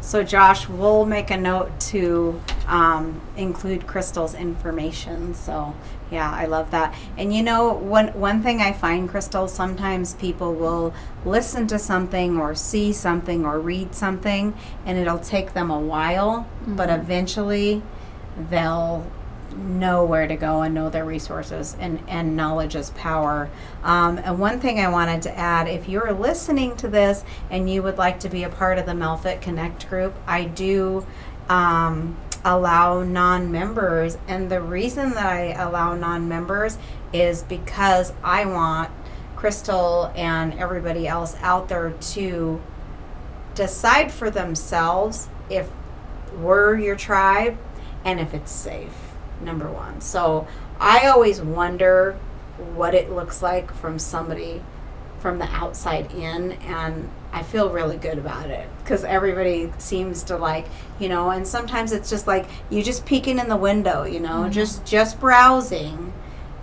So, 0.00 0.22
Josh, 0.22 0.68
we'll 0.68 1.04
make 1.04 1.30
a 1.30 1.36
note 1.36 1.70
to 1.92 2.40
um, 2.66 3.20
include 3.36 3.86
Crystal's 3.86 4.34
information. 4.34 5.34
So, 5.34 5.74
yeah, 6.10 6.30
I 6.30 6.46
love 6.46 6.70
that. 6.70 6.94
And 7.16 7.34
you 7.34 7.42
know, 7.42 7.72
one 7.72 8.08
one 8.08 8.42
thing 8.42 8.60
I 8.60 8.72
find, 8.72 9.08
Crystal, 9.08 9.46
sometimes 9.48 10.14
people 10.14 10.54
will 10.54 10.94
listen 11.24 11.66
to 11.68 11.78
something 11.78 12.38
or 12.38 12.54
see 12.54 12.92
something 12.92 13.44
or 13.44 13.58
read 13.58 13.94
something, 13.94 14.54
and 14.86 14.98
it'll 14.98 15.18
take 15.18 15.52
them 15.52 15.70
a 15.70 15.80
while, 15.80 16.48
but 16.66 16.88
eventually 16.88 17.82
they'll 18.50 19.06
know 19.56 20.04
where 20.04 20.26
to 20.26 20.36
go 20.36 20.62
and 20.62 20.74
know 20.74 20.90
their 20.90 21.04
resources 21.04 21.76
and, 21.80 22.02
and 22.06 22.36
knowledge 22.36 22.76
is 22.76 22.90
power 22.90 23.48
um, 23.82 24.18
and 24.18 24.38
one 24.38 24.60
thing 24.60 24.78
i 24.78 24.88
wanted 24.88 25.22
to 25.22 25.36
add 25.36 25.66
if 25.66 25.88
you're 25.88 26.12
listening 26.12 26.76
to 26.76 26.86
this 26.86 27.24
and 27.50 27.68
you 27.68 27.82
would 27.82 27.96
like 27.96 28.20
to 28.20 28.28
be 28.28 28.44
a 28.44 28.48
part 28.48 28.78
of 28.78 28.86
the 28.86 28.92
melfit 28.92 29.40
connect 29.40 29.88
group 29.88 30.14
i 30.26 30.44
do 30.44 31.04
um, 31.48 32.16
allow 32.54 33.02
non-members 33.02 34.16
and 34.26 34.50
the 34.50 34.60
reason 34.60 35.10
that 35.10 35.26
i 35.26 35.52
allow 35.52 35.94
non-members 35.94 36.78
is 37.12 37.42
because 37.42 38.12
i 38.22 38.44
want 38.44 38.90
crystal 39.36 40.12
and 40.16 40.52
everybody 40.54 41.06
else 41.06 41.36
out 41.42 41.68
there 41.68 41.90
to 42.00 42.60
decide 43.54 44.10
for 44.10 44.30
themselves 44.30 45.28
if 45.48 45.68
we're 46.36 46.76
your 46.76 46.96
tribe 46.96 47.56
and 48.04 48.20
if 48.20 48.32
it's 48.34 48.52
safe 48.52 49.12
number 49.40 49.70
one. 49.70 50.00
So 50.00 50.46
i 50.80 51.06
always 51.06 51.40
wonder 51.40 52.18
what 52.74 52.94
it 52.94 53.10
looks 53.10 53.42
like 53.42 53.72
from 53.72 53.98
somebody 53.98 54.62
from 55.18 55.38
the 55.38 55.46
outside 55.46 56.12
in 56.12 56.52
and 56.52 57.10
i 57.32 57.42
feel 57.42 57.70
really 57.70 57.96
good 57.96 58.18
about 58.18 58.50
it 58.50 58.68
because 58.78 59.04
everybody 59.04 59.72
seems 59.78 60.22
to 60.22 60.36
like 60.36 60.66
you 60.98 61.08
know 61.08 61.30
and 61.30 61.46
sometimes 61.46 61.92
it's 61.92 62.10
just 62.10 62.26
like 62.26 62.46
you 62.70 62.82
just 62.82 63.04
peeking 63.04 63.38
in 63.38 63.48
the 63.48 63.56
window 63.56 64.04
you 64.04 64.20
know 64.20 64.42
mm-hmm. 64.42 64.50
just 64.50 64.84
just 64.84 65.20
browsing 65.20 66.12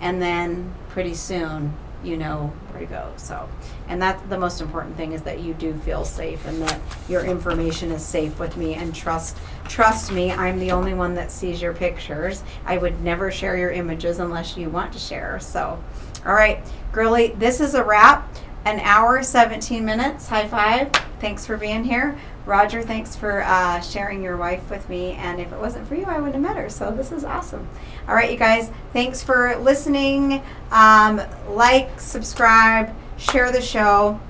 and 0.00 0.20
then 0.20 0.74
pretty 0.88 1.14
soon 1.14 1.72
you 2.06 2.16
know 2.16 2.52
where 2.70 2.80
to 2.80 2.86
go. 2.86 3.12
So 3.16 3.48
and 3.88 4.00
that's 4.00 4.22
the 4.28 4.38
most 4.38 4.60
important 4.60 4.96
thing 4.96 5.12
is 5.12 5.22
that 5.22 5.40
you 5.40 5.54
do 5.54 5.74
feel 5.74 6.04
safe 6.04 6.46
and 6.46 6.60
that 6.62 6.80
your 7.08 7.24
information 7.24 7.90
is 7.90 8.04
safe 8.04 8.38
with 8.38 8.56
me 8.56 8.74
and 8.74 8.94
trust 8.94 9.36
trust 9.68 10.12
me 10.12 10.30
i'm 10.30 10.58
the 10.58 10.70
only 10.70 10.94
one 10.94 11.14
that 11.14 11.32
sees 11.32 11.60
your 11.60 11.72
pictures. 11.72 12.42
I 12.64 12.78
would 12.78 13.02
never 13.02 13.30
share 13.30 13.56
your 13.56 13.70
images 13.70 14.18
unless 14.18 14.56
you 14.56 14.68
want 14.68 14.92
to 14.92 14.98
share 14.98 15.38
so. 15.40 15.82
All 16.24 16.34
right 16.34 16.64
girly 16.92 17.28
this 17.38 17.60
is 17.60 17.74
a 17.74 17.84
wrap 17.84 18.28
an 18.66 18.80
hour 18.80 19.22
17 19.22 19.84
minutes. 19.84 20.28
High 20.28 20.48
five. 20.48 20.92
Thanks 21.20 21.46
for 21.46 21.56
being 21.56 21.84
here. 21.84 22.18
Roger 22.44 22.82
thanks 22.82 23.14
for 23.16 23.42
uh, 23.42 23.80
sharing 23.80 24.22
your 24.22 24.36
wife 24.36 24.68
with 24.68 24.88
me 24.88 25.12
and 25.12 25.40
if 25.40 25.52
it 25.52 25.58
wasn't 25.58 25.88
for 25.88 25.96
you 25.96 26.04
i 26.04 26.20
wouldn't 26.20 26.34
have 26.34 26.42
met 26.42 26.56
her 26.56 26.68
so 26.68 26.92
this 26.92 27.10
is 27.10 27.24
awesome. 27.24 27.68
All 28.08 28.14
right 28.14 28.30
you 28.30 28.36
guys 28.36 28.70
thanks 28.92 29.22
for 29.22 29.56
listening. 29.56 30.42
Um, 30.70 31.22
like 31.48 31.98
subscribe 31.98 32.94
share 33.16 33.50
the 33.50 33.62
show. 33.62 34.20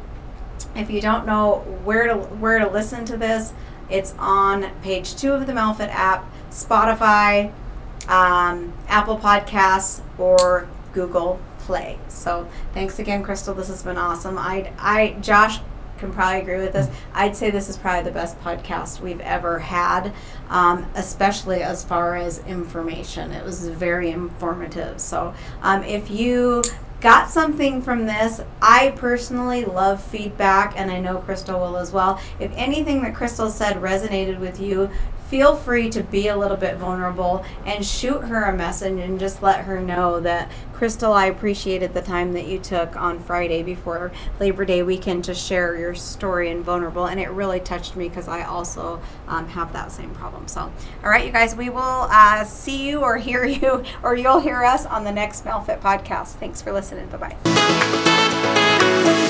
If 0.75 0.91
you 0.91 1.01
don't 1.01 1.27
know 1.27 1.59
where 1.85 2.07
to 2.07 2.15
where 2.15 2.59
to 2.59 2.69
listen 2.69 3.05
to 3.07 3.17
this 3.17 3.53
it's 3.89 4.15
on 4.19 4.71
page 4.83 5.17
two 5.17 5.33
of 5.33 5.47
the 5.47 5.53
melfit 5.53 5.89
app 5.89 6.31
spotify 6.51 7.53
um, 8.09 8.73
apple 8.89 9.19
podcasts 9.19 10.01
or 10.19 10.69
google 10.93 11.41
play. 11.67 11.99
So 12.09 12.49
thanks 12.73 12.99
again 12.99 13.23
crystal. 13.23 13.55
This 13.55 13.69
has 13.69 13.83
been 13.83 13.99
awesome. 13.99 14.39
I 14.39 14.73
i 14.79 15.17
josh 15.21 15.59
can 15.99 16.13
probably 16.13 16.43
agree 16.43 16.59
with 16.59 16.75
this. 16.75 16.89
I'd 17.15 17.35
say 17.35 17.51
this 17.51 17.69
is 17.71 17.77
probably 17.79 18.05
the 18.05 18.15
best 18.15 18.39
podcast 18.41 19.01
we've 19.01 19.21
ever 19.21 19.59
had 19.59 20.13
um, 20.51 20.87
especially 20.95 21.63
as 21.63 21.85
far 21.85 22.17
as 22.17 22.39
information. 22.41 23.33
It 23.33 23.45
was 23.45 23.67
very 23.69 24.11
informative. 24.11 25.01
So 25.01 25.35
um, 25.63 25.83
if 25.85 26.11
you 26.11 26.63
got 27.01 27.29
something 27.31 27.83
from 27.83 28.07
this. 28.07 28.41
I 28.63 28.93
personally 28.97 29.65
love 29.65 30.03
feedback, 30.03 30.75
and 30.77 30.91
I 30.91 30.99
know 30.99 31.19
Crystal 31.19 31.61
will 31.61 31.77
as 31.77 31.93
well. 31.93 32.21
If 32.41 32.51
anything 32.57 33.03
that 33.03 33.15
Crystal 33.15 33.51
said 33.51 33.77
resonated 33.77 34.39
with 34.39 34.61
you, 34.61 34.91
feel 35.29 35.57
free 35.57 35.91
to 35.91 36.03
be 36.03 36.29
a 36.29 36.37
little 36.37 36.57
bit 36.57 36.77
vulnerable 36.77 37.45
and 37.65 37.85
shoot 37.85 38.21
her 38.23 38.45
a 38.45 38.57
message 38.57 38.99
and 38.99 39.19
just 39.19 39.43
let 39.43 39.65
her 39.65 39.81
know 39.81 40.21
that 40.21 40.51
Crystal, 40.77 41.13
I 41.15 41.27
appreciated 41.27 41.95
the 41.95 42.03
time 42.03 42.35
that 42.35 42.47
you 42.47 42.59
took 42.59 42.97
on 42.97 43.19
Friday 43.19 43.63
before 43.63 44.13
Labor 44.39 44.67
Day 44.67 44.83
weekend 44.83 45.25
to 45.25 45.35
share 45.35 45.75
your 45.75 45.95
story 45.95 46.51
and 46.51 46.63
vulnerable, 46.63 47.07
and 47.07 47.19
it 47.19 47.31
really 47.31 47.61
touched 47.61 47.97
me 47.97 48.11
because 48.11 48.29
I 48.29 48.43
also 48.45 49.01
um, 49.27 49.49
have 49.49 49.73
that 49.73 49.91
same 49.91 50.15
problem. 50.15 50.47
So, 50.49 50.71
all 51.03 51.09
right, 51.09 51.25
you 51.25 51.33
guys, 51.33 51.57
we 51.57 51.71
will 51.71 51.81
uh, 52.11 52.45
see 52.45 52.87
you 52.87 53.01
or 53.01 53.17
hear 53.17 53.45
you, 53.47 53.85
or 54.03 54.17
you'll 54.17 54.41
hear 54.41 54.63
us 54.65 54.85
on 54.85 55.05
the 55.05 55.13
next 55.13 55.45
Fit 55.45 55.81
podcast. 55.81 56.35
Thanks 56.35 56.61
for 56.61 56.73
listening. 56.73 57.07
Bye 57.09 57.35
bye. 57.35 59.23